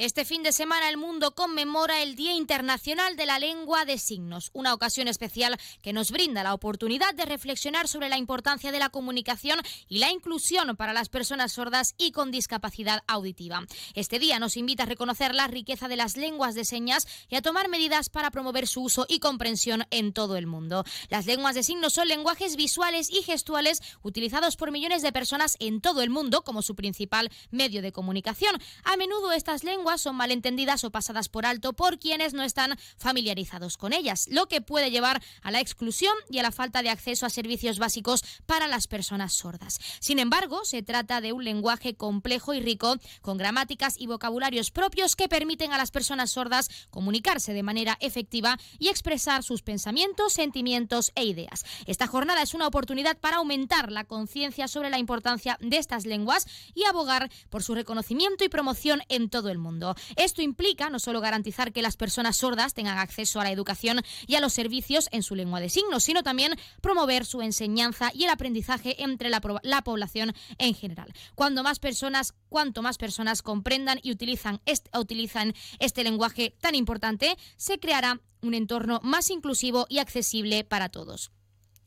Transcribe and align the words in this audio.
Este 0.00 0.24
fin 0.24 0.42
de 0.42 0.52
semana 0.52 0.88
el 0.88 0.96
mundo 0.96 1.34
conmemora 1.34 2.02
el 2.02 2.16
Día 2.16 2.32
Internacional 2.32 3.16
de 3.16 3.26
la 3.26 3.38
Lengua 3.38 3.84
de 3.84 3.98
Signos, 3.98 4.48
una 4.54 4.72
ocasión 4.72 5.08
especial 5.08 5.60
que 5.82 5.92
nos 5.92 6.10
brinda 6.10 6.42
la 6.42 6.54
oportunidad 6.54 7.12
de 7.12 7.26
reflexionar 7.26 7.86
sobre 7.86 8.08
la 8.08 8.16
importancia 8.16 8.72
de 8.72 8.78
la 8.78 8.88
comunicación 8.88 9.60
y 9.90 9.98
la 9.98 10.10
inclusión 10.10 10.74
para 10.74 10.94
las 10.94 11.10
personas 11.10 11.52
sordas 11.52 11.94
y 11.98 12.12
con 12.12 12.30
discapacidad 12.30 13.02
auditiva. 13.08 13.66
Este 13.92 14.18
día 14.18 14.38
nos 14.38 14.56
invita 14.56 14.84
a 14.84 14.86
reconocer 14.86 15.34
la 15.34 15.48
riqueza 15.48 15.86
de 15.86 15.96
las 15.96 16.16
lenguas 16.16 16.54
de 16.54 16.64
señas 16.64 17.06
y 17.28 17.36
a 17.36 17.42
tomar 17.42 17.68
medidas 17.68 18.08
para 18.08 18.30
promover 18.30 18.68
su 18.68 18.84
uso 18.84 19.04
y 19.06 19.18
comprensión 19.18 19.84
en 19.90 20.14
todo 20.14 20.38
el 20.38 20.46
mundo. 20.46 20.82
Las 21.10 21.26
lenguas 21.26 21.54
de 21.54 21.62
signos 21.62 21.92
son 21.92 22.08
lenguajes 22.08 22.56
visuales 22.56 23.10
y 23.10 23.22
gestuales 23.22 23.82
utilizados 24.00 24.56
por 24.56 24.72
millones 24.72 25.02
de 25.02 25.12
personas 25.12 25.58
en 25.60 25.82
todo 25.82 26.00
el 26.00 26.08
mundo 26.08 26.42
como 26.42 26.62
su 26.62 26.74
principal 26.74 27.28
medio 27.50 27.82
de 27.82 27.92
comunicación. 27.92 28.58
A 28.84 28.96
menudo 28.96 29.32
estas 29.32 29.62
lenguas 29.62 29.89
son 29.98 30.16
malentendidas 30.16 30.84
o 30.84 30.90
pasadas 30.90 31.28
por 31.28 31.46
alto 31.46 31.72
por 31.72 31.98
quienes 31.98 32.34
no 32.34 32.42
están 32.42 32.78
familiarizados 32.96 33.76
con 33.76 33.92
ellas, 33.92 34.26
lo 34.30 34.48
que 34.48 34.60
puede 34.60 34.90
llevar 34.90 35.22
a 35.42 35.50
la 35.50 35.60
exclusión 35.60 36.14
y 36.28 36.38
a 36.38 36.42
la 36.42 36.52
falta 36.52 36.82
de 36.82 36.90
acceso 36.90 37.26
a 37.26 37.30
servicios 37.30 37.78
básicos 37.78 38.24
para 38.46 38.66
las 38.66 38.86
personas 38.86 39.32
sordas. 39.32 39.78
Sin 40.00 40.18
embargo, 40.18 40.64
se 40.64 40.82
trata 40.82 41.20
de 41.20 41.32
un 41.32 41.44
lenguaje 41.44 41.94
complejo 41.94 42.54
y 42.54 42.60
rico, 42.60 42.96
con 43.22 43.38
gramáticas 43.38 43.96
y 43.98 44.06
vocabularios 44.06 44.70
propios 44.70 45.16
que 45.16 45.28
permiten 45.28 45.72
a 45.72 45.78
las 45.78 45.90
personas 45.90 46.30
sordas 46.30 46.68
comunicarse 46.90 47.52
de 47.52 47.62
manera 47.62 47.96
efectiva 48.00 48.58
y 48.78 48.88
expresar 48.88 49.42
sus 49.42 49.62
pensamientos, 49.62 50.32
sentimientos 50.32 51.12
e 51.14 51.24
ideas. 51.24 51.64
Esta 51.86 52.06
jornada 52.06 52.42
es 52.42 52.54
una 52.54 52.66
oportunidad 52.66 53.18
para 53.18 53.36
aumentar 53.36 53.90
la 53.90 54.04
conciencia 54.04 54.68
sobre 54.68 54.90
la 54.90 54.98
importancia 54.98 55.56
de 55.60 55.78
estas 55.78 56.06
lenguas 56.06 56.46
y 56.74 56.84
abogar 56.84 57.30
por 57.48 57.62
su 57.62 57.74
reconocimiento 57.74 58.44
y 58.44 58.48
promoción 58.48 59.02
en 59.08 59.30
todo 59.30 59.48
el 59.48 59.58
mundo. 59.58 59.79
Esto 60.16 60.42
implica 60.42 60.90
no 60.90 60.98
solo 60.98 61.20
garantizar 61.20 61.72
que 61.72 61.82
las 61.82 61.96
personas 61.96 62.36
sordas 62.36 62.74
tengan 62.74 62.98
acceso 62.98 63.40
a 63.40 63.44
la 63.44 63.50
educación 63.50 64.00
y 64.26 64.34
a 64.34 64.40
los 64.40 64.52
servicios 64.52 65.08
en 65.12 65.22
su 65.22 65.34
lengua 65.34 65.60
de 65.60 65.70
signos, 65.70 66.04
sino 66.04 66.22
también 66.22 66.54
promover 66.80 67.24
su 67.24 67.42
enseñanza 67.42 68.10
y 68.14 68.24
el 68.24 68.30
aprendizaje 68.30 69.02
entre 69.02 69.30
la, 69.30 69.40
población 69.40 70.34
en 70.58 70.74
general. 70.74 71.12
Cuando 71.34 71.62
más 71.62 71.78
personas, 71.78 72.34
cuanto 72.48 72.82
más 72.82 72.98
personas 72.98 73.42
comprendan 73.42 74.00
y 74.02 74.12
utilizan 74.12 74.60
utilizan 74.94 75.54
este 75.78 76.04
lenguaje 76.04 76.54
tan 76.60 76.74
importante, 76.74 77.36
se 77.56 77.78
creará 77.78 78.20
un 78.42 78.54
entorno 78.54 79.00
más 79.02 79.30
inclusivo 79.30 79.86
y 79.88 79.98
accesible 79.98 80.64
para 80.64 80.88
todos. 80.88 81.30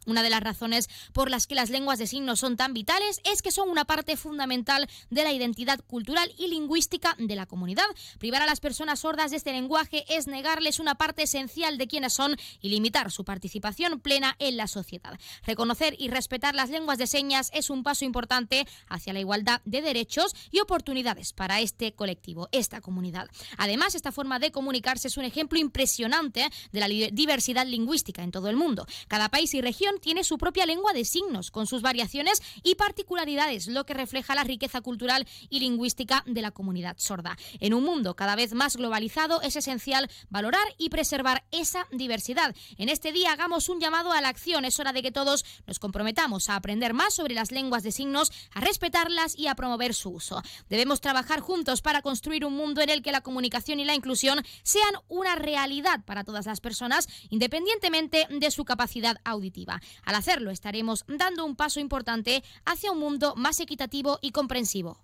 Una 0.06 0.24
de 0.24 0.30
las 0.30 0.42
razones 0.42 0.90
por 1.14 1.30
las 1.30 1.48
que 1.48 1.56
las 1.56 1.70
lenguas 1.70 2.00
de 2.00 2.08
signos 2.08 2.40
son 2.40 2.58
tan 2.58 2.74
vitales 2.74 3.22
es 3.24 3.42
que 3.42 3.52
son 3.52 3.70
una 3.70 3.86
parte 3.86 4.18
fundamental 4.18 4.88
de 5.10 5.24
la 5.24 5.32
identidad 5.32 5.80
cultural 5.86 6.32
y 6.38 6.48
lingüística 6.48 7.16
de 7.18 7.36
la 7.36 7.46
comunidad. 7.46 7.86
Privar 8.20 8.42
a 8.42 8.46
las 8.46 8.60
personas 8.60 9.00
sordas 9.00 9.32
de 9.32 9.38
este 9.38 9.52
lenguaje 9.52 10.06
es 10.10 10.28
negarles 10.28 10.80
una 10.80 10.96
parte 10.96 11.24
esencial 11.24 11.78
de 11.78 11.88
quienes 11.88 12.14
son 12.14 12.36
y 12.62 12.70
limitar 12.70 13.12
su 13.12 13.24
participación 13.24 14.00
plena 14.00 14.36
en 14.40 14.58
la 14.58 14.68
sociedad. 14.68 15.18
Reconocer 15.46 15.96
y 15.98 16.10
respetar 16.10 16.56
las 16.56 16.70
lenguas 16.70 16.98
de 16.98 17.08
señas 17.08 17.50
es 17.54 17.70
un 17.70 17.84
paso 17.84 18.06
importante 18.06 18.68
hacia 18.88 19.14
la 19.14 19.20
igualdad 19.20 19.62
de 19.66 19.82
derechos 19.82 20.36
y 20.52 20.60
oportunidades 20.60 21.34
para 21.34 21.62
este 21.62 21.94
colectivo, 21.94 22.50
esta 22.52 22.82
comunidad. 22.82 23.30
Además, 23.58 23.96
esta 23.96 24.12
forma 24.12 24.40
de 24.40 24.52
comunicarse 24.52 25.08
es 25.08 25.18
un 25.18 25.26
ejemplo 25.26 25.60
impresionante 25.60 26.50
de 26.72 26.80
la 26.80 26.88
diversidad 26.88 27.66
lingüística 27.66 28.24
en 28.24 28.32
todo 28.32 28.50
el 28.50 28.56
mundo. 28.56 28.86
Cada 29.08 29.30
país 29.30 29.54
y 29.54 29.62
región 29.62 29.93
tiene 30.02 30.24
su 30.24 30.38
propia 30.38 30.66
lengua 30.66 30.94
de 30.94 31.06
signos, 31.06 31.52
con 31.52 31.68
sus 31.68 31.82
variaciones 31.82 32.42
y 32.64 32.76
particularidades, 32.76 33.68
lo 33.68 33.86
que 33.86 33.94
refleja 33.94 34.36
la 34.36 34.44
riqueza 34.44 34.82
cultural 34.82 35.28
y 35.50 35.60
lingüística 35.60 36.24
de 36.26 36.42
la 36.42 36.52
comunidad 36.52 36.96
sorda. 36.98 37.38
En 37.60 37.74
un 37.74 37.84
mundo 37.84 38.16
cada 38.16 38.36
vez 38.36 38.54
más 38.54 38.76
globalizado 38.76 39.42
es 39.42 39.56
esencial 39.56 40.10
valorar 40.30 40.66
y 40.78 40.90
preservar 40.90 41.44
esa 41.52 41.88
diversidad. 41.92 42.56
En 42.78 42.90
este 42.90 43.12
día 43.12 43.32
hagamos 43.32 43.70
un 43.70 43.80
llamado 43.80 44.12
a 44.12 44.22
la 44.22 44.30
acción. 44.30 44.66
Es 44.66 44.80
hora 44.80 44.94
de 44.94 45.02
que 45.02 45.12
todos 45.12 45.46
nos 45.68 45.80
comprometamos 45.80 46.50
a 46.50 46.56
aprender 46.56 46.94
más 46.94 47.14
sobre 47.14 47.36
las 47.36 47.52
lenguas 47.52 47.84
de 47.84 47.92
signos, 47.92 48.32
a 48.54 48.62
respetarlas 48.62 49.38
y 49.38 49.48
a 49.48 49.56
promover 49.56 49.94
su 49.94 50.10
uso. 50.10 50.42
Debemos 50.70 51.02
trabajar 51.02 51.40
juntos 51.40 51.82
para 51.82 52.02
construir 52.02 52.46
un 52.46 52.56
mundo 52.56 52.82
en 52.82 52.90
el 52.90 53.02
que 53.02 53.12
la 53.12 53.22
comunicación 53.22 53.80
y 53.80 53.86
la 53.86 53.96
inclusión 53.96 54.44
sean 54.64 54.94
una 55.08 55.36
realidad 55.36 56.04
para 56.06 56.24
todas 56.24 56.46
las 56.46 56.62
personas, 56.62 57.08
independientemente 57.30 58.28
de 58.30 58.52
su 58.52 58.66
capacidad 58.66 59.18
auditiva. 59.24 59.82
Al 60.04 60.16
hacerlo 60.16 60.52
estaremos 60.52 61.06
dando 61.08 61.46
un 61.46 61.56
paso 61.56 61.80
importante 61.80 62.44
hacia 62.66 62.92
un 62.92 63.00
mundo 63.00 63.34
más 63.36 63.60
equitativo 63.60 64.20
y 64.22 64.32
comprensivo. 64.32 65.00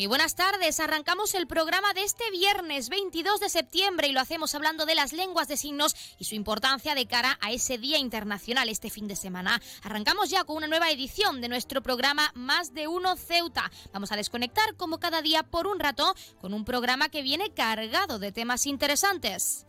Muy 0.00 0.06
buenas 0.06 0.34
tardes, 0.34 0.80
arrancamos 0.80 1.34
el 1.34 1.46
programa 1.46 1.92
de 1.92 2.04
este 2.04 2.30
viernes 2.30 2.88
22 2.88 3.38
de 3.38 3.50
septiembre 3.50 4.08
y 4.08 4.12
lo 4.12 4.20
hacemos 4.20 4.54
hablando 4.54 4.86
de 4.86 4.94
las 4.94 5.12
lenguas 5.12 5.46
de 5.46 5.58
signos 5.58 5.94
y 6.18 6.24
su 6.24 6.34
importancia 6.34 6.94
de 6.94 7.04
cara 7.04 7.36
a 7.42 7.52
ese 7.52 7.76
Día 7.76 7.98
Internacional 7.98 8.70
este 8.70 8.88
fin 8.88 9.08
de 9.08 9.14
semana. 9.14 9.60
Arrancamos 9.82 10.30
ya 10.30 10.44
con 10.44 10.56
una 10.56 10.68
nueva 10.68 10.90
edición 10.90 11.42
de 11.42 11.50
nuestro 11.50 11.82
programa 11.82 12.32
Más 12.34 12.72
de 12.72 12.88
Uno 12.88 13.14
Ceuta. 13.14 13.70
Vamos 13.92 14.10
a 14.10 14.16
desconectar 14.16 14.74
como 14.74 15.00
cada 15.00 15.20
día 15.20 15.42
por 15.42 15.66
un 15.66 15.78
rato 15.78 16.14
con 16.40 16.54
un 16.54 16.64
programa 16.64 17.10
que 17.10 17.20
viene 17.20 17.52
cargado 17.52 18.18
de 18.18 18.32
temas 18.32 18.64
interesantes. 18.64 19.66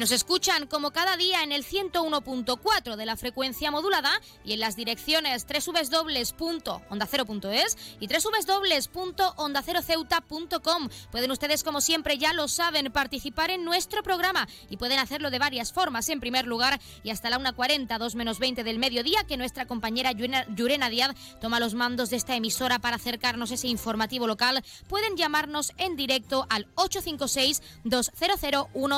Nos 0.00 0.10
escuchan 0.12 0.66
como 0.66 0.92
cada 0.92 1.18
día 1.18 1.42
en 1.42 1.52
el 1.52 1.62
101.4 1.62 2.96
de 2.96 3.04
la 3.04 3.18
frecuencia 3.18 3.70
modulada 3.70 4.18
y 4.46 4.54
en 4.54 4.60
las 4.60 4.74
direcciones 4.74 5.44
www.ondacero.es 5.46 7.76
y 8.00 8.08
www.ondaceroceuta.com. 8.08 10.88
Pueden 11.10 11.30
ustedes, 11.30 11.62
como 11.62 11.82
siempre, 11.82 12.16
ya 12.16 12.32
lo 12.32 12.48
saben, 12.48 12.90
participar 12.90 13.50
en 13.50 13.62
nuestro 13.62 14.02
programa 14.02 14.48
y 14.70 14.78
pueden 14.78 14.98
hacerlo 14.98 15.30
de 15.30 15.38
varias 15.38 15.74
formas. 15.74 16.08
En 16.08 16.18
primer 16.18 16.46
lugar, 16.46 16.80
y 17.02 17.10
hasta 17.10 17.28
la 17.28 17.38
1.40, 17.38 17.98
2 17.98 18.14
menos 18.14 18.38
20 18.38 18.64
del 18.64 18.78
mediodía, 18.78 19.24
que 19.24 19.36
nuestra 19.36 19.66
compañera 19.66 20.12
Yurena 20.12 20.88
Díaz 20.88 21.14
toma 21.42 21.60
los 21.60 21.74
mandos 21.74 22.08
de 22.08 22.16
esta 22.16 22.36
emisora 22.36 22.78
para 22.78 22.96
acercarnos 22.96 23.50
ese 23.50 23.68
informativo 23.68 24.26
local, 24.26 24.64
pueden 24.88 25.18
llamarnos 25.18 25.74
en 25.76 25.96
directo 25.96 26.46
al 26.48 26.68
856 26.76 27.60
200 27.84 28.40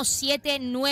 179 0.07 0.92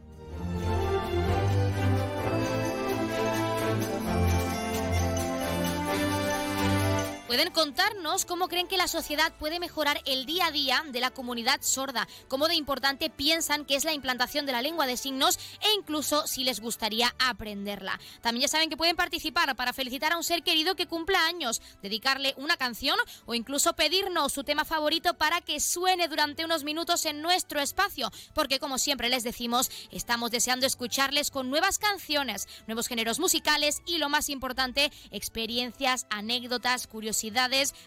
Pueden 7.31 7.51
contarnos 7.51 8.25
cómo 8.25 8.49
creen 8.49 8.67
que 8.67 8.75
la 8.75 8.89
sociedad 8.89 9.31
puede 9.39 9.61
mejorar 9.61 10.01
el 10.05 10.25
día 10.25 10.47
a 10.47 10.51
día 10.51 10.83
de 10.89 10.99
la 10.99 11.11
comunidad 11.11 11.61
sorda, 11.61 12.05
cómo 12.27 12.49
de 12.49 12.55
importante 12.55 13.09
piensan 13.09 13.63
que 13.63 13.77
es 13.77 13.85
la 13.85 13.93
implantación 13.93 14.45
de 14.45 14.51
la 14.51 14.61
lengua 14.61 14.85
de 14.85 14.97
signos 14.97 15.39
e 15.61 15.71
incluso 15.77 16.27
si 16.27 16.43
les 16.43 16.59
gustaría 16.59 17.15
aprenderla. 17.19 17.97
También 18.19 18.41
ya 18.41 18.47
saben 18.49 18.69
que 18.69 18.75
pueden 18.75 18.97
participar 18.97 19.55
para 19.55 19.71
felicitar 19.71 20.11
a 20.11 20.17
un 20.17 20.25
ser 20.25 20.43
querido 20.43 20.75
que 20.75 20.87
cumpla 20.87 21.25
años, 21.25 21.61
dedicarle 21.81 22.33
una 22.35 22.57
canción 22.57 22.97
o 23.25 23.33
incluso 23.33 23.77
pedirnos 23.77 24.33
su 24.33 24.43
tema 24.43 24.65
favorito 24.65 25.13
para 25.13 25.39
que 25.39 25.61
suene 25.61 26.09
durante 26.09 26.43
unos 26.43 26.65
minutos 26.65 27.05
en 27.05 27.21
nuestro 27.21 27.61
espacio, 27.61 28.11
porque 28.33 28.59
como 28.59 28.77
siempre 28.77 29.07
les 29.07 29.23
decimos, 29.23 29.71
estamos 29.91 30.31
deseando 30.31 30.65
escucharles 30.65 31.31
con 31.31 31.49
nuevas 31.49 31.79
canciones, 31.79 32.49
nuevos 32.67 32.89
géneros 32.89 33.19
musicales 33.19 33.81
y 33.85 33.99
lo 33.99 34.09
más 34.09 34.27
importante, 34.27 34.91
experiencias, 35.11 36.07
anécdotas, 36.09 36.87
curiosidades 36.87 37.20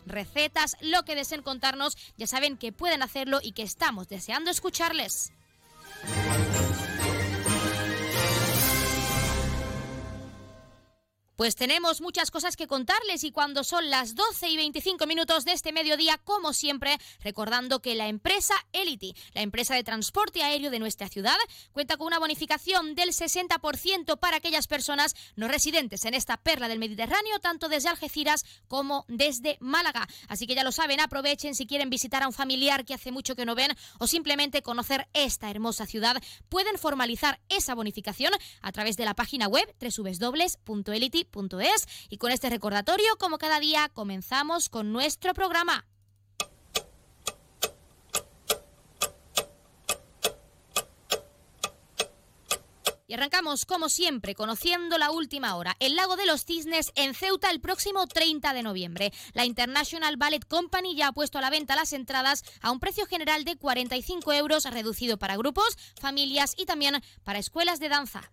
recetas, 0.07 0.77
lo 0.81 1.05
que 1.05 1.15
deseen 1.15 1.43
contarnos, 1.43 1.97
ya 2.17 2.27
saben 2.27 2.57
que 2.57 2.73
pueden 2.73 3.03
hacerlo 3.03 3.41
y 3.43 3.53
que 3.53 3.63
estamos 3.63 4.09
deseando 4.09 4.51
escucharles. 4.51 5.33
Pues 11.37 11.57
tenemos 11.57 12.01
muchas 12.01 12.31
cosas 12.31 12.57
que 12.57 12.69
contarles 12.69 13.25
y 13.25 13.33
cuando 13.33 13.65
son 13.65 13.91
las 13.91 14.15
12 14.15 14.51
y 14.51 14.57
25 14.57 15.05
minutos 15.09 15.45
de 15.45 15.51
este 15.51 15.73
mediodía, 15.73 16.17
como 16.19 16.53
siempre, 16.53 16.97
recordando 17.25 17.83
que 17.83 17.97
la 17.97 18.07
empresa 18.07 18.55
Elity, 18.73 19.17
la 19.33 19.43
empresa 19.43 19.75
de 19.75 19.83
transporte 19.83 20.45
aéreo 20.45 20.71
de 20.71 20.79
nuestra 20.79 21.09
ciudad, 21.09 21.35
cuenta 21.73 21.97
con 21.97 22.07
una 22.07 22.21
bonificación 22.21 22.95
del 22.95 23.09
60% 23.09 24.17
para 24.21 24.37
aquellas 24.37 24.69
personas 24.69 25.17
no 25.35 25.49
residentes 25.49 26.05
en 26.05 26.15
esta 26.15 26.37
perla 26.37 26.69
del 26.69 26.79
Mediterráneo, 26.79 27.41
tanto 27.41 27.69
desde 27.69 27.89
Algeciras 27.89 28.45
como 28.69 29.05
desde 29.09 29.57
Málaga. 29.59 30.07
Así 30.29 30.47
que 30.47 30.55
ya 30.55 30.63
lo 30.63 30.71
saben, 30.71 31.01
aprovechen 31.01 31.57
si 31.57 31.67
quieren 31.67 31.91
visitar 31.91 32.23
a 32.23 32.29
un 32.29 32.33
familiar 32.33 32.85
que 32.85 32.95
hace 32.95 33.11
mucho 33.11 33.35
que 33.35 33.45
no 33.45 33.57
ven 33.57 33.73
o 33.99 34.07
simplemente 34.07 34.63
conocer 34.63 35.09
esta 35.15 35.51
hermosa 35.51 35.85
ciudad, 35.85 36.23
pueden 36.49 36.79
formalizar 36.79 37.41
esa 37.49 37.75
bonificación 37.75 38.33
a 38.63 38.71
través 38.71 38.97
de 38.97 39.05
la 39.05 39.15
página 39.15 39.49
web 39.49 39.75
www.elity 39.81 41.24
es 41.61 41.87
y 42.09 42.19
con 42.19 42.31
este 42.31 42.51
recordatorio, 42.51 43.17
como 43.19 43.39
cada 43.39 43.61
día, 43.61 43.89
comenzamos 43.93 44.69
con 44.69 44.93
nuestro 44.93 45.35
programa. 45.35 45.87
Y 53.07 53.13
arrancamos, 53.13 53.67
como 53.67 53.91
siempre, 53.91 54.35
conociendo 54.35 54.97
la 54.97 55.11
última 55.11 55.57
hora. 55.57 55.77
El 55.79 55.95
Lago 55.95 56.17
de 56.17 56.25
los 56.25 56.47
Cisnes 56.47 56.91
en 56.95 57.15
Ceuta 57.15 57.51
el 57.51 57.61
próximo 57.61 58.07
30 58.07 58.55
de 58.55 58.63
noviembre. 58.63 59.13
La 59.35 59.45
International 59.45 60.17
Ballet 60.17 60.47
Company 60.47 60.97
ya 60.97 61.09
ha 61.09 61.13
puesto 61.13 61.37
a 61.37 61.43
la 61.43 61.51
venta 61.51 61.77
las 61.77 61.93
entradas 61.93 62.43
a 62.63 62.71
un 62.71 62.81
precio 62.81 63.05
general 63.05 63.45
de 63.45 63.57
45 63.57 64.33
euros, 64.33 64.65
reducido 64.65 65.19
para 65.19 65.37
grupos, 65.37 65.77
familias 66.01 66.55
y 66.57 66.65
también 66.65 67.03
para 67.25 67.39
escuelas 67.39 67.79
de 67.79 67.91
danza. 67.91 68.33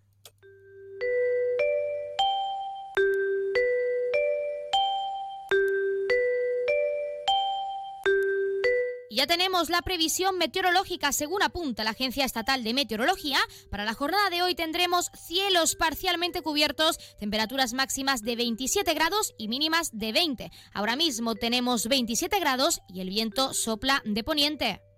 Ya 9.16 9.28
tenemos 9.28 9.70
la 9.70 9.82
previsión 9.82 10.38
meteorológica 10.38 11.12
según 11.12 11.44
apunta 11.44 11.84
la 11.84 11.92
Agencia 11.92 12.26
Estatal 12.26 12.64
de 12.64 12.74
Meteorología. 12.74 13.40
Para 13.70 13.86
la 13.86 13.94
jornada 13.94 14.30
de 14.30 14.42
hoy 14.42 14.56
tendremos 14.56 15.12
cielos 15.14 15.76
parcialmente 15.76 16.42
cubiertos, 16.42 16.98
temperaturas 17.20 17.74
máximas 17.74 18.22
de 18.22 18.36
27 18.36 18.94
grados 18.94 19.34
y 19.38 19.48
mínimas 19.48 19.90
de 19.92 20.12
20. 20.12 20.52
Ahora 20.74 20.96
mismo 20.96 21.36
tenemos 21.36 21.88
27 21.88 22.40
grados 22.40 22.82
y 22.88 23.02
el 23.02 23.10
viento 23.10 23.54
sopla 23.54 24.02
de 24.06 24.24
poniente. 24.24 24.91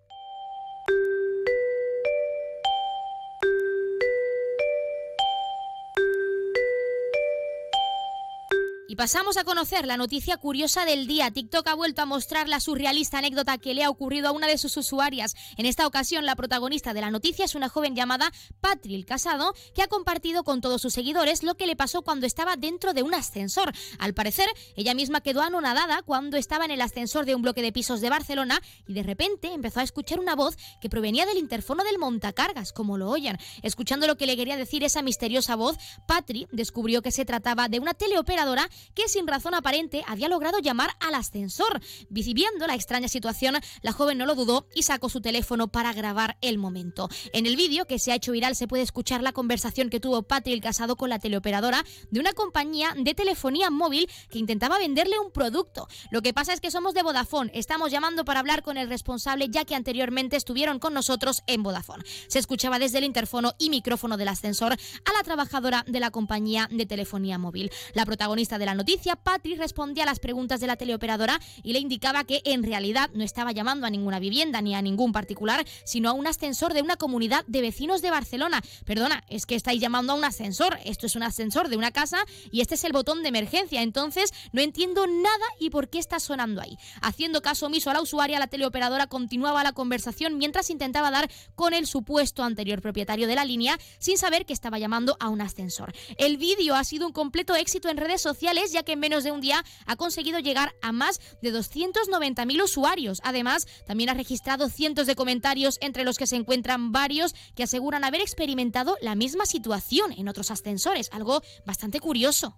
Y 8.93 8.95
pasamos 8.95 9.37
a 9.37 9.43
conocer 9.43 9.87
la 9.87 9.97
noticia 9.97 10.37
curiosa 10.37 10.85
del 10.85 11.07
día. 11.07 11.31
TikTok 11.31 11.67
ha 11.67 11.73
vuelto 11.73 12.03
a 12.03 12.05
mostrar 12.05 12.47
la 12.47 12.59
surrealista 12.59 13.17
anécdota 13.17 13.57
que 13.57 13.73
le 13.73 13.83
ha 13.83 13.89
ocurrido 13.89 14.27
a 14.27 14.31
una 14.33 14.45
de 14.45 14.59
sus 14.59 14.77
usuarias. 14.77 15.33
En 15.57 15.65
esta 15.65 15.87
ocasión, 15.87 16.27
la 16.27 16.35
protagonista 16.35 16.93
de 16.93 17.01
la 17.01 17.09
noticia 17.09 17.45
es 17.45 17.55
una 17.55 17.69
joven 17.69 17.95
llamada 17.95 18.31
Patril 18.61 19.07
Casado, 19.07 19.55
que 19.73 19.81
ha 19.81 19.87
compartido 19.87 20.43
con 20.43 20.61
todos 20.61 20.79
sus 20.79 20.93
seguidores 20.93 21.41
lo 21.41 21.55
que 21.55 21.65
le 21.65 21.75
pasó 21.75 22.03
cuando 22.03 22.27
estaba 22.27 22.55
dentro 22.55 22.93
de 22.93 23.01
un 23.01 23.15
ascensor. 23.15 23.73
Al 23.97 24.13
parecer, 24.13 24.47
ella 24.75 24.93
misma 24.93 25.21
quedó 25.21 25.41
anonadada 25.41 26.03
cuando 26.03 26.37
estaba 26.37 26.65
en 26.65 26.69
el 26.69 26.81
ascensor 26.81 27.25
de 27.25 27.33
un 27.33 27.41
bloque 27.41 27.63
de 27.63 27.71
pisos 27.71 27.99
de 27.99 28.11
Barcelona 28.11 28.61
y 28.85 28.93
de 28.93 29.01
repente 29.01 29.51
empezó 29.51 29.79
a 29.79 29.83
escuchar 29.83 30.19
una 30.19 30.35
voz 30.35 30.55
que 30.79 30.89
provenía 30.89 31.25
del 31.25 31.39
interfono 31.39 31.83
del 31.83 31.97
montacargas, 31.97 32.73
como 32.73 32.99
lo 32.99 33.09
oyen. 33.09 33.39
Escuchando 33.63 34.05
lo 34.05 34.17
que 34.17 34.27
le 34.27 34.37
quería 34.37 34.55
decir 34.55 34.83
esa 34.83 35.01
misteriosa 35.01 35.55
voz, 35.55 35.77
Patri 36.07 36.45
descubrió 36.51 37.01
que 37.01 37.11
se 37.11 37.25
trataba 37.25 37.69
de 37.69 37.79
una 37.79 37.95
teleoperadora 37.95 38.69
que 38.93 39.07
sin 39.07 39.27
razón 39.27 39.53
aparente 39.53 40.03
había 40.07 40.27
logrado 40.27 40.59
llamar 40.59 40.91
al 40.99 41.15
ascensor. 41.15 41.81
Viendo 42.09 42.65
la 42.67 42.75
extraña 42.75 43.07
situación, 43.07 43.55
la 43.81 43.91
joven 43.91 44.17
no 44.17 44.25
lo 44.25 44.35
dudó 44.35 44.67
y 44.73 44.83
sacó 44.83 45.09
su 45.09 45.21
teléfono 45.21 45.67
para 45.67 45.93
grabar 45.93 46.37
el 46.41 46.57
momento. 46.57 47.09
En 47.31 47.45
el 47.45 47.55
vídeo 47.55 47.85
que 47.85 47.99
se 47.99 48.11
ha 48.11 48.15
hecho 48.15 48.31
viral 48.31 48.55
se 48.55 48.67
puede 48.67 48.83
escuchar 48.83 49.21
la 49.21 49.33
conversación 49.33 49.89
que 49.89 49.99
tuvo 49.99 50.23
Patri 50.23 50.53
el 50.53 50.61
casado 50.61 50.95
con 50.95 51.09
la 51.09 51.19
teleoperadora 51.19 51.85
de 52.09 52.19
una 52.19 52.33
compañía 52.33 52.93
de 52.97 53.13
telefonía 53.13 53.69
móvil 53.69 54.09
que 54.29 54.39
intentaba 54.39 54.77
venderle 54.77 55.19
un 55.19 55.31
producto. 55.31 55.87
Lo 56.11 56.21
que 56.21 56.33
pasa 56.33 56.53
es 56.53 56.59
que 56.59 56.71
somos 56.71 56.93
de 56.93 57.03
Vodafone, 57.03 57.51
estamos 57.53 57.91
llamando 57.91 58.25
para 58.25 58.39
hablar 58.39 58.63
con 58.63 58.77
el 58.77 58.89
responsable 58.89 59.47
ya 59.49 59.65
que 59.65 59.75
anteriormente 59.75 60.35
estuvieron 60.35 60.79
con 60.79 60.93
nosotros 60.93 61.43
en 61.47 61.63
Vodafone. 61.63 62.03
Se 62.27 62.39
escuchaba 62.39 62.79
desde 62.79 62.97
el 62.97 63.03
interfono 63.03 63.53
y 63.57 63.69
micrófono 63.69 64.17
del 64.17 64.27
ascensor 64.27 64.73
a 64.73 65.13
la 65.13 65.23
trabajadora 65.23 65.83
de 65.87 65.99
la 65.99 66.11
compañía 66.11 66.67
de 66.71 66.85
telefonía 66.85 67.37
móvil. 67.37 67.71
La 67.93 68.05
protagonista 68.05 68.57
de 68.57 68.65
la 68.65 68.72
noticia, 68.75 69.15
Patri 69.15 69.55
respondía 69.55 70.03
a 70.03 70.05
las 70.05 70.19
preguntas 70.19 70.59
de 70.59 70.67
la 70.67 70.75
teleoperadora 70.75 71.39
y 71.63 71.73
le 71.73 71.79
indicaba 71.79 72.23
que 72.23 72.41
en 72.45 72.63
realidad 72.63 73.09
no 73.13 73.23
estaba 73.23 73.51
llamando 73.51 73.85
a 73.85 73.89
ninguna 73.89 74.19
vivienda 74.19 74.61
ni 74.61 74.75
a 74.75 74.81
ningún 74.81 75.11
particular, 75.11 75.65
sino 75.85 76.09
a 76.09 76.13
un 76.13 76.27
ascensor 76.27 76.73
de 76.73 76.81
una 76.81 76.95
comunidad 76.95 77.45
de 77.47 77.61
vecinos 77.61 78.01
de 78.01 78.11
Barcelona. 78.11 78.61
Perdona, 78.85 79.23
es 79.29 79.45
que 79.45 79.55
estáis 79.55 79.81
llamando 79.81 80.13
a 80.13 80.15
un 80.15 80.25
ascensor. 80.25 80.77
Esto 80.85 81.07
es 81.07 81.15
un 81.15 81.23
ascensor 81.23 81.69
de 81.69 81.77
una 81.77 81.91
casa 81.91 82.17
y 82.51 82.61
este 82.61 82.75
es 82.75 82.83
el 82.83 82.93
botón 82.93 83.23
de 83.23 83.29
emergencia. 83.29 83.81
Entonces 83.81 84.31
no 84.51 84.61
entiendo 84.61 85.05
nada 85.07 85.45
y 85.59 85.69
por 85.69 85.89
qué 85.89 85.99
está 85.99 86.19
sonando 86.19 86.61
ahí. 86.61 86.77
Haciendo 87.01 87.41
caso 87.41 87.67
omiso 87.67 87.89
a 87.89 87.93
la 87.93 88.01
usuaria, 88.01 88.39
la 88.39 88.47
teleoperadora 88.47 89.07
continuaba 89.07 89.63
la 89.63 89.73
conversación 89.73 90.37
mientras 90.37 90.69
intentaba 90.69 91.11
dar 91.11 91.29
con 91.55 91.73
el 91.73 91.87
supuesto 91.87 92.43
anterior 92.43 92.81
propietario 92.81 93.27
de 93.27 93.35
la 93.35 93.45
línea 93.45 93.77
sin 93.99 94.17
saber 94.17 94.45
que 94.45 94.53
estaba 94.53 94.79
llamando 94.79 95.17
a 95.19 95.29
un 95.29 95.41
ascensor. 95.41 95.93
El 96.17 96.37
vídeo 96.37 96.75
ha 96.75 96.83
sido 96.83 97.07
un 97.07 97.13
completo 97.13 97.55
éxito 97.55 97.89
en 97.89 97.97
redes 97.97 98.21
sociales 98.21 98.62
ya 98.71 98.83
que 98.83 98.93
en 98.93 98.99
menos 98.99 99.23
de 99.23 99.31
un 99.31 99.41
día 99.41 99.63
ha 99.85 99.95
conseguido 99.95 100.39
llegar 100.39 100.73
a 100.81 100.91
más 100.91 101.19
de 101.41 101.53
290.000 101.53 102.63
usuarios. 102.63 103.19
Además, 103.23 103.67
también 103.85 104.09
ha 104.09 104.13
registrado 104.13 104.69
cientos 104.69 105.07
de 105.07 105.15
comentarios, 105.15 105.77
entre 105.81 106.03
los 106.03 106.17
que 106.17 106.27
se 106.27 106.35
encuentran 106.35 106.91
varios 106.91 107.33
que 107.55 107.63
aseguran 107.63 108.03
haber 108.03 108.21
experimentado 108.21 108.97
la 109.01 109.15
misma 109.15 109.45
situación 109.45 110.13
en 110.13 110.27
otros 110.27 110.51
ascensores, 110.51 111.09
algo 111.11 111.41
bastante 111.65 111.99
curioso. 111.99 112.57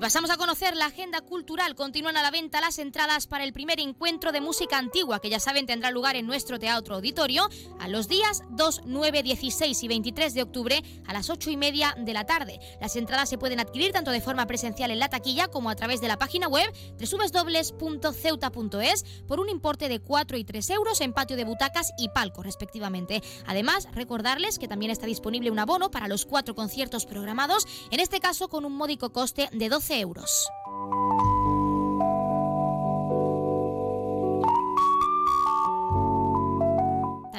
Pasamos 0.00 0.30
a 0.30 0.38
conocer 0.38 0.74
la 0.76 0.86
agenda 0.86 1.20
cultural. 1.20 1.74
Continúan 1.74 2.16
a 2.16 2.22
la 2.22 2.30
venta 2.30 2.62
las 2.62 2.78
entradas 2.78 3.26
para 3.26 3.44
el 3.44 3.52
primer 3.52 3.78
encuentro 3.80 4.32
de 4.32 4.40
música 4.40 4.78
antigua, 4.78 5.20
que 5.20 5.28
ya 5.28 5.38
saben 5.38 5.66
tendrá 5.66 5.90
lugar 5.90 6.16
en 6.16 6.26
nuestro 6.26 6.58
teatro 6.58 6.94
auditorio 6.94 7.46
a 7.78 7.86
los 7.86 8.08
días 8.08 8.42
2, 8.50 8.82
9, 8.86 9.22
16 9.22 9.82
y 9.82 9.88
23 9.88 10.32
de 10.32 10.42
octubre 10.42 10.82
a 11.06 11.12
las 11.12 11.28
8 11.28 11.50
y 11.50 11.58
media 11.58 11.94
de 11.98 12.14
la 12.14 12.24
tarde. 12.24 12.60
Las 12.80 12.96
entradas 12.96 13.28
se 13.28 13.36
pueden 13.36 13.60
adquirir 13.60 13.92
tanto 13.92 14.10
de 14.10 14.22
forma 14.22 14.46
presencial 14.46 14.90
en 14.90 15.00
la 15.00 15.10
taquilla 15.10 15.48
como 15.48 15.68
a 15.68 15.76
través 15.76 16.00
de 16.00 16.08
la 16.08 16.18
página 16.18 16.48
web 16.48 16.72
www.ceuta.es 16.98 19.04
por 19.28 19.38
un 19.38 19.50
importe 19.50 19.90
de 19.90 20.00
4 20.00 20.38
y 20.38 20.44
3 20.44 20.70
euros 20.70 21.02
en 21.02 21.12
patio 21.12 21.36
de 21.36 21.44
butacas 21.44 21.92
y 21.98 22.08
palco, 22.08 22.42
respectivamente. 22.42 23.22
Además, 23.46 23.86
recordarles 23.92 24.58
que 24.58 24.66
también 24.66 24.92
está 24.92 25.04
disponible 25.06 25.50
un 25.50 25.58
abono 25.58 25.90
para 25.90 26.08
los 26.08 26.24
cuatro 26.24 26.54
conciertos 26.54 27.04
programados, 27.04 27.66
en 27.90 28.00
este 28.00 28.20
caso 28.20 28.48
con 28.48 28.64
un 28.64 28.72
módico 28.72 29.12
coste 29.12 29.50
de 29.52 29.68
12 29.68 29.89
euros. 29.90 30.48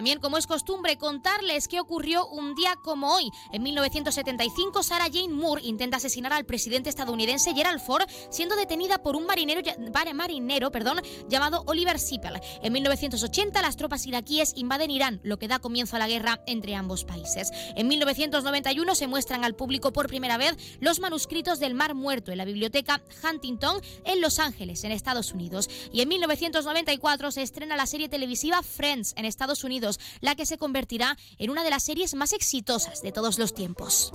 También, 0.01 0.19
como 0.19 0.39
es 0.39 0.47
costumbre, 0.47 0.97
contarles 0.97 1.67
qué 1.67 1.79
ocurrió 1.79 2.25
un 2.25 2.55
día 2.55 2.75
como 2.75 3.13
hoy. 3.13 3.29
En 3.51 3.61
1975, 3.61 4.81
Sarah 4.81 5.11
Jane 5.13 5.31
Moore 5.31 5.61
intenta 5.63 5.97
asesinar 5.97 6.33
al 6.33 6.43
presidente 6.43 6.89
estadounidense 6.89 7.53
Gerald 7.53 7.79
Ford, 7.79 8.09
siendo 8.31 8.55
detenida 8.55 9.03
por 9.03 9.15
un 9.15 9.27
marinero, 9.27 9.61
marinero 10.15 10.71
perdón, 10.71 11.03
llamado 11.29 11.61
Oliver 11.67 11.99
Sippel. 11.99 12.41
En 12.63 12.73
1980, 12.73 13.61
las 13.61 13.77
tropas 13.77 14.07
iraquíes 14.07 14.53
invaden 14.55 14.89
Irán, 14.89 15.19
lo 15.21 15.37
que 15.37 15.47
da 15.47 15.59
comienzo 15.59 15.97
a 15.97 15.99
la 15.99 16.07
guerra 16.07 16.41
entre 16.47 16.73
ambos 16.73 17.03
países. 17.03 17.51
En 17.75 17.87
1991 17.87 18.95
se 18.95 19.05
muestran 19.05 19.43
al 19.43 19.53
público 19.53 19.93
por 19.93 20.07
primera 20.07 20.37
vez 20.37 20.57
los 20.79 20.99
manuscritos 20.99 21.59
del 21.59 21.75
Mar 21.75 21.93
Muerto 21.93 22.31
en 22.31 22.39
la 22.39 22.45
biblioteca 22.45 23.03
Huntington 23.23 23.79
en 24.03 24.19
Los 24.19 24.39
Ángeles, 24.39 24.83
en 24.83 24.93
Estados 24.93 25.31
Unidos. 25.31 25.69
Y 25.93 26.01
en 26.01 26.09
1994 26.09 27.29
se 27.29 27.43
estrena 27.43 27.77
la 27.77 27.85
serie 27.85 28.09
televisiva 28.09 28.63
Friends 28.63 29.13
en 29.15 29.25
Estados 29.25 29.63
Unidos 29.63 29.90
la 30.19 30.35
que 30.35 30.45
se 30.45 30.57
convertirá 30.57 31.17
en 31.37 31.49
una 31.49 31.63
de 31.63 31.69
las 31.69 31.83
series 31.83 32.13
más 32.15 32.33
exitosas 32.33 33.01
de 33.01 33.11
todos 33.11 33.39
los 33.39 33.53
tiempos. 33.53 34.11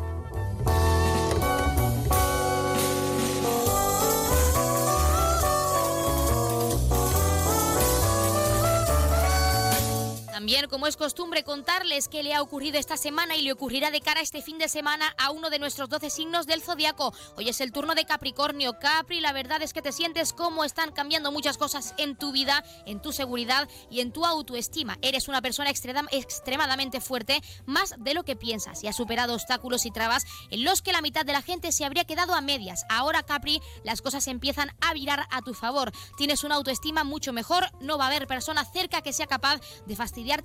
También 10.47 10.69
como 10.69 10.87
es 10.87 10.97
costumbre 10.97 11.43
contarles 11.43 12.07
qué 12.07 12.23
le 12.23 12.33
ha 12.33 12.41
ocurrido 12.41 12.79
esta 12.79 12.97
semana 12.97 13.35
y 13.35 13.43
le 13.43 13.51
ocurrirá 13.51 13.91
de 13.91 14.01
cara 14.01 14.21
a 14.21 14.23
este 14.23 14.43
fin 14.43 14.59
de 14.59 14.69
semana 14.69 15.13
a 15.19 15.33
uno 15.33 15.51
de 15.51 15.59
nuestros 15.59 15.89
12 15.89 16.09
signos 16.09 16.47
del 16.47 16.63
zodiaco. 16.63 17.13
Hoy 17.37 17.49
es 17.49 17.61
el 17.61 17.73
turno 17.73 17.97
de 17.97 18.05
Capricornio. 18.05 18.79
Capri, 18.79 19.19
la 19.19 19.33
verdad 19.33 19.61
es 19.63 19.73
que 19.73 19.83
te 19.83 19.91
sientes 19.91 20.33
como 20.33 20.63
están 20.63 20.93
cambiando 20.93 21.33
muchas 21.33 21.59
cosas 21.59 21.95
en 21.99 22.15
tu 22.15 22.31
vida, 22.31 22.63
en 22.87 23.03
tu 23.03 23.11
seguridad 23.11 23.69
y 23.91 23.99
en 23.99 24.13
tu 24.13 24.25
autoestima. 24.25 24.99
Eres 25.03 25.27
una 25.27 25.43
persona 25.43 25.69
extremadamente 25.69 27.01
fuerte, 27.01 27.43
más 27.65 27.97
de 27.99 28.15
lo 28.15 28.23
que 28.23 28.37
piensas, 28.37 28.85
y 28.85 28.87
has 28.87 28.95
superado 28.95 29.35
obstáculos 29.35 29.85
y 29.85 29.91
trabas 29.91 30.27
en 30.53 30.63
los 30.63 30.81
que 30.81 30.93
la 30.93 31.03
mitad 31.03 31.27
de 31.27 31.33
la 31.33 31.43
gente 31.43 31.73
se 31.73 31.85
habría 31.85 32.05
quedado 32.05 32.35
a 32.35 32.41
medias. 32.41 32.85
Ahora, 32.89 33.25
Capri, 33.25 33.61
las 33.83 34.01
cosas 34.01 34.29
empiezan 34.29 34.71
a 34.81 34.95
virar 34.95 35.27
a 35.33 35.43
tu 35.43 35.55
favor. 35.55 35.91
Tienes 36.17 36.45
una 36.45 36.55
autoestima 36.55 37.03
mucho 37.03 37.33
mejor, 37.33 37.69
no 37.81 37.99
va 37.99 38.05
a 38.05 38.09
haber 38.11 38.29
persona 38.29 38.65
cerca 38.65 39.03
que 39.03 39.13
sea 39.13 39.27
capaz 39.27 39.61
de 39.87 39.97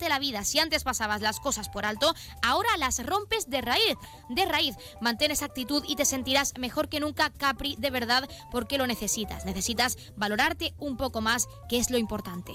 la 0.09 0.19
vida. 0.19 0.43
Si 0.43 0.59
antes 0.59 0.83
pasabas 0.83 1.21
las 1.21 1.39
cosas 1.39 1.69
por 1.69 1.85
alto, 1.85 2.13
ahora 2.41 2.69
las 2.77 3.05
rompes 3.05 3.49
de 3.49 3.61
raíz. 3.61 3.95
De 4.29 4.45
raíz, 4.45 4.75
mantén 4.99 5.31
esa 5.31 5.45
actitud 5.45 5.83
y 5.87 5.95
te 5.95 6.05
sentirás 6.05 6.53
mejor 6.57 6.89
que 6.89 6.99
nunca, 6.99 7.29
Capri, 7.31 7.75
de 7.77 7.89
verdad, 7.89 8.29
porque 8.51 8.77
lo 8.77 8.87
necesitas. 8.87 9.45
Necesitas 9.45 9.97
valorarte 10.15 10.73
un 10.77 10.97
poco 10.97 11.21
más, 11.21 11.47
que 11.69 11.77
es 11.77 11.89
lo 11.89 11.97
importante. 11.97 12.53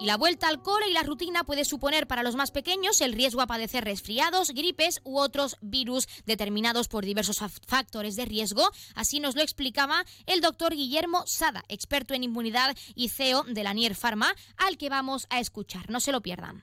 La 0.00 0.16
vuelta 0.16 0.46
al 0.48 0.62
cole 0.62 0.88
y 0.88 0.92
la 0.92 1.02
rutina 1.02 1.42
puede 1.42 1.64
suponer 1.64 2.06
para 2.06 2.22
los 2.22 2.36
más 2.36 2.52
pequeños 2.52 3.00
el 3.00 3.12
riesgo 3.12 3.40
a 3.40 3.48
padecer 3.48 3.84
resfriados, 3.84 4.50
gripes 4.50 5.00
u 5.02 5.18
otros 5.18 5.56
virus 5.60 6.06
determinados 6.24 6.86
por 6.86 7.04
diversos 7.04 7.40
factores 7.66 8.14
de 8.14 8.24
riesgo. 8.24 8.62
Así 8.94 9.18
nos 9.18 9.34
lo 9.34 9.42
explicaba 9.42 10.04
el 10.26 10.40
doctor 10.40 10.72
Guillermo 10.72 11.26
Sada, 11.26 11.64
experto 11.68 12.14
en 12.14 12.22
inmunidad 12.22 12.76
y 12.94 13.08
CEO 13.08 13.42
de 13.42 13.64
la 13.64 13.74
Nier 13.74 13.96
Pharma, 13.96 14.32
al 14.56 14.78
que 14.78 14.88
vamos 14.88 15.26
a 15.30 15.40
escuchar. 15.40 15.90
No 15.90 15.98
se 15.98 16.12
lo 16.12 16.20
pierdan. 16.20 16.62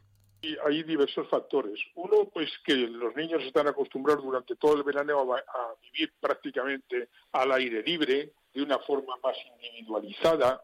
Hay 0.66 0.84
diversos 0.84 1.28
factores. 1.28 1.80
Uno, 1.96 2.30
pues 2.34 2.50
que 2.64 2.76
los 2.76 3.14
niños 3.18 3.44
están 3.44 3.68
acostumbrados 3.68 4.24
durante 4.24 4.56
todo 4.56 4.78
el 4.78 4.84
verano 4.84 5.34
a, 5.34 5.40
a 5.40 5.76
vivir 5.82 6.14
prácticamente 6.22 7.10
al 7.34 7.52
aire 7.52 7.84
libre, 7.84 8.32
de 8.54 8.62
una 8.62 8.80
forma 8.80 9.16
más 9.22 9.36
individualizada, 9.58 10.64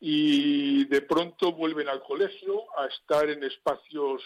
y 0.00 0.84
de 0.86 1.02
pronto 1.02 1.52
vuelven 1.52 1.88
al 1.88 2.02
colegio 2.02 2.64
a 2.78 2.86
estar 2.86 3.28
en 3.28 3.42
espacios 3.42 4.22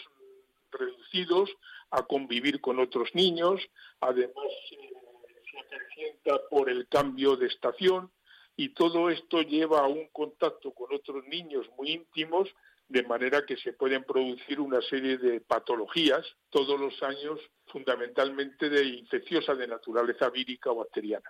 reducidos, 0.71 1.49
a 1.91 2.03
convivir 2.03 2.61
con 2.61 2.79
otros 2.79 3.09
niños, 3.13 3.61
además 3.99 4.45
se 4.69 5.59
acrecienta 5.59 6.39
por 6.49 6.69
el 6.69 6.87
cambio 6.87 7.35
de 7.35 7.47
estación 7.47 8.11
y 8.55 8.69
todo 8.69 9.09
esto 9.09 9.41
lleva 9.41 9.79
a 9.79 9.87
un 9.87 10.07
contacto 10.09 10.71
con 10.71 10.93
otros 10.93 11.25
niños 11.27 11.67
muy 11.77 11.91
íntimos, 11.91 12.49
de 12.87 13.03
manera 13.03 13.45
que 13.45 13.57
se 13.57 13.73
pueden 13.73 14.03
producir 14.03 14.59
una 14.59 14.81
serie 14.81 15.17
de 15.17 15.41
patologías 15.41 16.25
todos 16.49 16.79
los 16.79 17.01
años, 17.01 17.39
fundamentalmente 17.67 18.69
de 18.69 18.83
infecciosa 18.83 19.55
de 19.55 19.67
naturaleza 19.67 20.29
vírica 20.29 20.71
o 20.71 20.75
bacteriana. 20.75 21.29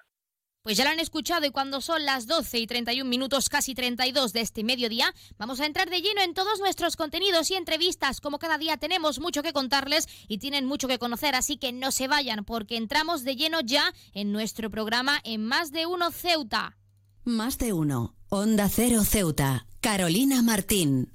Pues 0.64 0.78
ya 0.78 0.86
lo 0.86 0.92
han 0.92 1.02
escuchado 1.02 1.46
y 1.46 1.52
cuando 1.52 1.82
son 1.82 2.06
las 2.06 2.26
12 2.26 2.58
y 2.58 2.68
31 2.68 3.10
minutos, 3.10 3.50
casi 3.50 3.76
32 3.76 4.32
de 4.32 4.40
este 4.40 4.64
mediodía, 4.64 5.14
vamos 5.38 5.60
a 5.60 5.66
entrar 5.66 5.90
de 5.90 6.02
lleno 6.02 6.22
en 6.22 6.34
todos 6.34 6.62
nuestros 6.62 6.96
contenidos 6.96 7.52
y 7.52 7.56
entrevistas. 7.56 8.22
Como 8.22 8.40
cada 8.40 8.58
día 8.58 8.78
tenemos 8.78 9.20
mucho 9.20 9.44
que 9.44 9.52
contarles 9.52 10.08
y 10.30 10.38
tienen 10.38 10.66
mucho 10.66 10.88
que 10.88 11.00
conocer, 11.00 11.36
así 11.36 11.58
que 11.58 11.74
no 11.74 11.92
se 11.92 12.08
vayan 12.08 12.46
porque 12.46 12.78
entramos 12.78 13.26
de 13.26 13.36
lleno 13.36 13.60
ya 13.60 13.94
en 14.14 14.32
nuestro 14.32 14.72
programa 14.72 15.20
en 15.26 15.46
Más 15.46 15.74
de 15.74 15.86
Uno 15.86 16.12
Ceuta. 16.12 16.78
Más 17.26 17.58
de 17.58 17.74
Uno, 17.74 18.16
Onda 18.30 18.70
Cero 18.70 19.04
Ceuta, 19.04 19.68
Carolina 19.82 20.42
Martín. 20.44 21.12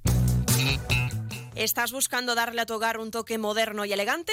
¿Estás 1.54 1.90
buscando 1.92 2.34
darle 2.34 2.60
a 2.60 2.66
tu 2.66 2.74
hogar 2.74 2.98
un 2.98 3.10
toque 3.10 3.38
moderno 3.38 3.86
y 3.86 3.94
elegante? 3.94 4.32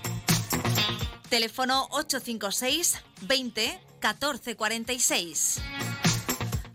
Teléfono 1.31 1.87
856 1.91 3.01
20 3.21 3.79
1446. 4.01 5.61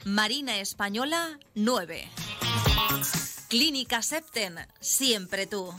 Marina 0.06 0.60
Española 0.60 1.38
9. 1.54 2.08
Clínica 3.48 4.00
Septen, 4.00 4.66
siempre 4.80 5.46
tú. 5.46 5.74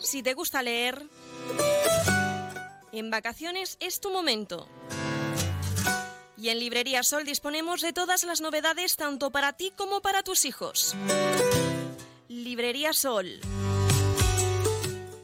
Si 0.00 0.24
te 0.24 0.34
gusta 0.34 0.60
leer, 0.60 1.08
en 2.90 3.10
vacaciones 3.12 3.76
es 3.78 4.00
tu 4.00 4.10
momento. 4.10 4.66
Y 6.36 6.48
en 6.48 6.58
Librería 6.58 7.04
Sol 7.04 7.24
disponemos 7.24 7.82
de 7.82 7.92
todas 7.92 8.24
las 8.24 8.40
novedades 8.40 8.96
tanto 8.96 9.30
para 9.30 9.52
ti 9.52 9.72
como 9.76 10.00
para 10.00 10.24
tus 10.24 10.44
hijos. 10.44 10.96
Librería 12.30 12.92
Sol. 12.92 13.40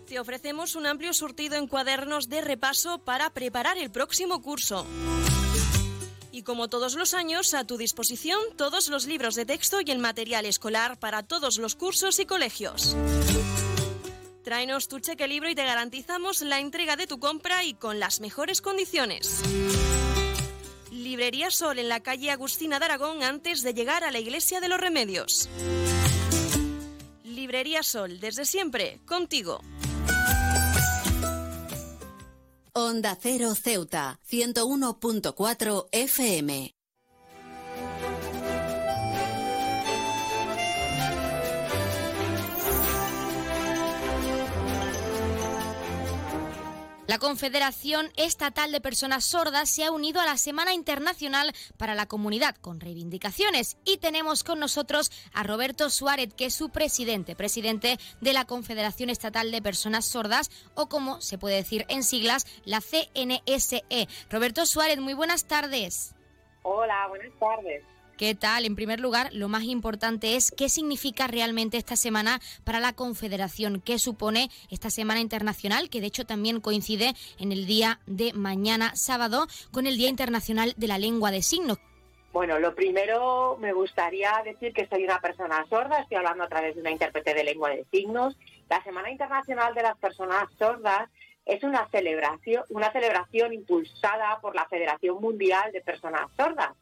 Te 0.08 0.18
ofrecemos 0.18 0.74
un 0.74 0.86
amplio 0.86 1.14
surtido 1.14 1.54
en 1.54 1.68
cuadernos 1.68 2.28
de 2.28 2.40
repaso 2.40 2.98
para 2.98 3.30
preparar 3.30 3.78
el 3.78 3.92
próximo 3.92 4.42
curso. 4.42 4.84
Y 6.32 6.42
como 6.42 6.66
todos 6.66 6.96
los 6.96 7.14
años, 7.14 7.54
a 7.54 7.62
tu 7.62 7.76
disposición 7.76 8.40
todos 8.56 8.88
los 8.88 9.06
libros 9.06 9.36
de 9.36 9.46
texto 9.46 9.78
y 9.86 9.92
el 9.92 10.00
material 10.00 10.46
escolar 10.46 10.98
para 10.98 11.22
todos 11.22 11.58
los 11.58 11.76
cursos 11.76 12.18
y 12.18 12.26
colegios. 12.26 12.96
Tráenos 14.42 14.88
tu 14.88 14.98
cheque 14.98 15.28
libro 15.28 15.48
y 15.48 15.54
te 15.54 15.64
garantizamos 15.64 16.40
la 16.40 16.58
entrega 16.58 16.96
de 16.96 17.06
tu 17.06 17.20
compra 17.20 17.62
y 17.62 17.74
con 17.74 18.00
las 18.00 18.18
mejores 18.18 18.60
condiciones. 18.60 19.42
Librería 20.90 21.52
Sol 21.52 21.78
en 21.78 21.88
la 21.88 22.00
calle 22.00 22.32
Agustina 22.32 22.80
de 22.80 22.86
Aragón 22.86 23.22
antes 23.22 23.62
de 23.62 23.74
llegar 23.74 24.02
a 24.02 24.10
la 24.10 24.18
Iglesia 24.18 24.60
de 24.60 24.66
los 24.66 24.80
Remedios. 24.80 25.48
Librería 27.46 27.84
Sol, 27.84 28.18
desde 28.18 28.44
siempre, 28.44 28.98
contigo. 29.06 29.60
Onda 32.72 33.16
Cero 33.22 33.54
Ceuta, 33.54 34.18
101.4 34.28 35.86
FM. 35.92 36.75
La 47.06 47.18
Confederación 47.18 48.10
Estatal 48.16 48.72
de 48.72 48.80
Personas 48.80 49.24
Sordas 49.24 49.70
se 49.70 49.84
ha 49.84 49.92
unido 49.92 50.20
a 50.20 50.24
la 50.24 50.36
Semana 50.36 50.74
Internacional 50.74 51.52
para 51.76 51.94
la 51.94 52.06
Comunidad 52.06 52.56
con 52.56 52.80
reivindicaciones 52.80 53.76
y 53.84 53.98
tenemos 53.98 54.42
con 54.42 54.58
nosotros 54.58 55.12
a 55.32 55.44
Roberto 55.44 55.88
Suárez, 55.88 56.34
que 56.34 56.46
es 56.46 56.54
su 56.54 56.70
presidente, 56.70 57.36
presidente 57.36 57.98
de 58.20 58.32
la 58.32 58.44
Confederación 58.44 59.08
Estatal 59.08 59.52
de 59.52 59.62
Personas 59.62 60.04
Sordas 60.04 60.50
o 60.74 60.88
como 60.88 61.20
se 61.20 61.38
puede 61.38 61.54
decir 61.54 61.86
en 61.88 62.02
siglas, 62.02 62.44
la 62.64 62.80
CNSE. 62.80 64.08
Roberto 64.28 64.66
Suárez, 64.66 64.98
muy 64.98 65.14
buenas 65.14 65.46
tardes. 65.46 66.12
Hola, 66.62 67.06
buenas 67.08 67.32
tardes. 67.38 67.84
¿Qué 68.16 68.34
tal? 68.34 68.64
En 68.64 68.76
primer 68.76 68.98
lugar, 68.98 69.28
lo 69.34 69.46
más 69.48 69.64
importante 69.64 70.36
es 70.36 70.50
qué 70.50 70.70
significa 70.70 71.26
realmente 71.26 71.76
esta 71.76 71.96
semana 71.96 72.40
para 72.64 72.80
la 72.80 72.94
Confederación, 72.94 73.82
qué 73.82 73.98
supone 73.98 74.48
esta 74.70 74.88
Semana 74.88 75.20
Internacional, 75.20 75.90
que 75.90 76.00
de 76.00 76.06
hecho 76.06 76.24
también 76.24 76.62
coincide 76.62 77.12
en 77.38 77.52
el 77.52 77.66
día 77.66 78.00
de 78.06 78.32
mañana 78.32 78.96
sábado 78.96 79.46
con 79.70 79.86
el 79.86 79.98
Día 79.98 80.08
Internacional 80.08 80.72
de 80.78 80.86
la 80.86 80.96
Lengua 80.96 81.30
de 81.30 81.42
Signos. 81.42 81.76
Bueno, 82.32 82.58
lo 82.58 82.74
primero 82.74 83.58
me 83.60 83.74
gustaría 83.74 84.32
decir 84.46 84.72
que 84.72 84.86
soy 84.86 85.04
una 85.04 85.20
persona 85.20 85.66
sorda, 85.68 86.00
estoy 86.00 86.16
hablando 86.16 86.44
a 86.44 86.48
través 86.48 86.74
de 86.74 86.80
una 86.80 86.92
intérprete 86.92 87.34
de 87.34 87.44
lengua 87.44 87.68
de 87.68 87.84
signos. 87.90 88.34
La 88.70 88.82
Semana 88.82 89.10
Internacional 89.10 89.74
de 89.74 89.82
las 89.82 89.98
Personas 89.98 90.48
Sordas 90.58 91.10
es 91.44 91.62
una 91.62 91.86
celebración, 91.90 92.64
una 92.70 92.90
celebración 92.92 93.52
impulsada 93.52 94.40
por 94.40 94.54
la 94.54 94.66
Federación 94.68 95.20
Mundial 95.20 95.70
de 95.72 95.82
Personas 95.82 96.30
Sordas 96.34 96.72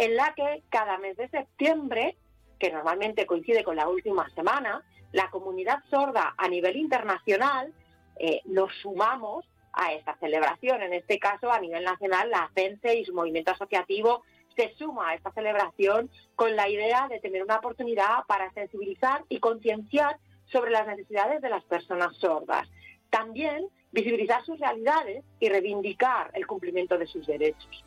en 0.00 0.16
la 0.16 0.32
que 0.34 0.62
cada 0.70 0.96
mes 0.96 1.14
de 1.18 1.28
septiembre, 1.28 2.16
que 2.58 2.72
normalmente 2.72 3.26
coincide 3.26 3.62
con 3.62 3.76
la 3.76 3.86
última 3.86 4.26
semana, 4.30 4.82
la 5.12 5.28
comunidad 5.28 5.80
sorda 5.90 6.34
a 6.38 6.48
nivel 6.48 6.76
internacional 6.76 7.70
eh, 8.18 8.40
nos 8.46 8.72
sumamos 8.80 9.44
a 9.74 9.92
esta 9.92 10.16
celebración. 10.16 10.80
En 10.80 10.94
este 10.94 11.18
caso, 11.18 11.52
a 11.52 11.60
nivel 11.60 11.84
nacional, 11.84 12.30
la 12.30 12.50
CENSE 12.54 12.96
y 12.96 13.04
su 13.04 13.12
movimiento 13.12 13.50
asociativo 13.50 14.22
se 14.56 14.72
suma 14.78 15.10
a 15.10 15.14
esta 15.16 15.32
celebración 15.32 16.08
con 16.34 16.56
la 16.56 16.66
idea 16.66 17.06
de 17.08 17.20
tener 17.20 17.42
una 17.42 17.56
oportunidad 17.56 18.24
para 18.26 18.50
sensibilizar 18.54 19.24
y 19.28 19.38
concienciar 19.38 20.16
sobre 20.46 20.70
las 20.70 20.86
necesidades 20.86 21.42
de 21.42 21.50
las 21.50 21.64
personas 21.64 22.16
sordas. 22.16 22.66
También 23.10 23.68
visibilizar 23.92 24.42
sus 24.46 24.58
realidades 24.58 25.26
y 25.40 25.50
reivindicar 25.50 26.30
el 26.32 26.46
cumplimiento 26.46 26.96
de 26.96 27.06
sus 27.06 27.26
derechos. 27.26 27.84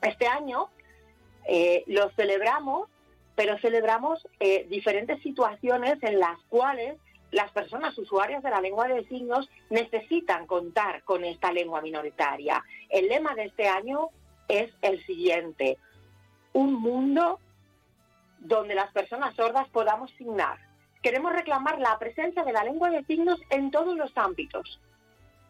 Este 0.00 0.26
año 0.26 0.70
eh, 1.48 1.82
lo 1.86 2.10
celebramos, 2.10 2.90
pero 3.34 3.58
celebramos 3.58 4.28
eh, 4.38 4.66
diferentes 4.68 5.22
situaciones 5.22 5.96
en 6.02 6.20
las 6.20 6.38
cuales 6.50 6.98
las 7.30 7.50
personas 7.52 7.96
usuarias 7.96 8.42
de 8.42 8.50
la 8.50 8.60
lengua 8.60 8.86
de 8.86 9.06
signos 9.06 9.48
necesitan 9.70 10.46
contar 10.46 11.02
con 11.04 11.24
esta 11.24 11.50
lengua 11.50 11.80
minoritaria. 11.80 12.62
El 12.90 13.08
lema 13.08 13.34
de 13.34 13.44
este 13.44 13.66
año 13.66 14.10
es 14.46 14.70
el 14.82 15.04
siguiente, 15.06 15.78
un 16.52 16.74
mundo 16.74 17.40
donde 18.40 18.74
las 18.74 18.92
personas 18.92 19.34
sordas 19.34 19.68
podamos 19.68 20.10
signar. 20.18 20.58
Queremos 21.02 21.32
reclamar 21.32 21.78
la 21.78 21.98
presencia 21.98 22.44
de 22.44 22.52
la 22.52 22.64
lengua 22.64 22.90
de 22.90 23.04
signos 23.04 23.40
en 23.48 23.70
todos 23.70 23.96
los 23.96 24.12
ámbitos, 24.16 24.80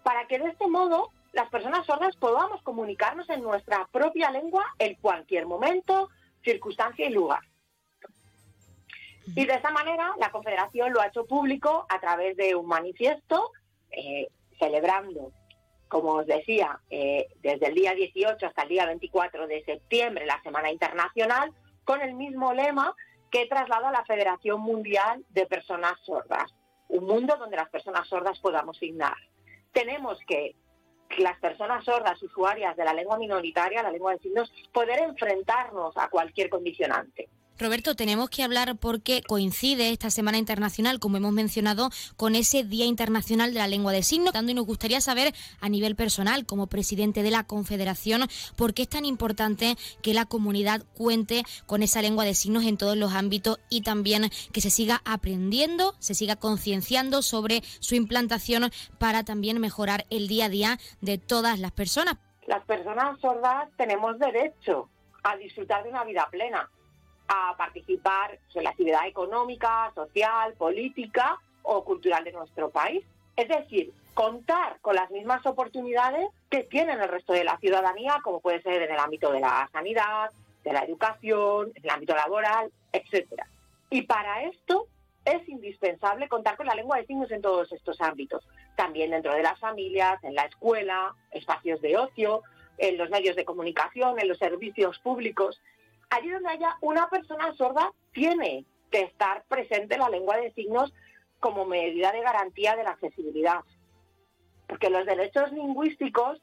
para 0.05 0.29
que 0.29 0.39
de 0.39 0.49
este 0.49 0.69
modo 0.69 1.11
las 1.39 1.51
personas 1.51 1.87
sordas 1.87 2.17
podamos 2.17 2.61
comunicarnos 2.63 3.31
en 3.31 3.43
nuestra 3.43 3.87
propia 3.93 4.29
lengua 4.33 4.65
en 4.81 4.97
cualquier 4.97 5.47
momento, 5.47 6.09
circunstancia 6.43 7.07
y 7.07 7.13
lugar. 7.13 7.43
Y 9.37 9.47
de 9.47 9.55
esa 9.55 9.71
manera 9.71 10.15
la 10.19 10.33
Confederación 10.33 10.93
lo 10.93 11.01
ha 11.01 11.07
hecho 11.07 11.27
público 11.27 11.87
a 11.89 12.01
través 12.01 12.37
de 12.37 12.57
un 12.57 12.67
manifiesto 12.67 13.53
eh, 13.93 14.27
celebrando, 14.59 15.31
como 15.87 16.15
os 16.15 16.27
decía, 16.27 16.81
eh, 16.91 17.29
desde 17.41 17.69
el 17.69 17.75
día 17.75 17.95
18 17.95 18.45
hasta 18.45 18.63
el 18.63 18.71
día 18.71 18.87
24 18.87 19.47
de 19.47 19.63
septiembre, 19.63 20.27
la 20.27 20.43
Semana 20.43 20.73
Internacional, 20.73 21.53
con 21.85 22.01
el 22.01 22.15
mismo 22.15 22.53
lema 22.53 22.97
que 23.31 23.47
traslada 23.47 23.91
a 23.91 23.93
la 23.93 24.05
Federación 24.05 24.61
Mundial 24.61 25.25
de 25.29 25.47
Personas 25.47 26.01
Sordas, 26.05 26.53
un 26.89 27.05
mundo 27.05 27.37
donde 27.37 27.57
las 27.57 27.69
personas 27.69 28.09
sordas 28.09 28.41
podamos 28.41 28.77
signar. 28.79 29.17
Tenemos 29.73 30.19
que 30.27 30.57
las 31.17 31.39
personas 31.39 31.85
sordas, 31.85 32.23
usuarias 32.23 32.77
de 32.77 32.85
la 32.85 32.93
lengua 32.93 33.19
minoritaria, 33.19 33.83
la 33.83 33.91
lengua 33.91 34.13
de 34.13 34.19
signos, 34.19 34.53
poder 34.73 35.01
enfrentarnos 35.01 35.97
a 35.97 36.09
cualquier 36.09 36.51
condicionante. 36.51 37.29
Roberto, 37.59 37.97
tenemos 37.97 38.31
que 38.31 38.45
hablar 38.45 38.77
porque 38.77 39.21
coincide 39.27 39.91
esta 39.91 40.11
Semana 40.11 40.39
Internacional, 40.39 41.01
como 41.01 41.17
hemos 41.17 41.33
mencionado, 41.33 41.91
con 42.17 42.37
ese 42.37 42.63
Día 42.63 42.85
Internacional 42.85 43.53
de 43.53 43.59
la 43.59 43.67
Lengua 43.67 43.93
de 43.93 44.05
Signos. 44.05 44.33
Y 44.33 44.55
nos 44.55 44.65
gustaría 44.65 45.01
saber, 45.01 45.35
a 45.61 45.69
nivel 45.69 45.97
personal, 45.97 46.47
como 46.47 46.69
presidente 46.69 47.25
de 47.25 47.33
la 47.33 47.43
Confederación, 47.43 48.29
por 48.57 48.75
qué 48.75 48.83
es 48.83 48.89
tan 48.89 49.05
importante 49.05 49.77
que 50.03 50.15
la 50.15 50.25
comunidad 50.25 50.85
cuente 50.95 51.43
con 51.67 51.83
esa 51.83 52.01
lengua 52.01 52.25
de 52.25 52.35
signos 52.35 52.65
en 52.65 52.77
todos 52.77 52.97
los 52.97 53.13
ámbitos 53.13 53.59
y 53.69 53.83
también 53.83 54.31
que 54.53 54.61
se 54.61 54.71
siga 54.71 55.03
aprendiendo, 55.05 55.97
se 55.99 56.15
siga 56.15 56.37
concienciando 56.37 57.23
sobre 57.23 57.63
su 57.81 57.97
implantación 57.97 58.71
para 58.99 59.25
también 59.25 59.61
mejorar 59.61 60.07
el 60.11 60.29
día 60.29 60.45
a 60.45 60.49
día 60.49 60.79
de 61.01 61.19
todas 61.19 61.59
las 61.59 61.73
personas. 61.73 62.15
Las 62.47 62.65
personas 62.65 63.21
sordas 63.21 63.69
tenemos 63.77 64.17
derecho 64.19 64.89
a 65.25 65.37
disfrutar 65.37 65.83
de 65.83 65.91
una 65.91 66.05
vida 66.05 66.29
plena 66.31 66.71
a 67.29 67.55
participar 67.57 68.39
en 68.55 68.65
la 68.65 68.71
actividad 68.71 69.07
económica, 69.07 69.93
social, 69.95 70.55
política 70.55 71.39
o 71.63 71.85
cultural 71.85 72.25
de 72.25 72.33
nuestro 72.33 72.71
país. 72.71 73.05
Es 73.37 73.49
decir, 73.49 73.93
contar 74.15 74.81
con 74.81 74.97
las 74.97 75.11
mismas 75.11 75.47
oportunidades 75.47 76.29
que 76.51 76.65
tienen 76.65 77.01
el 77.01 77.09
resto 77.09 77.33
de 77.33 77.45
la 77.45 77.59
ciudadanía, 77.59 78.19
como 78.25 78.41
puede 78.41 78.63
ser 78.63 78.83
en 78.83 78.91
el 78.91 78.99
ámbito 78.99 79.31
de 79.31 79.41
la 79.41 79.69
sanidad, 79.73 80.31
de 80.65 80.73
la 80.73 80.81
educación, 80.81 81.71
en 81.75 81.85
el 81.85 81.91
ámbito 81.91 82.17
laboral, 82.17 82.73
etcétera. 82.93 83.47
Y 83.91 84.03
para 84.03 84.43
esto 84.43 84.87
es 85.25 85.49
indispensable 85.49 86.29
contar 86.29 86.57
con 86.57 86.67
la 86.67 86.75
lengua 86.75 86.97
de 86.97 87.07
signos 87.07 87.31
en 87.31 87.43
todos 87.43 87.71
estos 87.73 88.01
ámbitos, 88.01 88.45
también 88.77 89.11
dentro 89.11 89.35
de 89.35 89.43
las 89.43 89.59
familias, 89.61 90.23
en 90.25 90.35
la 90.35 90.43
escuela, 90.43 91.15
espacios 91.31 91.81
de 91.81 91.97
ocio, 91.97 92.43
en 92.79 92.97
los 92.97 93.11
medios 93.11 93.37
de 93.37 93.45
comunicación, 93.45 94.19
en 94.19 94.29
los 94.29 94.39
servicios 94.39 94.99
públicos 95.01 95.61
allí 96.11 96.31
donde 96.31 96.51
haya 96.51 96.77
una 96.81 97.09
persona 97.09 97.53
sorda, 97.55 97.93
tiene 98.13 98.65
que 98.91 99.03
estar 99.03 99.45
presente 99.45 99.99
la 99.99 100.09
lengua 100.09 100.37
de 100.37 100.53
signos 100.53 100.93
como 101.41 101.65
medida 101.65 102.13
de 102.13 102.23
garantía 102.23 102.77
de 102.77 102.85
la 102.85 102.91
accesibilidad. 102.91 103.61
Porque 104.67 104.91
los 104.91 105.07
derechos 105.07 105.53
lingüísticos 105.53 106.41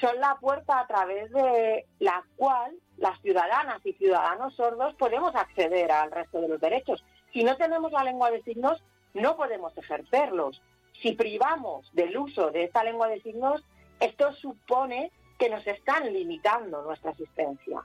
son 0.00 0.20
la 0.20 0.36
puerta 0.36 0.78
a 0.78 0.86
través 0.86 1.30
de 1.32 1.86
la 1.98 2.24
cual 2.36 2.76
las 2.96 3.20
ciudadanas 3.22 3.84
y 3.84 3.92
ciudadanos 3.94 4.54
sordos 4.54 4.94
podemos 4.94 5.34
acceder 5.34 5.90
al 5.90 6.10
resto 6.10 6.40
de 6.40 6.48
los 6.48 6.60
derechos. 6.60 7.04
Si 7.32 7.42
no 7.44 7.56
tenemos 7.56 7.90
la 7.92 8.04
lengua 8.04 8.30
de 8.30 8.42
signos, 8.42 8.82
no 9.14 9.36
podemos 9.36 9.76
ejercerlos. 9.76 10.62
Si 11.02 11.12
privamos 11.12 11.90
del 11.92 12.16
uso 12.16 12.50
de 12.50 12.64
esta 12.64 12.84
lengua 12.84 13.08
de 13.08 13.20
signos, 13.22 13.64
esto 13.98 14.32
supone 14.34 15.10
que 15.38 15.48
nos 15.48 15.66
están 15.66 16.12
limitando 16.12 16.82
nuestra 16.82 17.10
existencia. 17.12 17.82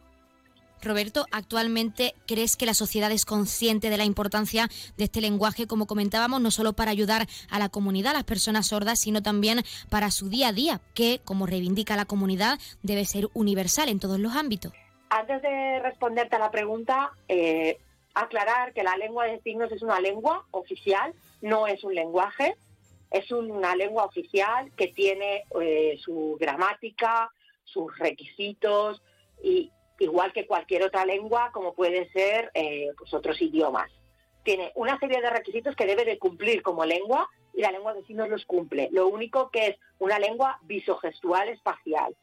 Roberto, 0.81 1.25
actualmente 1.31 2.13
crees 2.27 2.57
que 2.57 2.65
la 2.65 2.73
sociedad 2.73 3.11
es 3.11 3.25
consciente 3.25 3.89
de 3.89 3.97
la 3.97 4.05
importancia 4.05 4.67
de 4.97 5.05
este 5.05 5.21
lenguaje, 5.21 5.67
como 5.67 5.87
comentábamos, 5.87 6.41
no 6.41 6.51
solo 6.51 6.73
para 6.73 6.91
ayudar 6.91 7.27
a 7.49 7.59
la 7.59 7.69
comunidad, 7.69 8.11
a 8.11 8.15
las 8.15 8.23
personas 8.23 8.67
sordas, 8.67 8.99
sino 8.99 9.23
también 9.23 9.63
para 9.89 10.11
su 10.11 10.29
día 10.29 10.49
a 10.49 10.53
día, 10.53 10.81
que, 10.93 11.19
como 11.23 11.45
reivindica 11.45 11.95
la 11.95 12.05
comunidad, 12.05 12.59
debe 12.83 13.05
ser 13.05 13.29
universal 13.33 13.89
en 13.89 13.99
todos 13.99 14.19
los 14.19 14.35
ámbitos. 14.35 14.73
Antes 15.09 15.41
de 15.41 15.79
responderte 15.79 16.35
a 16.35 16.39
la 16.39 16.51
pregunta, 16.51 17.11
eh, 17.27 17.77
aclarar 18.13 18.73
que 18.73 18.83
la 18.83 18.97
lengua 18.97 19.25
de 19.25 19.41
signos 19.41 19.71
es 19.71 19.81
una 19.81 19.99
lengua 19.99 20.45
oficial, 20.51 21.13
no 21.41 21.67
es 21.67 21.83
un 21.83 21.93
lenguaje, 21.93 22.55
es 23.11 23.31
una 23.31 23.75
lengua 23.75 24.05
oficial 24.05 24.71
que 24.75 24.87
tiene 24.87 25.43
eh, 25.61 25.97
su 26.03 26.37
gramática, 26.39 27.31
sus 27.63 27.97
requisitos 27.97 29.01
y 29.43 29.71
igual 29.99 30.33
que 30.33 30.47
cualquier 30.47 30.83
otra 30.83 31.05
lengua, 31.05 31.51
como 31.53 31.73
puede 31.73 32.09
ser 32.11 32.51
eh, 32.53 32.89
pues 32.97 33.13
otros 33.13 33.41
idiomas. 33.41 33.91
Tiene 34.43 34.71
una 34.75 34.99
serie 34.99 35.21
de 35.21 35.29
requisitos 35.29 35.75
que 35.75 35.85
debe 35.85 36.05
de 36.05 36.19
cumplir 36.19 36.61
como 36.61 36.85
lengua 36.85 37.29
y 37.53 37.61
la 37.61 37.71
lengua 37.71 37.93
de 37.93 38.03
signos 38.03 38.29
los 38.29 38.45
cumple. 38.45 38.89
Lo 38.91 39.07
único 39.07 39.49
que 39.49 39.67
es 39.67 39.75
una 39.97 40.19
lengua 40.19 40.59
visogestual 40.63 41.49
espacial. 41.49 42.15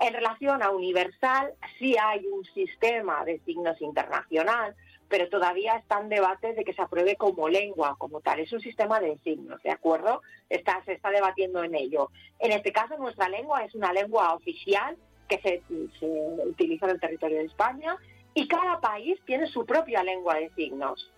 En 0.00 0.12
relación 0.12 0.62
a 0.62 0.70
universal, 0.70 1.54
sí 1.78 1.96
hay 1.96 2.26
un 2.26 2.44
sistema 2.46 3.24
de 3.24 3.38
signos 3.40 3.80
internacional, 3.80 4.74
pero 5.08 5.28
todavía 5.28 5.76
está 5.76 6.00
en 6.00 6.08
debate 6.08 6.54
de 6.54 6.64
que 6.64 6.72
se 6.72 6.82
apruebe 6.82 7.16
como 7.16 7.48
lengua, 7.48 7.94
como 7.98 8.20
tal. 8.20 8.40
Es 8.40 8.52
un 8.52 8.60
sistema 8.60 8.98
de 8.98 9.16
signos, 9.18 9.62
¿de 9.62 9.70
acuerdo? 9.70 10.22
Está, 10.48 10.82
se 10.84 10.94
está 10.94 11.10
debatiendo 11.10 11.62
en 11.62 11.74
ello. 11.74 12.10
En 12.40 12.50
este 12.50 12.72
caso, 12.72 12.96
nuestra 12.96 13.28
lengua 13.28 13.64
es 13.64 13.74
una 13.74 13.92
lengua 13.92 14.34
oficial 14.34 14.96
que 15.38 15.62
se, 15.68 16.08
utiliza 16.46 16.86
en 16.86 16.92
el 16.92 17.00
territorio 17.00 17.38
de 17.38 17.44
España 17.44 17.96
y 18.34 18.48
cada 18.48 18.80
país 18.80 19.18
tiene 19.24 19.46
su 19.46 19.64
propia 19.64 20.02
lengua 20.02 20.34
de 20.34 20.50
signos. 20.50 21.10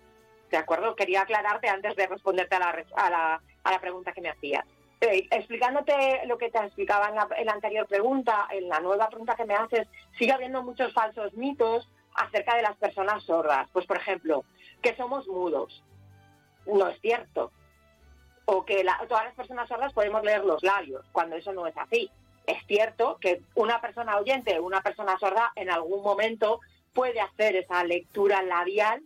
¿De 0.51 0.57
acuerdo? 0.57 0.95
Quería 0.95 1.21
aclararte 1.21 1.69
antes 1.69 1.95
de 1.95 2.07
responderte 2.07 2.55
a 2.55 2.59
la, 2.59 2.85
a 2.95 3.09
la, 3.09 3.41
a 3.63 3.71
la 3.71 3.79
pregunta 3.79 4.11
que 4.11 4.21
me 4.21 4.29
hacías. 4.29 4.65
Eh, 5.01 5.27
explicándote 5.31 6.21
lo 6.25 6.37
que 6.37 6.49
te 6.49 6.59
explicaba 6.59 7.09
en 7.09 7.15
la, 7.15 7.27
en 7.37 7.45
la, 7.45 7.53
anterior 7.53 7.87
pregunta, 7.87 8.47
en 8.51 8.69
la 8.69 8.79
nueva 8.79 9.09
pregunta 9.09 9.35
que 9.35 9.45
me 9.45 9.55
haces, 9.55 9.87
sigue 10.17 10.31
habiendo 10.31 10.63
muchos 10.63 10.93
falsos 10.93 11.33
mitos 11.33 11.89
acerca 12.13 12.55
de 12.55 12.61
las 12.61 12.77
personas 12.77 13.23
sordas. 13.23 13.67
Pues, 13.73 13.85
por 13.85 13.97
ejemplo, 13.97 14.45
que 14.81 14.95
somos 14.95 15.27
mudos. 15.27 15.83
No 16.65 16.87
es 16.87 16.99
cierto. 17.01 17.51
O 18.45 18.63
que 18.63 18.85
todas 19.09 19.25
las 19.25 19.35
personas 19.35 19.67
sordas 19.67 19.93
podemos 19.93 20.23
leer 20.23 20.45
los 20.45 20.63
labios, 20.63 21.05
cuando 21.11 21.35
eso 21.35 21.51
no 21.51 21.67
es 21.67 21.75
así 21.77 22.09
es 22.47 22.65
cierto 22.67 23.17
que 23.19 23.41
una 23.55 23.81
persona 23.81 24.17
oyente 24.17 24.59
una 24.59 24.81
persona 24.81 25.17
sorda 25.19 25.51
en 25.55 25.69
algún 25.69 26.03
momento 26.03 26.59
puede 26.93 27.19
hacer 27.19 27.55
esa 27.55 27.83
lectura 27.83 28.41
labial, 28.41 29.03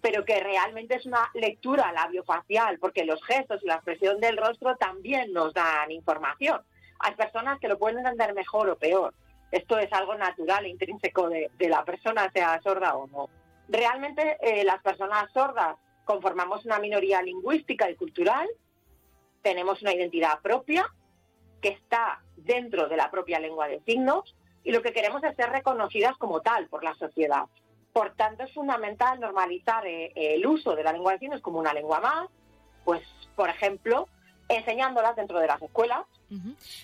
pero 0.00 0.24
que 0.24 0.40
realmente 0.40 0.94
es 0.96 1.06
una 1.06 1.30
lectura 1.34 1.92
labiofacial, 1.92 2.78
porque 2.78 3.04
los 3.04 3.22
gestos 3.24 3.62
y 3.62 3.66
la 3.66 3.74
expresión 3.74 4.20
del 4.20 4.36
rostro 4.36 4.76
también 4.76 5.32
nos 5.32 5.52
dan 5.52 5.90
información. 5.90 6.60
Hay 6.98 7.14
personas 7.14 7.60
que 7.60 7.68
lo 7.68 7.78
pueden 7.78 7.98
entender 7.98 8.32
mejor 8.34 8.70
o 8.70 8.76
peor. 8.76 9.12
Esto 9.50 9.78
es 9.78 9.92
algo 9.92 10.14
natural 10.14 10.64
e 10.64 10.70
intrínseco 10.70 11.28
de, 11.28 11.50
la 11.58 11.84
persona, 11.84 12.30
sea 12.32 12.60
sorda 12.62 12.96
o 12.96 13.06
no. 13.08 13.28
Realmente 13.68 14.38
eh, 14.40 14.64
las 14.64 14.82
personas 14.82 15.30
sordas 15.32 15.76
conformamos 16.04 16.64
una 16.64 16.78
minoría 16.78 17.20
lingüística 17.20 17.90
y 17.90 17.96
cultural, 17.96 18.48
tenemos 19.42 19.82
una 19.82 19.92
identidad 19.92 20.40
propia 20.40 20.88
que 21.60 21.68
está 21.68 22.20
dentro 22.46 22.88
de 22.88 22.96
la 22.96 23.10
propia 23.10 23.40
lengua 23.40 23.68
de 23.68 23.80
signos 23.80 24.34
y 24.64 24.72
lo 24.72 24.82
que 24.82 24.92
queremos 24.92 25.22
es 25.24 25.36
ser 25.36 25.50
reconocidas 25.50 26.16
como 26.16 26.40
tal 26.40 26.66
por 26.68 26.82
la 26.82 26.94
sociedad. 26.94 27.44
Por 27.92 28.14
tanto, 28.14 28.44
es 28.44 28.52
fundamental 28.52 29.20
normalizar 29.20 29.86
eh, 29.86 30.12
el 30.14 30.46
uso 30.46 30.74
de 30.74 30.82
la 30.82 30.92
lengua 30.92 31.12
de 31.12 31.18
signos 31.18 31.40
como 31.40 31.58
una 31.58 31.72
lengua 31.72 32.00
más, 32.00 32.28
pues, 32.84 33.02
por 33.34 33.48
ejemplo, 33.48 34.08
enseñándolas 34.48 35.16
dentro 35.16 35.38
de 35.40 35.46
las 35.46 35.60
escuelas. 35.60 36.00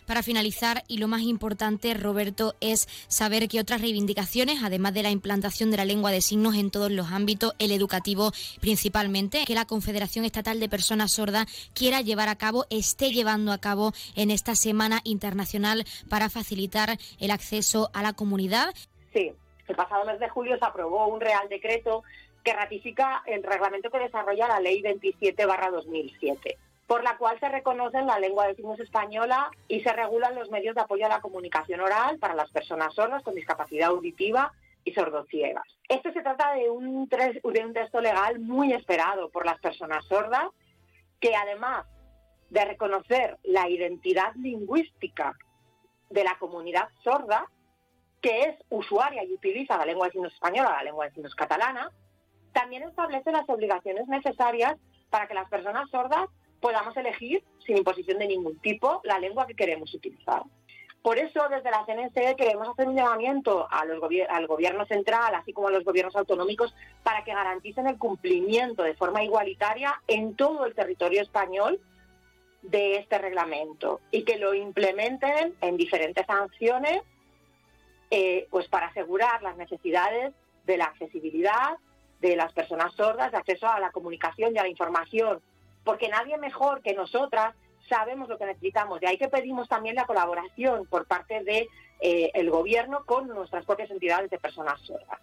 Para 0.07 0.23
finalizar, 0.23 0.85
y 0.87 0.99
lo 0.99 1.09
más 1.09 1.23
importante, 1.23 1.95
Roberto, 1.95 2.55
es 2.61 2.87
saber 3.09 3.49
que 3.49 3.61
otras 3.61 3.81
reivindicaciones, 3.81 4.63
además 4.63 4.95
de 4.95 5.03
la 5.03 5.11
implantación 5.11 5.71
de 5.71 5.77
la 5.77 5.85
lengua 5.85 6.13
de 6.13 6.21
signos 6.21 6.55
en 6.55 6.71
todos 6.71 6.91
los 6.91 7.11
ámbitos, 7.11 7.53
el 7.59 7.73
educativo 7.73 8.31
principalmente, 8.61 9.45
que 9.45 9.55
la 9.55 9.65
Confederación 9.65 10.25
Estatal 10.25 10.61
de 10.61 10.69
Personas 10.69 11.13
Sordas 11.13 11.47
quiera 11.75 12.01
llevar 12.01 12.29
a 12.29 12.37
cabo, 12.37 12.67
esté 12.71 13.11
llevando 13.11 13.53
a 13.53 13.59
cabo 13.59 13.93
en 14.15 14.31
esta 14.31 14.55
Semana 14.55 15.01
Internacional 15.05 15.85
para 16.09 16.31
facilitar 16.31 16.99
el 17.19 17.31
acceso 17.31 17.91
a 17.95 18.03
la 18.03 18.13
comunidad. 18.13 18.75
Sí, 19.13 19.33
el 19.67 19.77
pasado 19.77 20.05
mes 20.05 20.21
de 20.21 20.29
julio 20.29 20.57
se 20.59 20.65
aprobó 20.65 21.09
un 21.09 21.21
Real 21.21 21.49
Decreto 21.49 22.05
que 22.45 22.53
ratifica 22.53 23.23
el 23.27 23.43
reglamento 23.43 23.91
que 23.91 23.99
desarrolla 23.99 24.49
la 24.49 24.61
Ley 24.61 24.83
27-2007 24.83 26.57
por 26.93 27.05
la 27.05 27.17
cual 27.17 27.41
se 27.41 27.49
reconoce 27.49 28.03
la 28.03 28.19
lengua 28.19 28.47
de 28.47 28.55
signos 28.55 28.79
española 28.79 29.51
y 29.67 29.81
se 29.81 29.95
regulan 29.95 30.35
los 30.35 30.51
medios 30.51 30.75
de 30.75 30.83
apoyo 30.83 31.07
a 31.07 31.09
la 31.09 31.23
comunicación 31.23 31.81
oral 31.81 32.19
para 32.19 32.35
las 32.35 32.51
personas 32.51 32.95
sordas 32.95 33.23
con 33.23 33.35
discapacidad 33.35 33.89
auditiva 33.89 34.53
y 34.85 34.93
sordociegas. 34.93 35.65
Esto 35.89 36.13
se 36.13 36.21
trata 36.21 36.53
de 36.53 36.69
un, 36.69 37.09
de 37.09 37.65
un 37.65 37.73
texto 37.73 37.99
legal 38.03 38.41
muy 38.41 38.75
esperado 38.75 39.31
por 39.31 39.47
las 39.47 39.59
personas 39.59 40.05
sordas, 40.05 40.49
que 41.19 41.35
además 41.35 41.87
de 42.51 42.63
reconocer 42.63 43.39
la 43.43 43.71
identidad 43.71 44.35
lingüística 44.35 45.35
de 46.11 46.25
la 46.25 46.37
comunidad 46.39 46.91
sorda, 47.03 47.47
que 48.21 48.43
es 48.43 48.57
usuaria 48.69 49.25
y 49.25 49.33
utiliza 49.33 49.79
la 49.79 49.87
lengua 49.87 50.09
de 50.09 50.13
signos 50.13 50.35
española, 50.35 50.75
la 50.77 50.85
lengua 50.85 51.07
de 51.07 51.13
signos 51.13 51.35
catalana, 51.35 51.91
también 52.53 52.83
establece 52.83 53.33
las 53.33 53.49
obligaciones 53.49 54.07
necesarias 54.09 54.77
para 55.09 55.27
que 55.27 55.33
las 55.33 55.49
personas 55.49 55.89
sordas 55.89 56.29
podamos 56.63 56.97
elegir, 56.97 57.43
sin 57.67 57.77
imposición 57.77 58.19
de 58.19 58.29
ningún 58.29 58.59
tipo, 58.61 59.03
la 59.05 59.19
lengua 59.19 59.47
que 59.47 59.55
queremos 59.55 59.93
utilizar. 59.93 60.45
Por 61.03 61.19
eso, 61.19 61.49
desde 61.51 61.71
la 61.73 61.85
CNC 61.85 62.37
queremos 62.37 62.69
hacer 62.69 62.87
un 62.87 62.95
llamamiento 62.95 63.67
a 63.69 63.85
los 63.85 64.01
al 64.29 64.47
gobierno 64.47 64.87
central, 64.87 65.35
así 65.35 65.53
como 65.53 65.67
a 65.67 65.73
los 65.73 65.85
gobiernos 65.85 66.15
autonómicos, 66.15 66.73
para 67.03 67.25
que 67.25 67.35
garanticen 67.35 67.89
el 67.89 67.99
cumplimiento 67.99 68.85
de 68.85 68.95
forma 68.95 69.25
igualitaria 69.25 70.01
en 70.07 70.37
todo 70.37 70.65
el 70.65 70.75
territorio 70.75 71.21
español 71.21 71.81
de 72.63 72.99
este 72.99 73.19
reglamento 73.19 74.01
y 74.13 74.23
que 74.23 74.39
lo 74.39 74.55
implementen 74.55 75.57
en 75.61 75.77
diferentes 75.77 76.25
sanciones 76.25 77.03
eh, 78.13 78.47
pues 78.51 78.69
para 78.69 78.87
asegurar 78.87 79.43
las 79.43 79.57
necesidades 79.57 80.33
de 80.65 80.77
la 80.77 80.85
accesibilidad 80.85 81.79
de 82.21 82.37
las 82.37 82.53
personas 82.53 82.95
sordas, 82.95 83.33
de 83.33 83.39
acceso 83.39 83.67
a 83.67 83.81
la 83.81 83.91
comunicación 83.91 84.55
y 84.55 84.59
a 84.59 84.63
la 84.63 84.69
información 84.69 85.43
porque 85.85 86.09
nadie 86.09 86.37
mejor 86.39 86.83
que 86.83 86.95
nosotras 86.95 87.55
sabemos 87.89 88.29
lo 88.29 88.39
que 88.39 88.47
necesitamos. 88.47 89.01
Y 89.03 89.07
ahí 89.07 89.19
que 89.19 89.29
pedimos 89.29 89.69
también 89.69 89.97
la 89.97 90.07
colaboración 90.07 90.87
por 90.87 91.07
parte 91.07 91.35
del 91.35 91.45
de, 91.45 91.69
eh, 92.01 92.49
gobierno 92.49 93.05
con 93.05 93.29
nuestras 93.29 93.65
propias 93.65 93.91
entidades 93.91 94.31
de 94.31 94.39
personas 94.39 94.81
sordas. 94.81 95.21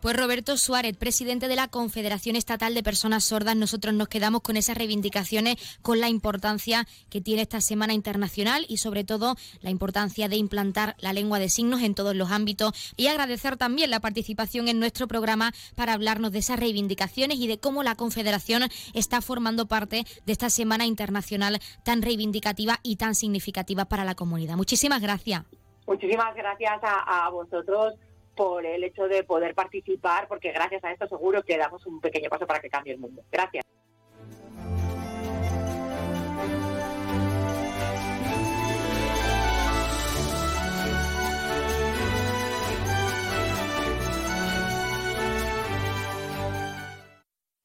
Pues 0.00 0.16
Roberto 0.16 0.56
Suárez, 0.56 0.96
presidente 0.96 1.48
de 1.48 1.56
la 1.56 1.68
Confederación 1.68 2.36
Estatal 2.36 2.74
de 2.74 2.82
Personas 2.82 3.24
Sordas, 3.24 3.56
nosotros 3.56 3.94
nos 3.94 4.08
quedamos 4.08 4.42
con 4.42 4.56
esas 4.56 4.76
reivindicaciones, 4.76 5.56
con 5.82 6.00
la 6.00 6.08
importancia 6.08 6.86
que 7.08 7.20
tiene 7.20 7.42
esta 7.42 7.60
Semana 7.60 7.94
Internacional 7.94 8.66
y 8.68 8.78
sobre 8.78 9.04
todo 9.04 9.36
la 9.60 9.70
importancia 9.70 10.28
de 10.28 10.36
implantar 10.36 10.96
la 10.98 11.12
lengua 11.12 11.38
de 11.38 11.48
signos 11.48 11.82
en 11.82 11.94
todos 11.94 12.14
los 12.14 12.30
ámbitos 12.30 12.72
y 12.96 13.06
agradecer 13.06 13.56
también 13.56 13.90
la 13.90 14.00
participación 14.00 14.68
en 14.68 14.78
nuestro 14.78 15.08
programa 15.08 15.52
para 15.74 15.92
hablarnos 15.92 16.32
de 16.32 16.38
esas 16.38 16.58
reivindicaciones 16.58 17.38
y 17.38 17.46
de 17.46 17.58
cómo 17.58 17.82
la 17.82 17.94
Confederación 17.94 18.64
está 18.94 19.20
formando 19.20 19.66
parte 19.66 20.04
de 20.26 20.32
esta 20.32 20.50
Semana 20.50 20.86
Internacional 20.86 21.60
tan 21.84 22.02
reivindicativa 22.02 22.80
y 22.82 22.96
tan 22.96 23.14
significativa 23.14 23.84
para 23.84 24.04
la 24.04 24.14
comunidad. 24.14 24.56
Muchísimas 24.56 25.00
gracias. 25.02 25.44
Muchísimas 25.86 26.34
gracias 26.34 26.80
a, 26.82 27.26
a 27.26 27.30
vosotros 27.30 27.94
por 28.34 28.64
el 28.64 28.84
hecho 28.84 29.04
de 29.04 29.24
poder 29.24 29.54
participar, 29.54 30.28
porque 30.28 30.52
gracias 30.52 30.82
a 30.84 30.92
esto 30.92 31.08
seguro 31.08 31.42
que 31.42 31.58
damos 31.58 31.84
un 31.86 32.00
pequeño 32.00 32.30
paso 32.30 32.46
para 32.46 32.60
que 32.60 32.70
cambie 32.70 32.94
el 32.94 32.98
mundo. 32.98 33.22
Gracias. 33.30 33.64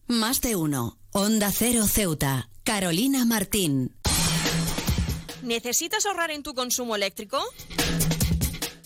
Más 0.07 0.39
de 0.41 0.55
uno. 0.55 0.97
Onda 1.11 1.51
Cero 1.51 1.85
Ceuta. 1.87 2.49
Carolina 2.63 3.25
Martín. 3.25 3.95
¿Necesitas 5.41 6.05
ahorrar 6.05 6.31
en 6.31 6.41
tu 6.41 6.53
consumo 6.53 6.95
eléctrico? 6.95 7.39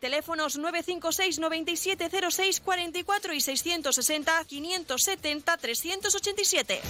Teléfonos 0.00 0.56
956 0.56 1.38
9706 1.38 2.60
44 2.60 3.32
y 3.34 3.40
660 3.40 4.44
570 4.44 5.56
387. 5.56 6.80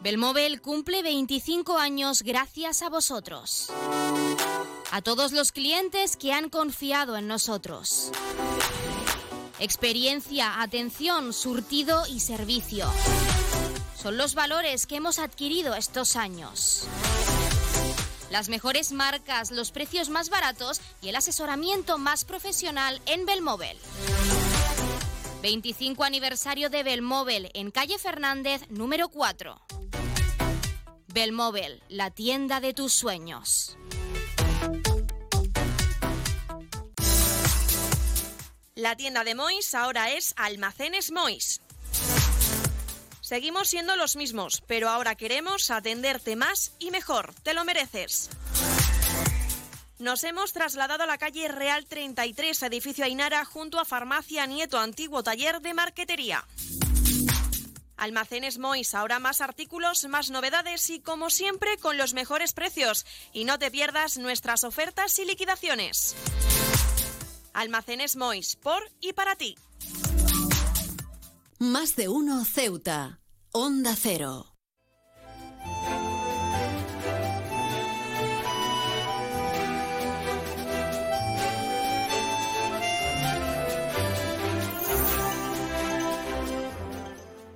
Belmóvil 0.00 0.60
cumple 0.60 1.02
25 1.02 1.76
años 1.76 2.22
gracias 2.22 2.82
a 2.82 2.88
vosotros. 2.88 3.68
A 4.92 5.02
todos 5.02 5.32
los 5.32 5.50
clientes 5.50 6.16
que 6.16 6.32
han 6.32 6.50
confiado 6.50 7.16
en 7.16 7.26
nosotros. 7.26 8.12
Experiencia, 9.58 10.62
atención, 10.62 11.32
surtido 11.32 12.06
y 12.06 12.20
servicio. 12.20 12.86
Son 14.00 14.16
los 14.16 14.36
valores 14.36 14.86
que 14.86 14.96
hemos 14.96 15.18
adquirido 15.18 15.74
estos 15.74 16.14
años. 16.14 16.86
Las 18.30 18.48
mejores 18.48 18.92
marcas, 18.92 19.50
los 19.50 19.72
precios 19.72 20.10
más 20.10 20.30
baratos 20.30 20.80
y 21.02 21.08
el 21.08 21.16
asesoramiento 21.16 21.98
más 21.98 22.24
profesional 22.24 23.02
en 23.06 23.26
Belmóvil. 23.26 23.76
25 25.42 26.02
aniversario 26.02 26.68
de 26.68 26.82
Belmóvil 26.82 27.50
en 27.54 27.70
calle 27.70 27.98
Fernández 27.98 28.62
número 28.70 29.08
4. 29.08 29.60
Belmóvil, 31.06 31.82
la 31.88 32.10
tienda 32.10 32.60
de 32.60 32.74
tus 32.74 32.92
sueños. 32.92 33.76
La 38.74 38.96
tienda 38.96 39.24
de 39.24 39.34
Mois 39.34 39.74
ahora 39.74 40.12
es 40.12 40.34
Almacenes 40.36 41.12
Mois. 41.12 41.60
Seguimos 43.20 43.68
siendo 43.68 43.94
los 43.96 44.16
mismos, 44.16 44.62
pero 44.66 44.88
ahora 44.88 45.14
queremos 45.14 45.70
atenderte 45.70 46.34
más 46.34 46.72
y 46.78 46.90
mejor. 46.90 47.34
Te 47.42 47.54
lo 47.54 47.64
mereces. 47.64 48.30
Nos 49.98 50.22
hemos 50.22 50.52
trasladado 50.52 51.02
a 51.02 51.06
la 51.06 51.18
calle 51.18 51.48
Real 51.48 51.84
33, 51.84 52.62
edificio 52.62 53.04
Ainara, 53.04 53.44
junto 53.44 53.80
a 53.80 53.84
Farmacia 53.84 54.46
Nieto, 54.46 54.78
antiguo 54.78 55.24
taller 55.24 55.60
de 55.60 55.74
marquetería. 55.74 56.46
Almacenes 57.96 58.58
Mois, 58.58 58.94
ahora 58.94 59.18
más 59.18 59.40
artículos, 59.40 60.04
más 60.04 60.30
novedades 60.30 60.88
y 60.90 61.00
como 61.00 61.30
siempre 61.30 61.76
con 61.78 61.96
los 61.96 62.14
mejores 62.14 62.52
precios. 62.52 63.04
Y 63.32 63.44
no 63.44 63.58
te 63.58 63.72
pierdas 63.72 64.18
nuestras 64.18 64.62
ofertas 64.62 65.18
y 65.18 65.24
liquidaciones. 65.24 66.14
Almacenes 67.52 68.14
Mois, 68.14 68.54
por 68.54 68.88
y 69.00 69.14
para 69.14 69.34
ti. 69.34 69.56
Más 71.58 71.96
de 71.96 72.08
uno 72.08 72.44
Ceuta. 72.44 73.20
Onda 73.50 73.96
Cero. 73.96 74.57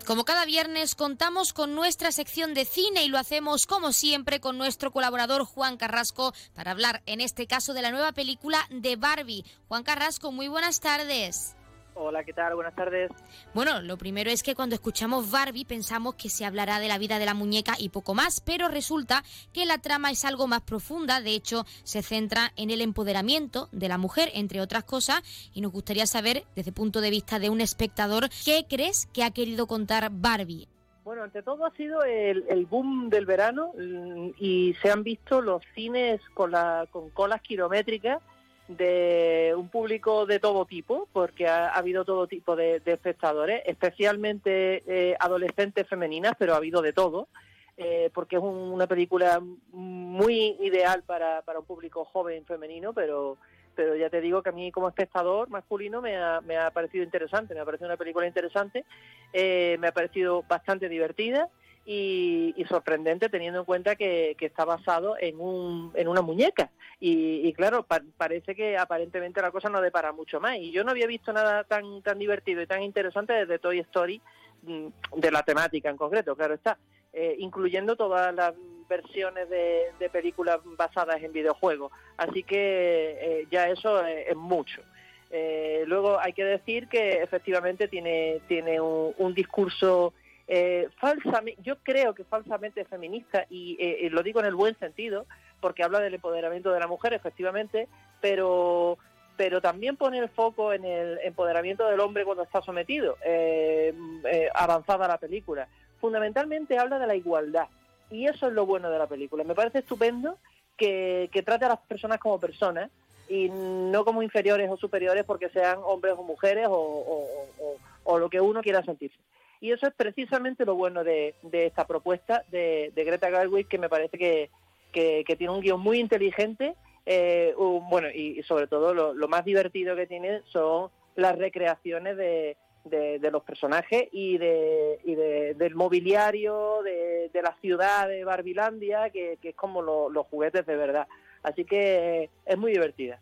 Como 0.06 0.24
cada 0.24 0.44
viernes 0.44 0.96
contamos 0.96 1.52
con 1.52 1.76
nuestra 1.76 2.10
sección 2.10 2.54
de 2.54 2.64
cine 2.64 3.04
y 3.04 3.08
lo 3.08 3.18
hacemos 3.18 3.66
como 3.66 3.92
siempre 3.92 4.40
con 4.40 4.58
nuestro 4.58 4.90
colaborador 4.90 5.44
Juan 5.44 5.76
Carrasco 5.76 6.34
para 6.54 6.72
hablar 6.72 7.02
en 7.06 7.20
este 7.20 7.46
caso 7.46 7.72
de 7.72 7.82
la 7.82 7.92
nueva 7.92 8.10
película 8.10 8.66
de 8.70 8.96
Barbie. 8.96 9.44
Juan 9.68 9.84
Carrasco, 9.84 10.32
muy 10.32 10.48
buenas 10.48 10.80
tardes. 10.80 11.54
Hola, 11.94 12.24
¿qué 12.24 12.33
tal? 12.33 12.55
Buenas 12.55 12.74
tardes. 12.74 13.11
Bueno, 13.52 13.83
lo 13.83 13.98
primero 13.98 14.31
es 14.31 14.42
que 14.42 14.55
cuando 14.55 14.74
escuchamos 14.74 15.31
Barbie 15.31 15.66
pensamos 15.66 16.14
que 16.14 16.31
se 16.31 16.46
hablará 16.46 16.81
de 16.81 16.88
la 16.88 16.98
vida 16.98 17.18
de 17.18 17.26
la 17.26 17.35
muñeca 17.35 17.74
y 17.78 17.90
poco 17.90 18.14
más, 18.14 18.40
pero 18.40 18.68
resulta 18.68 19.22
que 19.52 19.66
la 19.66 19.78
trama 19.78 20.11
es 20.11 20.24
algo 20.24 20.46
más 20.46 20.62
profunda, 20.62 21.20
de 21.20 21.35
hecho 21.35 21.64
se 21.85 22.02
centra 22.02 22.52
en 22.57 22.70
el 22.70 22.81
empoderamiento 22.81 23.68
de 23.72 23.88
la 23.88 23.98
mujer, 23.98 24.31
entre 24.35 24.61
otras 24.61 24.85
cosas, 24.85 25.22
y 25.52 25.61
nos 25.61 25.72
gustaría 25.72 26.07
saber, 26.07 26.44
desde 26.57 26.70
el 26.70 26.74
punto 26.74 27.00
de 27.02 27.11
vista 27.11 27.38
de 27.38 27.50
un 27.50 27.61
espectador, 27.61 28.28
¿qué 28.44 28.64
crees 28.68 29.07
que 29.12 29.22
ha 29.22 29.31
querido 29.31 29.66
contar 29.66 30.09
Barbie? 30.11 30.68
Bueno, 31.05 31.24
ante 31.24 31.42
todo 31.42 31.66
ha 31.66 31.72
sido 31.72 32.05
el, 32.05 32.44
el 32.48 32.64
boom 32.64 33.11
del 33.11 33.26
verano 33.26 33.72
mm, 33.76 34.31
y 34.38 34.74
se 34.81 34.90
han 34.90 35.02
visto 35.02 35.40
los 35.40 35.62
cines 35.74 36.20
con, 36.33 36.52
la, 36.52 36.87
con 36.90 37.11
colas 37.11 37.42
kilométricas 37.42 38.22
de 38.68 39.53
un 39.57 39.68
público 39.68 40.25
de 40.27 40.38
todo 40.38 40.64
tipo, 40.64 41.09
porque 41.12 41.46
ha, 41.48 41.68
ha 41.68 41.77
habido 41.79 42.05
todo 42.05 42.27
tipo 42.27 42.57
de, 42.57 42.81
de 42.81 42.92
espectadores, 42.92 43.62
especialmente 43.66 44.83
eh, 44.87 45.16
adolescentes 45.18 45.87
femeninas, 45.88 46.35
pero 46.38 46.55
ha 46.55 46.57
habido 46.59 46.81
de 46.83 46.92
todo, 46.92 47.29
eh, 47.77 48.11
porque 48.14 48.37
es 48.37 48.42
un- 48.42 48.72
una 48.72 48.87
película 48.87 49.40
muy 49.72 50.57
ideal 50.61 51.03
para, 51.05 51.42
para 51.42 51.59
un 51.59 51.64
público 51.66 52.05
joven 52.05 52.44
femenino, 52.44 52.92
pero 52.92 53.37
pero 53.75 53.96
ya 53.96 54.11
te 54.11 54.20
digo 54.20 54.42
que 54.42 54.51
a 54.51 54.53
mí 54.53 54.70
como 54.70 54.87
espectador 54.87 55.48
masculino 55.48 56.03
me 56.03 56.14
ha, 56.18 56.42
me 56.42 56.59
ha 56.59 56.70
parecido 56.72 57.05
interesante, 57.05 57.55
me 57.55 57.61
ha 57.61 57.64
parecido 57.64 57.88
una 57.88 57.96
película 57.96 58.27
interesante, 58.27 58.85
eh, 59.33 59.79
me 59.81 59.87
ha 59.87 59.92
parecido 59.92 60.42
bastante 60.42 60.90
divertida 60.90 61.48
y, 61.85 62.55
y 62.57 62.64
sorprendente 62.66 63.29
teniendo 63.29 63.61
en 63.61 63.64
cuenta 63.64 63.97
que, 63.97 64.37
que 64.38 64.47
está 64.47 64.64
basado 64.64 65.16
en, 65.21 65.40
un, 65.40 65.90
en 65.95 66.09
una 66.09 66.23
muñeca. 66.23 66.71
Y, 67.01 67.47
y 67.47 67.53
claro, 67.53 67.83
pa- 67.83 68.03
parece 68.16 68.55
que 68.55 68.77
aparentemente 68.79 69.42
la 69.42 69.51
cosa 69.51 69.68
no 69.68 69.81
depara 69.81 70.12
mucho 70.12 70.38
más. 70.38 70.57
Y 70.59 70.71
yo 70.71 70.85
no 70.85 70.92
había 70.92 71.07
visto 71.09 71.33
nada 71.33 71.64
tan, 71.64 72.03
tan 72.03 72.18
divertido 72.18 72.62
y 72.62 72.66
tan 72.66 72.83
interesante 72.83 73.33
desde 73.33 73.59
Toy 73.59 73.81
Story, 73.81 74.21
mm, 74.62 74.87
de 75.16 75.31
la 75.33 75.42
temática 75.42 75.90
en 75.90 75.97
concreto, 75.97 76.37
claro 76.37 76.55
está, 76.55 76.79
eh, 77.12 77.35
incluyendo 77.38 77.97
todas 77.97 78.33
las 78.35 78.55
versiones 78.88 79.49
de, 79.49 79.87
películas 80.12 80.61
basadas 80.77 81.21
en 81.23 81.33
videojuegos. 81.33 81.90
Así 82.16 82.42
que 82.45 83.18
eh, 83.21 83.47
ya 83.51 83.68
eso 83.68 84.07
es, 84.07 84.29
es 84.29 84.37
mucho. 84.37 84.83
Eh, 85.31 85.85
luego 85.87 86.21
hay 86.21 86.35
que 86.35 86.45
decir 86.45 86.88
que 86.88 87.23
efectivamente 87.23 87.88
tiene, 87.88 88.40
tiene 88.47 88.81
un, 88.81 89.14
un 89.16 89.35
discurso 89.35 90.12
eh, 90.48 90.88
falsamente, 90.98 91.61
yo 91.62 91.76
creo 91.83 92.14
que 92.14 92.24
falsamente 92.24 92.85
feminista, 92.85 93.46
y 93.48 93.76
eh, 93.78 94.09
lo 94.11 94.22
digo 94.22 94.40
en 94.40 94.46
el 94.46 94.55
buen 94.55 94.78
sentido, 94.78 95.26
porque 95.61 95.83
habla 95.83 96.00
del 96.00 96.14
empoderamiento 96.14 96.72
de 96.72 96.81
la 96.81 96.87
mujer, 96.87 97.12
efectivamente, 97.14 97.88
pero 98.20 98.98
pero 99.37 99.61
también 99.61 99.96
pone 99.96 100.18
el 100.18 100.28
foco 100.28 100.72
en 100.72 100.85
el 100.85 101.18
empoderamiento 101.24 101.88
del 101.88 102.00
hombre 102.00 102.24
cuando 102.24 102.42
está 102.42 102.61
sometido, 102.61 103.16
eh, 103.24 103.94
eh, 104.31 104.48
avanzada 104.55 105.09
la 105.09 105.16
película. 105.18 105.66
Fundamentalmente 106.00 106.78
habla 106.78 106.98
de 106.98 107.07
la 107.07 107.16
igualdad, 107.16 107.66
y 108.11 108.26
eso 108.26 108.48
es 108.48 108.52
lo 108.52 108.66
bueno 108.66 108.90
de 108.90 108.98
la 108.98 109.07
película. 109.07 109.42
Me 109.42 109.55
parece 109.55 109.78
estupendo 109.78 110.38
que, 110.76 111.31
que 111.33 111.42
trate 111.42 111.64
a 111.64 111.70
las 111.70 111.78
personas 111.81 112.18
como 112.18 112.38
personas 112.38 112.90
y 113.28 113.48
no 113.48 114.05
como 114.05 114.22
inferiores 114.22 114.70
o 114.70 114.76
superiores 114.76 115.24
porque 115.24 115.48
sean 115.48 115.78
hombres 115.83 116.14
o 116.16 116.22
mujeres 116.22 116.66
o, 116.68 116.74
o, 116.74 117.76
o 118.05 118.18
lo 118.18 118.28
que 118.28 118.40
uno 118.40 118.61
quiera 118.61 118.83
sentirse. 118.83 119.16
Y 119.62 119.70
eso 119.70 119.87
es 119.87 119.94
precisamente 119.94 120.64
lo 120.66 120.75
bueno 120.75 121.05
de, 121.05 121.37
de 121.42 121.66
esta 121.66 121.87
propuesta 121.87 122.44
de, 122.51 122.90
de 122.96 123.05
Greta 123.05 123.31
Gerwig, 123.31 123.68
que 123.68 123.79
me 123.79 123.88
parece 123.88 124.18
que, 124.18 124.51
que, 124.92 125.25
tiene 125.38 125.53
un 125.53 125.61
guion 125.61 125.81
muy 125.81 126.01
inteligente 126.01 126.75
eh, 127.07 127.55
un- 127.57 127.88
bueno, 127.88 128.09
y, 128.11 128.42
sobre 128.42 128.66
todo 128.66 128.92
lo, 128.92 129.29
más 129.29 129.44
divertido 129.44 129.94
que 129.94 130.09
tiene 130.09 130.42
son 130.46 130.90
las 131.14 131.38
recreaciones 131.38 132.16
de, 132.16 132.57
de, 132.87 133.31
los 133.31 133.44
personajes 133.44 134.09
y, 134.11 134.37
de, 134.37 134.98
y 135.05 135.14
de- 135.14 135.55
del 135.55 135.77
mobiliario, 135.77 136.83
de, 136.83 137.31
la 137.40 137.57
ciudad 137.61 138.09
de 138.09 138.25
Barbilandia, 138.25 139.11
que, 139.11 139.38
que 139.40 139.51
es 139.51 139.55
como 139.55 139.81
lo- 139.81 140.11
los 140.11 140.27
juguetes 140.27 140.66
de 140.66 140.75
verdad. 140.75 141.07
Así 141.44 141.64
que 141.64 142.31
es 142.44 142.59
muy 142.59 142.72
divertida. 142.72 143.20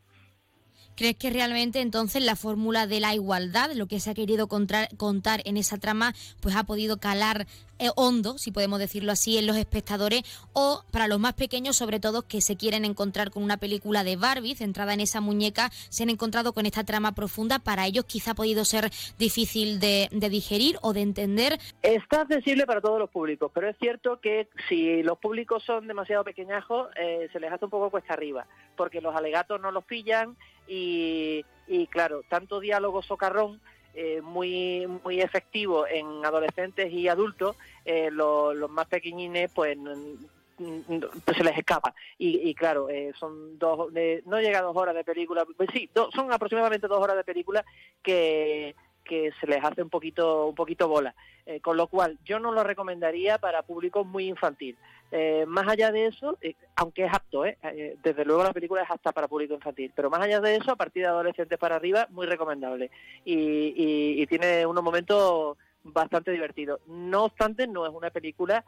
¿Crees 0.97 1.17
que 1.17 1.31
realmente 1.31 1.81
entonces 1.81 2.23
la 2.23 2.37
fórmula 2.37 2.87
de 2.87 3.01
la 3.01 3.15
igualdad, 3.15 3.73
lo 3.73 3.87
que 3.87 4.01
se 4.01 4.11
ha 4.11 4.15
querido 4.15 4.49
contar, 4.49 4.89
contar 4.97 5.41
en 5.45 5.57
esa 5.57 5.79
trama, 5.79 6.15
pues 6.41 6.57
ha 6.57 6.65
podido 6.65 6.99
calar 6.99 7.47
eh, 7.81 7.89
hondo, 7.97 8.37
si 8.37 8.53
podemos 8.53 8.79
decirlo 8.79 9.11
así, 9.11 9.39
en 9.39 9.47
los 9.47 9.57
espectadores 9.57 10.23
o 10.53 10.85
para 10.91 11.09
los 11.09 11.19
más 11.19 11.33
pequeños, 11.33 11.77
sobre 11.77 11.99
todo 11.99 12.21
que 12.29 12.43
se 12.43 12.57
quieren 12.57 12.85
encontrar 12.85 13.31
con 13.31 13.43
una 13.43 13.57
película 13.57 14.05
de 14.05 14.17
Barbie 14.17 14.55
centrada 14.55 14.93
en 14.93 15.01
esa 15.01 15.23
muñeca, 15.23 15.71
se 15.89 16.03
han 16.03 16.11
encontrado 16.11 16.53
con 16.53 16.67
esta 16.67 16.85
trama 16.85 17.13
profunda, 17.13 17.59
para 17.59 17.87
ellos 17.87 18.05
quizá 18.05 18.33
ha 18.33 18.35
podido 18.35 18.67
ser 18.67 18.91
difícil 19.19 19.81
de, 19.81 20.09
de 20.13 20.29
digerir 20.29 20.77
o 20.83 20.93
de 20.93 21.01
entender. 21.01 21.59
Está 21.81 22.21
accesible 22.21 22.67
para 22.67 22.83
todos 22.83 22.99
los 22.99 23.09
públicos, 23.09 23.51
pero 23.55 23.71
es 23.71 23.77
cierto 23.79 24.21
que 24.21 24.49
si 24.69 25.03
los 25.03 25.19
públicos 25.19 25.63
son 25.65 25.87
demasiado 25.87 26.23
pequeñajos, 26.23 26.91
eh, 26.97 27.31
se 27.33 27.41
les 27.41 27.51
hace 27.51 27.65
un 27.65 27.71
poco 27.71 27.89
cuesta 27.89 28.13
arriba, 28.13 28.47
porque 28.77 29.01
los 29.01 29.17
alegatos 29.17 29.59
no 29.59 29.71
los 29.71 29.85
pillan 29.85 30.37
y, 30.71 31.45
y 31.67 31.87
claro, 31.89 32.23
tanto 32.29 32.61
diálogo 32.61 33.03
socarrón 33.03 33.61
eh, 33.95 34.21
muy 34.23 34.87
muy 35.03 35.21
efectivo 35.21 35.85
en 35.87 36.25
adolescentes 36.25 36.93
y 36.93 37.09
adultos, 37.09 37.57
eh, 37.85 38.09
lo- 38.13 38.55
los 38.55 38.71
más 38.71 38.87
pequeñines 38.87 39.51
pues, 39.53 39.77
pues 41.25 41.37
se 41.37 41.45
les 41.45 41.59
escapa. 41.59 41.95
Y, 42.19 42.49
y 42.49 42.55
claro, 42.55 42.89
eh, 42.89 43.13
son 43.19 43.59
dos, 43.59 43.89
no 44.27 44.41
llega 44.41 44.59
a 44.61 44.63
dos 44.63 44.77
horas 44.77 44.95
de 44.95 45.05
película, 45.05 45.45
pues 45.57 45.69
sí, 45.73 45.89
do- 45.95 46.11
son 46.13 46.33
aproximadamente 46.33 46.87
dos 46.87 47.03
horas 47.03 47.17
de 47.17 47.25
película 47.25 47.65
que 48.03 48.75
que 49.05 49.31
se 49.41 49.47
les 49.47 49.63
hace 49.65 49.83
un 49.83 49.91
poquito 49.91 50.47
un 50.47 50.55
poquito 50.55 50.89
bola. 50.89 51.15
Eh, 51.47 51.61
con 51.61 51.77
lo 51.77 51.87
cual 51.89 52.19
yo 52.25 52.39
no 52.39 52.53
lo 52.53 52.63
recomendaría 52.63 53.39
para 53.39 53.63
público 53.63 54.05
muy 54.05 54.27
infantil. 54.29 54.77
Eh, 55.11 55.45
más 55.49 55.67
allá 55.67 55.91
de 55.91 56.07
eso 56.07 56.39
eh, 56.41 56.55
aunque 56.77 57.05
es 57.05 57.13
apto 57.13 57.45
¿eh? 57.45 57.59
Desde 58.01 58.25
luego 58.25 58.45
la 58.45 58.53
película 58.53 58.83
es 58.83 58.91
apta 58.91 59.11
para 59.11 59.27
público 59.27 59.55
infantil 59.55 59.91
pero 59.93 60.09
más 60.09 60.21
allá 60.21 60.41
de 60.41 60.55
eso 60.55 60.71
a 60.71 60.77
partir 60.77 61.03
de 61.03 61.09
adolescentes 61.09 61.59
para 61.59 61.75
arriba 61.75 62.07
muy 62.11 62.27
recomendable. 62.27 62.91
Y, 63.25 63.35
y- 63.35 64.23
y 64.23 64.27
tiene 64.27 64.65
unos 64.67 64.85
momentos 64.85 65.57
bastante 65.83 66.31
divertidos. 66.31 66.81
No 66.87 67.25
obstante 67.25 67.67
no 67.67 67.87
es 67.87 67.93
una 67.93 68.11
película 68.11 68.65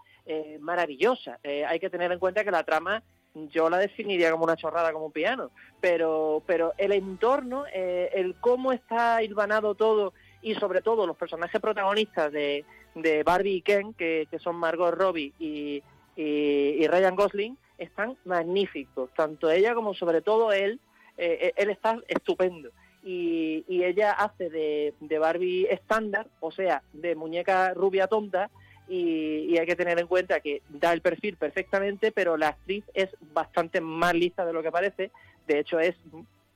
maravillosa. 0.61 1.39
Hay 1.69 1.79
que 1.79 1.91
tener 1.91 2.11
en 2.11 2.19
cuenta 2.19 2.43
que 2.45 2.51
la 2.51 2.65
trama 2.65 3.03
yo 3.35 3.71
la 3.71 3.79
definiría 3.79 4.31
como 4.31 4.45
una 4.45 4.57
chorrada, 4.57 4.93
como 4.93 5.07
un 5.07 5.13
piano, 5.13 5.51
pero, 5.81 6.43
pero 6.47 6.75
el 6.77 6.93
entorno, 6.93 7.65
eh, 7.73 8.11
el 8.15 8.35
cómo 8.41 8.73
está 8.73 9.23
hilvanado 9.23 9.75
todo 9.75 10.13
y 10.43 10.55
sobre 10.57 10.83
todo 10.83 11.07
los 11.07 11.17
personajes 11.17 11.61
protagonistas 11.61 12.33
de, 12.33 12.65
de 12.95 13.23
Barbie 13.23 13.57
y 13.57 13.63
Ken, 13.63 13.95
que, 13.95 14.27
que 14.31 14.39
son 14.39 14.57
Margot 14.57 14.95
Robbie 14.95 15.33
y, 15.39 15.83
y, 16.17 16.87
Ryan 16.87 17.17
Gosling, 17.17 17.57
están 17.79 18.17
magníficos, 18.25 19.11
tanto 19.15 19.51
ella 19.51 19.75
como 19.75 19.95
sobre 19.95 20.21
todo 20.21 20.53
él, 20.53 20.81
eh, 21.17 21.53
él 21.57 21.71
está 21.71 21.99
estupendo. 22.09 22.71
Y, 23.05 23.65
y 23.67 23.83
ella 23.83 24.13
hace 24.13 24.49
de, 24.49 24.95
de 25.01 25.19
Barbie 25.19 25.67
estándar, 25.71 26.29
o 26.39 26.53
sea, 26.53 26.83
de 26.93 27.17
muñeca 27.17 27.75
rubia 27.75 28.07
tonta, 28.07 28.51
y 28.89 29.57
hay 29.57 29.65
que 29.65 29.77
tener 29.77 29.99
en 29.99 30.07
cuenta 30.07 30.41
que 30.41 30.61
da 30.69 30.93
el 30.93 31.01
perfil 31.01 31.37
perfectamente, 31.37 32.13
pero 32.13 32.37
la 32.37 32.49
actriz 32.49 32.85
es 32.93 33.09
bastante 33.33 33.81
más 33.81 34.13
lista 34.13 34.45
de 34.45 34.53
lo 34.53 34.63
que 34.63 34.71
parece, 34.71 35.11
de 35.47 35.61
hecho 35.61 35.81
es 35.81 35.95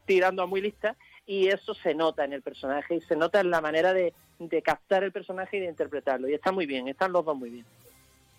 tirando 0.07 0.43
a 0.43 0.47
muy 0.47 0.61
lista, 0.61 0.97
y 1.27 1.49
eso 1.49 1.75
se 1.75 1.95
nota 1.95 2.25
en 2.25 2.33
el 2.33 2.43
personaje 2.43 2.95
y 2.95 3.01
se 3.01 3.17
nota 3.17 3.41
en 3.41 3.51
la 3.51 3.61
manera 3.61 3.93
de, 3.93 4.15
de 4.39 4.63
captar 4.63 5.05
el 5.05 5.13
personaje 5.13 5.57
y 5.57 5.61
de 5.61 5.67
interpretarlo, 5.67 6.29
y 6.29 6.35
está 6.35 6.53
muy 6.53 6.67
bien, 6.67 6.89
están 6.89 7.13
los 7.13 7.25
dos 7.25 7.37
muy 7.37 7.51
bien. 7.51 7.67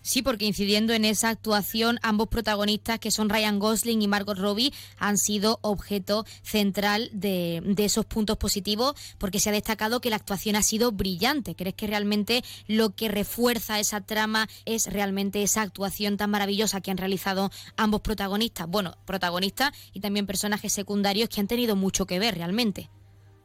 Sí, 0.01 0.21
porque 0.21 0.45
incidiendo 0.45 0.93
en 0.93 1.03
esa 1.03 1.29
actuación, 1.29 1.99
ambos 2.01 2.29
protagonistas, 2.29 2.99
que 2.99 3.11
son 3.11 3.29
Ryan 3.29 3.59
Gosling 3.59 4.01
y 4.01 4.07
Margot 4.07 4.37
Robbie, 4.37 4.71
han 4.97 5.17
sido 5.17 5.59
objeto 5.61 6.25
central 6.43 7.09
de, 7.11 7.61
de 7.65 7.85
esos 7.85 8.05
puntos 8.05 8.37
positivos, 8.37 8.95
porque 9.17 9.39
se 9.39 9.49
ha 9.49 9.53
destacado 9.53 9.99
que 9.99 10.09
la 10.09 10.15
actuación 10.15 10.55
ha 10.55 10.63
sido 10.63 10.93
brillante. 10.93 11.55
¿Crees 11.55 11.75
que 11.75 11.87
realmente 11.87 12.43
lo 12.67 12.95
que 12.95 13.09
refuerza 13.09 13.79
esa 13.79 13.99
trama 14.01 14.47
es 14.65 14.87
realmente 14.87 15.43
esa 15.43 15.61
actuación 15.61 16.15
tan 16.15 16.29
maravillosa 16.29 16.79
que 16.79 16.91
han 16.91 16.97
realizado 16.97 17.51
ambos 17.75 18.01
protagonistas? 18.01 18.67
Bueno, 18.67 18.97
protagonistas 19.05 19.73
y 19.91 19.99
también 19.99 20.25
personajes 20.25 20.71
secundarios 20.71 21.27
que 21.27 21.41
han 21.41 21.47
tenido 21.47 21.75
mucho 21.75 22.05
que 22.05 22.19
ver 22.19 22.35
realmente. 22.35 22.89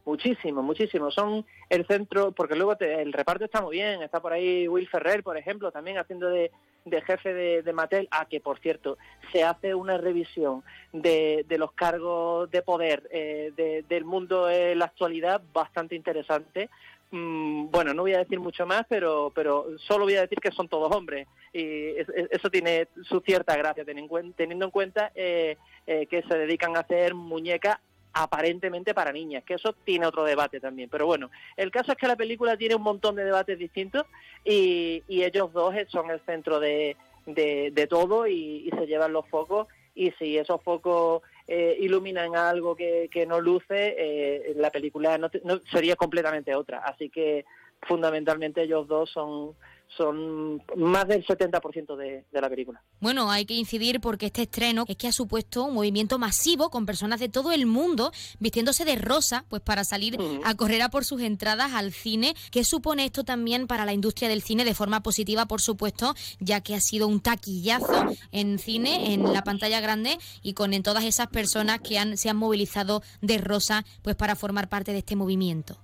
Muchísimo, 0.05 0.63
muchísimo. 0.63 1.11
Son 1.13 1.45
el 1.69 1.87
centro, 1.87 2.33
porque 2.33 2.57
luego 2.57 2.77
te- 2.77 3.01
el 3.03 3.13
reparto 3.13 3.45
está 3.45 3.61
muy 3.63 3.77
bien. 3.77 4.03
Está 4.03 4.21
por 4.21 4.33
ahí 4.33 4.67
Will 4.67 4.89
Ferrer, 4.89 5.23
por 5.23 5.37
ejemplo, 5.37 5.71
también 5.71 5.97
haciendo 5.99 6.29
de, 6.29 6.51
de 6.85 7.01
jefe 7.03 7.33
de, 7.33 7.63
de 7.63 7.73
Mattel. 7.73 8.09
Ah, 8.11 8.27
que 8.29 8.41
por 8.41 8.59
cierto, 8.59 8.99
se 9.33 9.45
hace 9.45 9.75
una 9.77 9.99
revisión 9.99 10.65
de, 10.93 11.45
de 11.49 11.57
los 11.59 11.73
cargos 11.73 12.51
de 12.51 12.63
poder 12.63 13.09
eh, 13.13 13.53
de- 13.57 13.85
del 13.89 14.05
mundo 14.05 14.51
en 14.51 14.81
la 14.81 14.87
actualidad 14.87 15.41
bastante 15.53 15.95
interesante. 15.95 16.69
Mm, 17.13 17.67
bueno, 17.71 17.95
no 17.95 18.03
voy 18.03 18.15
a 18.15 18.19
decir 18.19 18.41
mucho 18.41 18.67
más, 18.67 18.85
pero, 18.89 19.31
pero 19.35 19.67
solo 19.87 20.05
voy 20.05 20.15
a 20.17 20.23
decir 20.23 20.41
que 20.41 20.51
son 20.51 20.67
todos 20.67 20.91
hombres. 20.97 21.29
Y 21.53 21.91
es- 21.91 22.09
es- 22.09 22.29
eso 22.33 22.51
tiene 22.51 22.89
su 23.03 23.21
cierta 23.21 23.55
gracia, 23.57 23.85
teniendo 23.85 24.19
en 24.19 24.25
cuen- 24.31 24.35
teniendo 24.35 24.65
en 24.65 24.71
cuenta 24.73 25.13
eh, 25.15 25.57
eh, 25.87 26.07
que 26.07 26.23
se 26.23 26.39
dedican 26.39 26.77
a 26.77 26.81
hacer 26.81 27.15
muñecas 27.15 27.79
aparentemente 28.13 28.95
para 28.95 29.13
niñas, 29.13 29.45
que 29.45 29.55
eso 29.55 29.75
tiene 29.85 30.07
otro 30.07 30.25
debate 30.25 30.61
también. 30.61 30.89
Pero 30.91 31.07
bueno, 31.07 31.31
el 31.57 31.71
caso 31.71 31.93
es 31.93 31.99
que 31.99 32.07
la 32.09 32.17
película 32.17 32.57
tiene 32.57 32.75
un 32.75 32.83
montón 32.83 33.15
de 33.17 33.25
debates 33.25 33.59
distintos 33.59 34.05
y, 34.45 35.03
y 35.09 35.23
ellos 35.25 35.53
dos 35.53 35.75
son 35.89 36.11
el 36.11 36.21
centro 36.27 36.61
de, 36.61 36.97
de, 37.27 37.71
de 37.73 37.87
todo 37.87 38.27
y, 38.27 38.69
y 38.69 38.71
se 38.79 38.87
llevan 38.87 39.13
los 39.13 39.27
focos 39.29 39.67
y 39.95 40.11
si 40.13 40.39
esos 40.39 40.63
focos 40.63 41.23
eh, 41.47 41.77
iluminan 41.81 42.35
algo 42.37 42.75
que, 42.75 43.09
que 43.13 43.27
no 43.27 43.41
luce, 43.41 43.95
eh, 43.99 44.53
la 44.57 44.71
película 44.71 45.19
no, 45.19 45.31
no- 45.45 45.61
sería 45.71 45.97
completamente 45.97 46.55
otra. 46.55 46.79
Así 46.79 47.11
que 47.11 47.45
fundamentalmente 47.83 48.63
ellos 48.63 48.87
dos 48.89 49.11
son, 49.11 49.55
son 49.97 50.63
más 50.77 51.07
del 51.07 51.25
70% 51.25 51.97
de, 51.97 52.25
de 52.31 52.41
la 52.41 52.49
película. 52.49 52.83
Bueno, 53.01 53.31
hay 53.31 53.45
que 53.45 53.55
incidir 53.55 54.01
porque 54.01 54.27
este 54.27 54.43
estreno 54.43 54.85
es 54.89 54.97
que 54.97 55.09
ha 55.09 55.13
supuesto 55.13 55.65
un 55.65 55.75
movimiento 55.75 56.19
masivo 56.19 56.71
con 56.71 56.87
personas 56.87 57.21
de 57.21 57.29
todo 57.29 57.53
el 57.53 57.67
mundo 57.67 58.13
vistiéndose 58.39 58.85
de 58.85 58.97
rosa, 58.97 59.45
pues 59.49 59.63
para 59.63 59.85
salir 59.85 60.19
a 60.45 60.55
correr 60.55 60.83
a 60.83 60.91
por 60.91 61.05
sus 61.05 61.21
entradas 61.21 61.73
al 61.73 61.93
cine. 61.93 62.35
¿Qué 62.51 62.65
supone 62.65 63.05
esto 63.05 63.25
también 63.25 63.67
para 63.67 63.85
la 63.85 63.93
industria 63.93 64.29
del 64.29 64.43
cine 64.43 64.65
de 64.65 64.75
forma 64.75 65.03
positiva, 65.03 65.47
por 65.47 65.61
supuesto, 65.61 66.15
ya 66.41 66.61
que 66.61 66.75
ha 66.75 66.81
sido 66.81 67.09
un 67.09 67.21
taquillazo 67.21 68.07
en 68.31 68.59
cine, 68.59 69.15
en 69.15 69.33
la 69.33 69.45
pantalla 69.45 69.81
grande 69.81 70.19
y 70.43 70.55
con 70.55 70.75
en 70.75 70.83
todas 70.83 71.05
esas 71.05 71.29
personas 71.29 71.81
que 71.81 71.99
han, 71.99 72.17
se 72.17 72.31
han 72.31 72.37
movilizado 72.37 73.03
de 73.21 73.39
rosa, 73.39 73.85
pues 74.03 74.17
para 74.17 74.37
formar 74.37 74.69
parte 74.69 74.93
de 74.93 74.99
este 74.99 75.17
movimiento? 75.17 75.79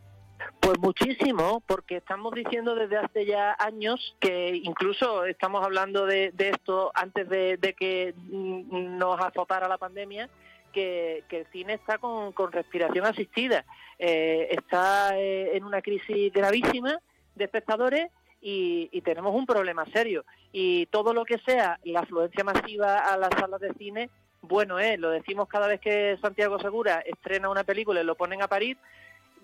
Pues 0.61 0.79
muchísimo, 0.81 1.63
porque 1.67 1.97
estamos 1.97 2.35
diciendo 2.35 2.75
desde 2.75 2.99
hace 2.99 3.25
ya 3.25 3.57
años 3.59 4.17
que 4.21 4.61
incluso 4.63 5.25
estamos 5.25 5.65
hablando 5.65 6.05
de, 6.05 6.31
de 6.33 6.51
esto 6.51 6.91
antes 6.95 7.29
de, 7.29 7.75
que 7.79 8.15
mm, 8.17 8.99
nos 8.99 9.21
azotara 9.21 9.69
la 9.69 9.79
pandemia, 9.79 10.29
que, 10.73 11.25
el 11.31 11.47
cine 11.53 11.75
está 11.75 11.99
con, 11.99 12.53
respiración 12.53 13.07
asistida, 13.07 13.65
Eh, 14.01 14.49
está 14.51 15.19
eh, 15.19 15.57
en 15.57 15.65
una 15.65 15.83
crisis 15.83 16.33
gravísima 16.33 17.01
de 17.35 17.45
espectadores 17.45 18.07
y, 18.41 19.01
tenemos 19.03 19.35
un 19.35 19.47
problema 19.47 19.85
serio. 19.87 20.25
Y 20.53 20.87
todo 20.87 21.13
lo 21.13 21.25
que 21.25 21.39
sea 21.39 21.79
la 21.85 22.01
afluencia 22.01 22.45
masiva 22.45 22.99
a 22.99 23.17
las 23.17 23.31
salas 23.39 23.61
de 23.61 23.73
cine, 23.75 24.11
bueno 24.43 24.79
es, 24.79 24.99
lo 24.99 25.11
decimos 25.11 25.49
cada 25.49 25.67
vez 25.67 25.81
que 25.81 26.17
Santiago 26.21 26.59
Segura 26.61 27.01
estrena 27.01 27.49
una 27.49 27.65
película 27.65 28.01
y 28.01 28.05
lo 28.05 28.15
ponen 28.15 28.43
a 28.43 28.49
parir, 28.49 28.77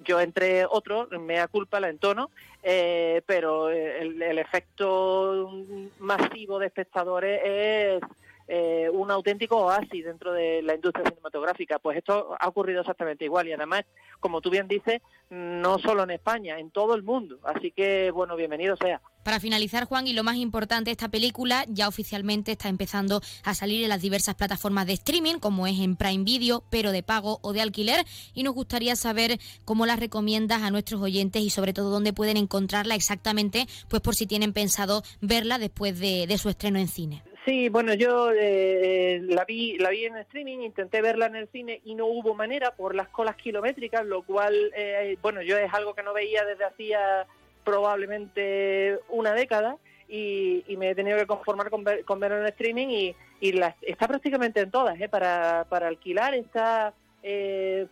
yo 0.05 0.20
entre 0.20 0.64
otros, 0.66 1.09
me 1.11 1.34
da 1.34 1.48
culpa, 1.48 1.80
la 1.80 1.88
entono, 1.88 2.30
eh, 2.62 3.22
pero 3.26 3.68
el, 3.70 4.22
el 4.22 4.38
efecto 4.38 5.64
masivo 5.98 6.59
de 6.59 6.66
espectadores 6.66 7.40
es 7.44 8.02
eh, 8.49 8.88
un 8.92 9.11
auténtico 9.11 9.57
oasis 9.57 10.05
dentro 10.05 10.32
de 10.32 10.62
la 10.62 10.74
industria 10.74 11.09
cinematográfica. 11.09 11.78
Pues 11.78 11.99
esto 11.99 12.36
ha 12.38 12.49
ocurrido 12.49 12.80
exactamente 12.80 13.24
igual 13.24 13.49
y 13.49 13.53
además, 13.53 13.84
como 14.20 14.40
tú 14.40 14.51
bien 14.51 14.68
dices, 14.68 15.01
no 15.30 15.78
solo 15.78 16.03
en 16.03 16.11
España, 16.11 16.59
en 16.59 16.70
todo 16.70 16.95
el 16.95 17.03
mundo. 17.03 17.38
Así 17.45 17.70
que, 17.70 18.11
bueno, 18.11 18.36
bienvenido 18.36 18.76
sea. 18.76 19.01
Para 19.24 19.40
finalizar, 19.40 19.86
Juan, 19.86 20.07
y 20.07 20.12
lo 20.12 20.22
más 20.22 20.36
importante, 20.36 20.90
esta 20.90 21.09
película 21.09 21.64
ya 21.68 21.88
oficialmente 21.88 22.53
está 22.53 22.68
empezando 22.68 23.22
a 23.42 23.55
salir 23.55 23.82
en 23.82 23.88
las 23.88 24.03
diversas 24.03 24.34
plataformas 24.34 24.86
de 24.86 24.92
streaming, 24.92 25.38
como 25.38 25.66
es 25.66 25.80
en 25.80 25.97
Prime 25.97 26.24
Video, 26.24 26.62
pero 26.70 26.92
de 26.92 27.03
pago 27.03 27.38
o 27.42 27.55
de 27.55 27.62
alquiler, 27.62 28.05
y 28.34 28.42
nos 28.42 28.55
gustaría 28.55 28.97
saber 28.97 29.38
cómo 29.64 29.86
la 29.86 29.97
recomiendas 29.97 30.62
a 30.62 30.70
nuestros 30.70 31.01
oyentes 31.01 31.40
y 31.40 31.49
sobre 31.49 31.72
todo 31.72 31.88
dónde 31.88 32.12
pueden 32.12 32.36
encontrarla 32.36 32.95
exactamente, 32.95 33.66
pues 33.88 34.03
por 34.03 34.14
si 34.14 34.26
tienen 34.26 34.53
pensado 34.53 35.03
verla 35.22 35.59
después 35.59 35.99
de, 35.99 36.26
de 36.26 36.36
su 36.36 36.51
estreno 36.51 36.78
en 36.78 36.88
cine. 36.88 37.22
Sí, 37.45 37.68
bueno, 37.68 37.92
yo 37.92 38.30
eh, 38.32 39.20
la 39.22 39.45
vi 39.45 39.76
la 39.76 39.90
vi 39.90 40.07
en 40.07 40.16
streaming, 40.16 40.61
intenté 40.61 41.03
verla 41.03 41.26
en 41.26 41.36
el 41.36 41.49
cine 41.49 41.80
y 41.84 41.95
no 41.95 42.07
hubo 42.07 42.34
manera 42.34 42.70
por 42.70 42.95
las 42.95 43.09
colas 43.09 43.36
kilométricas, 43.36 44.07
lo 44.07 44.22
cual, 44.22 44.72
eh, 44.74 45.18
bueno, 45.20 45.42
yo 45.42 45.59
es 45.59 45.72
algo 45.74 45.95
que 45.95 46.03
no 46.03 46.14
veía 46.14 46.45
desde 46.45 46.64
hacía 46.64 47.26
probablemente 47.62 48.99
una 49.11 49.34
década 49.34 49.76
y, 50.09 50.64
y 50.68 50.76
me 50.78 50.90
he 50.90 50.95
tenido 50.95 51.18
que 51.18 51.26
conformar 51.26 51.68
con, 51.68 51.84
ver, 51.84 52.05
con 52.05 52.18
verlo 52.18 52.38
en 52.38 52.47
streaming 52.47 52.88
y, 52.88 53.16
y 53.40 53.61
está 53.82 54.09
prácticamente 54.09 54.61
en 54.61 54.70
todas, 54.70 54.99
¿eh? 55.01 55.09
para, 55.09 55.66
para 55.68 55.88
alquilar, 55.88 56.34
está... 56.34 56.95
Eh, 57.22 57.86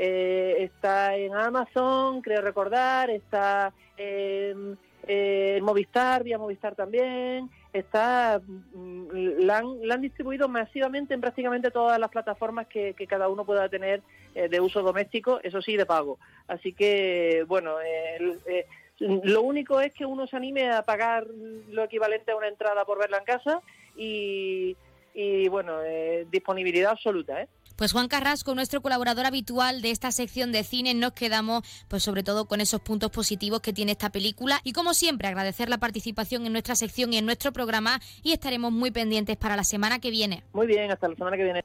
eh, 0.00 0.54
está 0.60 1.16
en 1.16 1.34
Amazon, 1.34 2.22
creo 2.22 2.40
recordar, 2.40 3.10
está 3.10 3.72
en, 3.96 4.78
en 5.08 5.64
Movistar, 5.64 6.22
vía 6.22 6.36
Movistar 6.36 6.74
también, 6.74 7.48
está 7.72 8.40
mm, 8.46 9.06
la 9.40 9.58
han, 9.58 10.02
distribuido 10.02 10.48
masivamente 10.48 11.14
en 11.14 11.22
prácticamente 11.22 11.70
todas 11.70 11.98
las 11.98 12.10
plataformas 12.10 12.66
que, 12.66 12.94
cada 13.08 13.28
uno 13.28 13.46
pueda 13.46 13.68
tener 13.70 14.02
eh, 14.34 14.48
de 14.48 14.60
uso 14.60 14.82
doméstico, 14.82 15.40
eso 15.42 15.62
sí, 15.62 15.76
de 15.76 15.86
pago. 15.86 16.18
Así 16.46 16.74
que, 16.74 17.44
bueno, 17.48 17.80
eh, 17.80 18.36
eh, 18.46 18.66
lo 18.98 19.42
único 19.42 19.80
es 19.80 19.94
que 19.94 20.04
uno 20.04 20.26
se 20.26 20.36
anime 20.36 20.70
a 20.70 20.82
pagar 20.82 21.26
lo 21.70 21.84
equivalente 21.84 22.32
a 22.32 22.36
una 22.36 22.48
entrada 22.48 22.84
por 22.84 22.98
verla 22.98 23.18
en 23.18 23.24
casa 23.24 23.62
y, 23.96 24.76
y 25.14 25.48
bueno, 25.48 25.82
eh, 25.82 26.26
disponibilidad 26.30 26.92
absoluta, 26.92 27.42
¿eh? 27.42 27.48
Pues 27.78 27.92
Juan 27.92 28.08
Carrasco, 28.08 28.56
nuestro 28.56 28.82
colaborador 28.82 29.24
habitual 29.24 29.82
de 29.82 29.92
esta 29.92 30.10
sección 30.10 30.50
de 30.50 30.64
cine, 30.64 30.94
nos 30.94 31.12
quedamos 31.12 31.62
pues 31.86 32.02
sobre 32.02 32.24
todo 32.24 32.46
con 32.46 32.60
esos 32.60 32.80
puntos 32.80 33.12
positivos 33.12 33.60
que 33.60 33.72
tiene 33.72 33.92
esta 33.92 34.10
película 34.10 34.58
y 34.64 34.72
como 34.72 34.94
siempre 34.94 35.28
agradecer 35.28 35.68
la 35.68 35.78
participación 35.78 36.44
en 36.44 36.50
nuestra 36.50 36.74
sección 36.74 37.12
y 37.12 37.18
en 37.18 37.24
nuestro 37.24 37.52
programa 37.52 38.00
y 38.24 38.32
estaremos 38.32 38.72
muy 38.72 38.90
pendientes 38.90 39.36
para 39.36 39.54
la 39.54 39.62
semana 39.62 40.00
que 40.00 40.10
viene. 40.10 40.42
Muy 40.52 40.66
bien, 40.66 40.90
hasta 40.90 41.06
la 41.06 41.14
semana 41.14 41.36
que 41.36 41.44
viene. 41.44 41.64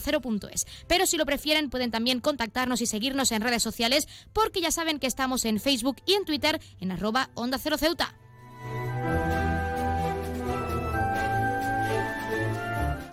cero. 0.00 0.20
Pero 0.86 1.06
si 1.06 1.16
lo 1.16 1.26
prefieren, 1.26 1.70
pueden 1.70 1.90
también 1.90 2.20
contactarnos 2.20 2.80
y 2.80 2.86
seguirnos 2.86 3.32
en 3.32 3.42
redes 3.42 3.62
sociales, 3.62 4.08
porque 4.32 4.60
ya 4.60 4.70
saben 4.70 4.98
que 4.98 5.06
estamos 5.06 5.44
en 5.44 5.60
Facebook 5.60 5.96
y 6.06 6.14
en 6.14 6.24
Twitter 6.24 6.60
en 6.80 6.92
arroba 6.92 7.30
onda 7.34 7.58
cero 7.58 7.76
ceuta. 7.78 8.14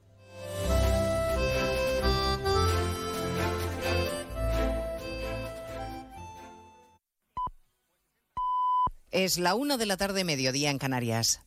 Es 9.12 9.38
la 9.38 9.56
una 9.56 9.76
de 9.76 9.86
la 9.86 9.98
tarde, 9.98 10.24
mediodía 10.24 10.70
en 10.70 10.78
Canarias. 10.78 11.42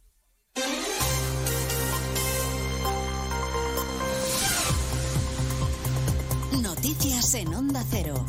Noticias 6.61 7.35
en 7.35 7.55
Onda 7.55 7.83
Cero. 7.91 8.27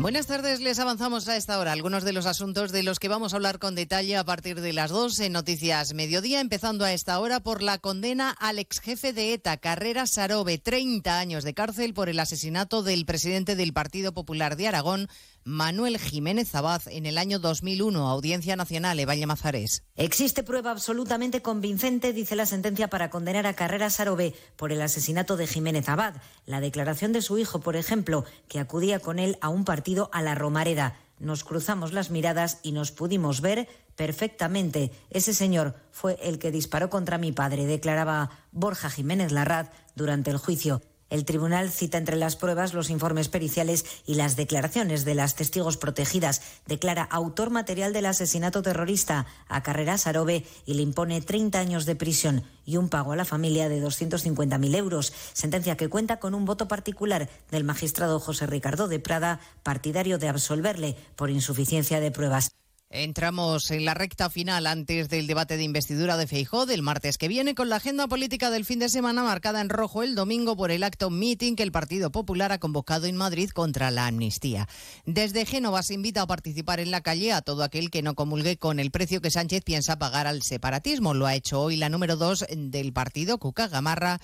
Buenas 0.00 0.28
tardes, 0.28 0.60
les 0.60 0.78
avanzamos 0.78 1.26
a 1.26 1.36
esta 1.36 1.58
hora 1.58 1.72
algunos 1.72 2.04
de 2.04 2.12
los 2.12 2.26
asuntos 2.26 2.70
de 2.70 2.84
los 2.84 3.00
que 3.00 3.08
vamos 3.08 3.32
a 3.32 3.36
hablar 3.36 3.58
con 3.58 3.74
detalle 3.74 4.16
a 4.16 4.24
partir 4.24 4.60
de 4.60 4.72
las 4.72 4.92
dos 4.92 5.18
en 5.18 5.32
Noticias 5.32 5.92
Mediodía, 5.92 6.40
empezando 6.40 6.84
a 6.84 6.92
esta 6.92 7.18
hora 7.18 7.40
por 7.40 7.62
la 7.62 7.78
condena 7.78 8.30
al 8.30 8.60
ex 8.60 8.78
jefe 8.78 9.12
de 9.12 9.32
ETA, 9.32 9.56
Carrera 9.56 10.06
Sarobe, 10.06 10.58
30 10.58 11.18
años 11.18 11.42
de 11.42 11.52
cárcel 11.52 11.94
por 11.94 12.08
el 12.08 12.20
asesinato 12.20 12.84
del 12.84 13.06
presidente 13.06 13.56
del 13.56 13.72
Partido 13.72 14.14
Popular 14.14 14.54
de 14.54 14.68
Aragón, 14.68 15.08
Manuel 15.44 15.98
Jiménez 15.98 16.54
Abad 16.54 16.82
en 16.88 17.06
el 17.06 17.18
año 17.18 17.38
2001, 17.38 18.08
Audiencia 18.08 18.56
Nacional, 18.56 19.00
Evalle 19.00 19.26
Mazares. 19.26 19.82
Existe 19.96 20.42
prueba 20.42 20.70
absolutamente 20.70 21.42
convincente, 21.42 22.12
dice 22.12 22.36
la 22.36 22.46
sentencia, 22.46 22.88
para 22.88 23.10
condenar 23.10 23.46
a 23.46 23.54
Carrera 23.54 23.90
Sarobe 23.90 24.34
por 24.56 24.72
el 24.72 24.82
asesinato 24.82 25.36
de 25.36 25.46
Jiménez 25.46 25.88
Abad. 25.88 26.16
La 26.46 26.60
declaración 26.60 27.12
de 27.12 27.22
su 27.22 27.38
hijo, 27.38 27.60
por 27.60 27.76
ejemplo, 27.76 28.24
que 28.48 28.60
acudía 28.60 29.00
con 29.00 29.18
él 29.18 29.38
a 29.40 29.48
un 29.48 29.64
partido 29.64 30.10
a 30.12 30.22
la 30.22 30.34
Romareda. 30.34 30.96
Nos 31.18 31.44
cruzamos 31.44 31.92
las 31.92 32.10
miradas 32.10 32.60
y 32.62 32.72
nos 32.72 32.92
pudimos 32.92 33.40
ver 33.40 33.68
perfectamente. 33.96 34.92
Ese 35.10 35.34
señor 35.34 35.74
fue 35.90 36.18
el 36.22 36.38
que 36.38 36.52
disparó 36.52 36.90
contra 36.90 37.18
mi 37.18 37.32
padre, 37.32 37.66
declaraba 37.66 38.30
Borja 38.52 38.88
Jiménez 38.88 39.32
Larraz 39.32 39.70
durante 39.96 40.30
el 40.30 40.38
juicio. 40.38 40.80
El 41.10 41.24
tribunal 41.24 41.70
cita 41.70 41.96
entre 41.96 42.16
las 42.16 42.36
pruebas 42.36 42.74
los 42.74 42.90
informes 42.90 43.28
periciales 43.28 43.84
y 44.06 44.14
las 44.14 44.36
declaraciones 44.36 45.04
de 45.06 45.14
las 45.14 45.34
testigos 45.34 45.78
protegidas. 45.78 46.42
Declara 46.66 47.02
autor 47.02 47.50
material 47.50 47.92
del 47.92 48.06
asesinato 48.06 48.60
terrorista 48.60 49.26
a 49.48 49.62
Carrera 49.62 49.96
Sarobe 49.96 50.44
y 50.66 50.74
le 50.74 50.82
impone 50.82 51.22
30 51.22 51.58
años 51.58 51.86
de 51.86 51.96
prisión 51.96 52.44
y 52.66 52.76
un 52.76 52.90
pago 52.90 53.12
a 53.12 53.16
la 53.16 53.24
familia 53.24 53.70
de 53.70 53.82
250.000 53.82 54.76
euros. 54.76 55.14
Sentencia 55.32 55.76
que 55.76 55.88
cuenta 55.88 56.18
con 56.20 56.34
un 56.34 56.44
voto 56.44 56.68
particular 56.68 57.30
del 57.50 57.64
magistrado 57.64 58.20
José 58.20 58.46
Ricardo 58.46 58.88
de 58.88 59.00
Prada, 59.00 59.40
partidario 59.62 60.18
de 60.18 60.28
absolverle 60.28 60.96
por 61.16 61.30
insuficiencia 61.30 62.00
de 62.00 62.10
pruebas. 62.10 62.57
Entramos 62.90 63.70
en 63.70 63.84
la 63.84 63.92
recta 63.92 64.30
final 64.30 64.66
antes 64.66 65.10
del 65.10 65.26
debate 65.26 65.58
de 65.58 65.62
investidura 65.62 66.16
de 66.16 66.26
Feijó 66.26 66.64
del 66.64 66.80
martes 66.80 67.18
que 67.18 67.28
viene 67.28 67.54
con 67.54 67.68
la 67.68 67.76
agenda 67.76 68.08
política 68.08 68.50
del 68.50 68.64
fin 68.64 68.78
de 68.78 68.88
semana 68.88 69.22
marcada 69.22 69.60
en 69.60 69.68
rojo 69.68 70.02
el 70.02 70.14
domingo 70.14 70.56
por 70.56 70.70
el 70.70 70.82
acto 70.82 71.10
meeting 71.10 71.54
que 71.54 71.64
el 71.64 71.70
Partido 71.70 72.10
Popular 72.10 72.50
ha 72.50 72.58
convocado 72.58 73.06
en 73.06 73.14
Madrid 73.14 73.50
contra 73.50 73.90
la 73.90 74.06
amnistía. 74.06 74.68
Desde 75.04 75.44
Génova 75.44 75.82
se 75.82 75.92
invita 75.92 76.22
a 76.22 76.26
participar 76.26 76.80
en 76.80 76.90
la 76.90 77.02
calle 77.02 77.34
a 77.34 77.42
todo 77.42 77.62
aquel 77.62 77.90
que 77.90 78.00
no 78.00 78.14
comulgue 78.14 78.56
con 78.56 78.80
el 78.80 78.90
precio 78.90 79.20
que 79.20 79.30
Sánchez 79.30 79.64
piensa 79.64 79.98
pagar 79.98 80.26
al 80.26 80.40
separatismo. 80.40 81.12
Lo 81.12 81.26
ha 81.26 81.34
hecho 81.34 81.60
hoy 81.60 81.76
la 81.76 81.90
número 81.90 82.16
dos 82.16 82.46
del 82.50 82.94
partido, 82.94 83.36
Cuca 83.36 83.68
Gamarra, 83.68 84.18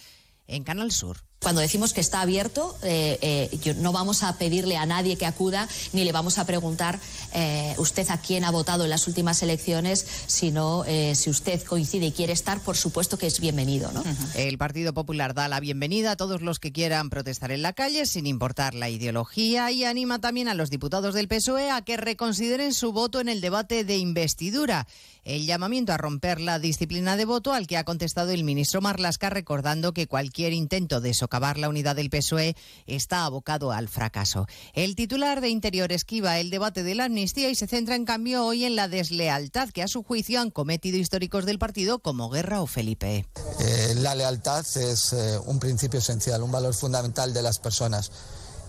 en 0.47 0.65
Canal 0.65 0.91
Sur. 0.91 1.19
Cuando 1.45 1.61
decimos 1.61 1.93
que 1.93 2.01
está 2.01 2.23
abierto, 2.23 2.75
eh, 2.83 3.19
eh, 3.21 3.75
no 3.77 3.93
vamos 3.93 4.23
a 4.23 4.39
pedirle 4.39 4.79
a 4.79 4.87
nadie 4.87 5.19
que 5.19 5.27
acuda, 5.27 5.69
ni 5.93 6.03
le 6.03 6.11
vamos 6.11 6.39
a 6.39 6.47
preguntar 6.47 6.99
eh, 7.35 7.75
usted 7.77 8.09
a 8.09 8.17
quién 8.17 8.45
ha 8.45 8.51
votado 8.51 8.85
en 8.85 8.91
las 8.91 9.07
últimas 9.09 9.43
elecciones, 9.43 10.07
sino 10.27 10.85
si 11.13 11.29
usted 11.29 11.63
coincide 11.65 12.07
y 12.07 12.13
quiere 12.13 12.33
estar, 12.33 12.61
por 12.61 12.79
supuesto 12.79 13.19
que 13.19 13.27
es 13.27 13.41
bienvenido. 13.41 13.93
¿no? 13.93 14.03
El 14.35 14.57
Partido 14.57 14.95
Popular 14.95 15.35
da 15.35 15.49
la 15.49 15.61
bienvenida 15.61 16.13
a 16.13 16.17
todos 16.17 16.41
los 16.41 16.59
que 16.61 16.73
quieran 16.73 17.11
protestar 17.11 17.53
en 17.53 17.61
la 17.61 17.75
calle, 17.75 18.07
sin 18.07 18.27
importar 18.27 18.73
la 18.73 18.89
ideología, 18.89 19.71
y 19.71 19.85
anima 19.85 20.21
también 20.21 20.49
a 20.49 20.55
los 20.55 20.71
diputados 20.71 21.15
del 21.15 21.29
PSOE 21.29 21.71
a 21.71 21.83
que 21.83 21.99
reconsideren 21.99 22.73
su 22.73 22.93
voto 22.93 23.21
en 23.21 23.29
el 23.29 23.43
debate 23.43 23.85
de 23.85 23.99
investidura. 23.99 24.87
El 25.25 25.47
llamamiento 25.47 25.93
a 25.93 25.97
romper 25.97 26.39
la 26.39 26.59
disciplina 26.59 27.17
de 27.17 27.25
voto 27.25 27.55
al 27.55 27.67
que 27.67 27.79
ha 27.79 27.85
contestado 27.85 28.31
el 28.31 28.45
ministro 28.45 28.83
Marlasca, 28.83 29.31
recordando 29.31 29.95
que 29.95 30.07
cualquier 30.07 30.53
intento 30.53 31.01
de 31.01 31.15
socavar 31.15 31.34
la 31.35 31.69
unidad 31.69 31.97
del 31.97 32.11
PSOE 32.11 32.57
está 32.87 33.25
abocado 33.25 33.73
al 33.73 33.89
fracaso. 33.89 34.47
El 34.73 34.95
titular 34.95 35.41
de 35.41 35.49
Interior 35.49 35.91
esquiva 35.93 36.39
el 36.39 36.51
debate 36.51 36.83
de 36.83 36.95
la 36.95 37.05
amnistía 37.05 37.51
y 37.51 37.55
se 37.55 37.67
centra 37.67 37.97
en 37.97 38.05
cambio 38.05 38.47
hoy 38.47 38.65
en 38.65 38.77
la 38.77 38.89
deslealtad 38.89 39.71
que 39.71 39.83
a 39.83 39.89
su 39.89 40.05
juicio 40.05 40.41
han 40.41 40.51
cometido 40.51 40.97
históricos 40.97 41.45
del 41.45 41.59
partido 41.59 41.99
como 41.99 42.31
Guerra 42.31 42.63
o 42.63 42.67
Felipe. 42.67 43.27
Eh, 43.59 43.95
la 43.97 44.15
lealtad 44.15 44.65
es 44.77 45.13
eh, 45.13 45.39
un 45.47 45.59
principio 45.59 45.99
esencial, 45.99 46.43
un 46.43 46.53
valor 46.53 46.73
fundamental 46.73 47.35
de 47.35 47.43
las 47.43 47.59
personas 47.59 48.13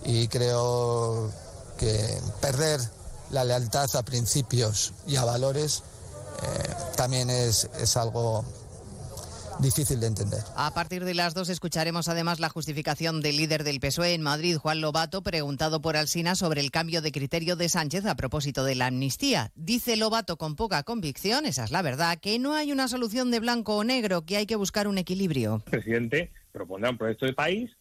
y 0.03 0.27
creo 0.27 1.31
que 1.77 2.19
perder 2.41 2.81
la 3.29 3.43
lealtad 3.43 3.95
a 3.95 4.03
principios 4.03 4.93
y 5.07 5.17
a 5.17 5.23
valores 5.23 5.83
eh, 6.41 6.73
también 6.95 7.29
es, 7.29 7.69
es 7.79 7.95
algo 7.95 8.43
difícil 9.59 9.99
de 9.99 10.07
entender. 10.07 10.39
A 10.55 10.73
partir 10.73 11.05
de 11.05 11.13
las 11.13 11.33
dos 11.33 11.49
escucharemos 11.49 12.07
además 12.07 12.39
la 12.39 12.49
justificación 12.49 13.21
del 13.21 13.37
líder 13.37 13.63
del 13.63 13.79
PSOE 13.79 14.13
en 14.13 14.21
Madrid, 14.21 14.57
Juan 14.57 14.81
Lobato, 14.81 15.21
preguntado 15.21 15.81
por 15.81 15.97
Alsina 15.97 16.35
sobre 16.35 16.61
el 16.61 16.71
cambio 16.71 17.01
de 17.01 17.11
criterio 17.11 17.55
de 17.55 17.69
Sánchez 17.69 18.05
a 18.05 18.15
propósito 18.15 18.63
de 18.63 18.75
la 18.75 18.87
amnistía. 18.87 19.51
Dice 19.55 19.95
Lobato 19.95 20.37
con 20.37 20.55
poca 20.55 20.83
convicción, 20.83 21.45
esa 21.45 21.63
es 21.63 21.71
la 21.71 21.81
verdad, 21.81 22.19
que 22.19 22.39
no 22.39 22.55
hay 22.55 22.71
una 22.71 22.87
solución 22.87 23.31
de 23.31 23.39
blanco 23.39 23.77
o 23.77 23.83
negro, 23.83 24.25
que 24.25 24.37
hay 24.37 24.45
que 24.45 24.55
buscar 24.55 24.87
un 24.87 24.97
equilibrio. 24.97 25.63
El 25.65 25.71
presidente 25.71 26.31
propondrá 26.51 26.89
un 26.89 26.97
proyecto 26.97 27.25
de 27.25 27.33
país, 27.33 27.71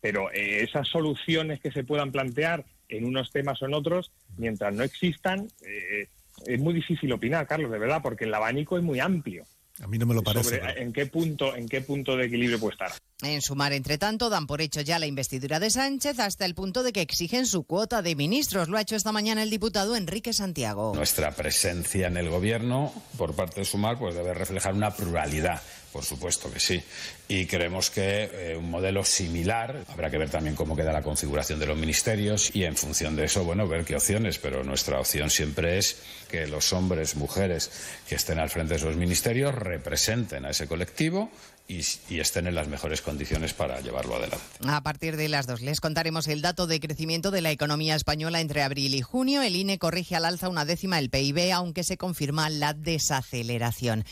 pero 0.00 0.30
eh, 0.32 0.62
esas 0.62 0.88
soluciones 0.88 1.60
que 1.60 1.72
se 1.72 1.84
puedan 1.84 2.12
plantear 2.12 2.64
en 2.88 3.04
unos 3.04 3.30
temas 3.30 3.60
o 3.62 3.66
en 3.66 3.74
otros, 3.74 4.12
mientras 4.36 4.74
no 4.74 4.82
existan, 4.82 5.48
eh, 5.66 6.08
es 6.46 6.60
muy 6.60 6.74
difícil 6.74 7.12
opinar, 7.12 7.46
Carlos, 7.46 7.70
de 7.70 7.78
verdad, 7.78 8.00
porque 8.02 8.24
el 8.24 8.34
abanico 8.34 8.76
es 8.76 8.82
muy 8.82 9.00
amplio. 9.00 9.44
A 9.82 9.88
mí 9.88 9.98
no 9.98 10.06
me 10.06 10.14
lo 10.14 10.22
parece. 10.22 10.60
en 10.76 10.92
qué 10.92 11.06
punto, 11.06 11.56
en 11.56 11.68
qué 11.68 11.80
punto 11.80 12.16
de 12.16 12.26
equilibrio 12.26 12.60
puede 12.60 12.74
estar. 12.74 12.92
En 13.22 13.42
sumar, 13.42 13.72
entre 13.72 13.98
tanto, 13.98 14.30
dan 14.30 14.46
por 14.46 14.60
hecho 14.60 14.80
ya 14.82 14.98
la 14.98 15.06
investidura 15.06 15.58
de 15.58 15.70
Sánchez 15.70 16.20
hasta 16.20 16.44
el 16.44 16.54
punto 16.54 16.82
de 16.82 16.92
que 16.92 17.00
exigen 17.00 17.46
su 17.46 17.64
cuota 17.64 18.00
de 18.00 18.14
ministros. 18.14 18.68
Lo 18.68 18.76
ha 18.76 18.82
hecho 18.82 18.94
esta 18.94 19.10
mañana 19.10 19.42
el 19.42 19.50
diputado 19.50 19.96
Enrique 19.96 20.32
Santiago. 20.32 20.92
Nuestra 20.94 21.32
presencia 21.32 22.06
en 22.06 22.16
el 22.16 22.28
gobierno, 22.28 22.92
por 23.18 23.34
parte 23.34 23.60
de 23.60 23.64
Sumar, 23.64 23.98
pues 23.98 24.14
debe 24.14 24.32
reflejar 24.34 24.74
una 24.74 24.90
pluralidad. 24.94 25.60
Por 25.92 26.04
supuesto 26.04 26.52
que 26.52 26.60
sí. 26.60 26.82
Y 27.26 27.46
creemos 27.46 27.90
que 27.90 28.30
eh, 28.32 28.56
un 28.56 28.70
modelo 28.70 29.02
similar, 29.02 29.84
habrá 29.88 30.10
que 30.10 30.18
ver 30.18 30.28
también 30.28 30.54
cómo 30.54 30.76
queda 30.76 30.92
la 30.92 31.02
configuración 31.02 31.58
de 31.58 31.66
los 31.66 31.76
ministerios 31.76 32.54
y 32.54 32.64
en 32.64 32.76
función 32.76 33.16
de 33.16 33.24
eso, 33.24 33.44
bueno, 33.44 33.66
ver 33.66 33.84
qué 33.84 33.96
opciones. 33.96 34.38
Pero 34.38 34.62
nuestra 34.62 35.00
opción 35.00 35.30
siempre 35.30 35.78
es 35.78 35.96
que 36.30 36.46
los 36.46 36.72
hombres, 36.74 37.16
mujeres 37.16 37.70
que 38.06 38.16
estén 38.16 38.38
al 38.38 38.50
frente 38.50 38.74
de 38.74 38.78
esos 38.78 38.96
ministerios 38.96 39.54
representen 39.54 40.44
a 40.44 40.50
ese 40.50 40.66
colectivo 40.66 41.30
y, 41.66 41.78
estén 42.18 42.46
en 42.46 42.54
las 42.54 42.68
mejores 42.68 43.00
condiciones 43.00 43.54
para 43.54 43.80
llevarlo 43.80 44.16
adelante. 44.16 44.44
A 44.66 44.82
partir 44.82 45.16
de 45.16 45.28
las 45.28 45.46
dos 45.46 45.62
les 45.62 45.80
contaremos 45.80 46.28
el 46.28 46.42
dato 46.42 46.66
de 46.66 46.78
crecimiento 46.78 47.30
de 47.30 47.40
la 47.40 47.50
economía 47.50 47.94
española 47.94 48.40
entre 48.40 48.62
abril 48.62 48.94
y 48.94 49.00
junio. 49.00 49.40
El 49.42 49.56
INE 49.56 49.78
corrige 49.78 50.14
al 50.16 50.26
alza 50.26 50.48
una 50.48 50.64
décima 50.64 50.98
el 50.98 51.08
PIB, 51.08 51.52
aunque 51.52 51.82
se 51.82 51.96
confirma 51.96 52.50
la 52.50 52.74
desaceleración. 52.74 54.04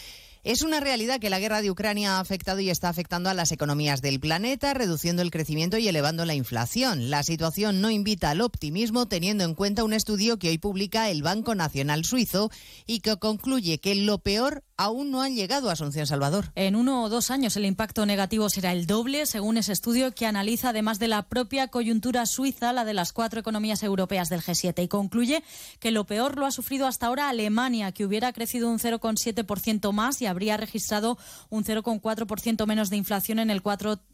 Es 0.45 0.63
una 0.63 0.81
realidad 0.81 1.21
que 1.21 1.31
la 1.31 1.39
guerra 1.39 1.63
de 1.63 1.71
Ucrania 1.71 2.17
ha 2.17 2.21
afectado 2.21 2.59
y 2.59 2.69
está 2.69 2.89
afectando 2.89 3.31
a 3.31 3.35
las 3.35 3.53
economías 3.53 4.03
del 4.03 4.19
planeta, 4.19 4.75
reduciendo 4.75 5.23
el 5.23 5.31
crecimiento 5.31 5.79
y 5.79 5.87
elevando 5.87 6.25
la 6.25 6.35
inflación. 6.35 7.11
La 7.11 7.23
situación 7.23 7.81
no 7.81 7.91
invita 7.91 8.31
al 8.31 8.41
optimismo 8.41 9.07
teniendo 9.07 9.45
en 9.45 9.55
cuenta 9.55 9.85
un 9.85 9.93
estudio 9.93 10.41
que 10.41 10.49
hoy 10.49 10.59
publica 10.59 11.11
el 11.11 11.23
Banco 11.23 11.55
Nacional 11.55 12.05
Suizo 12.05 12.51
y 12.89 13.03
que 13.03 13.19
concluye 13.19 13.79
que 13.79 13.95
lo 13.95 14.19
peor 14.19 14.65
aún 14.77 15.13
no 15.13 15.23
han 15.23 15.37
llegado 15.37 15.71
a 15.71 15.75
Asunción 15.75 16.09
Salvador. 16.09 16.51
En 16.57 16.75
uno 16.75 17.05
o 17.05 17.09
dos 17.09 17.31
años 17.31 17.57
el 17.57 17.65
impacto 17.65 18.05
negativo 18.05 18.49
será 18.49 18.73
el 18.73 18.87
doble, 18.87 19.27
según 19.27 19.59
ese 19.59 19.73
estudio 19.73 20.13
que 20.13 20.27
analiza 20.27 20.71
además 20.71 20.99
de 20.99 21.07
la 21.07 21.29
propia 21.29 21.69
coyuntura 21.69 22.27
suiza, 22.27 22.73
la 22.73 22.85
de 22.85 22.95
las 22.95 23.13
cuatro 23.13 23.39
economías 23.39 23.85
europeas 23.85 24.29
del 24.29 24.43
G7, 24.43 24.83
y 24.83 24.89
concluye 24.89 25.45
que 25.79 25.93
lo 25.93 26.05
peor 26.05 26.37
lo 26.37 26.47
ha 26.47 26.51
sufrido 26.51 26.89
hasta 26.89 27.07
ahora 27.07 27.29
Alemania, 27.29 27.93
que 27.93 28.05
hubiera 28.05 28.33
crecido 28.33 28.69
un 28.71 28.81
0,7% 28.81 29.93
más 29.93 30.21
y 30.21 30.27
habría 30.33 30.57
registrado 30.57 31.17
un 31.49 31.65
0,4% 31.65 32.67
menos 32.67 32.91
de 32.91 32.97
inflación 32.97 33.39
en 33.39 33.51
el, 33.51 33.63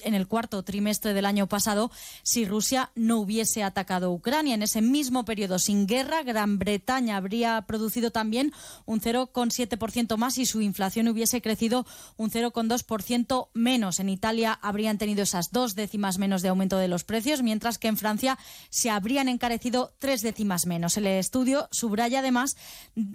en 0.00 0.14
el 0.14 0.28
cuarto 0.28 0.62
trimestre 0.62 1.14
del 1.14 1.24
año 1.24 1.46
pasado 1.48 1.90
si 2.22 2.44
Rusia 2.44 2.90
no 2.94 3.18
hubiese 3.18 3.62
atacado 3.62 4.12
Ucrania. 4.12 4.54
En 4.54 4.62
ese 4.62 4.82
mismo 4.82 5.24
periodo 5.24 5.58
sin 5.58 5.86
guerra, 5.86 6.22
Gran 6.22 6.58
Bretaña 6.58 7.16
habría 7.16 7.62
producido 7.62 8.10
también 8.10 8.52
un 8.84 9.00
0,7% 9.00 10.16
más 10.16 10.38
y 10.38 10.46
su 10.46 10.60
inflación 10.60 11.08
hubiese 11.08 11.40
crecido 11.40 11.86
un 12.16 12.30
0,2% 12.30 13.48
menos. 13.54 14.00
En 14.00 14.08
Italia 14.08 14.58
habrían 14.60 14.98
tenido 14.98 15.22
esas 15.22 15.50
dos 15.50 15.74
décimas 15.74 16.18
menos 16.18 16.42
de 16.42 16.48
aumento 16.48 16.78
de 16.78 16.88
los 16.88 17.04
precios, 17.04 17.42
mientras 17.42 17.78
que 17.78 17.88
en 17.88 17.96
Francia 17.96 18.38
se 18.70 18.90
habrían 18.90 19.28
encarecido 19.28 19.94
tres 19.98 20.22
décimas 20.22 20.66
menos. 20.66 20.96
El 20.96 21.06
estudio 21.06 21.68
subraya 21.70 22.20
además 22.20 22.56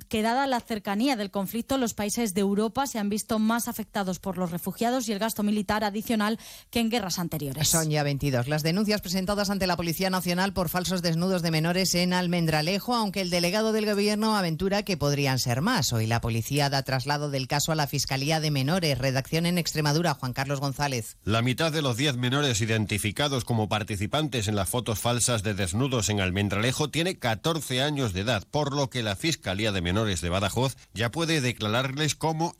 que 0.09 0.21
dada 0.21 0.47
la 0.47 0.59
cercanía 0.59 1.15
del 1.15 1.31
conflicto, 1.31 1.77
los 1.77 1.93
países 1.93 2.33
de 2.33 2.41
Europa 2.41 2.87
se 2.93 2.99
han 2.99 3.09
visto 3.09 3.39
más 3.39 3.67
afectados 3.67 4.19
por 4.19 4.37
los 4.37 4.51
refugiados 4.51 5.09
y 5.09 5.13
el 5.13 5.17
gasto 5.17 5.41
militar 5.41 5.83
adicional 5.83 6.37
que 6.69 6.79
en 6.79 6.91
guerras 6.91 7.17
anteriores. 7.17 7.67
Son 7.67 7.89
ya 7.89 8.03
22 8.03 8.47
las 8.47 8.61
denuncias 8.61 9.01
presentadas 9.01 9.49
ante 9.49 9.65
la 9.65 9.75
Policía 9.75 10.11
Nacional 10.11 10.53
por 10.53 10.69
falsos 10.69 11.01
desnudos 11.01 11.41
de 11.41 11.49
menores 11.49 11.95
en 11.95 12.13
Almendralejo, 12.13 12.93
aunque 12.93 13.21
el 13.21 13.31
delegado 13.31 13.71
del 13.71 13.87
Gobierno 13.87 14.37
aventura 14.37 14.83
que 14.83 14.95
podrían 14.95 15.39
ser 15.39 15.61
más. 15.61 15.91
Hoy 15.91 16.05
la 16.05 16.21
policía 16.21 16.69
da 16.69 16.83
traslado 16.83 17.31
del 17.31 17.47
caso 17.47 17.71
a 17.71 17.75
la 17.75 17.87
Fiscalía 17.87 18.39
de 18.39 18.51
Menores. 18.51 18.99
Redacción 18.99 19.47
en 19.47 19.57
Extremadura, 19.57 20.13
Juan 20.13 20.33
Carlos 20.33 20.59
González. 20.59 21.17
La 21.23 21.41
mitad 21.41 21.71
de 21.71 21.81
los 21.81 21.97
10 21.97 22.17
menores 22.17 22.61
identificados 22.61 23.43
como 23.43 23.69
participantes 23.69 24.47
en 24.47 24.55
las 24.55 24.69
fotos 24.69 24.99
falsas 24.99 25.41
de 25.41 25.55
desnudos 25.55 26.09
en 26.09 26.21
Almendralejo 26.21 26.91
tiene 26.91 27.17
14 27.17 27.81
años 27.81 28.13
de 28.13 28.21
edad, 28.21 28.43
por 28.51 28.75
lo 28.75 28.91
que 28.91 29.01
la 29.01 29.15
Fiscalía 29.15 29.71
de 29.71 29.81
Menores 29.81 30.21
de 30.21 30.29
Badajoz 30.29 30.77
ya 30.93 31.09
puede 31.09 31.41
declararles 31.41 32.13
como 32.13 32.53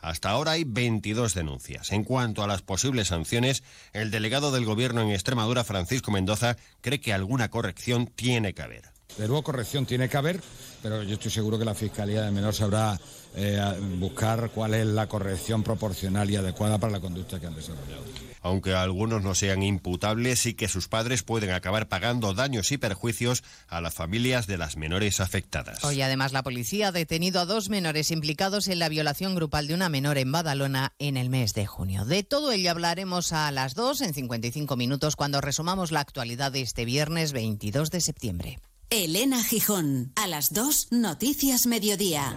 Hasta 0.00 0.30
ahora 0.30 0.52
hay 0.52 0.64
22 0.64 1.34
denuncias. 1.34 1.92
En 1.92 2.04
cuanto 2.04 2.42
a 2.42 2.46
las 2.46 2.62
posibles 2.62 3.08
sanciones, 3.08 3.62
el 3.92 4.10
delegado 4.10 4.50
del 4.52 4.64
Gobierno 4.64 5.02
en 5.02 5.10
Extremadura, 5.10 5.64
Francisco 5.64 6.10
Mendoza, 6.10 6.56
cree 6.80 7.00
que 7.00 7.12
alguna 7.12 7.50
corrección 7.50 8.06
tiene 8.06 8.54
que 8.54 8.62
haber. 8.62 8.96
De 9.18 9.26
nuevo, 9.26 9.42
corrección 9.42 9.86
tiene 9.86 10.08
que 10.08 10.16
haber, 10.16 10.40
pero 10.82 11.02
yo 11.02 11.14
estoy 11.14 11.30
seguro 11.30 11.58
que 11.58 11.64
la 11.64 11.74
Fiscalía 11.74 12.22
de 12.22 12.30
Menor 12.30 12.54
sabrá 12.54 13.00
eh, 13.34 13.60
buscar 13.98 14.50
cuál 14.50 14.74
es 14.74 14.86
la 14.86 15.06
corrección 15.06 15.62
proporcional 15.62 16.30
y 16.30 16.36
adecuada 16.36 16.78
para 16.78 16.92
la 16.92 17.00
conducta 17.00 17.40
que 17.40 17.46
han 17.46 17.54
desarrollado. 17.54 18.25
Aunque 18.46 18.74
algunos 18.74 19.24
no 19.24 19.34
sean 19.34 19.64
imputables, 19.64 20.38
sí 20.38 20.54
que 20.54 20.68
sus 20.68 20.86
padres 20.86 21.24
pueden 21.24 21.50
acabar 21.50 21.88
pagando 21.88 22.32
daños 22.32 22.70
y 22.70 22.78
perjuicios 22.78 23.42
a 23.66 23.80
las 23.80 23.92
familias 23.92 24.46
de 24.46 24.56
las 24.56 24.76
menores 24.76 25.18
afectadas. 25.18 25.82
Hoy 25.82 26.00
además 26.00 26.32
la 26.32 26.44
policía 26.44 26.88
ha 26.88 26.92
detenido 26.92 27.40
a 27.40 27.44
dos 27.44 27.70
menores 27.70 28.12
implicados 28.12 28.68
en 28.68 28.78
la 28.78 28.88
violación 28.88 29.34
grupal 29.34 29.66
de 29.66 29.74
una 29.74 29.88
menor 29.88 30.16
en 30.16 30.30
Badalona 30.30 30.92
en 31.00 31.16
el 31.16 31.28
mes 31.28 31.54
de 31.54 31.66
junio. 31.66 32.04
De 32.04 32.22
todo 32.22 32.52
ello 32.52 32.70
hablaremos 32.70 33.32
a 33.32 33.50
las 33.50 33.74
2 33.74 34.02
en 34.02 34.14
55 34.14 34.76
minutos 34.76 35.16
cuando 35.16 35.40
resumamos 35.40 35.90
la 35.90 36.00
actualidad 36.00 36.52
de 36.52 36.60
este 36.60 36.84
viernes 36.84 37.32
22 37.32 37.90
de 37.90 38.00
septiembre. 38.00 38.58
Elena 38.90 39.42
Gijón, 39.42 40.12
a 40.14 40.28
las 40.28 40.52
2, 40.52 40.92
Noticias 40.92 41.66
Mediodía. 41.66 42.36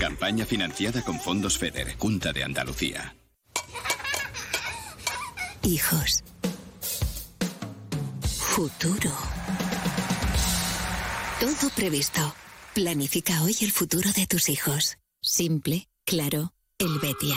Campaña 0.00 0.46
financiada 0.46 1.02
con 1.02 1.20
fondos 1.20 1.58
FEDER, 1.58 1.94
Junta 1.98 2.32
de 2.32 2.42
Andalucía. 2.42 3.14
Hijos. 5.62 6.24
Futuro. 8.22 9.12
Todo 11.38 11.70
previsto. 11.76 12.34
Planifica 12.74 13.42
hoy 13.42 13.54
el 13.60 13.72
futuro 13.72 14.10
de 14.16 14.26
tus 14.26 14.48
hijos. 14.48 14.96
Simple, 15.20 15.86
claro, 16.06 16.54
Helvetia. 16.78 17.36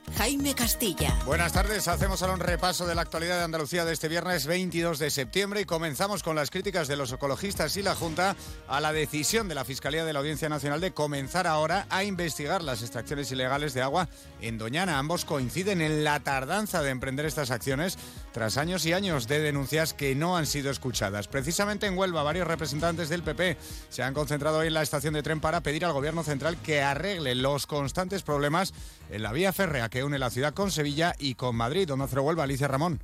Jaime 0.17 0.53
Castilla. 0.53 1.17
Buenas 1.25 1.53
tardes, 1.53 1.87
hacemos 1.87 2.21
ahora 2.21 2.33
un 2.33 2.39
repaso 2.39 2.85
de 2.85 2.95
la 2.95 3.01
actualidad 3.01 3.37
de 3.37 3.43
Andalucía 3.43 3.85
de 3.85 3.93
este 3.93 4.07
viernes 4.07 4.45
22 4.45 4.99
de 4.99 5.09
septiembre 5.09 5.61
y 5.61 5.65
comenzamos 5.65 6.23
con 6.23 6.35
las 6.35 6.49
críticas 6.49 6.87
de 6.87 6.95
los 6.95 7.11
ecologistas 7.11 7.75
y 7.77 7.83
la 7.83 7.95
Junta 7.95 8.35
a 8.67 8.81
la 8.81 8.93
decisión 8.93 9.47
de 9.47 9.55
la 9.55 9.65
Fiscalía 9.65 10.05
de 10.05 10.13
la 10.13 10.19
Audiencia 10.19 10.49
Nacional 10.49 10.81
de 10.81 10.91
comenzar 10.91 11.47
ahora 11.47 11.85
a 11.89 12.03
investigar 12.03 12.61
las 12.61 12.81
extracciones 12.81 13.31
ilegales 13.31 13.73
de 13.73 13.81
agua 13.81 14.09
en 14.41 14.57
Doñana. 14.57 14.99
Ambos 14.99 15.25
coinciden 15.25 15.81
en 15.81 16.03
la 16.03 16.19
tardanza 16.19 16.81
de 16.81 16.91
emprender 16.91 17.25
estas 17.25 17.51
acciones 17.51 17.97
tras 18.31 18.57
años 18.57 18.85
y 18.85 18.93
años 18.93 19.27
de 19.27 19.39
denuncias 19.39 19.93
que 19.93 20.15
no 20.15 20.37
han 20.37 20.45
sido 20.45 20.71
escuchadas. 20.71 21.27
Precisamente 21.27 21.87
en 21.87 21.97
Huelva, 21.97 22.23
varios 22.23 22.47
representantes 22.47 23.09
del 23.09 23.23
PP 23.23 23.57
se 23.89 24.03
han 24.03 24.13
concentrado 24.13 24.59
hoy 24.59 24.67
en 24.67 24.73
la 24.73 24.81
estación 24.81 25.13
de 25.13 25.23
tren 25.23 25.39
para 25.39 25.61
pedir 25.61 25.85
al 25.85 25.93
Gobierno 25.93 26.23
central 26.23 26.57
que 26.61 26.81
arregle 26.81 27.35
los 27.35 27.67
constantes 27.67 28.23
problemas 28.23 28.73
en 29.11 29.23
la 29.23 29.33
vía 29.33 29.53
férrea 29.53 29.89
que 29.89 30.03
une 30.03 30.17
la 30.17 30.29
ciudad 30.29 30.53
con 30.53 30.71
Sevilla 30.71 31.13
y 31.19 31.35
con 31.35 31.55
Madrid. 31.55 31.87
Donde 31.87 32.07
se 32.07 32.19
Huelva, 32.19 32.43
Alicia 32.43 32.67
Ramón. 32.67 33.01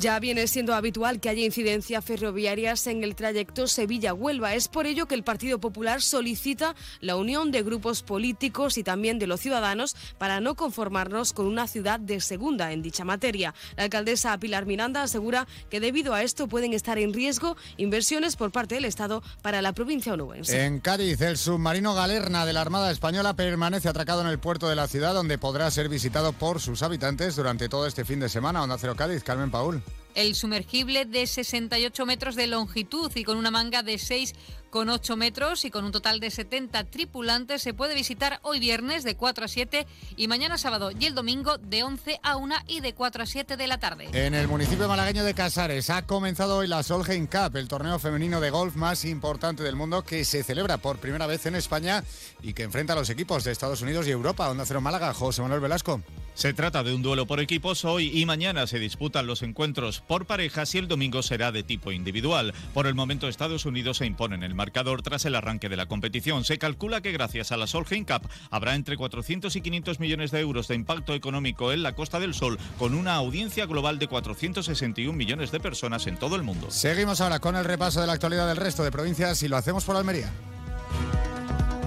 Ya 0.00 0.18
viene 0.18 0.46
siendo 0.46 0.74
habitual 0.74 1.20
que 1.20 1.28
haya 1.28 1.44
incidencias 1.44 2.02
ferroviarias 2.02 2.86
en 2.86 3.04
el 3.04 3.14
trayecto 3.14 3.66
Sevilla-Huelva. 3.66 4.54
Es 4.54 4.66
por 4.68 4.86
ello 4.86 5.04
que 5.04 5.14
el 5.14 5.24
Partido 5.24 5.58
Popular 5.58 6.00
solicita 6.00 6.74
la 7.02 7.16
unión 7.16 7.50
de 7.50 7.62
grupos 7.62 8.02
políticos 8.02 8.78
y 8.78 8.82
también 8.82 9.18
de 9.18 9.26
los 9.26 9.40
ciudadanos 9.40 9.94
para 10.16 10.40
no 10.40 10.54
conformarnos 10.54 11.34
con 11.34 11.44
una 11.44 11.66
ciudad 11.66 12.00
de 12.00 12.22
segunda 12.22 12.72
en 12.72 12.80
dicha 12.80 13.04
materia. 13.04 13.54
La 13.76 13.84
alcaldesa 13.84 14.38
Pilar 14.38 14.64
Miranda 14.64 15.02
asegura 15.02 15.46
que 15.68 15.80
debido 15.80 16.14
a 16.14 16.22
esto 16.22 16.48
pueden 16.48 16.72
estar 16.72 16.96
en 16.96 17.12
riesgo 17.12 17.58
inversiones 17.76 18.36
por 18.36 18.52
parte 18.52 18.76
del 18.76 18.86
Estado 18.86 19.22
para 19.42 19.60
la 19.60 19.74
provincia 19.74 20.14
onubense. 20.14 20.64
En 20.64 20.80
Cádiz, 20.80 21.20
el 21.20 21.36
submarino 21.36 21.94
Galerna 21.94 22.46
de 22.46 22.54
la 22.54 22.62
Armada 22.62 22.90
Española 22.90 23.36
permanece 23.36 23.90
atracado 23.90 24.22
en 24.22 24.28
el 24.28 24.38
puerto 24.38 24.66
de 24.66 24.76
la 24.76 24.88
ciudad, 24.88 25.12
donde 25.12 25.36
podrá 25.36 25.70
ser 25.70 25.90
visitado 25.90 26.32
por 26.32 26.58
sus 26.58 26.82
habitantes 26.82 27.36
durante 27.36 27.68
todo 27.68 27.86
este 27.86 28.06
fin 28.06 28.18
de 28.18 28.30
semana. 28.30 28.62
Onda 28.62 28.78
Cero 28.78 28.94
Cádiz, 28.96 29.22
Carmen 29.22 29.50
Paul. 29.50 29.82
El 30.14 30.34
sumergible 30.34 31.04
de 31.04 31.26
68 31.26 32.06
metros 32.06 32.36
de 32.36 32.46
longitud 32.46 33.10
y 33.14 33.24
con 33.24 33.36
una 33.36 33.50
manga 33.50 33.82
de 33.82 33.98
6 33.98 34.34
con 34.70 34.88
8 34.88 35.16
metros 35.16 35.64
y 35.64 35.70
con 35.70 35.84
un 35.84 35.92
total 35.92 36.20
de 36.20 36.30
70 36.30 36.84
tripulantes 36.84 37.62
se 37.62 37.74
puede 37.74 37.94
visitar 37.94 38.38
hoy 38.42 38.60
viernes 38.60 39.04
de 39.04 39.16
4 39.16 39.44
a 39.44 39.48
7 39.48 39.86
y 40.16 40.28
mañana 40.28 40.58
sábado 40.58 40.90
y 40.98 41.06
el 41.06 41.14
domingo 41.14 41.58
de 41.58 41.82
11 41.82 42.20
a 42.22 42.36
1 42.36 42.54
y 42.68 42.80
de 42.80 42.94
4 42.94 43.22
a 43.22 43.26
7 43.26 43.56
de 43.56 43.66
la 43.66 43.78
tarde. 43.78 44.08
En 44.12 44.34
el 44.34 44.48
municipio 44.48 44.88
malagueño 44.88 45.24
de 45.24 45.34
Casares 45.34 45.90
ha 45.90 46.06
comenzado 46.06 46.58
hoy 46.58 46.68
la 46.68 46.82
Solheim 46.82 47.26
Cup, 47.26 47.56
el 47.56 47.68
torneo 47.68 47.98
femenino 47.98 48.40
de 48.40 48.50
golf 48.50 48.76
más 48.76 49.04
importante 49.04 49.62
del 49.62 49.76
mundo 49.76 50.04
que 50.04 50.24
se 50.24 50.44
celebra 50.44 50.78
por 50.78 50.98
primera 50.98 51.26
vez 51.26 51.46
en 51.46 51.56
España 51.56 52.04
y 52.42 52.52
que 52.52 52.62
enfrenta 52.62 52.92
a 52.92 52.96
los 52.96 53.10
equipos 53.10 53.44
de 53.44 53.52
Estados 53.52 53.82
Unidos 53.82 54.06
y 54.06 54.10
Europa. 54.10 54.48
Onda 54.48 54.64
Cero 54.64 54.80
Málaga, 54.80 55.12
José 55.12 55.42
Manuel 55.42 55.60
Velasco. 55.60 56.00
Se 56.34 56.54
trata 56.54 56.82
de 56.82 56.94
un 56.94 57.02
duelo 57.02 57.26
por 57.26 57.40
equipos. 57.40 57.84
Hoy 57.84 58.18
y 58.18 58.24
mañana 58.24 58.66
se 58.66 58.78
disputan 58.78 59.26
los 59.26 59.42
encuentros 59.42 60.00
por 60.00 60.26
parejas 60.26 60.74
y 60.74 60.78
el 60.78 60.88
domingo 60.88 61.22
será 61.22 61.52
de 61.52 61.62
tipo 61.62 61.92
individual. 61.92 62.54
Por 62.72 62.86
el 62.86 62.94
momento 62.94 63.28
Estados 63.28 63.66
Unidos 63.66 63.98
se 63.98 64.06
impone 64.06 64.36
en 64.36 64.42
el 64.42 64.54
marcador 64.60 65.00
tras 65.00 65.24
el 65.24 65.34
arranque 65.36 65.70
de 65.70 65.76
la 65.78 65.86
competición. 65.86 66.44
Se 66.44 66.58
calcula 66.58 67.00
que 67.00 67.12
gracias 67.12 67.50
a 67.50 67.56
la 67.56 67.66
Solheim 67.66 68.04
Cup 68.04 68.28
habrá 68.50 68.74
entre 68.74 68.98
400 68.98 69.56
y 69.56 69.62
500 69.62 70.00
millones 70.00 70.32
de 70.32 70.40
euros 70.40 70.68
de 70.68 70.74
impacto 70.74 71.14
económico 71.14 71.72
en 71.72 71.82
la 71.82 71.94
Costa 71.94 72.20
del 72.20 72.34
Sol 72.34 72.58
con 72.78 72.92
una 72.92 73.14
audiencia 73.14 73.64
global 73.64 73.98
de 73.98 74.06
461 74.06 75.16
millones 75.16 75.50
de 75.50 75.60
personas 75.60 76.06
en 76.06 76.18
todo 76.18 76.36
el 76.36 76.42
mundo. 76.42 76.70
Seguimos 76.70 77.22
ahora 77.22 77.40
con 77.40 77.56
el 77.56 77.64
repaso 77.64 78.02
de 78.02 78.06
la 78.06 78.12
actualidad 78.12 78.48
del 78.48 78.58
resto 78.58 78.84
de 78.84 78.92
provincias 78.92 79.42
y 79.42 79.48
lo 79.48 79.56
hacemos 79.56 79.84
por 79.84 79.96
Almería. 79.96 80.30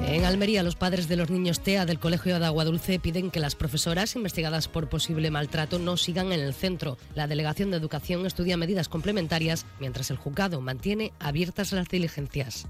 En 0.05 0.25
Almería, 0.25 0.63
los 0.63 0.75
padres 0.75 1.07
de 1.07 1.15
los 1.15 1.29
niños 1.29 1.61
TEA 1.61 1.85
del 1.85 1.99
Colegio 1.99 2.37
de 2.37 2.45
Agua 2.45 2.65
Dulce 2.65 2.99
piden 2.99 3.31
que 3.31 3.39
las 3.39 3.55
profesoras 3.55 4.15
investigadas 4.15 4.67
por 4.67 4.89
posible 4.89 5.31
maltrato 5.31 5.79
no 5.79 5.97
sigan 5.97 6.31
en 6.31 6.39
el 6.39 6.53
centro. 6.53 6.97
La 7.15 7.27
Delegación 7.27 7.71
de 7.71 7.77
Educación 7.77 8.25
estudia 8.25 8.57
medidas 8.57 8.89
complementarias 8.89 9.65
mientras 9.79 10.11
el 10.11 10.17
juzgado 10.17 10.61
mantiene 10.61 11.13
abiertas 11.19 11.71
las 11.71 11.87
diligencias. 11.87 12.67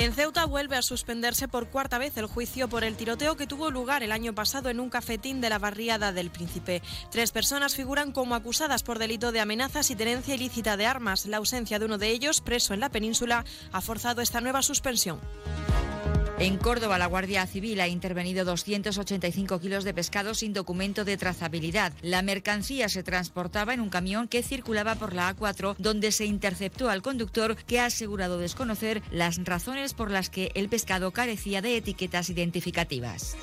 En 0.00 0.14
Ceuta 0.14 0.46
vuelve 0.46 0.78
a 0.78 0.82
suspenderse 0.82 1.46
por 1.46 1.68
cuarta 1.68 1.98
vez 1.98 2.16
el 2.16 2.24
juicio 2.24 2.70
por 2.70 2.84
el 2.84 2.96
tiroteo 2.96 3.36
que 3.36 3.46
tuvo 3.46 3.70
lugar 3.70 4.02
el 4.02 4.12
año 4.12 4.34
pasado 4.34 4.70
en 4.70 4.80
un 4.80 4.88
cafetín 4.88 5.42
de 5.42 5.50
la 5.50 5.58
barriada 5.58 6.10
del 6.10 6.30
Príncipe. 6.30 6.80
Tres 7.10 7.32
personas 7.32 7.74
figuran 7.74 8.10
como 8.10 8.34
acusadas 8.34 8.82
por 8.82 8.98
delito 8.98 9.30
de 9.30 9.40
amenazas 9.40 9.90
y 9.90 9.96
tenencia 9.96 10.34
ilícita 10.34 10.78
de 10.78 10.86
armas. 10.86 11.26
La 11.26 11.36
ausencia 11.36 11.78
de 11.78 11.84
uno 11.84 11.98
de 11.98 12.08
ellos, 12.08 12.40
preso 12.40 12.72
en 12.72 12.80
la 12.80 12.88
península, 12.88 13.44
ha 13.72 13.80
forzado 13.82 14.22
esta 14.22 14.40
nueva 14.40 14.62
suspensión. 14.62 15.20
En 16.40 16.56
Córdoba, 16.56 16.96
la 16.96 17.04
Guardia 17.04 17.46
Civil 17.46 17.82
ha 17.82 17.88
intervenido 17.88 18.46
285 18.46 19.60
kilos 19.60 19.84
de 19.84 19.92
pescado 19.92 20.32
sin 20.32 20.54
documento 20.54 21.04
de 21.04 21.18
trazabilidad. 21.18 21.92
La 22.00 22.22
mercancía 22.22 22.88
se 22.88 23.02
transportaba 23.02 23.74
en 23.74 23.80
un 23.80 23.90
camión 23.90 24.26
que 24.26 24.42
circulaba 24.42 24.94
por 24.94 25.12
la 25.12 25.36
A4, 25.36 25.74
donde 25.76 26.12
se 26.12 26.24
interceptó 26.24 26.88
al 26.88 27.02
conductor 27.02 27.56
que 27.56 27.78
ha 27.78 27.84
asegurado 27.84 28.38
desconocer 28.38 29.02
las 29.10 29.36
razones 29.44 29.92
por 29.92 30.10
las 30.10 30.30
que 30.30 30.50
el 30.54 30.70
pescado 30.70 31.10
carecía 31.10 31.60
de 31.60 31.76
etiquetas 31.76 32.30
identificativas. 32.30 33.36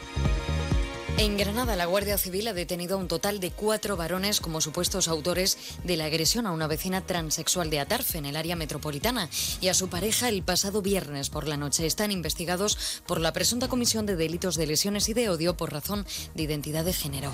En 1.20 1.36
Granada, 1.36 1.76
la 1.76 1.88
Guardia 1.88 2.16
Civil 2.20 2.48
ha 2.48 2.54
detenido 2.54 2.96
a 2.96 3.00
un 3.00 3.08
total 3.08 3.40
de 3.40 3.50
cuatro 3.50 3.98
varones 3.98 4.40
como 4.40 4.62
supuestos 4.62 5.08
autores 5.08 5.58
de 5.84 5.98
la 5.98 6.06
agresión 6.06 6.46
a 6.46 6.52
una 6.52 6.68
vecina 6.68 7.02
transexual 7.02 7.72
de 7.72 7.80
Atarfe, 7.80 8.20
en 8.20 8.28
el 8.28 8.36
área 8.36 8.56
metropolitana, 8.56 9.28
y 9.60 9.70
a 9.70 9.74
su 9.74 9.90
pareja 9.90 10.30
el 10.30 10.44
pasado 10.44 10.84
viernes 10.84 11.32
por 11.32 11.48
la 11.48 11.58
noche. 11.58 11.88
Están 11.88 12.12
investigados 12.12 13.02
por 13.08 13.20
la 13.20 13.34
presunta 13.34 13.68
comisión 13.68 14.06
de 14.06 14.16
delitos 14.16 14.58
de 14.58 14.68
lesiones 14.68 15.10
y 15.10 15.16
de 15.16 15.30
odio 15.30 15.58
por 15.58 15.74
razón 15.74 16.06
de 16.36 16.44
identidad 16.44 16.86
de 16.86 16.94
género. 16.94 17.32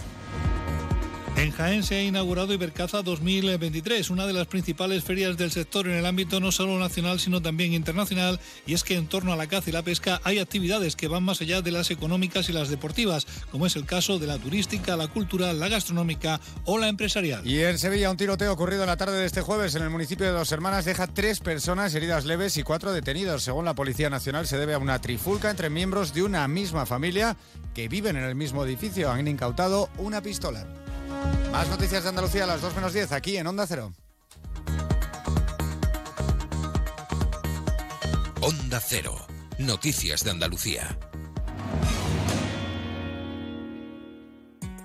En 1.36 1.52
Jaén 1.52 1.82
se 1.82 1.96
ha 1.96 2.04
inaugurado 2.04 2.54
Ibercaza 2.54 3.02
2023, 3.02 4.12
una 4.12 4.28
de 4.28 4.34
las 4.34 4.46
principales 4.46 5.04
ferias 5.04 5.36
del 5.36 5.50
sector 5.50 5.88
en 5.88 5.96
el 5.96 6.06
ámbito 6.06 6.40
no 6.40 6.52
solo 6.52 6.78
nacional 6.78 7.20
sino 7.20 7.42
también 7.42 7.74
internacional, 7.74 8.40
y 8.68 8.76
es 8.76 8.84
que 8.84 8.96
en 8.96 9.08
torno 9.08 9.34
a 9.34 9.36
la 9.36 9.48
caza 9.48 9.72
y 9.72 9.74
la 9.74 9.82
pesca 9.82 10.22
hay 10.24 10.38
actividades 10.38 10.96
que 10.96 11.08
van 11.08 11.24
más 11.24 11.42
allá 11.42 11.64
de 11.64 11.72
las 11.72 11.90
económicas 11.90 12.50
y 12.50 12.54
las 12.54 12.70
deportivas, 12.70 13.26
como 13.52 13.66
es 13.66 13.76
el 13.76 13.86
caso 13.86 14.20
de 14.20 14.28
la 14.28 14.38
turística, 14.38 14.96
la 14.96 15.08
cultural, 15.08 15.60
la 15.60 15.70
gastronómica 15.70 16.40
o 16.66 16.78
la 16.78 16.88
empresarial. 16.88 17.46
Y 17.48 17.62
en 17.62 17.80
Sevilla 17.80 18.12
un 18.12 18.18
tiroteo 18.18 18.54
ocurrido 18.54 18.84
en 18.84 18.90
la 18.90 18.98
tarde 18.98 19.18
de 19.18 19.26
este 19.26 19.42
jueves 19.42 19.74
en 19.74 19.82
el 19.82 19.90
municipio 19.90 20.28
de 20.28 20.34
Dos 20.34 20.52
Hermanas 20.52 20.86
deja 20.86 21.08
tres 21.08 21.40
personas 21.40 21.96
heridas 21.96 22.26
leves 22.26 22.58
y 22.58 22.64
cuatro 22.64 22.94
detenidos. 22.94 23.42
Según 23.42 23.66
la 23.66 23.74
Policía 23.74 24.12
Nacional 24.12 24.46
se 24.46 24.60
debe 24.60 24.76
a 24.76 24.80
una 24.80 25.02
trifulca 25.02 25.50
entre 25.50 25.72
miembros 25.72 26.14
de 26.14 26.22
una 26.22 26.48
misma 26.48 26.86
familia 26.86 27.36
que 27.74 27.88
viven 27.88 28.18
en 28.18 28.24
el 28.24 28.36
mismo 28.36 28.64
edificio. 28.64 29.12
Han 29.12 29.28
incautado 29.28 29.90
una 29.98 30.22
pistola. 30.22 30.83
Más 31.52 31.70
noticias 31.70 32.04
de 32.04 32.10
Andalucía 32.10 32.44
a 32.44 32.48
las 32.48 32.62
2 32.62 32.76
menos 32.76 32.94
10 32.94 33.12
aquí 33.12 33.38
en 33.38 33.48
Onda 33.48 33.66
Cero. 33.68 33.94
Onda 38.42 38.80
Cero. 38.80 39.16
Noticias 39.60 40.24
de 40.24 40.32
Andalucía. 40.32 40.98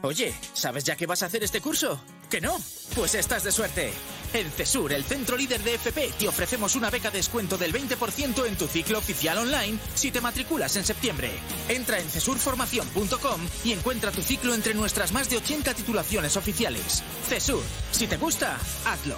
Oye, 0.02 0.32
¿sabes 0.52 0.84
ya 0.84 0.94
qué 0.94 1.06
vas 1.06 1.22
a 1.22 1.26
hacer 1.26 1.42
este 1.42 1.60
curso? 1.60 2.00
¿Que 2.30 2.40
no? 2.40 2.56
Pues 2.94 3.14
estás 3.14 3.44
de 3.44 3.52
suerte. 3.52 3.92
En 4.34 4.50
CESUR, 4.50 4.92
el 4.92 5.04
centro 5.04 5.36
líder 5.36 5.62
de 5.62 5.74
FP, 5.74 6.12
te 6.18 6.28
ofrecemos 6.28 6.76
una 6.76 6.90
beca 6.90 7.10
de 7.10 7.18
descuento 7.18 7.56
del 7.56 7.72
20% 7.72 8.46
en 8.46 8.56
tu 8.56 8.66
ciclo 8.66 8.98
oficial 8.98 9.38
online 9.38 9.78
si 9.94 10.10
te 10.10 10.20
matriculas 10.20 10.76
en 10.76 10.84
septiembre. 10.84 11.30
Entra 11.68 11.98
en 11.98 12.08
cesurformación.com 12.08 13.40
y 13.64 13.72
encuentra 13.72 14.10
tu 14.10 14.20
ciclo 14.20 14.54
entre 14.54 14.74
nuestras 14.74 15.12
más 15.12 15.30
de 15.30 15.38
80 15.38 15.72
titulaciones 15.72 16.36
oficiales. 16.36 17.02
CESUR, 17.28 17.62
si 17.92 18.06
te 18.06 18.18
gusta, 18.18 18.58
hazlo. 18.84 19.16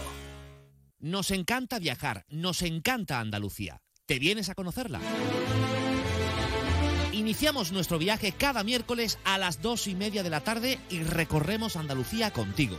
Nos 1.00 1.32
encanta 1.32 1.78
viajar, 1.78 2.24
nos 2.28 2.62
encanta 2.62 3.18
Andalucía. 3.18 3.80
¿Te 4.06 4.18
vienes 4.18 4.48
a 4.50 4.54
conocerla? 4.54 5.00
Iniciamos 7.12 7.72
nuestro 7.72 7.98
viaje 7.98 8.32
cada 8.32 8.62
miércoles 8.62 9.18
a 9.24 9.38
las 9.38 9.60
dos 9.60 9.88
y 9.88 9.94
media 9.94 10.22
de 10.22 10.30
la 10.30 10.40
tarde 10.40 10.78
y 10.90 11.02
recorremos 11.02 11.76
Andalucía 11.76 12.32
contigo. 12.32 12.78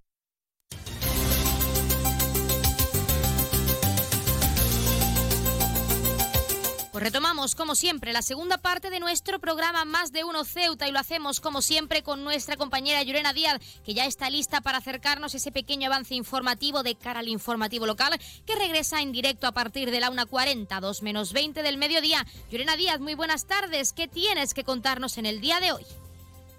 Retomamos, 7.01 7.55
como 7.55 7.73
siempre, 7.73 8.13
la 8.13 8.21
segunda 8.21 8.59
parte 8.59 8.91
de 8.91 8.99
nuestro 8.99 9.39
programa 9.39 9.85
Más 9.85 10.11
de 10.11 10.23
Uno 10.23 10.43
Ceuta 10.43 10.87
y 10.87 10.91
lo 10.91 10.99
hacemos, 10.99 11.39
como 11.39 11.63
siempre, 11.63 12.03
con 12.03 12.23
nuestra 12.23 12.57
compañera 12.57 13.01
Llorena 13.01 13.33
Díaz, 13.33 13.59
que 13.83 13.95
ya 13.95 14.05
está 14.05 14.29
lista 14.29 14.61
para 14.61 14.77
acercarnos 14.77 15.33
ese 15.33 15.51
pequeño 15.51 15.87
avance 15.87 16.13
informativo 16.13 16.83
de 16.83 16.93
cara 16.93 17.21
al 17.21 17.27
informativo 17.27 17.87
local, 17.87 18.19
que 18.45 18.53
regresa 18.53 19.01
en 19.01 19.13
directo 19.13 19.47
a 19.47 19.51
partir 19.51 19.89
de 19.89 19.99
la 19.99 20.11
1.40, 20.11 20.79
2 20.79 21.01
menos 21.01 21.33
20 21.33 21.63
del 21.63 21.79
mediodía. 21.79 22.23
Llorena 22.51 22.77
Díaz, 22.77 22.99
muy 22.99 23.15
buenas 23.15 23.47
tardes. 23.47 23.93
¿Qué 23.93 24.07
tienes 24.07 24.53
que 24.53 24.63
contarnos 24.63 25.17
en 25.17 25.25
el 25.25 25.41
día 25.41 25.59
de 25.59 25.71
hoy? 25.71 25.85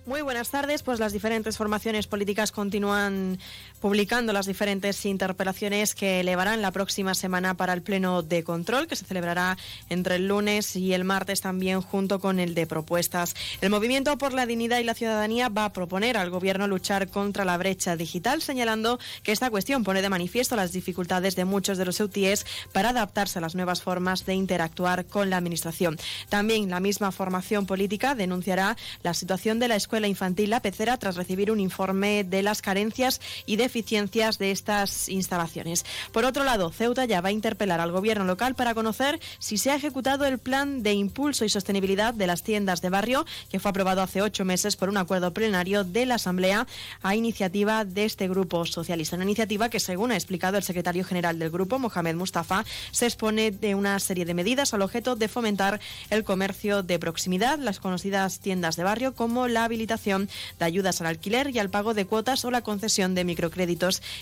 Muy 0.05 0.23
buenas 0.23 0.51
tardes. 0.51 0.83
Pues 0.83 0.99
las 0.99 1.13
diferentes 1.13 1.57
formaciones 1.57 2.09
políticas 2.09 2.51
continúan 2.51 3.39
publicando 3.83 4.33
las 4.33 4.47
diferentes 4.47 5.05
interpelaciones 5.05 5.97
que 5.97 6.21
elevarán 6.21 6.63
la 6.63 6.71
próxima 6.71 7.17
semana 7.17 7.55
para 7.55 7.73
el 7.73 7.83
Pleno 7.83 8.23
de 8.23 8.45
Control, 8.45 8.87
que 8.87 8.95
se 8.95 9.05
celebrará 9.05 9.59
entre 9.91 10.15
el 10.15 10.29
lunes 10.29 10.77
y 10.77 10.95
el 10.95 11.03
martes 11.03 11.41
también 11.41 11.81
junto 11.81 12.21
con 12.21 12.39
el 12.39 12.55
de 12.55 12.69
propuestas. 12.69 13.35
El 13.61 13.71
Movimiento 13.71 14.17
por 14.19 14.35
la 14.35 14.47
Dignidad 14.47 14.79
y 14.79 14.85
la 14.85 14.95
Ciudadanía 14.95 15.49
va 15.49 15.65
a 15.65 15.73
proponer 15.73 16.17
al 16.17 16.31
Gobierno 16.31 16.69
luchar 16.69 17.09
contra 17.09 17.45
la 17.45 17.59
brecha 17.59 17.97
digital, 17.97 18.41
señalando 18.41 19.01
que 19.25 19.33
esta 19.33 19.51
cuestión 19.51 19.83
pone 19.83 20.01
de 20.01 20.09
manifiesto 20.09 20.55
las 20.55 20.71
dificultades 20.71 21.35
de 21.35 21.45
muchos 21.45 21.77
de 21.77 21.85
los 21.85 21.99
UTIs 21.99 22.47
para 22.71 22.91
adaptarse 22.91 23.41
a 23.41 23.43
las 23.43 23.57
nuevas 23.57 23.83
formas 23.83 24.25
de 24.27 24.35
interactuar 24.35 25.07
con 25.07 25.29
la 25.29 25.39
Administración. 25.39 25.99
También 26.29 26.71
la 26.71 26.79
misma 26.79 27.11
formación 27.11 27.67
política 27.67 28.15
denunciará 28.15 28.77
la 29.03 29.13
situación 29.13 29.59
de 29.59 29.67
la 29.67 29.75
escuela 29.75 30.07
infantil 30.07 30.51
La 30.51 30.63
Pecera 30.63 30.99
tras 30.99 31.17
recibir 31.17 31.51
un 31.51 31.59
informe 31.59 32.23
de 32.23 32.45
las 32.45 32.63
carencias 32.63 33.21
y 33.45 33.57
deficiencias 33.73 34.37
de 34.37 34.51
estas 34.51 35.09
instalaciones. 35.09 35.87
Por 36.13 36.27
otro 36.27 36.45
lado, 36.45 36.71
Ceuta 36.71 37.07
ya 37.07 37.23
va 37.23 37.31
a 37.31 37.33
interpelar 37.33 37.81
al 37.81 37.91
gobierno 37.91 38.27
local 38.27 38.55
para 38.55 38.75
conocer 38.75 39.19
si 39.39 39.57
se 39.57 39.71
ha 39.71 39.75
ejecutado 39.75 40.27
el 40.27 40.39
plan 40.39 40.83
de 40.83 40.93
impulso 40.93 41.47
y 41.47 41.49
sostenibilidad 41.49 42.13
de 42.13 42.27
las 42.27 42.43
tiendas 42.43 42.83
de 42.83 42.91
barrio 42.91 43.25
que 43.51 43.61
fue 43.61 43.71
aprobado 43.71 44.03
hace 44.03 44.21
ocho 44.21 44.45
meses 44.45 44.77
por 44.77 44.91
un 44.91 44.99
acuerdo 44.99 45.33
plenario 45.33 45.85
de 45.85 46.05
la 46.05 46.17
Asamblea 46.17 46.67
a 47.03 47.17
iniciativa 47.17 47.87
de 47.87 48.05
este 48.05 48.29
grupo 48.29 48.67
socialista. 48.67 49.17
Una 49.17 49.25
iniciativa 49.25 49.71
que, 49.71 49.81
según 49.81 50.13
ha 50.13 50.17
explicado 50.17 50.59
el 50.59 50.65
secretario 50.65 51.03
general 51.03 51.39
del 51.39 51.49
grupo, 51.49 51.79
Mohamed 51.79 52.17
Mustafa, 52.17 52.67
se 52.91 53.07
expone 53.07 53.53
de 53.53 53.75
una 53.75 53.99
serie 54.01 54.27
de 54.27 54.35
medidas 54.35 54.75
al 54.75 54.83
objeto 54.83 55.17
de 55.17 55.29
fomentar 55.29 55.81
el 56.11 56.25
comercio 56.25 56.83
de 56.83 56.99
proximidad, 56.99 57.59
las 57.59 57.81
conocidas 57.81 58.41
tiendas 58.41 58.77
de 58.77 58.85
barrio, 58.85 59.15
como 59.15 59.49
la 59.49 59.65
habilitación 59.65 60.29
de 60.59 60.67
ayudas 60.67 61.01
al 61.01 61.07
alquiler 61.07 61.49
y 61.55 61.59
al 61.59 61.71
pago 61.71 61.95
de 61.95 62.05
cuotas 62.05 62.45
o 62.45 62.51
la 62.51 62.61
concesión 62.61 63.15
de 63.15 63.25
microcréditos, 63.25 63.62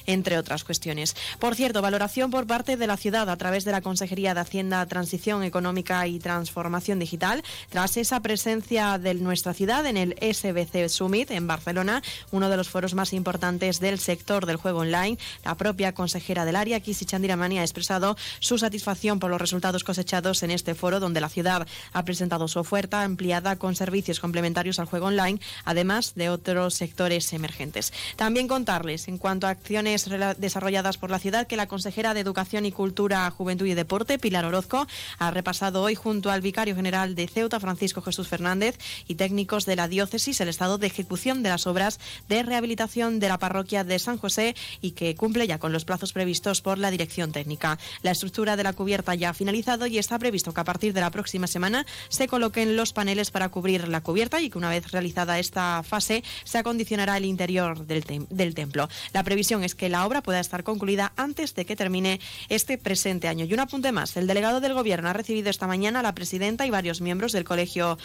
entre 0.07 0.39
otras 0.39 0.65
cuestiones. 0.65 1.17
Por 1.39 1.55
cierto, 1.55 1.83
valoración 1.83 2.31
por 2.31 2.47
parte 2.47 2.77
de 2.77 2.87
la 2.87 2.97
ciudad 2.97 3.29
a 3.29 3.37
través 3.37 3.65
de 3.65 3.73
la 3.73 3.81
Consejería 3.81 4.35
de 4.35 4.41
Hacienda, 4.41 4.85
Transición 4.87 5.43
Económica 5.43 6.07
y 6.07 6.19
Transformación 6.19 6.99
Digital, 6.99 7.43
tras 7.69 7.97
esa 7.97 8.21
presencia 8.21 8.99
de 8.99 9.15
nuestra 9.15 9.55
ciudad 9.55 9.87
en 9.87 9.97
el 9.97 10.17
SBC 10.21 10.89
Summit 10.89 11.31
en 11.31 11.47
Barcelona, 11.47 12.03
uno 12.31 12.49
de 12.49 12.57
los 12.57 12.69
foros 12.69 12.95
más 12.95 13.13
importantes 13.13 13.81
del 13.81 13.99
sector 13.99 14.47
del 14.47 14.57
juego 14.57 14.81
online. 14.81 15.19
La 15.45 15.57
propia 15.57 15.93
consejera 15.93 16.45
del 16.45 16.57
área, 16.57 16.81
Kisi 16.81 17.05
Chandiramani, 17.05 17.59
ha 17.59 17.63
expresado 17.63 18.17
su 18.39 18.59
satisfacción 18.59 19.19
por 19.19 19.31
los 19.31 19.41
resultados 19.41 19.85
cosechados 19.85 20.43
en 20.43 20.51
este 20.51 20.75
foro, 20.75 21.01
donde 21.01 21.21
la 21.21 21.29
ciudad 21.29 21.67
ha 21.93 22.05
presentado 22.05 22.49
su 22.49 22.59
oferta 22.59 23.03
ampliada 23.03 23.57
con 23.57 23.75
servicios 23.75 24.21
complementarios 24.21 24.79
al 24.79 24.87
juego 24.87 25.07
online, 25.07 25.41
además 25.65 26.15
de 26.15 26.31
otros 26.31 26.75
sectores 26.75 27.33
emergentes. 27.33 27.93
También 28.17 28.49
contarles, 28.49 29.09
en 29.09 29.19
cuanto 29.19 29.30
a 29.31 29.51
acciones 29.51 30.09
desarrolladas 30.39 30.99
por 30.99 31.11
la 31.11 31.21
ciudad, 31.21 31.47
que 31.47 31.57
la 31.57 31.69
consejera 31.69 32.15
de 32.15 32.21
Educación 32.21 32.67
y 32.67 32.73
Cultura, 32.73 33.31
Juventud 33.31 33.67
y 33.67 33.75
Deporte, 33.75 34.19
Pilar 34.19 34.45
Orozco, 34.45 34.87
ha 35.19 35.31
repasado 35.31 35.83
hoy 35.83 35.95
junto 35.95 36.31
al 36.31 36.41
vicario 36.41 36.75
general 36.75 37.15
de 37.15 37.29
Ceuta, 37.29 37.61
Francisco 37.61 38.03
Jesús 38.03 38.27
Fernández, 38.27 38.77
y 39.07 39.15
técnicos 39.15 39.67
de 39.67 39.77
la 39.77 39.87
diócesis 39.87 40.41
el 40.41 40.49
estado 40.49 40.79
de 40.79 40.89
ejecución 40.89 41.43
de 41.43 41.51
las 41.51 41.67
obras 41.67 42.01
de 42.29 42.43
rehabilitación 42.43 43.21
de 43.21 43.29
la 43.29 43.39
parroquia 43.39 43.85
de 43.85 43.99
San 44.01 44.19
José 44.19 44.57
y 44.81 44.93
que 44.93 45.15
cumple 45.15 45.47
ya 45.47 45.59
con 45.59 45.73
los 45.73 45.85
plazos 45.85 46.13
previstos 46.13 46.61
por 46.61 46.79
la 46.79 46.91
dirección 46.91 47.31
técnica. 47.31 47.79
La 48.03 48.11
estructura 48.11 48.57
de 48.57 48.65
la 48.65 48.73
cubierta 48.73 49.15
ya 49.15 49.31
ha 49.31 49.35
finalizado 49.35 49.87
y 49.87 49.99
está 49.99 50.19
previsto 50.19 50.53
que 50.53 50.61
a 50.61 50.65
partir 50.65 50.93
de 50.93 51.01
la 51.01 51.11
próxima 51.11 51.47
semana 51.47 51.87
se 52.09 52.27
coloquen 52.27 52.77
los 52.77 52.93
paneles 52.93 53.31
para 53.31 53.49
cubrir 53.49 53.89
la 53.89 54.01
cubierta 54.01 54.41
y 54.41 54.51
que 54.51 54.59
una 54.59 54.71
vez 54.71 54.91
realizada 54.91 55.39
esta 55.39 55.83
fase 55.83 56.25
se 56.45 56.59
acondicionará 56.59 57.17
el 57.17 57.25
interior 57.25 57.87
del, 57.87 58.05
del 58.31 58.55
templo. 58.55 58.89
La 59.13 59.20
previsión 59.25 59.65
es 59.65 59.75
que 59.75 59.89
la 59.89 60.07
obra 60.07 60.23
pueda 60.23 60.41
estar 60.41 60.65
concluida 60.65 61.13
antes 61.17 61.55
de 61.55 61.65
que 61.65 61.77
termine 61.77 62.21
este 62.49 62.79
presente 62.79 63.29
año. 63.29 63.45
Y 63.45 63.55
un 63.55 63.61
apunte 63.61 63.93
más, 63.93 64.17
el 64.17 64.27
delegado 64.27 64.61
del 64.61 64.75
Gobierno 64.75 65.09
ha 65.09 65.13
recibido 65.13 65.51
esta 65.51 65.67
mañana 65.67 66.01
a 66.01 66.03
la 66.03 66.15
presidenta 66.15 66.67
y 66.67 66.71
varios 66.71 67.01
miembros 67.01 67.33
del 67.33 67.45
Colegio 67.45 67.99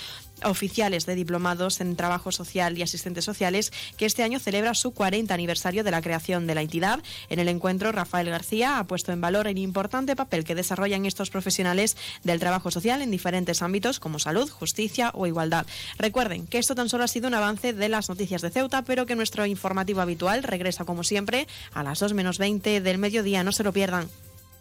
Oficiales 0.43 1.05
de 1.05 1.15
Diplomados 1.15 1.81
en 1.81 1.95
Trabajo 1.95 2.31
Social 2.31 2.77
y 2.77 2.81
Asistentes 2.81 3.25
Sociales, 3.25 3.71
que 3.97 4.05
este 4.05 4.23
año 4.23 4.39
celebra 4.39 4.73
su 4.73 4.91
40 4.91 5.33
aniversario 5.33 5.83
de 5.83 5.91
la 5.91 6.01
creación 6.01 6.47
de 6.47 6.55
la 6.55 6.61
entidad. 6.61 6.99
En 7.29 7.39
el 7.39 7.47
encuentro, 7.47 7.91
Rafael 7.91 8.29
García 8.29 8.79
ha 8.79 8.87
puesto 8.87 9.11
en 9.11 9.21
valor 9.21 9.47
el 9.47 9.57
importante 9.57 10.15
papel 10.15 10.43
que 10.43 10.55
desarrollan 10.55 11.05
estos 11.05 11.29
profesionales 11.29 11.97
del 12.23 12.39
trabajo 12.39 12.71
social 12.71 13.01
en 13.01 13.11
diferentes 13.11 13.61
ámbitos 13.61 13.99
como 13.99 14.19
salud, 14.19 14.49
justicia 14.49 15.11
o 15.13 15.27
igualdad. 15.27 15.65
Recuerden 15.97 16.47
que 16.47 16.57
esto 16.57 16.75
tan 16.75 16.89
solo 16.89 17.03
ha 17.03 17.07
sido 17.07 17.27
un 17.27 17.33
avance 17.33 17.73
de 17.73 17.89
las 17.89 18.09
noticias 18.09 18.41
de 18.41 18.49
Ceuta, 18.49 18.83
pero 18.83 19.05
que 19.05 19.15
nuestro 19.15 19.45
informativo 19.45 20.01
habitual 20.01 20.43
regresa 20.43 20.85
como 20.95 21.03
siempre 21.03 21.45
a 21.73 21.83
las 21.83 21.99
2 21.99 22.13
menos 22.13 22.37
20 22.37 22.79
del 22.79 22.97
mediodía. 22.97 23.43
No 23.43 23.51
se 23.51 23.65
lo 23.65 23.73
pierdan. 23.73 24.09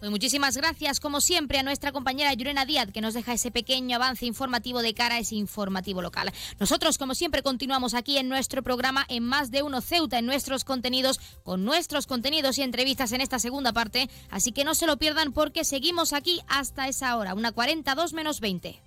Pues 0.00 0.10
muchísimas 0.10 0.56
gracias, 0.56 0.98
como 0.98 1.20
siempre, 1.20 1.60
a 1.60 1.62
nuestra 1.62 1.92
compañera 1.92 2.34
Yurena 2.34 2.66
Díaz, 2.66 2.90
que 2.92 3.00
nos 3.00 3.14
deja 3.14 3.34
ese 3.34 3.52
pequeño 3.52 3.94
avance 3.94 4.26
informativo 4.26 4.82
de 4.82 4.94
cara 4.94 5.14
a 5.14 5.18
ese 5.20 5.36
informativo 5.36 6.02
local. 6.02 6.32
Nosotros, 6.58 6.98
como 6.98 7.14
siempre, 7.14 7.44
continuamos 7.44 7.94
aquí 7.94 8.18
en 8.18 8.28
nuestro 8.28 8.64
programa 8.64 9.06
en 9.08 9.22
Más 9.22 9.52
de 9.52 9.62
Uno 9.62 9.80
Ceuta, 9.80 10.18
en 10.18 10.26
nuestros 10.26 10.64
contenidos, 10.64 11.20
con 11.44 11.64
nuestros 11.64 12.08
contenidos 12.08 12.58
y 12.58 12.62
entrevistas 12.62 13.12
en 13.12 13.20
esta 13.20 13.38
segunda 13.38 13.72
parte. 13.72 14.10
Así 14.28 14.50
que 14.50 14.64
no 14.64 14.74
se 14.74 14.88
lo 14.88 14.96
pierdan 14.96 15.32
porque 15.32 15.64
seguimos 15.64 16.12
aquí 16.12 16.42
hasta 16.48 16.88
esa 16.88 17.16
hora, 17.16 17.32
una 17.34 17.52
42 17.52 18.12
menos 18.12 18.40
20. 18.40 18.82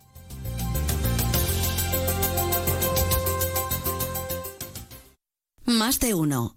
Más 5.65 5.99
de 5.99 6.13
uno. 6.13 6.56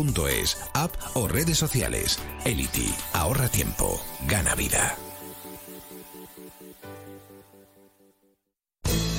es 0.27 0.57
app 0.73 0.93
o 1.13 1.27
redes 1.27 1.57
sociales. 1.57 2.19
Elity, 2.45 2.93
ahorra 3.13 3.47
tiempo, 3.47 4.01
gana 4.27 4.55
vida. 4.55 4.97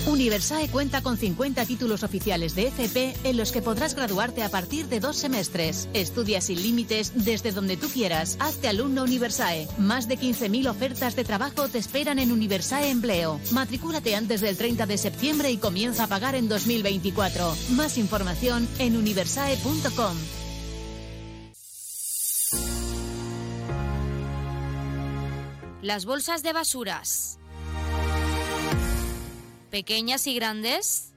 Universae 0.07 0.69
cuenta 0.69 1.03
con 1.03 1.17
50 1.17 1.65
títulos 1.65 2.03
oficiales 2.03 2.55
de 2.55 2.69
FP 2.69 3.15
en 3.25 3.37
los 3.37 3.53
que 3.53 3.63
podrás 3.63 3.95
graduarte 3.95 4.43
a 4.43 4.49
partir 4.51 4.87
de 4.89 5.01
dos 5.01 5.17
semestres. 5.17 5.89
Estudia 5.95 6.41
sin 6.41 6.63
límites 6.63 7.13
desde 7.25 7.53
donde 7.53 7.77
tú 7.77 7.89
quieras. 7.89 8.37
Hazte 8.41 8.69
alumno 8.69 9.05
Universae. 9.05 9.69
Más 9.79 10.09
de 10.09 10.19
15.000 10.19 10.69
ofertas 10.69 11.17
de 11.17 11.25
trabajo 11.25 11.69
te 11.69 11.79
esperan 11.79 12.19
en 12.19 12.33
Universae 12.33 12.91
Empleo. 12.91 13.41
Matricúlate 13.53 14.15
antes 14.15 14.41
del 14.41 14.57
30 14.57 14.87
de 14.87 14.99
septiembre 14.99 15.51
y 15.51 15.57
comienza 15.57 16.05
a 16.05 16.09
pagar 16.09 16.35
en 16.35 16.49
2024. 16.49 17.55
Más 17.71 17.97
información 17.99 18.69
en 18.79 18.97
universae.com. 18.97 20.42
Las 25.83 26.05
bolsas 26.05 26.45
de 26.45 26.53
basuras. 26.53 27.41
Pequeñas 29.69 30.29
y 30.29 30.35
grandes. 30.37 31.13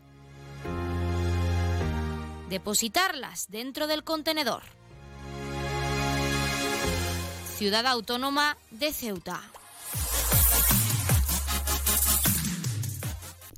Depositarlas 2.50 3.46
dentro 3.50 3.86
del 3.86 4.04
contenedor. 4.04 4.64
Ciudad 7.56 7.86
Autónoma 7.86 8.58
de 8.72 8.92
Ceuta. 8.92 9.40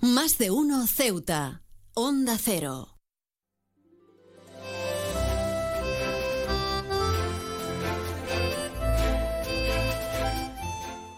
Más 0.02 0.38
de 0.38 0.52
uno 0.52 0.88
Ceuta. 0.88 1.62
Onda 1.94 2.38
Cero. 2.38 2.97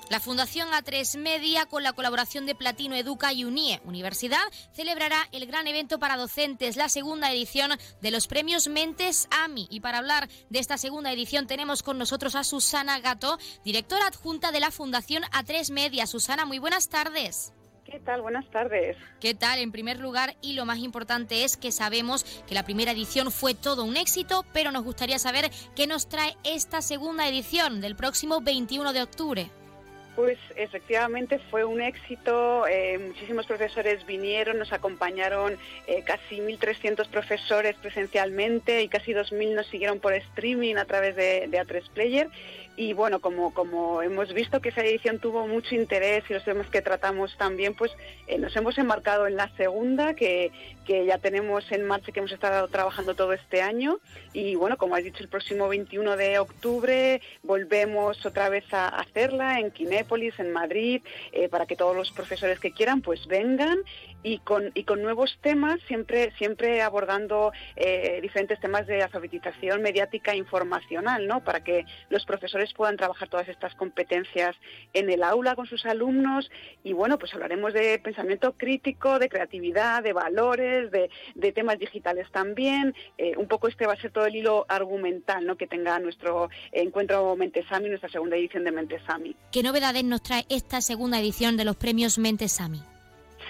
La 0.10 0.20
Fundación 0.20 0.70
A3 0.70 1.20
Media, 1.20 1.68
con 1.68 1.84
la 1.84 1.94
colaboración 1.94 2.48
de 2.48 2.56
Platino 2.56 2.96
Educa 2.96 3.32
y 3.32 3.44
UNIE 3.44 3.80
Universidad, 3.86 4.42
celebrará 4.74 5.30
el 5.32 5.46
gran 5.46 5.68
evento 5.68 6.00
para 6.00 6.18
docentes, 6.18 6.78
la 6.78 6.90
segunda 6.90 7.32
edición 7.32 7.74
de 8.02 8.10
los 8.10 8.26
premios 8.28 8.68
Mentes 8.70 9.28
AMI. 9.30 9.68
Y 9.70 9.82
para 9.82 10.00
hablar 10.00 10.28
de 10.50 10.58
esta 10.58 10.80
segunda 10.80 11.12
edición 11.12 11.46
tenemos 11.46 11.84
con 11.84 12.00
nosotros 12.00 12.34
a 12.34 12.44
Susana 12.44 13.00
Gato, 13.00 13.38
directora 13.64 14.08
adjunta 14.08 14.52
de 14.52 14.60
la 14.60 14.72
Fundación 14.72 15.22
A3 15.26 15.72
Media. 15.72 16.08
Susana, 16.08 16.44
muy 16.44 16.58
buenas 16.58 16.90
tardes. 16.90 17.54
¿Qué 17.86 18.00
tal? 18.00 18.24
Buenas 18.24 18.50
tardes. 18.50 18.98
¿Qué 19.20 19.36
tal? 19.36 19.60
En 19.60 19.72
primer 19.72 20.00
lugar, 20.00 20.36
y 20.42 20.54
lo 20.54 20.66
más 20.66 20.80
importante 20.80 21.44
es 21.44 21.56
que 21.56 21.72
sabemos 21.72 22.24
que 22.48 22.56
la 22.56 22.64
primera 22.64 22.94
edición 22.94 23.32
fue 23.32 23.54
todo 23.54 23.84
un 23.84 23.96
éxito, 23.96 24.44
pero 24.54 24.72
nos 24.72 24.84
gustaría 24.84 25.20
saber 25.20 25.52
qué 25.76 25.86
nos 25.86 26.10
trae 26.10 26.36
esta 26.44 26.82
segunda 26.82 27.28
edición 27.28 27.80
del 27.80 27.96
próximo 27.96 28.42
21 28.42 28.92
de 28.94 29.04
octubre. 29.04 29.52
Pues 30.16 30.38
efectivamente 30.56 31.40
fue 31.50 31.64
un 31.64 31.82
éxito, 31.82 32.68
eh, 32.68 32.98
muchísimos 32.98 33.46
profesores 33.46 34.06
vinieron, 34.06 34.60
nos 34.60 34.74
acompañaron 34.74 35.58
eh, 35.88 36.04
casi 36.06 36.40
1.300 36.40 37.08
profesores 37.08 37.76
presencialmente 37.82 38.82
y 38.82 38.90
casi 38.90 39.14
2.000 39.14 39.56
nos 39.56 39.68
siguieron 39.68 40.00
por 40.00 40.14
streaming 40.14 40.76
a 40.76 40.86
través 40.86 41.16
de, 41.16 41.48
de 41.48 41.62
A3 41.62 41.90
Player 41.92 42.30
y 42.80 42.94
bueno, 42.94 43.20
como, 43.20 43.54
como 43.54 44.02
hemos 44.02 44.34
visto 44.34 44.62
que 44.62 44.70
esa 44.70 44.80
edición 44.86 45.20
tuvo 45.20 45.46
mucho 45.48 45.76
interés 45.76 46.24
y 46.30 46.34
los 46.34 46.46
temas 46.46 46.68
que 46.68 46.82
tratamos 46.82 47.36
también, 47.38 47.74
pues 47.74 47.92
eh, 48.26 48.38
nos 48.38 48.56
hemos 48.56 48.78
enmarcado 48.78 49.28
en 49.28 49.36
la 49.36 49.50
segunda, 49.58 50.14
que, 50.14 50.54
que 50.86 51.06
ya 51.06 51.18
tenemos 51.18 51.70
en 51.74 51.86
marcha, 51.86 52.14
que 52.14 52.20
hemos 52.20 52.32
estado 52.32 52.70
trabajando 52.70 53.16
todo 53.16 53.34
este 53.34 53.62
año. 53.62 54.00
Y 54.32 54.56
bueno, 54.56 54.78
como 54.78 54.96
has 54.96 55.04
dicho, 55.04 55.22
el 55.22 55.28
próximo 55.28 55.68
21 55.68 56.16
de 56.16 56.40
octubre 56.40 57.22
volvemos 57.44 58.26
otra 58.26 58.48
vez 58.48 58.64
a 58.74 58.88
hacerla 58.88 59.60
en 59.60 59.72
Kinépolis, 59.72 60.40
en 60.40 60.54
Madrid, 60.54 61.02
eh, 61.34 61.50
para 61.50 61.66
que 61.66 61.76
todos 61.76 61.94
los 61.94 62.12
profesores 62.12 62.62
que 62.62 62.72
quieran 62.72 63.02
pues 63.02 63.28
vengan 63.28 63.80
y 64.24 64.40
con, 64.40 64.72
y 64.74 64.84
con 64.84 65.02
nuevos 65.02 65.38
temas, 65.42 65.80
siempre, 65.88 66.32
siempre 66.38 66.82
abordando 66.82 67.52
eh, 67.76 68.20
diferentes 68.22 68.60
temas 68.60 68.86
de 68.88 69.02
alfabetización 69.02 69.82
mediática 69.82 70.34
e 70.34 70.38
informacional, 70.38 71.28
¿no? 71.28 71.44
Para 71.44 71.64
que 71.64 71.86
los 72.10 72.26
profesores 72.26 72.69
puedan 72.74 72.98
trabajar 72.98 73.30
todas 73.30 73.48
estas 73.48 73.76
competencias 73.76 74.56
en 74.94 75.10
el 75.10 75.24
aula 75.24 75.56
con 75.56 75.66
sus 75.66 75.86
alumnos. 75.86 76.50
Y 76.84 76.94
bueno, 76.94 77.18
pues 77.18 77.34
hablaremos 77.34 77.74
de 77.74 78.00
pensamiento 78.00 78.54
crítico, 78.54 79.20
de 79.20 79.30
creatividad, 79.30 80.04
de 80.04 80.14
valores, 80.14 80.92
de, 80.92 81.10
de 81.36 81.52
temas 81.52 81.80
digitales 81.80 82.28
también. 82.32 82.94
Eh, 83.18 83.34
un 83.38 83.48
poco 83.48 83.68
este 83.68 83.88
va 83.88 83.94
a 83.94 84.02
ser 84.02 84.12
todo 84.12 84.26
el 84.26 84.36
hilo 84.36 84.66
argumental, 84.70 85.46
¿no? 85.46 85.58
Que 85.58 85.68
tenga 85.68 86.00
nuestro 86.00 86.50
encuentro 86.72 87.36
Mentesami, 87.36 87.90
nuestra 87.90 88.10
segunda 88.10 88.38
edición 88.38 88.64
de 88.64 88.72
Mentesami. 88.72 89.36
¿Qué 89.52 89.64
novedades 89.64 90.04
nos 90.04 90.22
trae 90.22 90.46
esta 90.50 90.82
segunda 90.82 91.20
edición 91.20 91.58
de 91.58 91.66
los 91.66 91.76
premios 91.76 92.18
Mentesami? 92.18 92.82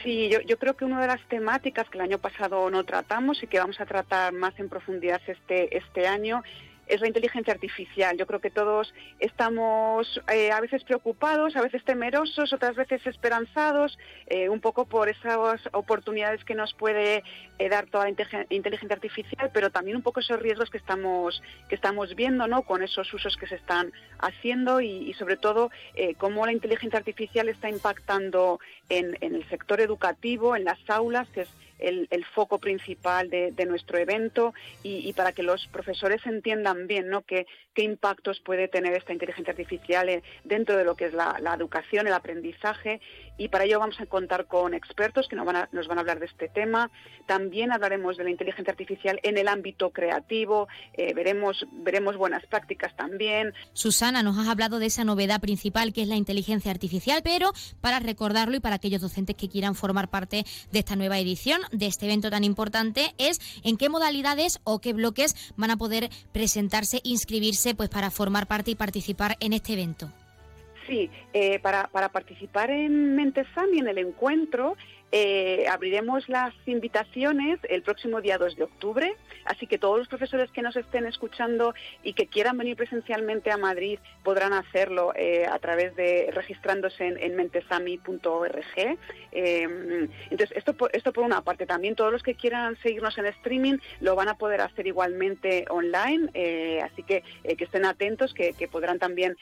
Sí, 0.03 0.29
yo, 0.29 0.39
yo, 0.41 0.57
creo 0.57 0.77
que 0.77 0.85
una 0.85 1.01
de 1.01 1.07
las 1.07 1.21
temáticas 1.27 1.89
que 1.89 1.97
el 1.97 2.05
año 2.05 2.19
pasado 2.19 2.69
no 2.69 2.85
tratamos 2.85 3.43
y 3.43 3.47
que 3.47 3.59
vamos 3.59 3.81
a 3.81 3.85
tratar 3.85 4.31
más 4.31 4.57
en 4.57 4.69
profundidad 4.69 5.21
este, 5.27 5.75
este 5.75 6.07
año 6.07 6.41
es 6.89 6.99
la 7.01 7.07
inteligencia 7.07 7.53
artificial. 7.53 8.17
Yo 8.17 8.25
creo 8.25 8.41
que 8.41 8.49
todos 8.49 8.93
estamos 9.19 10.19
eh, 10.33 10.51
a 10.51 10.59
veces 10.59 10.83
preocupados, 10.83 11.55
a 11.55 11.61
veces 11.61 11.83
temerosos, 11.85 12.51
otras 12.51 12.75
veces 12.75 13.05
esperanzados, 13.05 13.97
eh, 14.25 14.49
un 14.49 14.59
poco 14.59 14.85
por 14.85 15.07
esas 15.07 15.61
oportunidades 15.71 16.43
que 16.43 16.55
nos 16.55 16.73
puede 16.73 17.23
eh, 17.59 17.69
dar 17.69 17.85
toda 17.85 18.05
la 18.05 18.45
inteligencia 18.49 18.95
artificial, 18.95 19.51
pero 19.53 19.69
también 19.69 19.97
un 19.97 20.03
poco 20.03 20.19
esos 20.19 20.39
riesgos 20.39 20.69
que 20.69 20.79
estamos 20.79 21.41
que 21.69 21.75
estamos 21.75 22.15
viendo, 22.15 22.47
¿no? 22.47 22.63
Con 22.63 22.81
esos 22.81 23.13
usos 23.13 23.37
que 23.37 23.47
se 23.47 23.55
están 23.55 23.93
haciendo 24.17 24.81
y, 24.81 25.13
sobre 25.13 25.37
todo 25.37 25.69
cómo 26.17 26.45
la 26.45 26.53
inteligencia 26.53 26.97
artificial 26.97 27.49
está 27.49 27.69
impactando 27.69 28.59
en, 28.89 29.17
en 29.21 29.35
el 29.35 29.47
sector 29.49 29.79
educativo, 29.79 30.55
en 30.55 30.63
las 30.63 30.79
aulas, 30.89 31.27
que 31.29 31.41
es 31.41 31.49
el, 31.79 32.25
foco 32.33 32.59
principal 32.59 33.29
de, 33.29 33.65
nuestro 33.65 33.97
evento 33.97 34.53
y, 34.83 35.11
para 35.13 35.31
que 35.31 35.43
los 35.43 35.67
profesores 35.67 36.25
entiendan 36.25 36.87
bien 36.87 37.09
¿no? 37.09 37.21
qué, 37.21 37.47
qué 37.79 37.85
impactos 37.85 38.41
puede 38.41 38.67
tener 38.67 38.91
esta 38.91 39.13
inteligencia 39.13 39.51
artificial 39.51 40.21
dentro 40.43 40.75
de 40.75 40.83
lo 40.83 40.95
que 40.95 41.05
es 41.05 41.13
la, 41.13 41.39
educación, 41.55 42.07
el 42.07 42.13
aprendizaje 42.13 42.99
y 43.37 43.47
para 43.47 43.63
ello 43.63 43.79
vamos 43.79 44.01
a 44.01 44.05
contar 44.05 44.47
con 44.47 44.73
expertos 44.73 45.29
que 45.29 45.37
nos 45.37 45.45
van, 45.45 45.55
a, 45.55 45.69
nos 45.71 45.87
van 45.87 45.97
a 45.97 46.01
hablar 46.01 46.19
de 46.19 46.25
este 46.25 46.49
tema. 46.49 46.91
También 47.25 47.71
hablaremos 47.71 48.17
de 48.17 48.25
la 48.25 48.31
inteligencia 48.31 48.71
artificial 48.71 49.21
en 49.23 49.37
el 49.37 49.47
ámbito 49.47 49.91
creativo, 49.91 50.67
eh, 50.91 51.13
veremos, 51.13 51.65
veremos 51.71 52.17
buenas 52.17 52.45
prácticas 52.47 52.93
también. 52.97 53.53
Susana, 53.71 54.23
nos 54.23 54.37
has 54.37 54.49
hablado 54.49 54.79
de 54.79 54.87
esa 54.87 55.05
novedad 55.05 55.39
principal 55.39 55.93
que 55.93 56.01
es 56.01 56.09
la 56.09 56.17
inteligencia 56.17 56.71
artificial, 56.71 57.21
pero 57.23 57.53
para 57.79 57.99
recordarlo 57.99 58.57
y 58.57 58.59
para 58.59 58.75
aquellos 58.75 58.99
docentes 58.99 59.37
que 59.37 59.47
quieran 59.47 59.73
formar 59.73 60.09
parte 60.09 60.43
de 60.73 60.79
esta 60.79 60.97
nueva 60.97 61.17
edición, 61.17 61.61
de 61.71 61.85
este 61.85 62.07
evento 62.07 62.29
tan 62.29 62.43
importante 62.43 63.13
es 63.17 63.39
en 63.63 63.77
qué 63.77 63.87
modalidades 63.87 64.59
o 64.65 64.79
qué 64.81 64.91
bloques 64.91 65.53
van 65.55 65.71
a 65.71 65.77
poder 65.77 66.09
presentarse, 66.33 66.99
inscribirse 67.05 67.68
pues 67.75 67.89
para 67.89 68.11
formar 68.11 68.47
parte 68.47 68.71
y 68.71 68.75
participar 68.75 69.37
en 69.39 69.53
este 69.53 69.73
evento. 69.73 70.09
Sí, 70.87 71.09
eh, 71.33 71.59
para, 71.59 71.87
para 71.87 72.09
participar 72.09 72.71
en 72.71 73.15
Mentesami, 73.15 73.79
en 73.79 73.87
el 73.87 73.99
encuentro, 73.99 74.75
eh, 75.11 75.65
abriremos 75.67 76.29
las 76.29 76.53
invitaciones 76.67 77.59
el 77.67 77.81
próximo 77.81 78.21
día 78.21 78.37
2 78.37 78.57
de 78.57 78.63
octubre, 78.63 79.15
así 79.45 79.65
que 79.65 79.79
todos 79.79 79.97
los 79.97 80.07
profesores 80.07 80.51
que 80.51 80.61
nos 80.61 80.75
estén 80.75 81.07
escuchando 81.07 81.73
y 82.03 82.13
que 82.13 82.27
quieran 82.27 82.57
venir 82.59 82.75
presencialmente 82.77 83.49
a 83.49 83.57
Madrid 83.57 83.97
podrán 84.23 84.53
hacerlo 84.53 85.11
eh, 85.15 85.47
a 85.47 85.57
través 85.57 85.95
de 85.95 86.29
registrándose 86.31 87.07
en, 87.07 87.35
mentesami.org. 87.35 88.97
Eh, 89.31 90.07
entonces, 90.29 90.55
esto 90.55 90.73
por, 90.73 90.95
esto 90.95 91.11
por 91.11 91.23
una 91.23 91.41
parte. 91.41 91.65
También 91.65 91.95
todos 91.95 92.11
los 92.11 92.21
que 92.21 92.35
quieran 92.35 92.77
seguirnos 92.83 93.17
en 93.17 93.25
streaming 93.25 93.77
lo 94.01 94.15
van 94.15 94.29
a 94.29 94.37
poder 94.37 94.61
hacer 94.61 94.85
igualmente 94.85 95.65
online, 95.69 96.81
así 96.83 97.01
que 97.01 97.23
que 97.57 97.63
estén 97.63 97.85
atentos, 97.85 98.33
que, 98.33 98.53
que 98.53 98.67
podrán 98.67 98.99
también 98.99 99.35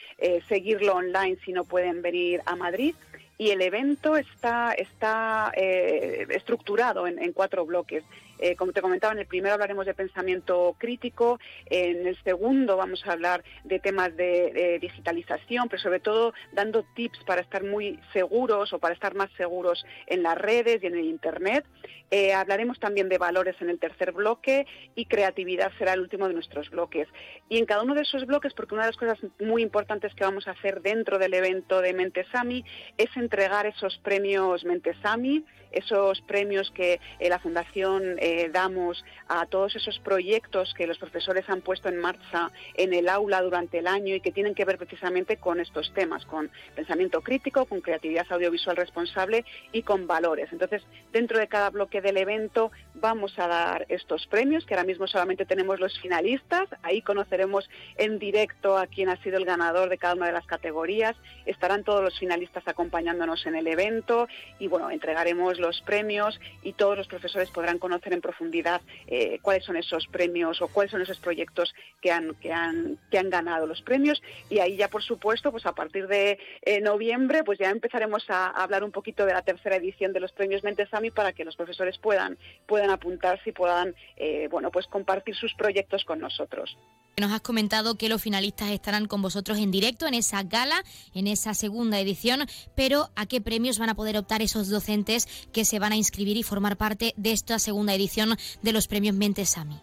seguirlo 0.48 0.94
online 0.94 1.36
si 1.44 1.52
no 1.52 1.64
pueden 1.64 2.00
venir 2.00 2.40
a 2.46 2.56
Madrid 2.56 2.94
y 3.38 3.50
el 3.50 3.62
evento 3.62 4.16
está, 4.16 4.72
está 4.72 5.52
eh, 5.56 6.26
estructurado 6.30 7.06
en, 7.06 7.32
cuatro 7.32 7.64
bloques. 7.64 8.02
Eh, 8.38 8.56
como 8.56 8.72
te 8.72 8.82
comentaba, 8.82 9.12
en 9.12 9.20
el 9.20 9.26
primero 9.26 9.54
hablaremos 9.54 9.86
de 9.86 9.94
pensamiento 9.94 10.76
crítico, 10.78 11.38
en 11.66 12.06
el 12.06 12.22
segundo 12.22 12.76
vamos 12.76 13.04
a 13.06 13.12
hablar 13.12 13.44
de 13.64 13.78
temas 13.78 14.16
de, 14.16 14.78
digitalización, 14.80 15.68
pero 15.68 15.82
sobre 15.82 16.00
todo 16.00 16.32
dando 16.52 16.84
tips 16.94 17.18
para 17.24 17.40
estar 17.40 17.64
muy 17.64 17.98
seguros 18.12 18.72
o 18.72 18.78
para 18.78 18.94
estar 18.94 19.14
más 19.14 19.30
seguros 19.36 19.84
en 20.06 20.22
las 20.22 20.36
redes 20.36 20.82
y 20.82 20.86
en 20.86 20.94
el 20.94 21.04
Internet. 21.04 21.64
Eh, 22.10 22.32
hablaremos 22.32 22.78
también 22.80 23.08
de 23.08 23.18
valores 23.18 23.56
en 23.60 23.68
el 23.68 23.78
tercer 23.78 24.12
bloque 24.12 24.66
y 24.94 25.04
creatividad 25.04 25.70
será 25.78 25.92
el 25.92 26.00
último 26.00 26.26
de 26.26 26.34
nuestros 26.34 26.70
bloques. 26.70 27.06
Y 27.48 27.58
en 27.58 27.66
cada 27.66 27.82
uno 27.82 27.94
de 27.94 28.02
esos 28.02 28.26
bloques, 28.26 28.54
porque 28.54 28.74
una 28.74 28.84
de 28.84 28.90
las 28.90 28.96
cosas 28.96 29.18
muy 29.40 29.62
importantes 29.62 30.14
que 30.14 30.24
vamos 30.24 30.48
a 30.48 30.52
hacer 30.52 30.80
dentro 30.80 31.18
del 31.18 31.34
evento 31.34 31.82
de 31.82 31.92
Mentesami 31.92 32.64
es 32.96 33.14
entregar 33.16 33.66
esos 33.66 33.98
premios 33.98 34.64
Mentesami, 34.64 35.44
esos 35.72 36.20
premios 36.22 36.70
que 36.70 37.00
eh, 37.18 37.28
la 37.28 37.38
Fundación 37.38 38.16
eh, 38.18 38.50
damos 38.52 39.04
a 39.28 39.46
todos 39.46 39.76
esos 39.76 39.98
proyectos 39.98 40.74
que 40.74 40.86
los 40.86 40.98
profesores 40.98 41.48
han 41.48 41.60
puesto 41.60 41.88
en 41.88 41.98
marcha 41.98 42.50
en 42.74 42.94
el 42.94 43.08
aula 43.08 43.42
durante 43.42 43.78
el 43.78 43.86
año 43.86 44.14
y 44.14 44.20
que 44.20 44.32
tienen 44.32 44.54
que 44.54 44.64
ver 44.64 44.78
precisamente 44.78 45.36
con 45.36 45.60
estos 45.60 45.92
temas, 45.94 46.24
con 46.26 46.50
pensamiento 46.74 47.20
crítico, 47.20 47.66
con 47.66 47.80
creatividad 47.80 48.26
audiovisual 48.30 48.76
responsable 48.76 49.44
y 49.72 49.82
con 49.82 50.06
valores. 50.06 50.48
Entonces, 50.52 50.82
dentro 51.12 51.38
de 51.38 51.48
cada 51.48 51.70
bloque 51.70 52.00
del 52.00 52.16
evento 52.16 52.70
vamos 52.94 53.38
a 53.38 53.46
dar 53.46 53.86
estos 53.88 54.26
premios, 54.26 54.64
que 54.64 54.74
ahora 54.74 54.86
mismo 54.86 55.06
solamente 55.06 55.44
tenemos 55.44 55.80
los 55.80 55.98
finalistas. 56.00 56.68
Ahí 56.82 57.02
conoceremos 57.02 57.68
en 57.96 58.18
directo 58.18 58.76
a 58.76 58.86
quién 58.86 59.08
ha 59.08 59.22
sido 59.22 59.38
el 59.38 59.44
ganador 59.44 59.88
de 59.88 59.98
cada 59.98 60.14
una 60.14 60.26
de 60.26 60.32
las 60.32 60.46
categorías. 60.46 61.16
Estarán 61.46 61.84
todos 61.84 62.02
los 62.02 62.18
finalistas 62.18 62.66
acompañándonos 62.66 63.46
en 63.46 63.54
el 63.54 63.66
evento 63.66 64.28
y 64.58 64.68
bueno, 64.68 64.90
entregaremos 64.90 65.57
los 65.58 65.80
premios 65.82 66.40
y 66.62 66.72
todos 66.72 66.96
los 66.96 67.06
profesores 67.06 67.50
podrán 67.50 67.78
conocer 67.78 68.12
en 68.12 68.20
profundidad 68.20 68.80
eh, 69.06 69.38
cuáles 69.42 69.64
son 69.64 69.76
esos 69.76 70.06
premios 70.06 70.60
o 70.60 70.68
cuáles 70.68 70.90
son 70.90 71.02
esos 71.02 71.18
proyectos 71.18 71.74
que 72.00 72.10
han, 72.10 72.34
que 72.36 72.52
han, 72.52 72.98
que 73.10 73.18
han 73.18 73.30
ganado 73.30 73.66
los 73.66 73.82
premios. 73.82 74.22
Y 74.50 74.58
ahí 74.58 74.76
ya, 74.76 74.88
por 74.88 75.02
supuesto, 75.02 75.50
pues 75.50 75.66
a 75.66 75.74
partir 75.74 76.06
de 76.08 76.38
eh, 76.62 76.80
noviembre, 76.80 77.44
pues 77.44 77.58
ya 77.58 77.70
empezaremos 77.70 78.24
a, 78.28 78.48
hablar 78.48 78.84
un 78.84 78.92
poquito 78.92 79.26
de 79.26 79.32
la 79.32 79.42
tercera 79.42 79.76
edición 79.76 80.12
de 80.12 80.20
los 80.20 80.32
premios 80.32 80.64
Mentesami 80.64 81.10
para 81.10 81.32
que 81.32 81.44
los 81.44 81.56
profesores 81.56 81.98
puedan, 81.98 82.38
puedan 82.66 82.90
apuntarse 82.90 83.50
y 83.50 83.52
puedan 83.52 83.94
eh, 84.16 84.48
bueno, 84.50 84.70
pues 84.70 84.86
compartir 84.86 85.34
sus 85.34 85.54
proyectos 85.54 86.04
con 86.04 86.20
nosotros. 86.20 86.76
Nos 87.20 87.32
has 87.32 87.40
comentado 87.40 87.96
que 87.96 88.08
los 88.08 88.22
finalistas 88.22 88.70
estarán 88.70 89.06
con 89.06 89.22
vosotros 89.22 89.58
en 89.58 89.70
directo 89.70 90.06
en 90.06 90.14
esa 90.14 90.44
gala, 90.44 90.82
en 91.14 91.26
esa 91.26 91.52
segunda 91.52 91.98
edición, 91.98 92.46
pero 92.76 93.10
¿a 93.16 93.26
qué 93.26 93.40
premios 93.40 93.78
van 93.78 93.90
a 93.90 93.94
poder 93.94 94.16
optar 94.16 94.40
esos 94.40 94.68
docentes 94.68 95.26
que 95.52 95.64
se 95.64 95.78
van 95.78 95.92
a 95.92 95.96
inscribir 95.96 96.36
y 96.36 96.42
formar 96.42 96.76
parte 96.76 97.14
de 97.16 97.32
esta 97.32 97.58
segunda 97.58 97.94
edición 97.94 98.36
de 98.62 98.72
los 98.72 98.86
premios 98.86 99.16
Mentesami? 99.16 99.80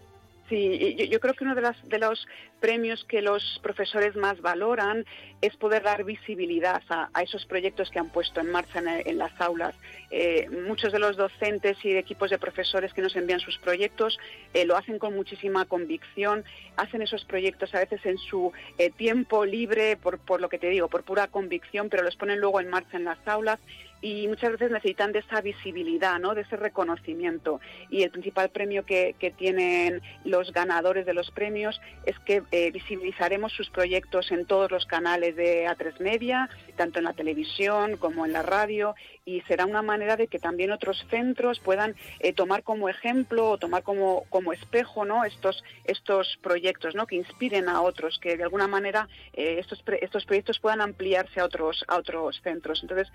Sí, 0.48 1.10
yo, 1.10 1.20
creo 1.20 1.34
que 1.34 1.44
uno 1.44 1.56
de, 1.56 2.00
los 2.00 2.28
premios 2.66 3.04
que 3.04 3.22
los 3.22 3.60
profesores 3.62 4.16
más 4.16 4.42
valoran 4.42 5.06
es 5.40 5.56
poder 5.56 5.84
dar 5.84 6.04
visibilidad 6.04 6.82
a, 6.90 7.22
esos 7.22 7.46
proyectos 7.46 7.92
que 7.92 8.00
han 8.00 8.10
puesto 8.10 8.42
en 8.42 8.50
marcha 8.50 8.80
en, 8.80 9.18
las 9.20 9.40
aulas. 9.40 9.76
Eh, 10.10 10.50
muchos 10.68 10.92
de 10.92 10.98
los 10.98 11.16
docentes 11.16 11.78
y 11.86 11.96
equipos 11.96 12.32
de 12.32 12.40
profesores 12.40 12.92
que 12.92 13.04
nos 13.04 13.16
envían 13.16 13.40
sus 13.40 13.60
proyectos 13.60 14.18
eh, 14.56 14.66
lo 14.66 14.76
hacen 14.78 14.98
con 14.98 15.14
muchísima 15.14 15.66
convicción, 15.66 16.44
hacen 16.76 17.04
esos 17.04 17.24
proyectos 17.26 17.76
a 17.76 17.82
veces 17.82 18.04
en 18.04 18.18
su 18.18 18.52
eh, 18.80 18.90
tiempo 18.90 19.46
libre, 19.46 19.96
por, 19.96 20.18
por 20.18 20.42
lo 20.42 20.50
que 20.50 20.58
te 20.58 20.70
digo, 20.70 20.88
por 20.88 21.04
pura 21.04 21.28
convicción, 21.28 21.90
pero 21.90 22.02
los 22.02 22.16
ponen 22.16 22.40
luego 22.40 22.60
en 22.62 22.70
marcha 22.72 22.98
en 22.98 23.04
las 23.04 23.20
aulas 23.28 23.60
y 24.06 24.28
muchas 24.28 24.52
veces 24.52 24.70
necesitan 24.70 25.12
de 25.14 25.20
esa 25.20 25.42
visibilidad, 25.42 26.20
¿no? 26.20 26.36
de 26.36 26.42
ese 26.42 26.58
reconocimiento. 26.58 27.60
Y 27.90 28.04
el 28.04 28.12
principal 28.12 28.50
premio 28.50 28.86
que, 28.86 29.16
que, 29.18 29.32
tienen 29.32 30.02
los 30.24 30.54
ganadores 30.54 31.08
de 31.08 31.16
los 31.16 31.32
premios 31.32 31.82
es 32.06 32.18
que 32.20 32.44
eh, 32.56 32.72
visibilizaremos 32.72 33.52
sus 33.52 33.70
proyectos 33.70 34.32
en 34.32 34.46
todos 34.46 34.72
los 34.72 34.86
canales 34.86 35.36
de 35.36 35.66
A3 35.68 36.00
Media, 36.00 36.50
tanto 36.78 37.00
en 37.00 37.06
la 37.06 37.12
televisión 37.12 37.98
como 37.98 38.26
en 38.26 38.32
la 38.32 38.44
radio, 38.44 38.96
y 39.26 39.42
será 39.42 39.66
una 39.66 39.82
manera 39.82 40.16
de 40.16 40.28
que 40.28 40.38
también 40.38 40.72
otros 40.72 41.04
centros 41.10 41.60
puedan 41.60 41.96
eh, 42.20 42.32
tomar 42.32 42.62
como 42.62 42.90
ejemplo 42.90 43.50
o 43.50 43.58
tomar 43.58 43.82
como, 43.82 44.26
como 44.30 44.54
espejo 44.54 45.04
¿no? 45.04 45.26
estos, 45.26 45.64
estos 45.84 46.38
proyectos, 46.44 46.94
¿no? 46.94 47.08
que 47.08 47.16
inspiren 47.16 47.68
a 47.68 47.82
otros, 47.82 48.20
que 48.20 48.38
de 48.38 48.44
alguna 48.44 48.68
manera 48.68 49.10
eh, 49.34 49.58
estos, 49.60 49.84
estos 50.00 50.26
proyectos 50.26 50.60
puedan 50.60 50.80
ampliarse 50.80 51.40
a 51.40 51.46
otros, 51.46 51.84
a 51.88 51.98
otros 51.98 52.40
centros. 52.44 52.82
Entonces, 52.84 53.12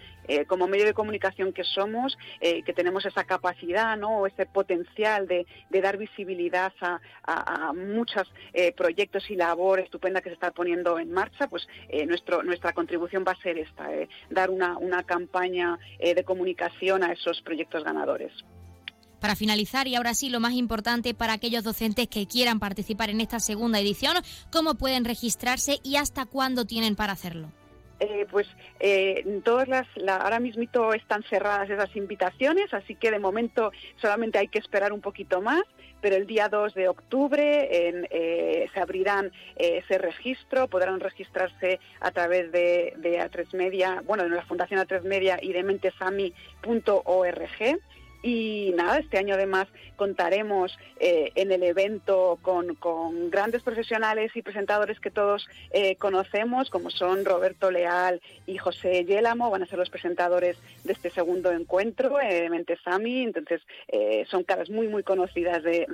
como 0.46 0.66
medio 0.66 0.84
de 0.84 0.94
comunicación 0.94 1.52
que 1.52 1.64
somos, 1.64 2.16
que 2.40 2.72
tenemos 2.74 3.04
esa 3.04 3.24
capacidad 3.24 3.96
¿no? 3.96 4.20
o 4.20 4.26
ese 4.26 4.46
potencial 4.46 5.26
de, 5.26 5.46
dar 5.70 5.96
visibilidad 5.96 6.72
a, 6.80 7.00
a, 7.24 7.72
muchos 7.72 8.30
proyectos 8.76 9.30
y 9.30 9.36
labor 9.36 9.80
estupenda 9.80 10.20
que 10.20 10.30
se 10.30 10.34
está 10.34 10.50
poniendo 10.50 10.98
en 10.98 11.12
marcha, 11.12 11.48
pues 11.48 11.66
nuestro, 12.06 12.42
nuestra 12.42 12.72
contribución 12.72 13.24
va 13.26 13.32
a 13.32 13.42
ser 13.42 13.58
esta, 13.58 13.92
eh, 13.92 14.08
dar 14.28 14.50
una, 14.50 14.78
una 14.78 15.02
campaña 15.02 15.78
eh, 16.00 16.14
de 16.14 16.24
comunicación 16.24 17.02
a 17.02 17.12
esos 17.12 17.40
proyectos 17.42 17.84
ganadores. 17.84 18.32
Para 19.20 19.36
finalizar, 19.36 19.86
y 19.86 19.96
ahora 19.96 20.14
sí 20.14 20.30
lo 20.30 20.40
más 20.40 20.54
importante 20.54 21.12
para 21.12 21.34
aquellos 21.34 21.62
docentes 21.62 22.08
que 22.08 22.26
quieran 22.26 22.58
participar 22.58 23.10
en 23.10 23.20
esta 23.20 23.38
segunda 23.38 23.78
edición, 23.78 24.16
¿cómo 24.50 24.76
pueden 24.76 25.04
registrarse 25.04 25.78
y 25.82 25.96
hasta 25.96 26.24
cuándo 26.24 26.64
tienen 26.64 26.96
para 26.96 27.12
hacerlo? 27.12 27.52
Eh, 28.00 28.26
pues 28.30 28.46
eh, 28.78 29.40
todas 29.44 29.68
las, 29.68 29.86
ahora 30.08 30.40
mismo 30.40 30.62
están 30.94 31.22
cerradas 31.24 31.68
esas 31.68 31.94
invitaciones, 31.94 32.72
así 32.72 32.94
que 32.94 33.10
de 33.10 33.18
momento 33.18 33.72
solamente 33.96 34.38
hay 34.38 34.48
que 34.48 34.58
esperar 34.58 34.94
un 34.94 35.02
poquito 35.02 35.42
más, 35.42 35.64
pero 36.00 36.16
el 36.16 36.26
día 36.26 36.48
2 36.48 36.72
de 36.72 36.88
octubre 36.88 37.68
eh, 37.70 38.70
se 38.72 38.80
abrirán 38.80 39.30
ese 39.54 39.98
registro, 39.98 40.66
podrán 40.66 40.98
registrarse 40.98 41.78
a 42.00 42.10
través 42.10 42.50
de, 42.52 42.94
de 42.96 43.20
A3 43.20 43.54
Media, 43.54 44.02
bueno, 44.06 44.22
de 44.22 44.30
la 44.30 44.46
Fundación 44.46 44.80
A3 44.80 45.02
Media 45.02 45.38
y 45.42 45.52
de 45.52 45.62
mentesami.org 45.62 46.32
y 48.22 48.72
nada, 48.76 48.98
este 48.98 49.18
año 49.18 49.34
además 49.34 49.68
contaremos 49.96 50.78
eh, 50.98 51.32
en 51.34 51.52
el 51.52 51.62
evento 51.62 52.38
con, 52.42 52.76
grandes 53.30 53.62
profesionales 53.62 54.32
y 54.34 54.42
presentadores 54.42 55.00
que 55.00 55.10
todos 55.10 55.46
eh, 55.70 55.96
conocemos, 55.96 56.70
como 56.70 56.90
son 56.90 57.24
Roberto 57.24 57.70
Leal 57.70 58.20
y 58.46 58.58
José 58.58 59.04
Yélamo, 59.04 59.50
van 59.50 59.62
a 59.62 59.66
ser 59.66 59.78
los 59.78 59.90
presentadores 59.90 60.56
de 60.84 60.92
este 60.92 61.10
segundo 61.10 61.52
encuentro, 61.52 62.20
eh, 62.20 62.48
Mentesami, 62.50 63.22
entonces 63.22 63.62
eh, 63.88 64.24
son 64.30 64.44
caras 64.44 64.68
muy, 64.70 64.88
muy 64.88 65.02
conocidas 65.02 65.62
de, 65.62 65.86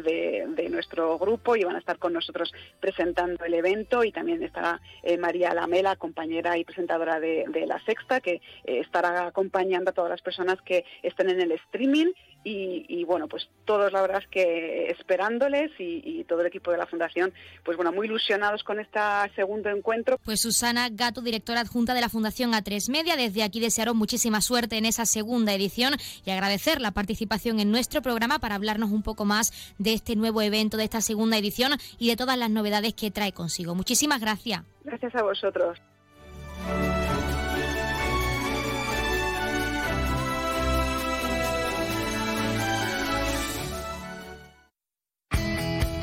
nuestro 0.71 1.19
grupo 1.19 1.57
y 1.57 1.65
van 1.65 1.77
a 1.77 1.79
estar 1.79 1.99
con 1.99 2.13
nosotros 2.13 2.53
presentando 2.81 3.45
el 3.45 3.55
evento. 3.55 4.05
Y 4.05 4.11
también 4.11 4.43
estará 4.43 4.81
María 5.19 5.55
Lamela, 5.55 5.97
compañera 5.97 6.59
y 6.59 6.65
presentadora 6.65 7.21
de, 7.21 7.45
de 7.49 7.67
La 7.67 7.79
Sexta, 7.85 8.21
que 8.21 8.41
estará 8.65 9.27
acompañando 9.27 9.91
a 9.91 9.95
todas 9.95 10.11
las 10.11 10.23
personas 10.23 10.61
que 10.63 10.85
estén 11.03 11.31
en 11.31 11.41
el 11.41 11.53
streaming 11.53 12.13
y, 12.49 13.05
bueno, 13.05 13.27
pues 13.27 13.49
todos 13.65 13.93
la 13.93 14.03
verdad 14.03 14.23
es 14.23 14.29
que 14.29 14.87
esperándoles 14.91 15.73
y, 15.79 16.23
todo 16.25 16.43
el 16.43 16.47
equipo 16.47 16.71
de 16.71 16.79
la 16.79 16.87
Fundación, 16.87 17.33
pues 17.65 17.77
bueno, 17.77 17.93
muy 17.93 18.07
ilusionados 18.07 18.63
con 18.63 18.79
este 18.79 19.01
segundo 19.35 19.69
encuentro. 19.69 20.19
Pues 20.25 20.41
Susana 20.41 20.89
Gato, 20.91 21.23
directora 21.23 21.61
adjunta 21.61 21.93
de 21.93 22.01
la 22.01 22.09
Fundación 22.09 22.53
A3 22.53 22.89
Media, 22.91 23.17
desde 23.17 23.43
aquí 23.43 23.59
desearos 23.59 23.97
muchísima 23.97 24.41
suerte 24.41 24.79
en 24.79 24.87
esa 24.87 25.07
segunda 25.07 25.55
edición 25.55 25.95
y 26.25 26.31
agradecer 26.31 26.81
la 26.81 26.93
participación 26.93 27.59
en 27.59 27.73
nuestro 27.73 28.01
programa 28.01 28.39
para 28.39 28.55
hablarnos 28.55 28.93
un 28.93 29.03
poco 29.03 29.25
más 29.25 29.75
de 29.79 29.93
este 29.93 30.15
nuevo 30.15 30.41
evento, 30.41 30.77
de 30.77 30.85
esta 30.85 31.01
segunda 31.01 31.37
edición 31.37 31.73
y 31.99 32.09
de 32.09 32.17
todas 32.17 32.39
las 32.39 32.51
novedades 32.51 32.95
que 32.95 33.11
trae 33.11 33.33
consigo. 33.33 33.75
Muchísimas 33.75 34.21
gracias. 34.21 34.63
Gracias 34.85 35.15
a 35.17 35.23
vosotros. 35.23 35.79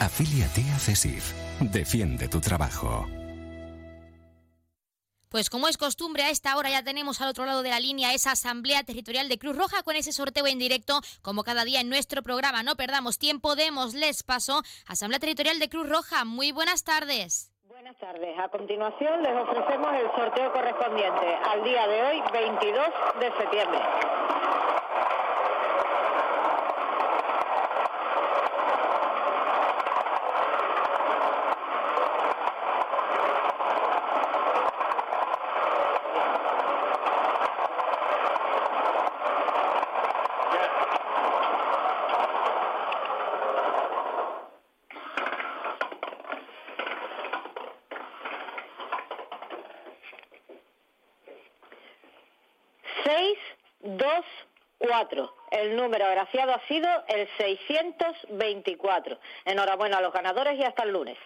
Afíliate 0.00 0.62
a 0.74 0.78
CESIF. 0.78 1.32
Defiende 1.60 2.28
tu 2.28 2.40
trabajo. 2.40 3.06
Pues 5.28 5.50
como 5.50 5.66
es 5.68 5.76
costumbre, 5.76 6.22
a 6.22 6.30
esta 6.30 6.56
hora 6.56 6.70
ya 6.70 6.84
tenemos 6.84 7.20
al 7.20 7.28
otro 7.28 7.44
lado 7.44 7.62
de 7.62 7.70
la 7.70 7.80
línea 7.80 8.14
esa 8.14 8.30
Asamblea 8.30 8.84
Territorial 8.84 9.28
de 9.28 9.38
Cruz 9.38 9.56
Roja 9.56 9.82
con 9.82 9.96
ese 9.96 10.12
sorteo 10.12 10.46
en 10.46 10.58
directo, 10.58 11.00
como 11.20 11.42
cada 11.42 11.64
día 11.64 11.80
en 11.80 11.88
nuestro 11.88 12.22
programa. 12.22 12.62
No 12.62 12.76
perdamos 12.76 13.18
tiempo, 13.18 13.56
démosles 13.56 14.22
paso. 14.22 14.62
Asamblea 14.86 15.18
Territorial 15.18 15.58
de 15.58 15.68
Cruz 15.68 15.88
Roja, 15.88 16.24
muy 16.24 16.52
buenas 16.52 16.84
tardes. 16.84 17.52
Buenas 17.64 17.96
tardes. 17.98 18.38
A 18.38 18.48
continuación 18.48 19.22
les 19.22 19.36
ofrecemos 19.36 19.90
el 19.94 20.06
sorteo 20.16 20.52
correspondiente 20.52 21.36
al 21.44 21.64
día 21.64 21.86
de 21.88 22.02
hoy, 22.02 22.22
22 22.32 22.86
de 23.20 23.36
septiembre. 23.36 23.80
El 55.50 55.67
número 55.78 56.04
agraciado 56.04 56.52
ha 56.52 56.66
sido 56.68 56.88
el 57.08 57.28
624. 57.38 59.18
Enhorabuena 59.46 59.98
a 59.98 60.02
los 60.02 60.12
ganadores 60.12 60.58
y 60.58 60.64
hasta 60.64 60.82
el 60.82 60.92
lunes. 60.92 61.16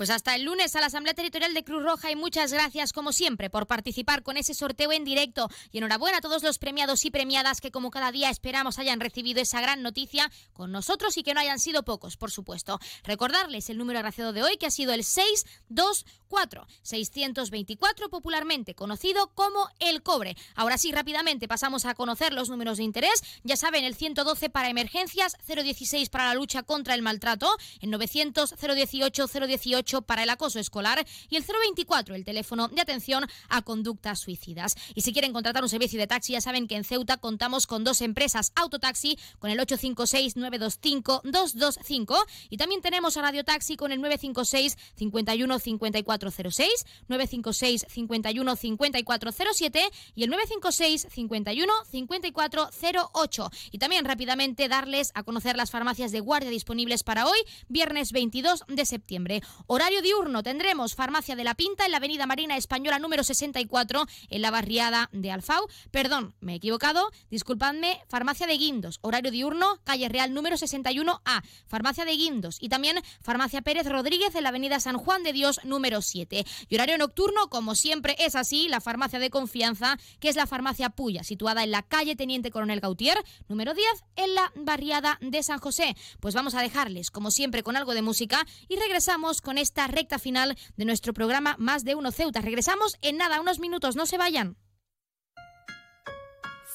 Pues 0.00 0.08
hasta 0.08 0.34
el 0.34 0.44
lunes 0.44 0.74
a 0.74 0.80
la 0.80 0.86
Asamblea 0.86 1.12
Territorial 1.12 1.52
de 1.52 1.62
Cruz 1.62 1.82
Roja 1.82 2.10
y 2.10 2.16
muchas 2.16 2.54
gracias 2.54 2.94
como 2.94 3.12
siempre 3.12 3.50
por 3.50 3.66
participar 3.66 4.22
con 4.22 4.38
ese 4.38 4.54
sorteo 4.54 4.92
en 4.92 5.04
directo 5.04 5.50
y 5.72 5.76
enhorabuena 5.76 6.16
a 6.16 6.20
todos 6.22 6.42
los 6.42 6.58
premiados 6.58 7.04
y 7.04 7.10
premiadas 7.10 7.60
que 7.60 7.70
como 7.70 7.90
cada 7.90 8.10
día 8.10 8.30
esperamos 8.30 8.78
hayan 8.78 8.98
recibido 8.98 9.42
esa 9.42 9.60
gran 9.60 9.82
noticia 9.82 10.32
con 10.54 10.72
nosotros 10.72 11.18
y 11.18 11.22
que 11.22 11.34
no 11.34 11.40
hayan 11.40 11.58
sido 11.58 11.82
pocos, 11.82 12.16
por 12.16 12.30
supuesto. 12.30 12.80
Recordarles 13.04 13.68
el 13.68 13.76
número 13.76 13.98
agraciado 13.98 14.32
de 14.32 14.42
hoy 14.42 14.56
que 14.56 14.64
ha 14.64 14.70
sido 14.70 14.94
el 14.94 15.04
624 15.04 16.66
624 16.80 18.08
popularmente 18.08 18.74
conocido 18.74 19.34
como 19.34 19.68
el 19.80 20.02
cobre. 20.02 20.34
Ahora 20.54 20.78
sí, 20.78 20.92
rápidamente 20.92 21.46
pasamos 21.46 21.84
a 21.84 21.94
conocer 21.94 22.32
los 22.32 22.48
números 22.48 22.78
de 22.78 22.84
interés. 22.84 23.22
Ya 23.44 23.56
saben, 23.56 23.84
el 23.84 23.94
112 23.94 24.48
para 24.48 24.70
emergencias, 24.70 25.36
016 25.46 26.08
para 26.08 26.24
la 26.24 26.34
lucha 26.34 26.62
contra 26.62 26.94
el 26.94 27.02
maltrato, 27.02 27.54
el 27.82 27.90
900 27.90 28.54
018 28.56 29.26
018 29.26 29.89
para 30.00 30.22
el 30.22 30.30
acoso 30.30 30.60
escolar 30.60 31.04
y 31.28 31.36
el 31.36 31.44
024, 31.44 32.14
el 32.14 32.24
teléfono 32.24 32.68
de 32.68 32.80
atención 32.80 33.26
a 33.48 33.62
conductas 33.62 34.20
suicidas. 34.20 34.76
Y 34.94 35.00
si 35.02 35.12
quieren 35.12 35.32
contratar 35.32 35.64
un 35.64 35.68
servicio 35.68 35.98
de 35.98 36.06
taxi, 36.06 36.34
ya 36.34 36.40
saben 36.40 36.68
que 36.68 36.76
en 36.76 36.84
Ceuta 36.84 37.16
contamos 37.16 37.66
con 37.66 37.82
dos 37.82 38.00
empresas 38.00 38.52
autotaxi 38.54 39.18
con 39.38 39.50
el 39.50 39.58
856-925-225 39.58 42.16
y 42.48 42.56
también 42.56 42.80
tenemos 42.80 43.16
a 43.16 43.22
Radio 43.22 43.42
Taxi 43.44 43.76
con 43.76 43.90
el 43.92 44.00
956 44.00 44.76
51 44.96 45.58
5406, 45.58 46.86
956 47.08 47.86
51 47.88 48.56
5407 48.56 49.90
y 50.14 50.22
el 50.22 50.30
956 50.30 51.08
51 51.10 51.72
5408. 51.90 53.50
Y 53.72 53.78
también 53.78 54.04
rápidamente 54.04 54.68
darles 54.68 55.12
a 55.14 55.22
conocer 55.22 55.56
las 55.56 55.70
farmacias 55.70 56.12
de 56.12 56.20
guardia 56.20 56.50
disponibles 56.50 57.02
para 57.02 57.26
hoy, 57.26 57.38
viernes 57.68 58.12
22 58.12 58.64
de 58.68 58.84
septiembre 58.84 59.42
diurno 59.88 60.42
tendremos 60.42 60.94
Farmacia 60.94 61.36
de 61.36 61.42
la 61.42 61.54
Pinta 61.54 61.84
en 61.86 61.90
la 61.90 61.96
Avenida 61.96 62.26
Marina 62.26 62.56
Española 62.56 62.98
número 62.98 63.24
64 63.24 64.06
en 64.28 64.42
la 64.42 64.50
barriada 64.50 65.08
de 65.12 65.30
Alfau. 65.30 65.66
Perdón, 65.90 66.34
me 66.40 66.52
he 66.52 66.56
equivocado, 66.56 67.10
disculpadme, 67.30 68.00
Farmacia 68.06 68.46
de 68.46 68.58
Guindos. 68.58 68.98
Horario 69.00 69.30
diurno, 69.30 69.80
calle 69.84 70.08
Real 70.08 70.34
número 70.34 70.56
61A, 70.56 71.42
Farmacia 71.66 72.04
de 72.04 72.12
Guindos. 72.12 72.58
Y 72.60 72.68
también 72.68 73.00
Farmacia 73.22 73.62
Pérez 73.62 73.86
Rodríguez 73.86 74.34
en 74.34 74.42
la 74.42 74.50
Avenida 74.50 74.80
San 74.80 74.98
Juan 74.98 75.22
de 75.22 75.32
Dios 75.32 75.60
número 75.64 76.02
7. 76.02 76.44
Y 76.68 76.74
horario 76.74 76.98
nocturno, 76.98 77.48
como 77.48 77.74
siempre 77.74 78.16
es 78.18 78.36
así, 78.36 78.68
la 78.68 78.80
farmacia 78.80 79.18
de 79.18 79.30
confianza, 79.30 79.96
que 80.20 80.28
es 80.28 80.36
la 80.36 80.46
farmacia 80.46 80.90
Puya, 80.90 81.24
situada 81.24 81.64
en 81.64 81.70
la 81.70 81.82
calle 81.82 82.16
Teniente 82.16 82.50
Coronel 82.50 82.80
Gautier, 82.80 83.18
número 83.48 83.74
10, 83.74 83.86
en 84.16 84.34
la 84.34 84.52
barriada 84.54 85.18
de 85.20 85.42
San 85.42 85.58
José. 85.58 85.96
Pues 86.20 86.34
vamos 86.34 86.54
a 86.54 86.62
dejarles, 86.62 87.10
como 87.10 87.30
siempre, 87.30 87.62
con 87.62 87.76
algo 87.76 87.94
de 87.94 88.02
música 88.02 88.46
y 88.68 88.76
regresamos 88.76 89.40
con 89.40 89.58
esta 89.70 89.86
recta 89.86 90.18
final 90.18 90.58
de 90.76 90.84
nuestro 90.84 91.14
programa 91.14 91.54
Más 91.56 91.84
de 91.84 91.94
Uno 91.94 92.10
Ceuta. 92.10 92.40
Regresamos 92.40 92.96
en 93.02 93.18
nada, 93.18 93.40
unos 93.40 93.60
minutos, 93.60 93.94
no 93.94 94.04
se 94.04 94.18
vayan. 94.18 94.56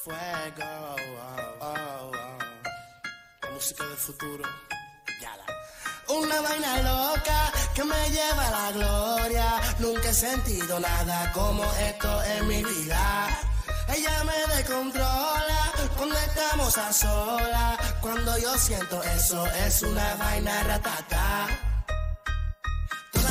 Fuego, 0.02 0.96
oh, 1.20 1.58
oh, 1.60 2.10
oh. 2.10 2.12
La 3.42 3.50
música 3.50 3.84
del 3.84 3.98
futuro. 3.98 4.44
Una 6.08 6.40
vaina 6.40 6.82
loca 6.82 7.52
que 7.74 7.82
me 7.82 8.10
lleva 8.10 8.46
a 8.46 8.50
la 8.50 8.72
gloria. 8.72 9.60
Nunca 9.80 10.08
he 10.08 10.14
sentido 10.14 10.78
nada 10.78 11.32
como 11.32 11.64
esto 11.90 12.22
en 12.22 12.46
mi 12.46 12.62
vida. 12.62 13.26
Ella 13.94 14.24
me 14.24 14.54
descontrola 14.54 15.72
cuando 15.96 16.16
estamos 16.16 16.78
a 16.78 16.92
solas. 16.92 17.76
Cuando 18.00 18.38
yo 18.38 18.56
siento 18.56 19.02
eso, 19.02 19.44
es 19.66 19.82
una 19.82 20.14
vaina 20.14 20.62
ratata. 20.62 21.75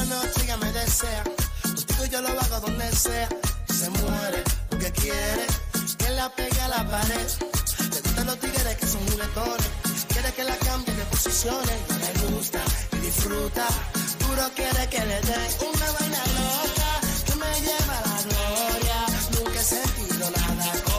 Noche 0.10 0.44
ella 0.44 0.57
me 0.57 0.72
desea. 0.72 1.23
Contigo 1.64 2.06
yo 2.11 2.22
lo 2.22 2.30
hago 2.30 2.60
donde 2.60 2.91
sea. 2.91 3.27
Se 3.68 3.90
muere 3.90 4.44
porque 4.69 4.91
quiere 4.91 5.45
que 5.98 6.10
la 6.11 6.30
pegue 6.30 6.61
a 6.61 6.68
la 6.68 6.90
pared. 6.90 7.27
Le 7.91 8.02
gustan 8.02 8.26
los 8.27 8.40
tigres 8.40 8.76
que 8.80 8.88
son 8.88 9.02
juguetones. 9.07 9.69
Quiere 10.10 10.32
que 10.34 10.44
la 10.44 10.56
cambie 10.57 10.94
de 10.94 11.06
posiciones. 11.06 11.77
No 11.90 11.98
le 11.98 12.36
gusta 12.36 12.61
y 12.94 12.98
disfruta. 12.98 13.65
Duro 14.19 14.45
quiere 14.56 14.84
que 14.90 14.99
le 15.06 15.22
dé 15.30 15.40
una 15.72 15.88
vaina 15.98 16.23
loca 16.38 16.91
que 17.26 17.36
me 17.41 17.52
lleva 17.65 17.98
la 18.07 18.18
gloria. 18.30 18.99
Nunca 19.34 19.60
he 19.60 19.64
sentido 19.64 20.26
nada 20.38 20.68
como 20.86 20.94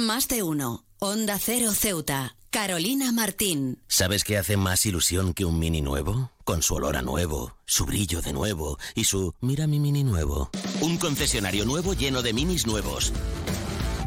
Más 0.00 0.28
de 0.28 0.42
uno. 0.42 0.86
Onda 0.98 1.38
Cero 1.38 1.72
Ceuta. 1.74 2.34
Carolina 2.48 3.12
Martín. 3.12 3.82
¿Sabes 3.86 4.24
qué 4.24 4.38
hace 4.38 4.56
más 4.56 4.86
ilusión 4.86 5.34
que 5.34 5.44
un 5.44 5.58
mini 5.58 5.82
nuevo? 5.82 6.32
Con 6.42 6.62
su 6.62 6.76
olor 6.76 6.96
a 6.96 7.02
nuevo, 7.02 7.54
su 7.66 7.84
brillo 7.84 8.22
de 8.22 8.32
nuevo 8.32 8.78
y 8.94 9.04
su 9.04 9.34
mira 9.42 9.66
mi 9.66 9.78
mini 9.78 10.02
nuevo. 10.02 10.48
Un 10.80 10.96
concesionario 10.96 11.66
nuevo 11.66 11.92
lleno 11.92 12.22
de 12.22 12.32
minis 12.32 12.66
nuevos. 12.66 13.12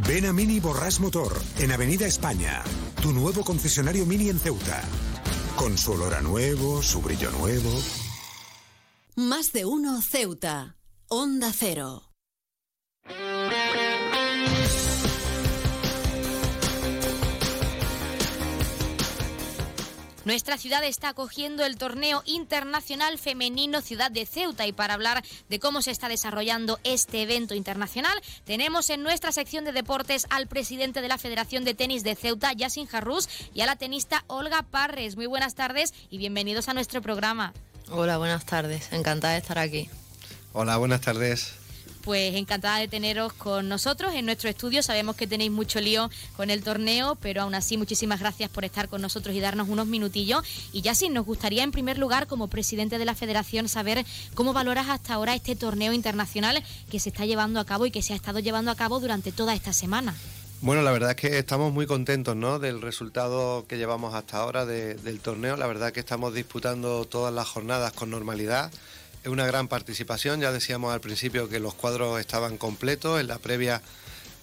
Ven 0.08 0.26
a 0.26 0.34
Mini 0.34 0.60
Borrás 0.60 1.00
Motor, 1.00 1.40
en 1.60 1.72
Avenida 1.72 2.08
España. 2.08 2.64
Tu 3.00 3.12
nuevo 3.12 3.44
concesionario 3.44 4.08
Mini 4.08 4.30
en 4.30 4.40
Ceuta. 4.40 4.82
Con 5.56 5.78
su 5.78 5.92
olor 5.92 6.16
a 6.16 6.22
nuevo, 6.22 6.82
su 6.82 7.04
brillo 7.04 7.30
nuevo. 7.30 7.70
Más 9.16 9.54
de 9.54 9.66
uno 9.66 10.02
Ceuta. 10.02 10.76
Onda 11.08 11.54
Cero. 11.54 12.13
Nuestra 20.26 20.58
ciudad 20.58 20.84
está 20.86 21.10
acogiendo 21.10 21.66
el 21.66 21.78
torneo 21.78 22.24
internacional 22.26 23.18
femenino 23.18 23.82
Ciudad 23.82 24.10
de 24.10 24.26
Ceuta 24.26 24.66
y 24.66 24.72
para 24.72 24.94
hablar 24.94 25.22
de 25.50 25.60
cómo 25.60 25.82
se 25.82 25.92
está 25.92 26.08
desarrollando 26.08 26.80
este 26.86 27.24
evento 27.24 27.56
internacional 27.56 28.18
tenemos 28.46 28.90
en 28.90 29.04
nuestra 29.04 29.34
sección 29.34 29.66
de 29.66 29.74
deportes 29.74 30.26
al 30.30 30.48
presidente 30.48 31.02
de 31.02 31.10
la 31.10 31.18
Federación 31.18 31.66
de 31.66 31.74
Tenis 31.74 32.04
de 32.04 32.16
Ceuta, 32.16 32.54
Yasin 32.54 32.88
Jarrús, 32.88 33.28
y 33.54 33.62
a 33.62 33.66
la 33.66 33.76
tenista 33.76 34.24
Olga 34.28 34.64
Parres. 34.64 35.16
Muy 35.16 35.26
buenas 35.26 35.56
tardes 35.56 35.94
y 36.10 36.18
bienvenidos 36.18 36.70
a 36.70 36.74
nuestro 36.74 37.02
programa. 37.02 37.54
Hola, 37.92 38.18
buenas 38.18 38.46
tardes. 38.46 38.92
Encantada 38.94 39.34
de 39.34 39.40
estar 39.40 39.60
aquí. 39.60 39.90
Hola, 40.54 40.78
buenas 40.78 41.02
tardes. 41.02 41.56
Pues 42.04 42.36
encantada 42.36 42.80
de 42.80 42.90
teneros 42.90 43.32
con 43.32 43.70
nosotros 43.70 44.14
en 44.14 44.26
nuestro 44.26 44.50
estudio. 44.50 44.84
Sabemos 44.84 45.16
que 45.16 45.26
tenéis 45.26 45.52
mucho 45.52 45.80
lío 45.80 46.10
con 46.36 46.50
el 46.50 46.62
torneo, 46.62 47.16
pero 47.22 47.44
aún 47.44 47.56
así 47.56 47.78
muchísimas 47.78 48.20
gracias 48.20 48.50
por 48.50 48.66
estar 48.66 48.90
con 48.90 49.02
nosotros 49.02 49.34
y 49.34 49.40
darnos 49.40 49.70
unos 49.70 49.88
minutillos. 49.88 50.44
Y 50.74 50.82
ya 50.82 50.96
sí, 50.96 51.08
nos 51.08 51.26
gustaría 51.26 51.64
en 51.64 51.72
primer 51.72 51.98
lugar, 51.98 52.28
como 52.28 52.50
presidente 52.50 52.98
de 52.98 53.06
la 53.06 53.16
federación, 53.16 53.70
saber 53.70 54.06
cómo 54.36 54.52
valoras 54.52 54.90
hasta 54.90 55.14
ahora 55.14 55.34
este 55.34 55.56
torneo 55.56 55.94
internacional 55.94 56.62
que 56.92 57.00
se 57.00 57.08
está 57.08 57.26
llevando 57.26 57.62
a 57.62 57.66
cabo 57.66 57.86
y 57.86 57.92
que 57.92 58.02
se 58.02 58.12
ha 58.12 58.18
estado 58.18 58.40
llevando 58.40 58.70
a 58.72 58.76
cabo 58.76 59.00
durante 59.00 59.32
toda 59.32 59.54
esta 59.56 59.72
semana. 59.72 60.14
Bueno, 60.60 60.82
la 60.82 60.92
verdad 60.92 61.12
es 61.12 61.16
que 61.18 61.38
estamos 61.38 61.72
muy 61.74 61.86
contentos 61.88 62.36
¿no? 62.36 62.60
del 62.60 62.82
resultado 62.82 63.66
que 63.68 63.78
llevamos 63.78 64.14
hasta 64.14 64.38
ahora 64.38 64.66
de- 64.66 64.96
del 64.96 65.20
torneo. 65.22 65.56
La 65.58 65.68
verdad 65.68 65.92
que 65.94 66.00
estamos 66.02 66.34
disputando 66.34 67.06
todas 67.06 67.34
las 67.34 67.48
jornadas 67.48 67.92
con 67.94 68.10
normalidad. 68.10 68.72
Una 69.26 69.46
gran 69.46 69.68
participación. 69.68 70.42
Ya 70.42 70.52
decíamos 70.52 70.94
al 70.94 71.02
principio 71.02 71.48
que 71.50 71.60
los 71.60 71.74
cuadros 71.74 72.20
estaban 72.20 72.58
completos, 72.58 73.20
en 73.22 73.28
la 73.28 73.40
previa 73.40 73.82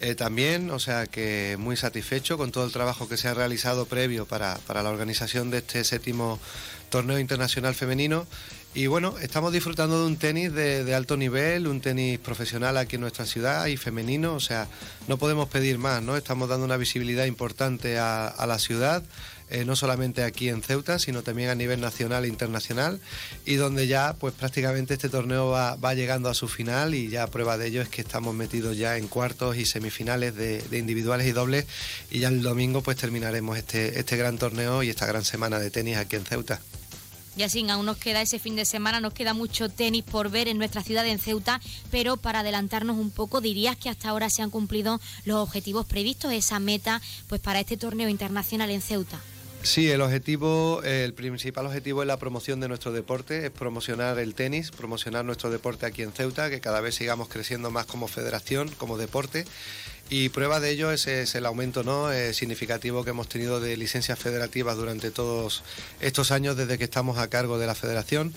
eh, 0.03 0.15
también, 0.15 0.71
o 0.71 0.79
sea 0.79 1.07
que 1.07 1.57
muy 1.59 1.77
satisfecho 1.77 2.39
con 2.39 2.53
todo 2.53 2.65
el 2.65 2.73
trabajo 2.73 3.07
que 3.07 3.19
se 3.19 3.29
ha 3.29 3.35
realizado 3.35 3.85
previo 3.85 4.25
para, 4.25 4.57
para 4.67 4.83
la 4.83 4.89
organización 4.89 5.51
de 5.51 5.59
este 5.59 5.85
séptimo 5.85 6.39
torneo 6.89 7.19
internacional 7.19 7.75
femenino. 7.75 8.27
Y 8.73 8.87
bueno, 8.87 9.17
estamos 9.21 9.53
disfrutando 9.53 10.01
de 10.01 10.07
un 10.07 10.17
tenis 10.17 10.53
de, 10.55 10.95
alto 10.95 11.17
nivel, 11.17 11.67
un 11.67 11.81
tenis 11.81 12.19
profesional 12.19 12.79
aquí 12.79 12.95
en 12.95 13.03
nuestra 13.03 13.27
ciudad 13.27 13.67
y 13.67 13.77
femenino, 13.77 14.35
o 14.35 14.41
sea, 14.41 14.69
no 15.09 15.19
podemos 15.19 15.49
pedir 15.49 15.77
más, 15.77 16.03
¿no? 16.03 16.17
Estamos 16.17 16.49
dando 16.49 16.65
una 16.65 16.77
visibilidad 16.77 17.27
importante 17.27 17.99
a 17.99 18.45
la 18.47 18.59
ciudad, 18.59 19.03
eh, 19.51 19.65
no 19.65 19.77
solamente 19.77 20.23
aquí 20.23 20.49
en 20.49 20.63
Ceuta, 20.63 20.99
sino 20.99 21.23
también 21.23 21.51
a 21.51 21.55
nivel 21.55 21.81
nacional 21.81 22.25
e 22.25 22.29
internacional, 22.29 23.01
y 23.45 23.57
donde 23.57 23.87
ya 23.87 24.15
pues 24.19 24.33
prácticamente 24.33 24.95
este 24.95 25.09
torneo 25.09 25.51
va, 25.51 25.95
llegando 25.95 26.29
a 26.29 26.35
su 26.35 26.49
final 26.49 26.95
y 26.95 27.09
ya 27.09 27.27
prueba 27.27 27.59
de 27.59 27.67
ello 27.67 27.83
es 27.83 27.89
que 27.89 28.01
estamos 28.01 28.35
metidos 28.35 28.77
ya 28.77 28.97
en 28.97 29.09
cuartos 29.09 29.57
y 29.57 29.67
semifinales 29.67 30.35
de, 30.37 30.63
individuales 30.79 31.27
y 31.27 31.33
dobles, 31.33 31.67
y 32.11 32.21
ya 32.21 32.29
el 32.29 32.43
domingo 32.43 32.83
pues 32.83 32.97
terminaremos 32.97 33.59
este, 33.59 33.99
este 33.99 34.17
gran 34.17 34.39
torneo 34.39 34.83
y 34.83 34.89
esta 34.89 35.07
gran 35.07 35.25
semana 35.25 35.59
de 35.59 35.71
tenis 35.71 35.97
aquí 35.97 36.17
en 36.17 36.25
Ceuta. 36.25 36.61
Y 37.37 37.43
así 37.43 37.67
aún 37.71 37.87
nos 37.87 37.97
queda 37.97 38.21
ese 38.21 38.39
fin 38.39 38.57
de 38.57 38.65
semana, 38.65 39.01
nos 39.01 39.15
queda 39.15 39.35
mucho 39.35 39.69
tenis 39.69 40.03
por 40.03 40.31
ver 40.31 40.49
en 40.49 40.59
nuestra 40.59 40.83
ciudad 40.83 41.07
en 41.07 41.19
Ceuta, 41.19 41.61
pero 41.91 42.17
para 42.17 42.41
adelantarnos 42.41 42.99
un 42.99 43.11
poco, 43.11 43.41
dirías 43.41 43.77
que 43.77 43.89
hasta 43.89 44.09
ahora 44.09 44.29
se 44.31 44.43
han 44.43 44.51
cumplido 44.51 45.01
los 45.25 45.39
objetivos 45.39 45.87
previstos, 45.87 46.33
esa 46.33 46.59
meta, 46.59 47.01
pues 47.29 47.41
para 47.41 47.61
este 47.61 47.77
torneo 47.77 48.09
internacional 48.09 48.71
en 48.71 48.83
Ceuta. 48.83 49.21
Sí, 49.63 49.91
el 49.91 50.01
objetivo, 50.01 50.83
el 50.85 51.13
principal 51.13 51.67
objetivo 51.67 52.01
es 52.03 52.09
la 52.09 52.17
promoción 52.17 52.61
de 52.61 52.69
nuestro 52.69 52.93
deporte, 52.93 53.45
es 53.45 53.51
promocionar 53.51 54.19
el 54.19 54.35
tenis, 54.35 54.71
promocionar 54.71 55.23
nuestro 55.27 55.51
deporte 55.51 55.85
aquí 55.85 56.03
en 56.03 56.13
Ceuta, 56.13 56.49
que 56.49 56.61
cada 56.61 56.81
vez 56.81 56.95
sigamos 56.95 57.29
creciendo 57.29 57.71
más 57.71 57.85
como 57.85 58.09
federación, 58.09 58.71
como 58.79 58.97
deporte. 58.97 59.45
Y 60.09 60.31
prueba 60.31 60.61
de 60.61 60.71
ello 60.71 60.91
es, 60.91 61.07
el 61.07 61.45
aumento 61.45 61.85
¿no? 61.85 62.11
eh, 62.11 62.33
significativo 62.33 63.05
que 63.05 63.11
hemos 63.11 63.29
tenido 63.29 63.61
de 63.61 63.77
licencias 63.77 64.19
federativas 64.19 64.79
durante 64.79 65.11
todos 65.11 65.63
estos 66.01 66.33
años 66.33 66.57
desde 66.57 66.79
que 66.79 66.85
estamos 66.85 67.19
a 67.19 67.29
cargo 67.29 67.59
de 67.59 67.67
la 67.67 67.75
federación. 67.75 68.33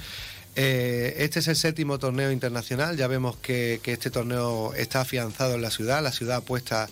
Eh, 0.57 1.15
este 1.19 1.39
es 1.39 1.47
el 1.47 1.55
séptimo 1.55 1.99
torneo 1.99 2.31
internacional, 2.31 2.97
ya 2.97 3.07
vemos 3.07 3.37
que, 3.37 3.79
que 3.81 3.93
este 3.93 4.11
torneo 4.11 4.73
está 4.75 5.01
afianzado 5.01 5.55
en 5.55 5.61
la 5.61 5.71
ciudad, 5.71 6.03
la 6.03 6.11
ciudad 6.11 6.37
apuesta 6.37 6.89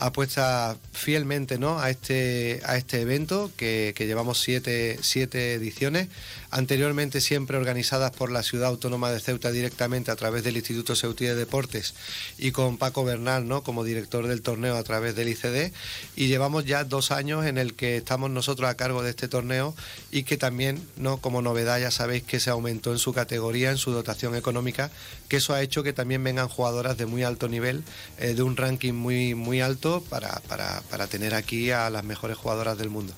apuesta 0.00 0.76
fielmente 0.92 1.58
¿no? 1.58 1.78
a, 1.78 1.90
este, 1.90 2.60
a 2.64 2.76
este 2.76 3.00
evento 3.00 3.50
que, 3.56 3.92
que 3.94 4.06
llevamos 4.06 4.40
siete, 4.40 4.98
siete 5.02 5.54
ediciones, 5.54 6.08
anteriormente 6.50 7.20
siempre 7.20 7.56
organizadas 7.56 8.10
por 8.10 8.30
la 8.30 8.42
Ciudad 8.42 8.68
Autónoma 8.68 9.10
de 9.10 9.20
Ceuta 9.20 9.50
directamente 9.50 10.10
a 10.10 10.16
través 10.16 10.44
del 10.44 10.56
Instituto 10.56 10.96
Ceutí 10.96 11.24
de 11.24 11.34
Deportes 11.34 11.94
y 12.38 12.52
con 12.52 12.78
Paco 12.78 13.04
Bernal 13.04 13.46
¿no? 13.46 13.62
como 13.62 13.84
director 13.84 14.26
del 14.26 14.42
torneo 14.42 14.76
a 14.76 14.82
través 14.82 15.14
del 15.14 15.28
ICD 15.28 15.72
y 16.16 16.26
llevamos 16.26 16.64
ya 16.64 16.84
dos 16.84 17.10
años 17.10 17.46
en 17.46 17.58
el 17.58 17.74
que 17.74 17.96
estamos 17.96 18.30
nosotros 18.30 18.68
a 18.68 18.76
cargo 18.76 19.02
de 19.02 19.10
este 19.10 19.28
torneo 19.28 19.74
y 20.10 20.24
que 20.24 20.36
también 20.36 20.82
¿no? 20.96 21.18
como 21.18 21.42
novedad 21.42 21.80
ya 21.80 21.90
sabéis 21.90 22.22
que 22.24 22.40
se 22.40 22.50
aumentó 22.50 22.92
en 22.92 22.98
su 22.98 23.12
categoría, 23.12 23.70
en 23.70 23.78
su 23.78 23.92
dotación 23.92 24.34
económica, 24.34 24.90
que 25.28 25.36
eso 25.36 25.54
ha 25.54 25.62
hecho 25.62 25.82
que 25.82 25.92
también 25.92 26.24
vengan 26.24 26.48
jugadoras 26.48 26.98
de 26.98 27.06
muy 27.06 27.22
alto 27.22 27.48
nivel, 27.48 27.84
eh, 28.18 28.34
de 28.34 28.42
un 28.42 28.56
ranking 28.56 28.94
muy, 28.94 29.34
muy 29.34 29.60
alto 29.60 30.02
para, 30.08 30.40
para, 30.48 30.82
para 30.90 31.06
tener 31.06 31.34
aquí 31.34 31.70
a 31.70 31.88
las 31.90 32.04
mejores 32.04 32.36
jugadoras 32.36 32.78
del 32.78 32.90
mundo. 32.90 33.14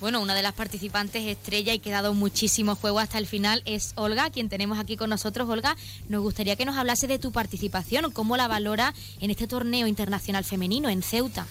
Bueno, 0.00 0.22
una 0.22 0.34
de 0.34 0.40
las 0.40 0.54
participantes 0.54 1.26
estrella 1.26 1.74
y 1.74 1.78
que 1.78 1.90
ha 1.92 2.00
dado 2.00 2.14
muchísimo 2.14 2.74
juego 2.74 3.00
hasta 3.00 3.18
el 3.18 3.26
final 3.26 3.62
es 3.66 3.92
Olga, 3.96 4.30
quien 4.30 4.48
tenemos 4.48 4.78
aquí 4.78 4.96
con 4.96 5.10
nosotros. 5.10 5.46
Olga, 5.46 5.76
nos 6.08 6.22
gustaría 6.22 6.56
que 6.56 6.64
nos 6.64 6.78
hablase 6.78 7.06
de 7.06 7.18
tu 7.18 7.32
participación, 7.32 8.10
cómo 8.10 8.38
la 8.38 8.48
valora 8.48 8.94
en 9.20 9.30
este 9.30 9.46
torneo 9.46 9.86
internacional 9.86 10.42
femenino 10.44 10.88
en 10.88 11.02
Ceuta. 11.02 11.46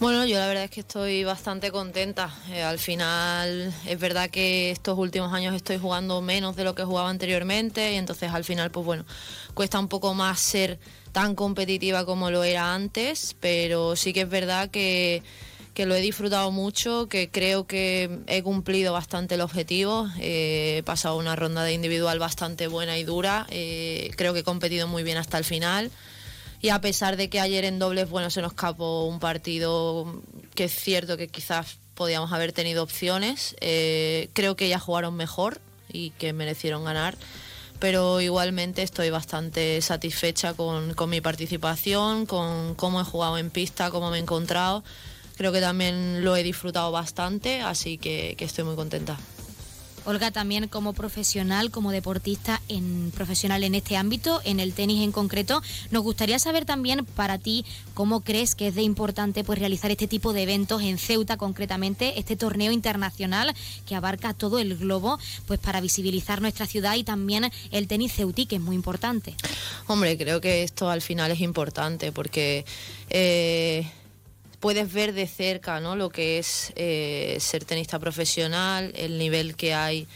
Bueno, 0.00 0.24
yo 0.24 0.38
la 0.38 0.46
verdad 0.46 0.64
es 0.64 0.70
que 0.70 0.80
estoy 0.80 1.24
bastante 1.24 1.70
contenta. 1.70 2.32
Eh, 2.50 2.62
al 2.62 2.78
final 2.78 3.74
es 3.84 4.00
verdad 4.00 4.30
que 4.30 4.70
estos 4.70 4.96
últimos 4.96 5.30
años 5.34 5.54
estoy 5.54 5.76
jugando 5.76 6.22
menos 6.22 6.56
de 6.56 6.64
lo 6.64 6.74
que 6.74 6.84
jugaba 6.84 7.10
anteriormente 7.10 7.92
y 7.92 7.96
entonces 7.96 8.32
al 8.32 8.44
final 8.44 8.70
pues 8.70 8.86
bueno, 8.86 9.04
cuesta 9.52 9.78
un 9.78 9.88
poco 9.88 10.14
más 10.14 10.40
ser 10.40 10.78
tan 11.12 11.34
competitiva 11.34 12.06
como 12.06 12.30
lo 12.30 12.44
era 12.44 12.74
antes, 12.74 13.36
pero 13.40 13.94
sí 13.94 14.14
que 14.14 14.22
es 14.22 14.28
verdad 14.30 14.70
que 14.70 15.22
que 15.78 15.86
lo 15.86 15.94
he 15.94 16.00
disfrutado 16.00 16.50
mucho, 16.50 17.08
que 17.08 17.30
creo 17.30 17.68
que 17.68 18.18
he 18.26 18.42
cumplido 18.42 18.92
bastante 18.92 19.36
el 19.36 19.40
objetivo. 19.40 20.08
Eh, 20.18 20.78
he 20.78 20.82
pasado 20.82 21.16
una 21.16 21.36
ronda 21.36 21.62
de 21.62 21.72
individual 21.72 22.18
bastante 22.18 22.66
buena 22.66 22.98
y 22.98 23.04
dura. 23.04 23.46
Eh, 23.48 24.10
creo 24.16 24.32
que 24.34 24.40
he 24.40 24.42
competido 24.42 24.88
muy 24.88 25.04
bien 25.04 25.18
hasta 25.18 25.38
el 25.38 25.44
final. 25.44 25.92
Y 26.60 26.70
a 26.70 26.80
pesar 26.80 27.16
de 27.16 27.30
que 27.30 27.38
ayer 27.38 27.64
en 27.64 27.78
dobles, 27.78 28.10
bueno, 28.10 28.28
se 28.28 28.42
nos 28.42 28.54
escapó 28.54 29.04
un 29.04 29.20
partido 29.20 30.20
que 30.56 30.64
es 30.64 30.74
cierto 30.74 31.16
que 31.16 31.28
quizás 31.28 31.78
podíamos 31.94 32.32
haber 32.32 32.52
tenido 32.52 32.82
opciones. 32.82 33.54
Eh, 33.60 34.30
creo 34.32 34.56
que 34.56 34.68
ya 34.68 34.80
jugaron 34.80 35.14
mejor 35.14 35.60
y 35.92 36.10
que 36.10 36.32
merecieron 36.32 36.82
ganar. 36.82 37.16
Pero 37.78 38.20
igualmente 38.20 38.82
estoy 38.82 39.10
bastante 39.10 39.80
satisfecha 39.80 40.54
con, 40.54 40.94
con 40.94 41.08
mi 41.08 41.20
participación, 41.20 42.26
con 42.26 42.74
cómo 42.74 43.00
he 43.00 43.04
jugado 43.04 43.38
en 43.38 43.50
pista, 43.50 43.92
cómo 43.92 44.10
me 44.10 44.16
he 44.16 44.20
encontrado 44.20 44.82
creo 45.38 45.52
que 45.52 45.60
también 45.60 46.24
lo 46.24 46.36
he 46.36 46.42
disfrutado 46.42 46.90
bastante, 46.90 47.60
así 47.60 47.96
que, 47.96 48.36
estoy 48.38 48.64
muy 48.64 48.74
contenta. 48.74 49.16
Olga, 50.04 50.30
también 50.30 50.68
como 50.68 50.94
profesional, 50.94 51.70
como 51.70 51.92
deportista 51.92 52.62
en, 52.68 53.12
profesional 53.14 53.62
en 53.62 53.74
este 53.74 53.96
ámbito, 53.96 54.40
en 54.44 54.58
el 54.58 54.72
tenis 54.72 55.02
en 55.02 55.12
concreto, 55.12 55.62
nos 55.90 56.02
gustaría 56.02 56.38
saber 56.38 56.64
también 56.64 57.04
para 57.04 57.38
ti 57.38 57.64
cómo 57.94 58.22
crees 58.22 58.54
que 58.54 58.68
es 58.68 58.74
de 58.74 58.82
importante 58.82 59.44
pues, 59.44 59.58
realizar 59.58 59.90
este 59.90 60.08
tipo 60.08 60.32
de 60.32 60.44
eventos 60.44 60.82
en 60.82 60.98
Ceuta 60.98 61.36
concretamente, 61.36 62.18
este 62.18 62.36
torneo 62.36 62.72
internacional 62.72 63.54
que 63.86 63.94
abarca 63.94 64.32
todo 64.32 64.58
el 64.58 64.76
globo, 64.76 65.18
pues 65.46 65.60
para 65.60 65.80
visibilizar 65.80 66.40
nuestra 66.40 66.66
ciudad 66.66 66.94
y 66.96 67.04
también 67.04 67.50
el 67.70 67.86
tenis 67.86 68.14
ceutí, 68.14 68.46
que 68.46 68.56
es 68.56 68.62
muy 68.62 68.76
importante. 68.76 69.34
Hombre, 69.86 70.16
creo 70.16 70.40
que 70.40 70.62
esto 70.62 70.90
al 70.90 71.02
final 71.02 71.30
es 71.30 71.40
importante 71.40 72.10
porque... 72.12 72.64
Eh, 73.10 73.86
puedes 74.60 74.92
ver 74.92 75.12
de 75.12 75.26
cerca 75.26 75.80
¿no? 75.80 75.96
lo 75.96 76.10
que 76.10 76.38
es 76.38 76.72
eh, 76.76 77.36
ser 77.40 77.64
tenista 77.64 77.98
profesional, 77.98 78.92
el 78.96 79.18
nivel 79.18 79.54
que 79.54 79.74
hay 79.74 80.06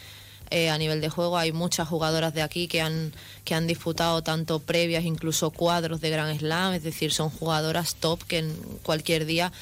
eh, 0.50 0.68
a 0.68 0.78
nivel 0.78 1.00
de 1.00 1.08
juego. 1.08 1.38
Hay 1.38 1.52
muchas 1.52 1.88
jugadoras 1.88 2.34
de 2.34 2.42
aquí 2.42 2.68
que 2.68 2.80
han, 2.80 3.12
que 3.44 3.54
han 3.54 3.66
disputado 3.66 4.22
tanto 4.22 4.58
previas, 4.58 5.04
incluso 5.04 5.50
cuadros 5.50 6.00
de 6.00 6.10
Gran 6.10 6.38
Slam, 6.38 6.74
es 6.74 6.82
decir, 6.82 7.12
son 7.12 7.30
jugadoras 7.30 7.94
top 7.94 8.22
que 8.24 8.38
en 8.38 8.54
cualquier 8.82 9.24
día 9.24 9.52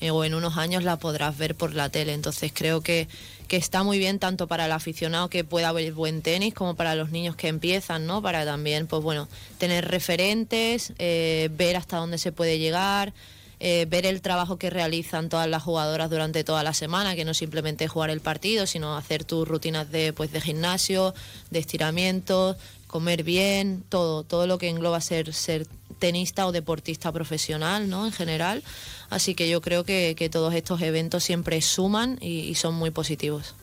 eh, 0.00 0.10
o 0.10 0.24
en 0.24 0.34
unos 0.34 0.56
años 0.56 0.84
la 0.84 0.96
podrás 0.96 1.36
ver 1.36 1.54
por 1.56 1.74
la 1.74 1.88
tele. 1.88 2.14
Entonces 2.14 2.52
creo 2.54 2.80
que, 2.80 3.08
que 3.48 3.56
está 3.56 3.82
muy 3.82 3.98
bien 3.98 4.20
tanto 4.20 4.46
para 4.46 4.66
el 4.66 4.72
aficionado 4.72 5.28
que 5.28 5.42
pueda 5.42 5.72
ver 5.72 5.92
buen 5.92 6.22
tenis 6.22 6.54
como 6.54 6.76
para 6.76 6.94
los 6.94 7.10
niños 7.10 7.34
que 7.34 7.48
empiezan, 7.48 8.06
¿no? 8.06 8.22
Para 8.22 8.44
también, 8.44 8.86
pues 8.86 9.02
bueno, 9.02 9.28
tener 9.58 9.88
referentes, 9.88 10.92
ver 10.96 11.76
hasta 11.76 11.96
dónde 11.96 12.18
se 12.18 12.30
puede 12.30 12.60
llegar. 12.60 13.12
Eh, 13.60 13.86
ver 13.88 14.06
el 14.06 14.22
trabajo 14.22 14.56
que 14.56 14.70
realizan 14.70 15.28
todas 15.28 15.48
las 15.48 15.62
jugadoras 15.62 16.10
durante 16.10 16.44
toda 16.44 16.62
la 16.62 16.74
semana, 16.74 17.16
que 17.16 17.24
no 17.24 17.34
simplemente 17.34 17.88
jugar 17.88 18.10
el 18.10 18.20
partido, 18.20 18.66
sino 18.66 18.96
hacer 18.96 19.24
tus 19.24 19.48
rutinas 19.48 19.90
de, 19.90 20.12
pues, 20.12 20.30
de 20.30 20.40
gimnasio, 20.40 21.12
de 21.50 21.58
estiramiento, 21.58 22.56
comer 22.86 23.24
bien, 23.24 23.82
todo, 23.88 24.22
todo 24.22 24.46
lo 24.46 24.58
que 24.58 24.68
engloba 24.68 25.00
ser, 25.00 25.34
ser 25.34 25.66
tenista 25.98 26.46
o 26.46 26.52
deportista 26.52 27.10
profesional, 27.10 27.88
¿no? 27.90 28.06
En 28.06 28.12
general. 28.12 28.62
Así 29.10 29.34
que 29.34 29.48
yo 29.48 29.60
creo 29.60 29.84
que, 29.84 30.28
todos 30.30 30.54
estos 30.54 30.80
eventos 30.82 31.24
siempre 31.24 31.60
suman 31.60 32.18
y 32.20 32.54
son 32.54 32.74
muy 32.74 32.90
positivos. 32.90 33.54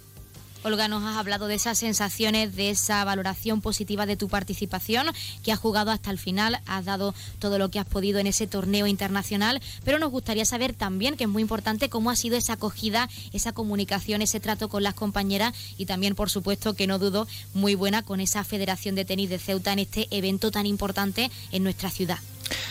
Olga, 0.66 0.88
nos 0.88 1.04
has 1.04 1.16
hablado 1.18 1.46
de 1.46 1.54
esas 1.54 1.78
sensaciones, 1.78 2.56
de 2.56 2.72
esa 2.72 3.04
valoración 3.06 3.62
positiva 3.62 4.08
de 4.08 4.18
tu 4.18 4.30
participación, 4.30 5.06
que 5.44 5.52
has 5.52 5.60
jugado 5.60 5.92
hasta 5.92 6.10
el 6.10 6.18
final, 6.18 6.60
has 6.66 6.86
dado 6.86 7.14
todo 7.38 7.60
lo 7.60 7.70
que 7.70 7.78
has 7.78 7.86
podido 7.86 8.18
en 8.18 8.26
ese 8.26 8.48
torneo 8.48 8.88
internacional, 8.88 9.62
pero 9.84 10.00
nos 10.00 10.10
gustaría 10.10 10.44
saber 10.44 10.74
también, 10.74 11.18
que 11.18 11.26
es 11.26 11.30
muy 11.30 11.44
importante, 11.44 11.88
cómo 11.88 12.10
ha 12.10 12.16
sido 12.16 12.36
esa 12.36 12.54
acogida, 12.54 13.10
esa 13.32 13.52
comunicación, 13.52 14.24
ese 14.24 14.40
trato 14.40 14.68
con 14.68 14.82
las 14.82 14.96
compañeras 14.96 15.54
y 15.78 15.86
también, 15.86 16.16
por 16.16 16.32
supuesto, 16.32 16.74
que 16.74 16.88
no 16.88 16.98
dudo, 16.98 17.28
muy 17.54 17.76
buena 17.76 18.02
con 18.02 18.20
esa 18.20 18.44
Federación 18.44 18.96
de 18.96 19.06
Tenis 19.06 19.30
de 19.30 19.38
Ceuta 19.38 19.72
en 19.72 19.78
este 19.78 20.08
evento 20.10 20.50
tan 20.50 20.66
importante 20.66 21.30
en 21.52 21.62
nuestra 21.62 21.92
ciudad. 21.92 22.18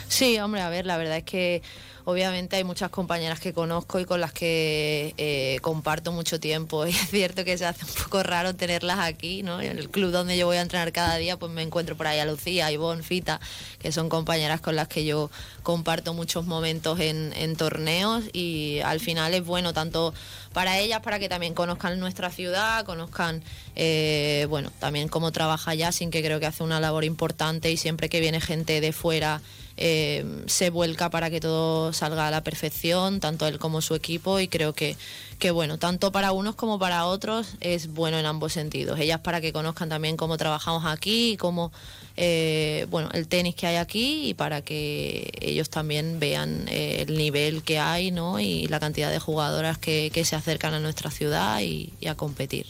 Sí, 0.09 0.37
hombre, 0.39 0.63
a 0.63 0.69
ver, 0.69 0.85
la 0.85 0.97
verdad 0.97 1.19
es 1.19 1.25
que 1.25 1.63
obviamente 2.05 2.57
hay 2.57 2.65
muchas 2.65 2.91
compañeras 2.91 3.41
que 3.41 3.53
conozco 3.53 3.99
y 3.99 4.05
con 4.05 4.21
las 4.21 4.33
que 4.33 5.15
eh, 5.17 5.59
comparto 5.63 6.13
mucho 6.13 6.39
tiempo. 6.41 6.87
Y 6.87 6.91
es 6.91 7.11
cierto 7.11 7.45
que 7.45 7.57
se 7.59 7.67
hace 7.67 7.85
un 7.85 8.05
poco 8.05 8.23
raro 8.23 8.55
tenerlas 8.55 8.99
aquí, 8.99 9.43
¿no? 9.43 9.61
En 9.61 9.79
el 9.79 9.91
club 9.91 10.11
donde 10.11 10.37
yo 10.37 10.47
voy 10.47 10.59
a 10.59 10.61
entrenar 10.61 10.93
cada 10.93 11.17
día, 11.17 11.39
pues 11.39 11.51
me 11.51 11.63
encuentro 11.63 11.97
por 11.97 12.07
ahí 12.07 12.19
a 12.19 12.27
Lucía, 12.27 12.71
Ivonne, 12.71 13.03
Fita, 13.03 13.41
que 13.79 13.93
son 13.93 14.09
compañeras 14.09 14.61
con 14.61 14.77
las 14.77 14.89
que 14.89 15.05
yo 15.05 15.31
comparto 15.63 16.15
muchos 16.15 16.47
momentos 16.47 17.01
en, 17.01 17.25
torneos 17.57 18.25
y 18.33 18.81
al 18.81 19.01
final 19.01 19.33
es 19.33 19.45
bueno 19.45 19.73
tanto 19.73 20.13
para 20.53 20.79
ellas, 20.79 21.01
para 21.01 21.19
que 21.19 21.29
también 21.29 21.55
conozcan 21.55 22.01
nuestra 22.01 22.31
ciudad, 22.31 22.85
conozcan, 22.85 23.43
eh, 23.77 24.47
bueno, 24.49 24.73
también 24.81 25.09
cómo 25.09 25.31
trabaja 25.31 25.71
allá, 25.71 25.93
sin 25.93 26.11
que 26.11 26.23
creo 26.23 26.41
que 26.41 26.47
hace 26.47 26.65
una 26.65 26.81
labor 26.81 27.05
importante 27.05 27.71
y 27.71 27.77
siempre 27.77 28.09
que 28.09 28.21
viene 28.21 28.41
gente 28.41 28.81
de 28.81 28.93
fuera 28.93 29.41
eh, 29.77 30.25
se 30.47 30.71
vuelca 30.71 31.11
para 31.11 31.31
que 31.31 31.41
todo 31.41 31.93
salga 31.93 32.29
a 32.29 32.31
la 32.31 32.43
perfección, 32.43 33.21
tanto 33.21 33.47
él 33.47 33.59
como 33.59 33.81
su 33.81 33.95
equipo, 33.95 34.39
y 34.41 34.49
creo 34.49 34.73
que, 34.73 34.97
que, 35.39 35.51
bueno, 35.51 35.79
tanto 35.79 36.13
para 36.13 36.33
unos 36.33 36.55
como 36.55 36.79
para 36.79 37.07
otros 37.07 37.55
es 37.61 37.89
bueno 37.89 38.19
en 38.19 38.27
ambos 38.27 38.53
sentidos. 38.53 39.01
Ellas 39.01 39.21
para 39.21 39.41
que 39.41 39.53
conozcan 39.53 39.89
también 39.89 40.17
cómo 40.17 40.37
trabajamos 40.37 40.85
aquí 40.87 41.33
y 41.33 41.37
cómo, 41.37 41.73
eh, 42.17 42.87
bueno, 42.91 43.11
el 43.13 43.27
tenis 43.27 43.55
que 43.55 43.67
hay 43.67 43.77
aquí 43.77 44.29
y 44.29 44.35
para 44.35 44.63
que 44.63 45.33
ellos 45.41 45.71
también 45.71 46.21
vean 46.21 46.67
eh, 46.69 47.05
el 47.09 47.17
nivel 47.17 47.63
que 47.63 47.79
hay, 47.79 48.11
¿no? 48.11 48.39
Y 48.41 48.67
la 48.69 48.81
cantidad 48.81 49.11
de 49.11 49.19
jugadoras 49.19 49.79
que, 49.79 50.11
se 50.25 50.37
acercan 50.37 50.73
a 50.73 50.81
nuestra 50.81 51.11
ciudad 51.11 51.61
y 51.61 51.93
a 52.07 52.15
competir. 52.15 52.67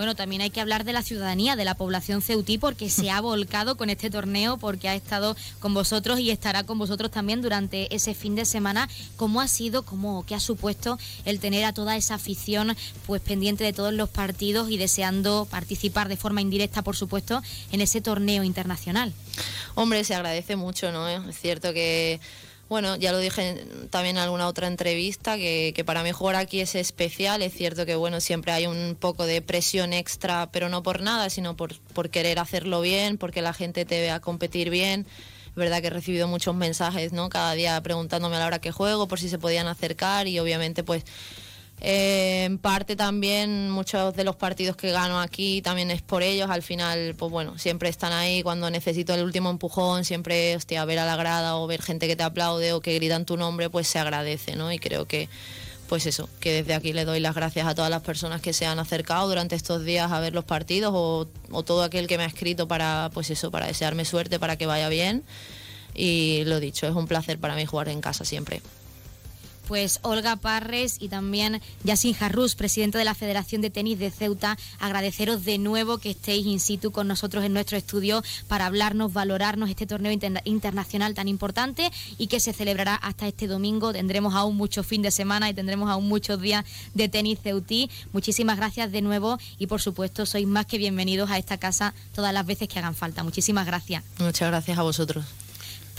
Bueno, 0.00 0.14
también 0.14 0.40
hay 0.40 0.48
que 0.48 0.62
hablar 0.62 0.84
de 0.84 0.94
la 0.94 1.02
ciudadanía, 1.02 1.56
de 1.56 1.66
la 1.66 1.74
población 1.74 2.22
ceutí, 2.22 2.56
porque 2.56 2.88
se 2.88 3.10
ha 3.10 3.20
volcado 3.20 3.76
con 3.76 3.90
este 3.90 4.08
torneo, 4.08 4.56
porque 4.56 4.88
ha 4.88 4.94
estado 4.94 5.36
con 5.58 5.74
vosotros 5.74 6.20
y 6.20 6.30
estará 6.30 6.64
con 6.64 6.78
vosotros 6.78 7.10
también 7.10 7.42
durante 7.42 7.94
ese 7.94 8.14
fin 8.14 8.34
de 8.34 8.46
semana. 8.46 8.88
¿Cómo 9.16 9.42
ha 9.42 9.46
sido, 9.46 9.82
cómo, 9.82 10.24
qué 10.24 10.34
ha 10.34 10.40
supuesto 10.40 10.98
el 11.26 11.38
tener 11.38 11.66
a 11.66 11.74
toda 11.74 11.98
esa 11.98 12.14
afición 12.14 12.74
pues 13.06 13.20
pendiente 13.20 13.62
de 13.62 13.74
todos 13.74 13.92
los 13.92 14.08
partidos 14.08 14.70
y 14.70 14.78
deseando 14.78 15.46
participar 15.50 16.08
de 16.08 16.16
forma 16.16 16.40
indirecta, 16.40 16.80
por 16.80 16.96
supuesto, 16.96 17.42
en 17.70 17.82
ese 17.82 18.00
torneo 18.00 18.42
internacional? 18.42 19.12
Hombre, 19.74 20.02
se 20.04 20.14
agradece 20.14 20.56
mucho, 20.56 20.92
¿no? 20.92 21.08
Es 21.08 21.38
cierto 21.38 21.74
que 21.74 22.20
bueno, 22.70 22.94
ya 22.94 23.10
lo 23.10 23.18
dije 23.18 23.66
también 23.90 24.16
en 24.16 24.22
alguna 24.22 24.46
otra 24.46 24.68
entrevista, 24.68 25.36
que, 25.36 25.82
para 25.84 26.04
mí 26.04 26.12
jugar 26.12 26.36
aquí 26.36 26.60
es 26.60 26.76
especial. 26.76 27.42
Es 27.42 27.52
cierto 27.52 27.84
que 27.84 27.96
bueno, 27.96 28.20
siempre 28.20 28.52
hay 28.52 28.68
un 28.68 28.96
poco 28.98 29.26
de 29.26 29.42
presión 29.42 29.92
extra, 29.92 30.48
pero 30.52 30.68
no 30.68 30.80
por 30.84 31.02
nada, 31.02 31.30
sino 31.30 31.56
por, 31.56 31.76
por 31.80 32.10
querer 32.10 32.38
hacerlo 32.38 32.80
bien, 32.80 33.18
porque 33.18 33.42
la 33.42 33.52
gente 33.54 33.84
te 33.84 34.00
vea 34.00 34.20
competir 34.20 34.70
bien. 34.70 35.04
Es 35.48 35.54
verdad 35.56 35.80
que 35.80 35.88
he 35.88 35.90
recibido 35.90 36.28
muchos 36.28 36.54
mensajes, 36.54 37.12
¿no? 37.12 37.28
Cada 37.28 37.54
día 37.54 37.80
preguntándome 37.80 38.36
a 38.36 38.38
la 38.38 38.46
hora 38.46 38.60
que 38.60 38.70
juego, 38.70 39.08
por 39.08 39.18
si 39.18 39.28
se 39.28 39.40
podían 39.40 39.66
acercar 39.66 40.28
y 40.28 40.38
obviamente 40.38 40.84
pues 40.84 41.02
eh, 41.80 42.44
en 42.44 42.58
parte 42.58 42.94
también 42.94 43.70
muchos 43.70 44.14
de 44.14 44.24
los 44.24 44.36
partidos 44.36 44.76
que 44.76 44.90
gano 44.90 45.18
aquí 45.18 45.62
también 45.62 45.90
es 45.90 46.02
por 46.02 46.22
ellos. 46.22 46.50
Al 46.50 46.62
final, 46.62 47.14
pues 47.16 47.32
bueno, 47.32 47.58
siempre 47.58 47.88
están 47.88 48.12
ahí 48.12 48.42
cuando 48.42 48.70
necesito 48.70 49.14
el 49.14 49.24
último 49.24 49.50
empujón, 49.50 50.04
siempre, 50.04 50.56
hostia, 50.56 50.84
ver 50.84 50.98
a 50.98 51.06
la 51.06 51.16
grada 51.16 51.56
o 51.56 51.66
ver 51.66 51.80
gente 51.82 52.06
que 52.06 52.16
te 52.16 52.22
aplaude 52.22 52.72
o 52.74 52.80
que 52.80 52.94
gritan 52.94 53.24
tu 53.24 53.36
nombre, 53.36 53.70
pues 53.70 53.88
se 53.88 53.98
agradece, 53.98 54.56
¿no? 54.56 54.70
Y 54.70 54.78
creo 54.78 55.06
que, 55.06 55.30
pues 55.88 56.04
eso, 56.04 56.28
que 56.38 56.52
desde 56.52 56.74
aquí 56.74 56.92
le 56.92 57.06
doy 57.06 57.18
las 57.18 57.34
gracias 57.34 57.66
a 57.66 57.74
todas 57.74 57.90
las 57.90 58.02
personas 58.02 58.42
que 58.42 58.52
se 58.52 58.66
han 58.66 58.78
acercado 58.78 59.26
durante 59.26 59.56
estos 59.56 59.82
días 59.84 60.12
a 60.12 60.20
ver 60.20 60.34
los 60.34 60.44
partidos 60.44 60.92
o, 60.94 61.28
o 61.50 61.62
todo 61.62 61.82
aquel 61.82 62.06
que 62.06 62.18
me 62.18 62.24
ha 62.24 62.26
escrito 62.26 62.68
para, 62.68 63.10
pues 63.14 63.30
eso, 63.30 63.50
para 63.50 63.66
desearme 63.66 64.04
suerte, 64.04 64.38
para 64.38 64.56
que 64.56 64.66
vaya 64.66 64.90
bien. 64.90 65.24
Y 65.94 66.44
lo 66.44 66.60
dicho, 66.60 66.86
es 66.86 66.94
un 66.94 67.06
placer 67.06 67.38
para 67.38 67.54
mí 67.56 67.64
jugar 67.64 67.88
en 67.88 68.00
casa 68.00 68.24
siempre. 68.24 68.60
Pues 69.70 70.00
Olga 70.02 70.34
Parres 70.34 70.96
y 70.98 71.08
también 71.08 71.62
Yassin 71.84 72.12
Jarrus, 72.12 72.56
presidente 72.56 72.98
de 72.98 73.04
la 73.04 73.14
Federación 73.14 73.62
de 73.62 73.70
Tenis 73.70 74.00
de 74.00 74.10
Ceuta, 74.10 74.58
agradeceros 74.80 75.44
de 75.44 75.58
nuevo 75.58 75.98
que 75.98 76.10
estéis 76.10 76.44
in 76.44 76.58
situ 76.58 76.90
con 76.90 77.06
nosotros 77.06 77.44
en 77.44 77.52
nuestro 77.52 77.78
estudio 77.78 78.24
para 78.48 78.66
hablarnos, 78.66 79.12
valorarnos 79.12 79.70
este 79.70 79.86
torneo 79.86 80.10
internacional 80.42 81.14
tan 81.14 81.28
importante 81.28 81.88
y 82.18 82.26
que 82.26 82.40
se 82.40 82.52
celebrará 82.52 82.96
hasta 82.96 83.28
este 83.28 83.46
domingo. 83.46 83.92
Tendremos 83.92 84.34
aún 84.34 84.56
mucho 84.56 84.82
fin 84.82 85.02
de 85.02 85.12
semana 85.12 85.48
y 85.48 85.54
tendremos 85.54 85.88
aún 85.88 86.08
muchos 86.08 86.40
días 86.40 86.64
de 86.94 87.08
tenis 87.08 87.38
ceutí. 87.40 87.92
Muchísimas 88.12 88.56
gracias 88.56 88.90
de 88.90 89.02
nuevo 89.02 89.38
y 89.56 89.68
por 89.68 89.80
supuesto 89.80 90.26
sois 90.26 90.48
más 90.48 90.66
que 90.66 90.78
bienvenidos 90.78 91.30
a 91.30 91.38
esta 91.38 91.58
casa 91.58 91.94
todas 92.12 92.34
las 92.34 92.44
veces 92.44 92.66
que 92.68 92.80
hagan 92.80 92.96
falta. 92.96 93.22
Muchísimas 93.22 93.66
gracias. 93.66 94.02
Muchas 94.18 94.48
gracias 94.48 94.76
a 94.76 94.82
vosotros. 94.82 95.24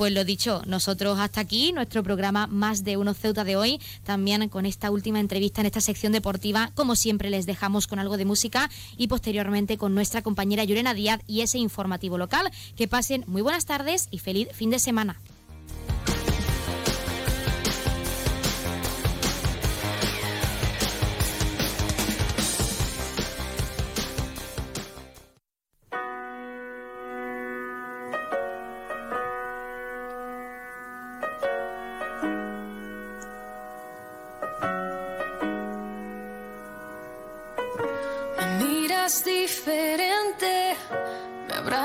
Pues 0.02 0.14
lo 0.14 0.24
dicho, 0.24 0.64
nosotros 0.66 1.20
hasta 1.20 1.42
aquí, 1.42 1.74
nuestro 1.74 2.02
programa 2.02 2.48
Más 2.48 2.84
de 2.84 2.98
Uno 2.98 3.14
Ceuta 3.14 3.44
de 3.44 3.56
hoy, 3.56 3.80
también 4.04 4.50
con 4.50 4.66
esta 4.66 4.90
última 4.90 5.20
entrevista 5.20 5.62
en 5.62 5.68
esta 5.68 5.80
sección 5.80 6.12
deportiva, 6.12 6.72
como 6.74 6.96
siempre 6.96 7.30
les 7.30 7.46
dejamos 7.46 7.86
con 7.86 8.00
algo 8.00 8.18
de 8.18 8.26
música 8.26 8.72
y 8.98 9.10
posteriormente 9.10 9.78
con 9.78 9.94
nuestra 9.94 10.24
compañera 10.24 10.64
Llorena 10.64 10.96
Díaz 10.96 11.22
y 11.28 11.42
ese 11.42 11.60
informativo 11.60 12.18
local. 12.18 12.50
Que 12.76 12.88
pasen 12.88 13.26
muy 13.28 13.44
buenas 13.44 13.68
tardes 13.68 14.08
y 14.10 14.18
feliz 14.18 14.48
fin 14.54 14.72
de 14.72 14.80
semana. 14.80 15.20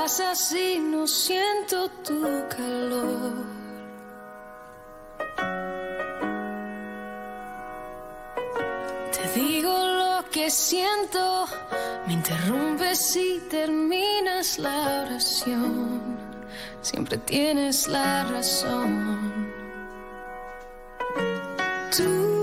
Abrazas 0.07 0.53
y 0.53 0.79
no 0.79 1.05
siento 1.05 1.89
tu 2.05 2.23
calor. 2.49 3.33
Te 9.11 9.41
digo 9.41 9.77
lo 9.77 10.25
que 10.31 10.49
siento. 10.49 11.47
Me 12.07 12.13
interrumpes 12.13 13.17
y 13.17 13.41
terminas 13.51 14.61
la 14.61 15.07
oración. 15.07 16.01
Siempre 16.83 17.19
tienes 17.19 17.89
la 17.89 18.23
razón. 18.27 19.51
Tú 21.97 22.37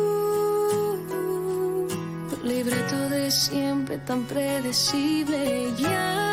libreto 2.44 3.10
de 3.10 3.32
siempre 3.32 4.00
tan 4.00 4.26
predecible. 4.26 5.72
Ya, 5.78 6.33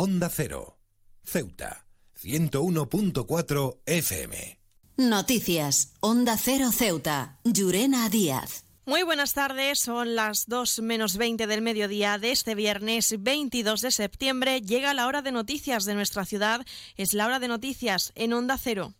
Onda 0.00 0.28
Cero, 0.28 0.78
Ceuta, 1.24 1.84
101.4 2.22 3.80
FM. 3.84 4.60
Noticias, 4.96 5.92
Onda 5.98 6.36
Cero 6.36 6.70
Ceuta, 6.70 7.40
Llurena 7.42 8.08
Díaz. 8.08 8.62
Muy 8.86 9.02
buenas 9.02 9.34
tardes, 9.34 9.80
son 9.80 10.14
las 10.14 10.46
2 10.46 10.82
menos 10.82 11.16
20 11.16 11.48
del 11.48 11.62
mediodía 11.62 12.16
de 12.18 12.30
este 12.30 12.54
viernes 12.54 13.12
22 13.18 13.80
de 13.80 13.90
septiembre. 13.90 14.60
Llega 14.60 14.94
la 14.94 15.08
hora 15.08 15.20
de 15.20 15.32
noticias 15.32 15.84
de 15.84 15.96
nuestra 15.96 16.24
ciudad, 16.24 16.64
es 16.96 17.12
la 17.12 17.26
hora 17.26 17.40
de 17.40 17.48
noticias 17.48 18.12
en 18.14 18.34
Onda 18.34 18.56
Cero. 18.56 18.94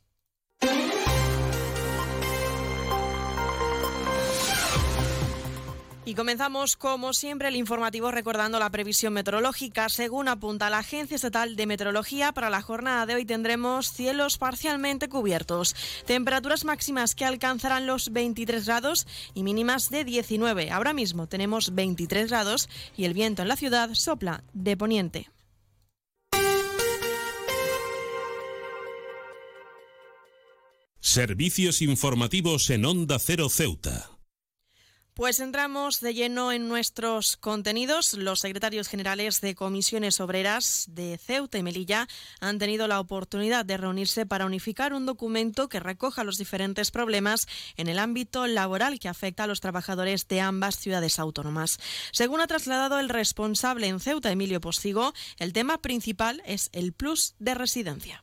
Y 6.08 6.14
comenzamos, 6.14 6.78
como 6.78 7.12
siempre, 7.12 7.48
el 7.48 7.56
informativo 7.56 8.10
recordando 8.10 8.58
la 8.58 8.70
previsión 8.70 9.12
meteorológica. 9.12 9.90
Según 9.90 10.28
apunta 10.28 10.70
la 10.70 10.78
Agencia 10.78 11.16
Estatal 11.16 11.54
de 11.54 11.66
Meteorología, 11.66 12.32
para 12.32 12.48
la 12.48 12.62
jornada 12.62 13.04
de 13.04 13.14
hoy 13.14 13.26
tendremos 13.26 13.92
cielos 13.92 14.38
parcialmente 14.38 15.10
cubiertos, 15.10 15.76
temperaturas 16.06 16.64
máximas 16.64 17.14
que 17.14 17.26
alcanzarán 17.26 17.86
los 17.86 18.10
23 18.10 18.64
grados 18.64 19.06
y 19.34 19.42
mínimas 19.42 19.90
de 19.90 20.04
19. 20.06 20.70
Ahora 20.70 20.94
mismo 20.94 21.26
tenemos 21.26 21.74
23 21.74 22.30
grados 22.30 22.70
y 22.96 23.04
el 23.04 23.12
viento 23.12 23.42
en 23.42 23.48
la 23.48 23.56
ciudad 23.56 23.90
sopla 23.92 24.44
de 24.54 24.78
poniente. 24.78 25.28
Servicios 31.00 31.82
informativos 31.82 32.70
en 32.70 32.86
Onda 32.86 33.18
Cero 33.18 33.50
Ceuta. 33.50 34.17
Pues 35.18 35.40
entramos 35.40 35.98
de 35.98 36.14
lleno 36.14 36.52
en 36.52 36.68
nuestros 36.68 37.36
contenidos. 37.36 38.14
Los 38.14 38.38
secretarios 38.38 38.86
generales 38.86 39.40
de 39.40 39.56
comisiones 39.56 40.20
obreras 40.20 40.84
de 40.90 41.18
Ceuta 41.18 41.58
y 41.58 41.64
Melilla 41.64 42.06
han 42.38 42.60
tenido 42.60 42.86
la 42.86 43.00
oportunidad 43.00 43.64
de 43.64 43.78
reunirse 43.78 44.26
para 44.26 44.46
unificar 44.46 44.94
un 44.94 45.06
documento 45.06 45.68
que 45.68 45.80
recoja 45.80 46.22
los 46.22 46.38
diferentes 46.38 46.92
problemas 46.92 47.48
en 47.76 47.88
el 47.88 47.98
ámbito 47.98 48.46
laboral 48.46 49.00
que 49.00 49.08
afecta 49.08 49.42
a 49.42 49.48
los 49.48 49.58
trabajadores 49.58 50.28
de 50.28 50.40
ambas 50.40 50.76
ciudades 50.76 51.18
autónomas. 51.18 51.80
Según 52.12 52.40
ha 52.40 52.46
trasladado 52.46 53.00
el 53.00 53.08
responsable 53.08 53.88
en 53.88 53.98
Ceuta, 53.98 54.30
Emilio 54.30 54.60
Postigo, 54.60 55.14
el 55.38 55.52
tema 55.52 55.78
principal 55.78 56.42
es 56.46 56.70
el 56.72 56.92
plus 56.92 57.34
de 57.40 57.56
residencia. 57.56 58.22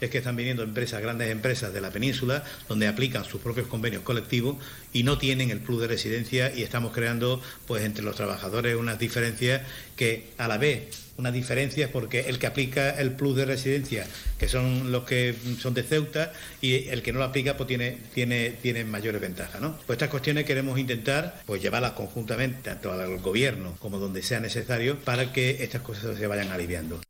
Es 0.00 0.10
que 0.10 0.18
están 0.18 0.36
viniendo 0.36 0.62
empresas, 0.62 1.00
grandes 1.00 1.30
empresas 1.30 1.72
de 1.72 1.80
la 1.80 1.90
península, 1.90 2.44
donde 2.68 2.88
aplican 2.88 3.24
sus 3.24 3.40
propios 3.40 3.66
convenios 3.66 4.02
colectivos 4.02 4.56
y 4.92 5.02
no 5.02 5.18
tienen 5.18 5.50
el 5.50 5.60
plus 5.60 5.80
de 5.80 5.88
residencia 5.88 6.52
y 6.54 6.62
estamos 6.62 6.92
creando, 6.92 7.42
pues, 7.66 7.84
entre 7.84 8.04
los 8.04 8.16
trabajadores 8.16 8.76
unas 8.76 8.98
diferencias 8.98 9.62
que 9.96 10.28
a 10.38 10.48
la 10.48 10.58
vez 10.58 11.10
unas 11.20 11.32
diferencias 11.32 11.90
porque 11.90 12.20
el 12.20 12.38
que 12.38 12.46
aplica 12.46 12.90
el 12.98 13.12
plus 13.12 13.36
de 13.36 13.44
residencia, 13.44 14.06
que 14.38 14.48
son 14.48 14.90
los 14.90 15.04
que 15.04 15.34
son 15.58 15.74
de 15.74 15.82
Ceuta, 15.82 16.32
y 16.60 16.88
el 16.88 17.02
que 17.02 17.12
no 17.12 17.18
lo 17.20 17.26
aplica, 17.26 17.56
pues 17.56 17.68
tiene, 17.68 17.98
tiene, 18.14 18.50
tiene 18.50 18.84
mayores 18.84 19.20
ventajas. 19.20 19.60
¿no? 19.60 19.76
Pues 19.86 19.96
estas 19.96 20.08
cuestiones 20.08 20.44
queremos 20.44 20.78
intentar 20.78 21.42
pues 21.46 21.62
llevarlas 21.62 21.92
conjuntamente, 21.92 22.62
tanto 22.62 22.92
al 22.92 23.18
gobierno 23.18 23.76
como 23.78 23.98
donde 23.98 24.22
sea 24.22 24.40
necesario, 24.40 24.98
para 24.98 25.32
que 25.32 25.62
estas 25.62 25.82
cosas 25.82 26.18
se 26.18 26.26
vayan 26.26 26.50
aliviando. 26.50 27.00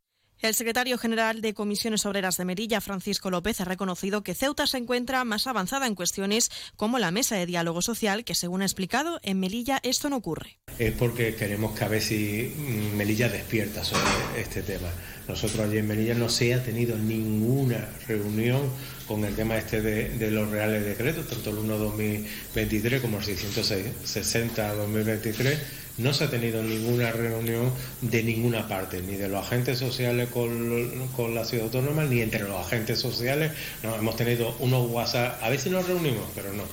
El 0.41 0.55
secretario 0.55 0.97
general 0.97 1.41
de 1.41 1.53
Comisiones 1.53 2.07
Obreras 2.07 2.37
de 2.37 2.45
Merilla, 2.45 2.81
Francisco 2.81 3.29
López, 3.29 3.61
ha 3.61 3.65
reconocido 3.65 4.23
que 4.23 4.33
Ceuta 4.33 4.65
se 4.65 4.79
encuentra 4.79 5.23
más 5.23 5.45
avanzada 5.45 5.85
en 5.85 5.93
cuestiones 5.93 6.49
como 6.75 6.97
la 6.97 7.11
mesa 7.11 7.35
de 7.35 7.45
diálogo 7.45 7.83
social, 7.83 8.25
que 8.25 8.33
según 8.33 8.63
ha 8.63 8.65
explicado, 8.65 9.19
en 9.21 9.39
Melilla 9.39 9.79
esto 9.83 10.09
no 10.09 10.15
ocurre. 10.15 10.57
Es 10.79 10.93
porque 10.93 11.35
queremos 11.35 11.77
que 11.77 11.85
a 11.85 11.89
ver 11.89 12.01
si 12.01 12.55
mm, 12.57 12.97
Melilla 12.97 13.29
despierta 13.29 13.83
sobre 13.83 14.01
este 14.35 14.63
tema. 14.63 14.89
Nosotros 15.27 15.59
allí 15.59 15.77
en 15.77 15.87
Melilla 15.87 16.15
no 16.15 16.27
se 16.27 16.55
ha 16.55 16.63
tenido 16.63 16.97
ninguna 16.97 17.87
reunión 18.07 18.67
con 19.07 19.23
el 19.23 19.35
tema 19.35 19.57
este 19.57 19.83
de, 19.83 20.31
los 20.31 20.49
reales 20.49 20.83
decretos, 20.83 21.27
tanto 21.27 21.51
el 21.51 21.57
1-2023 21.57 22.99
como 22.99 23.19
el 23.19 23.25
660-2023 23.25 25.59
no 25.97 26.13
se 26.13 26.25
ha 26.25 26.29
tenido 26.29 26.61
ninguna 26.63 27.11
reunión 27.11 27.71
de 28.01 28.23
ninguna 28.23 28.67
parte, 28.67 29.01
ni 29.01 29.15
de 29.15 29.27
los 29.27 29.45
agentes 29.45 29.79
sociales 29.79 30.29
con, 30.29 31.07
con 31.15 31.35
la 31.35 31.45
ciudad 31.45 31.65
autónoma, 31.65 32.03
ni 32.05 32.21
entre 32.21 32.41
los 32.41 32.65
agentes 32.65 32.99
sociales. 32.99 33.51
No, 33.83 33.95
hemos 33.95 34.15
tenido 34.15 34.55
unos 34.59 34.89
WhatsApp, 34.89 35.41
a 35.43 35.49
veces 35.49 35.71
nos 35.71 35.87
reunimos, 35.87 36.25
pero 36.35 36.53
no. 36.53 36.63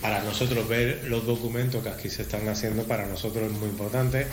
Para 0.00 0.22
nosotros 0.22 0.68
ver 0.68 1.04
los 1.08 1.26
documentos 1.26 1.82
que 1.82 1.88
aquí 1.88 2.10
se 2.10 2.22
están 2.22 2.46
haciendo, 2.48 2.84
para 2.84 3.06
nosotros 3.06 3.50
es 3.50 3.58
muy 3.58 3.68
importante. 3.70 4.26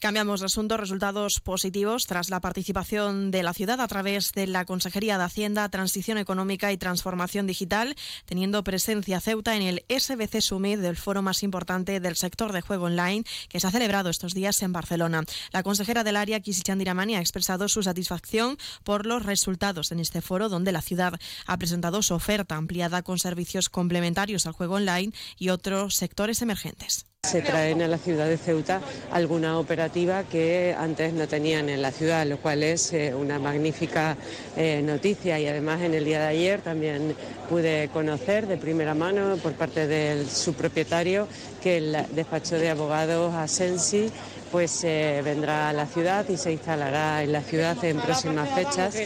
Cambiamos 0.00 0.40
de 0.40 0.46
asunto. 0.46 0.78
Resultados 0.78 1.40
positivos 1.40 2.06
tras 2.06 2.30
la 2.30 2.40
participación 2.40 3.30
de 3.30 3.42
la 3.42 3.52
ciudad 3.52 3.82
a 3.82 3.86
través 3.86 4.32
de 4.32 4.46
la 4.46 4.64
Consejería 4.64 5.18
de 5.18 5.24
Hacienda, 5.24 5.68
Transición 5.68 6.16
Económica 6.16 6.72
y 6.72 6.78
Transformación 6.78 7.46
Digital, 7.46 7.94
teniendo 8.24 8.64
presencia 8.64 9.20
Ceuta 9.20 9.56
en 9.56 9.60
el 9.62 9.84
SBC 9.90 10.40
Summit 10.40 10.80
del 10.80 10.96
foro 10.96 11.20
más 11.20 11.42
importante 11.42 12.00
del 12.00 12.16
sector 12.16 12.54
de 12.54 12.62
juego 12.62 12.86
online 12.86 13.24
que 13.50 13.60
se 13.60 13.66
ha 13.66 13.70
celebrado 13.70 14.08
estos 14.08 14.32
días 14.32 14.62
en 14.62 14.72
Barcelona. 14.72 15.22
La 15.52 15.62
consejera 15.62 16.02
del 16.02 16.16
área, 16.16 16.40
Kisi 16.40 16.62
Chandiramani, 16.62 17.16
ha 17.16 17.20
expresado 17.20 17.68
su 17.68 17.82
satisfacción 17.82 18.56
por 18.84 19.04
los 19.04 19.26
resultados 19.26 19.92
en 19.92 20.00
este 20.00 20.22
foro, 20.22 20.48
donde 20.48 20.72
la 20.72 20.80
ciudad 20.80 21.12
ha 21.44 21.58
presentado 21.58 22.00
su 22.00 22.14
oferta 22.14 22.56
ampliada 22.56 23.02
con 23.02 23.18
servicios 23.18 23.68
complementarios 23.68 24.46
al 24.46 24.54
juego 24.54 24.76
online 24.76 25.12
y 25.36 25.50
otros 25.50 25.96
sectores 25.96 26.40
emergentes. 26.40 27.09
Se 27.30 27.42
traen 27.42 27.80
a 27.80 27.86
la 27.86 27.96
ciudad 27.96 28.26
de 28.26 28.36
Ceuta 28.36 28.80
alguna 29.12 29.56
operativa 29.60 30.24
que 30.24 30.74
antes 30.76 31.12
no 31.12 31.28
tenían 31.28 31.68
en 31.68 31.80
la 31.80 31.92
ciudad, 31.92 32.26
lo 32.26 32.38
cual 32.38 32.64
es 32.64 32.92
eh, 32.92 33.14
una 33.14 33.38
magnífica 33.38 34.16
eh, 34.56 34.82
noticia 34.82 35.38
y 35.38 35.46
además 35.46 35.80
en 35.82 35.94
el 35.94 36.04
día 36.04 36.18
de 36.22 36.26
ayer 36.26 36.60
también 36.60 37.14
pude 37.48 37.88
conocer 37.92 38.48
de 38.48 38.56
primera 38.56 38.94
mano 38.94 39.36
por 39.36 39.52
parte 39.52 39.86
de 39.86 40.26
su 40.28 40.54
propietario 40.54 41.28
que 41.62 41.76
el 41.76 41.96
despacho 42.16 42.56
de 42.56 42.68
abogados 42.68 43.32
Asensi 43.32 44.10
pues 44.50 44.82
eh, 44.82 45.20
vendrá 45.24 45.68
a 45.68 45.72
la 45.72 45.86
ciudad 45.86 46.28
y 46.28 46.36
se 46.36 46.50
instalará 46.50 47.22
en 47.22 47.30
la 47.30 47.42
ciudad 47.42 47.76
en 47.84 48.00
próximas 48.00 48.48
fechas, 48.50 48.96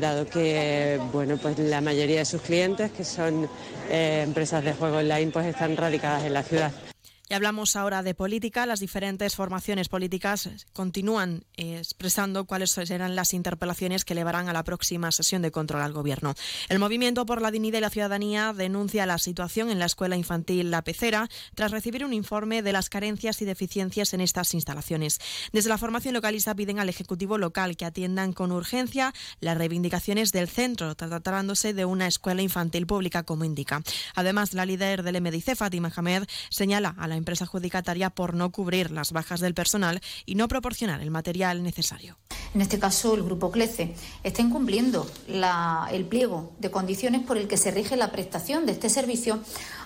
dado 0.00 0.24
que 0.24 0.98
bueno 1.12 1.36
pues 1.36 1.58
la 1.58 1.82
mayoría 1.82 2.20
de 2.20 2.24
sus 2.24 2.40
clientes, 2.40 2.90
que 2.90 3.04
son 3.04 3.46
empresas 3.90 4.64
de 4.64 4.72
juego 4.72 4.96
online, 4.96 5.30
pues 5.30 5.44
están 5.44 5.76
radicadas 5.76 6.24
en 6.24 6.32
la 6.32 6.42
ciudad. 6.42 6.72
Y 7.30 7.34
hablamos 7.34 7.76
ahora 7.76 8.02
de 8.02 8.14
política. 8.14 8.64
Las 8.64 8.80
diferentes 8.80 9.36
formaciones 9.36 9.90
políticas 9.90 10.48
continúan 10.72 11.44
eh, 11.58 11.76
expresando 11.76 12.46
cuáles 12.46 12.70
serán 12.70 13.16
las 13.16 13.34
interpelaciones 13.34 14.06
que 14.06 14.14
elevarán 14.14 14.48
a 14.48 14.54
la 14.54 14.64
próxima 14.64 15.12
sesión 15.12 15.42
de 15.42 15.50
control 15.50 15.82
al 15.82 15.92
Gobierno. 15.92 16.34
El 16.70 16.78
Movimiento 16.78 17.26
por 17.26 17.42
la 17.42 17.50
Dignidad 17.50 17.78
y 17.78 17.82
la 17.82 17.90
Ciudadanía 17.90 18.54
denuncia 18.54 19.04
la 19.04 19.18
situación 19.18 19.68
en 19.68 19.78
la 19.78 19.84
escuela 19.84 20.16
infantil 20.16 20.70
La 20.70 20.80
Pecera 20.80 21.28
tras 21.54 21.70
recibir 21.70 22.02
un 22.02 22.14
informe 22.14 22.62
de 22.62 22.72
las 22.72 22.88
carencias 22.88 23.42
y 23.42 23.44
deficiencias 23.44 24.14
en 24.14 24.22
estas 24.22 24.54
instalaciones. 24.54 25.18
Desde 25.52 25.68
la 25.68 25.76
formación 25.76 26.14
localista 26.14 26.54
piden 26.54 26.78
al 26.78 26.88
Ejecutivo 26.88 27.36
local 27.36 27.76
que 27.76 27.84
atiendan 27.84 28.32
con 28.32 28.52
urgencia 28.52 29.12
las 29.40 29.58
reivindicaciones 29.58 30.32
del 30.32 30.48
centro, 30.48 30.94
tratándose 30.94 31.74
de 31.74 31.84
una 31.84 32.06
escuela 32.06 32.40
infantil 32.40 32.86
pública, 32.86 33.24
como 33.24 33.44
indica. 33.44 33.82
Además, 34.14 34.54
la 34.54 34.64
líder 34.64 35.02
del 35.02 35.20
MDC, 35.20 35.56
Fatima 35.56 35.92
Hamed, 35.94 36.24
señala 36.48 36.94
a 36.96 37.06
la 37.06 37.17
empresa 37.18 37.44
adjudicataria 37.44 38.10
por 38.10 38.34
no 38.34 38.50
cubrir 38.50 38.90
las 38.90 39.12
bajas 39.12 39.40
del 39.40 39.54
personal 39.54 40.00
y 40.24 40.34
no 40.34 40.48
proporcionar 40.48 41.00
el 41.00 41.10
material 41.10 41.62
necesario. 41.62 42.16
En 42.54 42.62
este 42.62 42.78
caso, 42.78 43.14
el 43.14 43.22
Grupo 43.22 43.50
CLECE 43.50 43.94
está 44.24 44.40
incumpliendo 44.40 45.06
el 45.28 46.06
pliego 46.06 46.52
de 46.58 46.70
condiciones 46.70 47.22
por 47.22 47.36
el 47.36 47.46
que 47.46 47.58
se 47.58 47.70
rige 47.70 47.96
la 47.96 48.10
prestación 48.10 48.64
de 48.64 48.72
este 48.72 48.88
servicio 48.88 49.40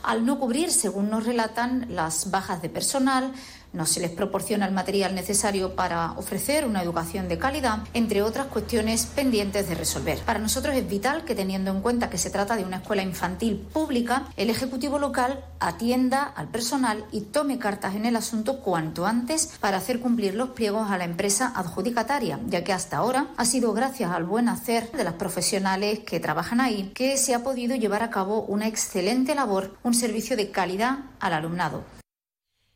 al 0.05 0.25
no 0.25 0.39
cubrir, 0.39 0.71
según 0.71 1.11
nos 1.11 1.27
relatan, 1.27 1.87
las 1.91 2.31
bajas 2.31 2.63
de 2.63 2.69
personal, 2.69 3.33
no 3.73 3.87
se 3.87 4.01
les 4.01 4.11
proporciona 4.11 4.67
el 4.67 4.75
material 4.75 5.15
necesario 5.15 5.75
para 5.75 6.13
ofrecer 6.13 6.65
una 6.65 6.83
educación 6.83 7.29
de 7.29 7.39
calidad, 7.39 7.79
entre 7.95 8.23
otras 8.23 8.47
cuestiones 8.47 9.07
pendientes 9.07 9.69
de 9.69 9.75
resolver. 9.75 10.19
Para 10.21 10.39
nosotros 10.39 10.75
es 10.75 10.89
vital 10.89 11.25
que, 11.25 11.35
teniendo 11.35 11.71
en 11.71 11.81
cuenta 11.81 12.11
que 12.11 12.19
se 12.19 12.31
trata 12.31 12.57
de 12.57 12.65
una 12.65 12.79
escuela 12.79 13.03
infantil 13.03 13.57
pública, 13.73 14.25
el 14.37 14.51
Ejecutivo 14.51 14.99
local 14.99 15.45
atienda 15.61 16.25
al 16.25 16.49
personal 16.49 17.05
y 17.13 17.23
tome 17.23 17.59
cartas 17.59 17.95
en 17.95 18.07
el 18.07 18.17
asunto 18.17 18.61
cuanto 18.61 19.07
antes 19.07 19.51
para 19.61 19.79
hacer 19.79 20.01
cumplir 20.01 20.35
los 20.35 20.51
pliegos 20.51 20.91
a 20.91 20.99
la 20.99 21.05
empresa 21.05 21.53
adjudicataria, 21.55 22.39
ya 22.49 22.65
que 22.65 22.73
hasta 22.73 22.99
ahora 22.99 23.29
ha 23.37 23.45
sido 23.45 23.73
gracias 23.73 24.11
al 24.11 24.25
buen 24.25 24.49
hacer 24.49 24.91
de 24.93 25.05
las 25.05 25.15
profesionales 25.15 26.01
que 26.01 26.21
trabajan 26.21 26.61
ahí 26.61 26.91
que 26.95 27.17
se 27.17 27.35
ha 27.35 27.43
podido 27.43 27.77
llevar 27.77 28.03
a 28.03 28.11
cabo 28.11 28.43
una 28.43 28.67
excelente 28.67 29.35
labor, 29.35 29.77
un 29.83 29.95
servicio 29.95 30.37
de 30.37 30.51
calidad 30.51 30.99
al 31.21 31.33
alumnado. 31.33 32.02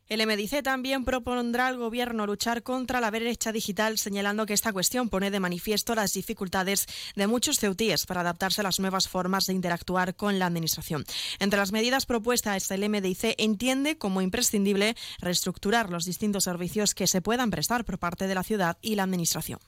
El 0.09 0.25
MDC 0.25 0.63
también 0.63 1.03
propondrá 1.03 1.67
al 1.67 1.77
Gobierno 1.77 2.25
luchar 2.25 2.63
contra 2.63 3.01
la 3.01 3.11
brecha 3.11 3.51
digital, 3.51 3.97
señalando 3.97 4.45
que 4.45 4.53
esta 4.53 4.71
cuestión 4.71 5.09
pone 5.09 5.31
de 5.31 5.41
manifiesto 5.41 5.95
las 5.95 6.13
dificultades 6.13 6.87
de 7.15 7.27
muchos 7.27 7.59
ceutíes 7.59 8.05
para 8.05 8.21
adaptarse 8.21 8.61
a 8.61 8.63
las 8.63 8.79
nuevas 8.79 9.09
formas 9.09 9.47
de 9.47 9.53
interactuar 9.53 10.15
con 10.15 10.39
la 10.39 10.45
Administración. 10.45 11.03
Entre 11.39 11.59
las 11.59 11.73
medidas 11.73 12.05
propuestas, 12.05 12.71
el 12.71 12.87
MDC 12.89 13.35
entiende 13.37 13.97
como 13.97 14.21
imprescindible 14.21 14.95
reestructurar 15.19 15.89
los 15.89 16.05
distintos 16.05 16.45
servicios 16.45 16.95
que 16.95 17.07
se 17.07 17.21
puedan 17.21 17.51
prestar 17.51 17.83
por 17.83 17.99
parte 17.99 18.27
de 18.27 18.35
la 18.35 18.43
ciudad 18.43 18.77
y 18.81 18.95
la 18.95 19.03
Administración. 19.03 19.59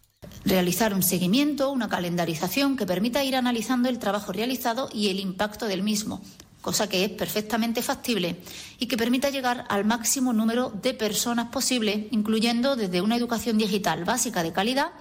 Realizar 0.46 0.94
un 0.94 1.04
seguimiento, 1.04 1.70
una 1.70 1.90
calendarización 1.90 2.78
que 2.78 2.86
permita 2.86 3.26
ir 3.26 3.36
analizando 3.36 3.90
el 3.90 4.00
trabajo 4.00 4.32
realizado 4.32 4.90
y 4.94 5.10
el 5.10 5.20
impacto 5.20 5.68
del 5.68 5.84
mismo, 5.84 6.22
cosa 6.62 6.88
que 6.88 7.06
es 7.06 7.12
perfectamente 7.12 7.82
factible 7.82 8.42
y 8.80 8.88
que 8.88 8.98
permita 8.98 9.30
llegar 9.30 9.66
al 9.70 9.86
máximo 9.86 10.34
número 10.34 10.70
de 10.70 10.94
personas 10.94 11.50
posible, 11.50 12.08
incluyendo 12.12 12.76
desde 12.76 13.02
una 13.02 13.16
educación 13.16 13.58
digital 13.58 14.04
básica 14.04 14.44
de 14.44 14.54
calidad, 14.54 14.92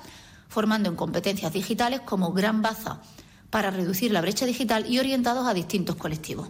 formando 0.48 0.88
en 0.88 0.96
competencias 0.96 1.52
digitales 1.52 2.00
como 2.00 2.32
gran 2.32 2.62
baza 2.62 3.00
para 3.50 3.70
reducir 3.70 4.12
la 4.12 4.20
brecha 4.20 4.46
digital 4.46 4.86
y 4.88 4.98
orientados 4.98 5.46
a 5.46 5.54
distintos 5.54 5.96
colectivos. 5.96 6.48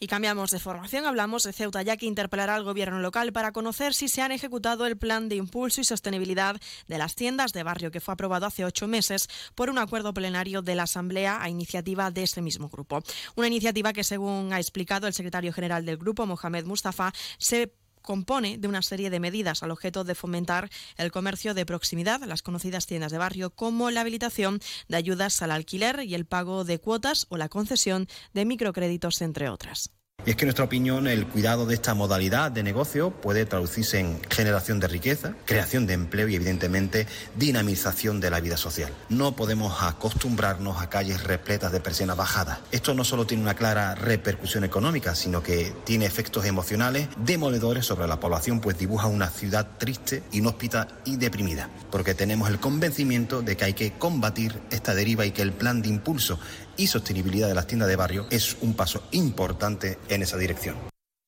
Y 0.00 0.06
cambiamos 0.06 0.52
de 0.52 0.60
formación, 0.60 1.06
hablamos 1.06 1.42
de 1.42 1.52
Ceuta, 1.52 1.82
ya 1.82 1.96
que 1.96 2.06
interpelará 2.06 2.54
al 2.54 2.62
gobierno 2.62 3.00
local 3.00 3.32
para 3.32 3.50
conocer 3.50 3.94
si 3.94 4.08
se 4.08 4.22
han 4.22 4.30
ejecutado 4.30 4.86
el 4.86 4.96
plan 4.96 5.28
de 5.28 5.34
impulso 5.34 5.80
y 5.80 5.84
sostenibilidad 5.84 6.56
de 6.86 6.98
las 6.98 7.16
tiendas 7.16 7.52
de 7.52 7.64
barrio 7.64 7.90
que 7.90 8.00
fue 8.00 8.14
aprobado 8.14 8.46
hace 8.46 8.64
ocho 8.64 8.86
meses 8.86 9.28
por 9.56 9.70
un 9.70 9.78
acuerdo 9.78 10.14
plenario 10.14 10.62
de 10.62 10.76
la 10.76 10.84
Asamblea 10.84 11.42
a 11.42 11.48
iniciativa 11.48 12.12
de 12.12 12.22
ese 12.22 12.42
mismo 12.42 12.68
grupo. 12.68 13.02
Una 13.34 13.48
iniciativa 13.48 13.92
que, 13.92 14.04
según 14.04 14.52
ha 14.52 14.60
explicado 14.60 15.08
el 15.08 15.14
secretario 15.14 15.52
general 15.52 15.84
del 15.84 15.96
grupo, 15.96 16.26
Mohamed 16.26 16.64
Mustafa, 16.64 17.12
se 17.38 17.72
compone 18.08 18.56
de 18.56 18.68
una 18.68 18.80
serie 18.80 19.10
de 19.10 19.20
medidas 19.20 19.62
al 19.62 19.70
objeto 19.70 20.02
de 20.02 20.14
fomentar 20.14 20.70
el 20.96 21.12
comercio 21.12 21.52
de 21.52 21.66
proximidad, 21.66 22.22
las 22.22 22.40
conocidas 22.40 22.86
tiendas 22.86 23.12
de 23.12 23.18
barrio, 23.18 23.50
como 23.50 23.90
la 23.90 24.00
habilitación 24.00 24.60
de 24.88 24.96
ayudas 24.96 25.42
al 25.42 25.50
alquiler 25.50 26.00
y 26.04 26.14
el 26.14 26.24
pago 26.24 26.64
de 26.64 26.78
cuotas 26.78 27.26
o 27.28 27.36
la 27.36 27.50
concesión 27.50 28.08
de 28.32 28.46
microcréditos, 28.46 29.20
entre 29.20 29.50
otras. 29.50 29.97
Y 30.28 30.32
es 30.32 30.36
que 30.36 30.44
en 30.44 30.48
nuestra 30.48 30.66
opinión 30.66 31.06
el 31.06 31.26
cuidado 31.26 31.64
de 31.64 31.72
esta 31.72 31.94
modalidad 31.94 32.52
de 32.52 32.62
negocio 32.62 33.10
puede 33.10 33.46
traducirse 33.46 33.98
en 33.98 34.20
generación 34.28 34.78
de 34.78 34.86
riqueza, 34.86 35.32
creación 35.46 35.86
de 35.86 35.94
empleo 35.94 36.28
y 36.28 36.34
evidentemente 36.34 37.06
dinamización 37.36 38.20
de 38.20 38.28
la 38.28 38.38
vida 38.38 38.58
social. 38.58 38.92
No 39.08 39.34
podemos 39.34 39.82
acostumbrarnos 39.82 40.82
a 40.82 40.90
calles 40.90 41.24
repletas 41.24 41.72
de 41.72 41.80
persianas 41.80 42.18
bajadas. 42.18 42.58
Esto 42.72 42.92
no 42.92 43.04
solo 43.04 43.26
tiene 43.26 43.42
una 43.42 43.54
clara 43.54 43.94
repercusión 43.94 44.64
económica, 44.64 45.14
sino 45.14 45.42
que 45.42 45.72
tiene 45.84 46.04
efectos 46.04 46.44
emocionales 46.44 47.08
demoledores 47.16 47.86
sobre 47.86 48.06
la 48.06 48.20
población, 48.20 48.60
pues 48.60 48.76
dibuja 48.76 49.06
una 49.06 49.30
ciudad 49.30 49.66
triste, 49.78 50.22
inhóspita 50.32 50.88
y 51.06 51.16
deprimida. 51.16 51.70
Porque 51.90 52.14
tenemos 52.14 52.50
el 52.50 52.60
convencimiento 52.60 53.40
de 53.40 53.56
que 53.56 53.64
hay 53.64 53.72
que 53.72 53.92
combatir 53.92 54.60
esta 54.70 54.94
deriva 54.94 55.24
y 55.24 55.30
que 55.30 55.40
el 55.40 55.52
plan 55.52 55.80
de 55.80 55.88
impulso 55.88 56.38
y 56.78 56.86
sostenibilidad 56.86 57.48
de 57.48 57.54
las 57.54 57.66
tiendas 57.66 57.88
de 57.88 57.96
barrio 57.96 58.26
es 58.30 58.56
un 58.62 58.72
paso 58.72 59.02
importante 59.10 59.98
en 60.08 60.22
esa 60.22 60.38
dirección. 60.38 60.76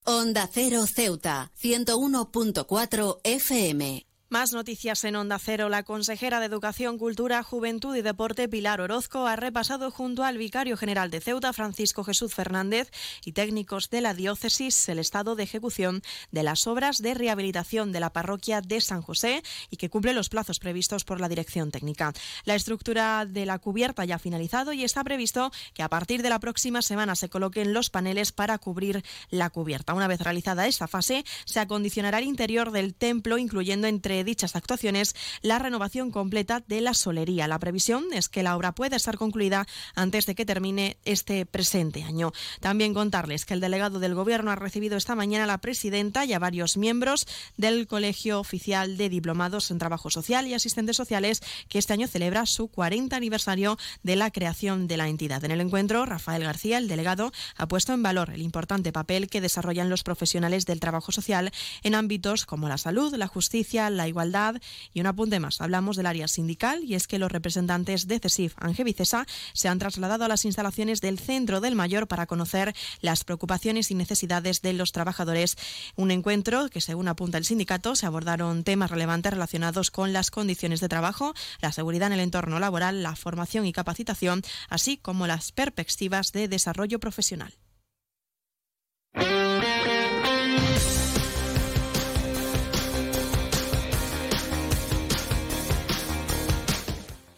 Onda 0.04 0.48
Cero 0.50 0.86
Ceuta, 0.86 1.52
101.4 1.60 3.20
FM. 3.22 4.06
Más 4.32 4.52
noticias 4.52 5.02
en 5.02 5.16
Onda 5.16 5.40
Cero. 5.40 5.68
La 5.68 5.82
consejera 5.82 6.38
de 6.38 6.46
Educación, 6.46 6.98
Cultura, 6.98 7.42
Juventud 7.42 7.96
y 7.96 8.00
Deporte, 8.00 8.48
Pilar 8.48 8.80
Orozco, 8.80 9.26
ha 9.26 9.34
repasado 9.34 9.90
junto 9.90 10.22
al 10.22 10.38
vicario 10.38 10.76
general 10.76 11.10
de 11.10 11.20
Ceuta, 11.20 11.52
Francisco 11.52 12.04
Jesús 12.04 12.32
Fernández, 12.32 12.92
y 13.24 13.32
técnicos 13.32 13.90
de 13.90 14.00
la 14.00 14.14
diócesis 14.14 14.88
el 14.88 15.00
estado 15.00 15.34
de 15.34 15.42
ejecución 15.42 16.02
de 16.30 16.44
las 16.44 16.68
obras 16.68 16.98
de 16.98 17.14
rehabilitación 17.14 17.90
de 17.90 17.98
la 17.98 18.12
parroquia 18.12 18.60
de 18.60 18.80
San 18.80 19.02
José 19.02 19.42
y 19.68 19.78
que 19.78 19.90
cumple 19.90 20.14
los 20.14 20.28
plazos 20.28 20.60
previstos 20.60 21.02
por 21.02 21.20
la 21.20 21.28
dirección 21.28 21.72
técnica. 21.72 22.12
La 22.44 22.54
estructura 22.54 23.26
de 23.26 23.46
la 23.46 23.58
cubierta 23.58 24.04
ya 24.04 24.14
ha 24.14 24.20
finalizado 24.20 24.72
y 24.72 24.84
está 24.84 25.02
previsto 25.02 25.50
que 25.74 25.82
a 25.82 25.88
partir 25.88 26.22
de 26.22 26.30
la 26.30 26.38
próxima 26.38 26.82
semana 26.82 27.16
se 27.16 27.30
coloquen 27.30 27.72
los 27.72 27.90
paneles 27.90 28.30
para 28.30 28.58
cubrir 28.58 29.02
la 29.30 29.50
cubierta. 29.50 29.92
Una 29.92 30.06
vez 30.06 30.20
realizada 30.20 30.68
esta 30.68 30.86
fase, 30.86 31.24
se 31.46 31.58
acondicionará 31.58 32.20
el 32.20 32.26
interior 32.26 32.70
del 32.70 32.94
templo, 32.94 33.36
incluyendo 33.36 33.88
entre 33.88 34.19
dichas 34.24 34.56
actuaciones 34.56 35.14
la 35.42 35.58
renovación 35.58 36.10
completa 36.10 36.62
de 36.66 36.80
la 36.80 36.94
solería. 36.94 37.48
La 37.48 37.58
previsión 37.58 38.06
es 38.12 38.28
que 38.28 38.42
la 38.42 38.56
obra 38.56 38.72
pueda 38.72 38.96
estar 38.96 39.16
concluida 39.16 39.66
antes 39.94 40.26
de 40.26 40.34
que 40.34 40.46
termine 40.46 40.96
este 41.04 41.46
presente 41.46 42.02
año. 42.02 42.32
También 42.60 42.94
contarles 42.94 43.44
que 43.44 43.54
el 43.54 43.60
delegado 43.60 43.98
del 43.98 44.14
Gobierno 44.14 44.50
ha 44.50 44.56
recibido 44.56 44.96
esta 44.96 45.14
mañana 45.14 45.44
a 45.44 45.46
la 45.46 45.58
presidenta 45.58 46.24
y 46.24 46.32
a 46.32 46.38
varios 46.38 46.76
miembros 46.76 47.26
del 47.56 47.86
Colegio 47.86 48.40
Oficial 48.40 48.96
de 48.96 49.08
Diplomados 49.08 49.70
en 49.70 49.78
Trabajo 49.78 50.10
Social 50.10 50.46
y 50.46 50.54
Asistentes 50.54 50.96
Sociales, 50.96 51.42
que 51.68 51.78
este 51.78 51.92
año 51.92 52.06
celebra 52.06 52.46
su 52.46 52.68
40 52.68 53.16
aniversario 53.16 53.78
de 54.02 54.16
la 54.16 54.30
creación 54.30 54.86
de 54.86 54.96
la 54.96 55.08
entidad. 55.08 55.44
En 55.44 55.50
el 55.50 55.60
encuentro, 55.60 56.06
Rafael 56.06 56.44
García, 56.44 56.78
el 56.78 56.88
delegado, 56.88 57.32
ha 57.56 57.68
puesto 57.68 57.92
en 57.92 58.02
valor 58.02 58.30
el 58.30 58.42
importante 58.42 58.92
papel 58.92 59.28
que 59.28 59.40
desarrollan 59.40 59.90
los 59.90 60.02
profesionales 60.02 60.66
del 60.66 60.80
trabajo 60.80 61.12
social 61.12 61.50
en 61.82 61.94
ámbitos 61.94 62.46
como 62.46 62.68
la 62.68 62.78
salud, 62.78 63.14
la 63.14 63.26
justicia, 63.26 63.90
la 63.90 64.08
igualdad. 64.10 64.60
Y 64.92 65.00
un 65.00 65.06
apunte 65.06 65.40
más, 65.40 65.60
hablamos 65.60 65.96
del 65.96 66.06
área 66.06 66.28
sindical 66.28 66.84
y 66.84 66.94
es 66.94 67.06
que 67.06 67.18
los 67.18 67.32
representantes 67.32 68.06
de 68.06 68.18
CESIF 68.18 68.54
Angevicesa 68.58 69.26
se 69.52 69.68
han 69.68 69.78
trasladado 69.78 70.24
a 70.24 70.28
las 70.28 70.44
instalaciones 70.44 71.00
del 71.00 71.18
Centro 71.18 71.60
del 71.60 71.74
Mayor 71.74 72.06
para 72.06 72.26
conocer 72.26 72.74
las 73.00 73.24
preocupaciones 73.24 73.90
y 73.90 73.94
necesidades 73.94 74.60
de 74.62 74.72
los 74.72 74.92
trabajadores. 74.92 75.56
Un 75.96 76.10
encuentro 76.10 76.68
que, 76.68 76.80
según 76.80 77.08
apunta 77.08 77.38
el 77.38 77.44
sindicato, 77.44 77.96
se 77.96 78.06
abordaron 78.06 78.64
temas 78.64 78.90
relevantes 78.90 79.32
relacionados 79.32 79.90
con 79.90 80.12
las 80.12 80.30
condiciones 80.30 80.80
de 80.80 80.88
trabajo, 80.88 81.34
la 81.60 81.72
seguridad 81.72 82.08
en 82.08 82.14
el 82.14 82.20
entorno 82.20 82.58
laboral, 82.58 83.02
la 83.02 83.16
formación 83.16 83.66
y 83.66 83.72
capacitación, 83.72 84.42
así 84.68 84.96
como 84.96 85.26
las 85.26 85.52
perspectivas 85.52 86.32
de 86.32 86.48
desarrollo 86.48 86.98
profesional. 86.98 87.59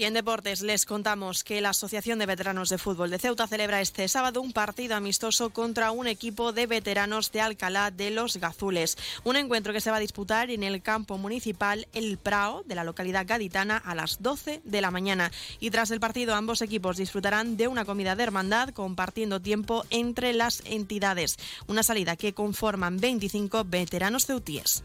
Y 0.02 0.04
en 0.04 0.14
deportes 0.14 0.62
les 0.62 0.84
contamos 0.84 1.44
que 1.44 1.60
la 1.60 1.68
Asociación 1.68 2.18
de 2.18 2.26
Veteranos 2.26 2.70
de 2.70 2.76
Fútbol 2.76 3.08
de 3.08 3.20
Ceuta 3.20 3.46
celebra 3.46 3.80
este 3.80 4.08
sábado 4.08 4.40
un 4.40 4.52
partido 4.52 4.96
amistoso 4.96 5.50
contra 5.50 5.92
un 5.92 6.08
equipo 6.08 6.52
de 6.52 6.66
veteranos 6.66 7.30
de 7.30 7.40
Alcalá 7.40 7.92
de 7.92 8.10
los 8.10 8.38
Gazules. 8.38 8.98
Un 9.22 9.36
encuentro 9.36 9.72
que 9.72 9.80
se 9.80 9.92
va 9.92 9.98
a 9.98 10.00
disputar 10.00 10.50
en 10.50 10.64
el 10.64 10.82
campo 10.82 11.18
municipal 11.18 11.86
El 11.92 12.18
Prao 12.18 12.64
de 12.64 12.74
la 12.74 12.82
localidad 12.82 13.28
gaditana 13.28 13.76
a 13.76 13.94
las 13.94 14.20
12 14.20 14.62
de 14.64 14.80
la 14.80 14.90
mañana. 14.90 15.30
Y 15.60 15.70
tras 15.70 15.92
el 15.92 16.00
partido 16.00 16.34
ambos 16.34 16.62
equipos 16.62 16.96
disfrutarán 16.96 17.56
de 17.56 17.68
una 17.68 17.84
comida 17.84 18.16
de 18.16 18.24
hermandad 18.24 18.70
compartiendo 18.70 19.40
tiempo 19.40 19.84
entre 19.90 20.32
las 20.32 20.62
entidades. 20.64 21.36
Una 21.68 21.84
salida 21.84 22.16
que 22.16 22.34
conforman 22.34 22.96
25 22.96 23.66
veteranos 23.66 24.26
ceutíes. 24.26 24.82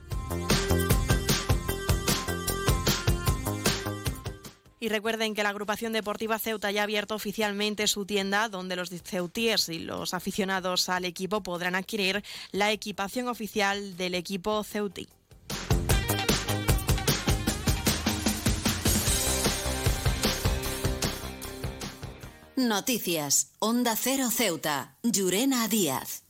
Y 4.80 4.90
recuerden 4.90 5.34
que 5.34 5.44
la 5.44 5.50
agrupación 5.50 5.94
deportiva 5.94 6.38
Ceuta 6.40 6.72
ya 6.72 6.82
ha 6.82 6.84
abierto 6.84 7.16
oficialmente 7.16 7.88
su 7.88 8.06
tienda 8.06 8.48
donde 8.50 8.76
los 8.76 8.90
ceutíes 8.90 9.70
y 9.70 9.80
los 9.80 10.14
aficionados 10.14 10.90
al 10.90 11.06
equipo 11.06 11.42
podrán 11.42 11.76
adquirir 11.76 12.24
la 12.52 12.72
equipación 12.72 13.28
oficial 13.28 13.98
del 13.98 14.14
equipo 14.14 14.64
ceutí. 14.64 15.08
Noticias. 22.56 23.52
Onda 23.60 23.96
Cero 23.96 24.30
Ceuta. 24.32 24.98
Llurena 25.04 25.68
Díaz. 25.68 26.27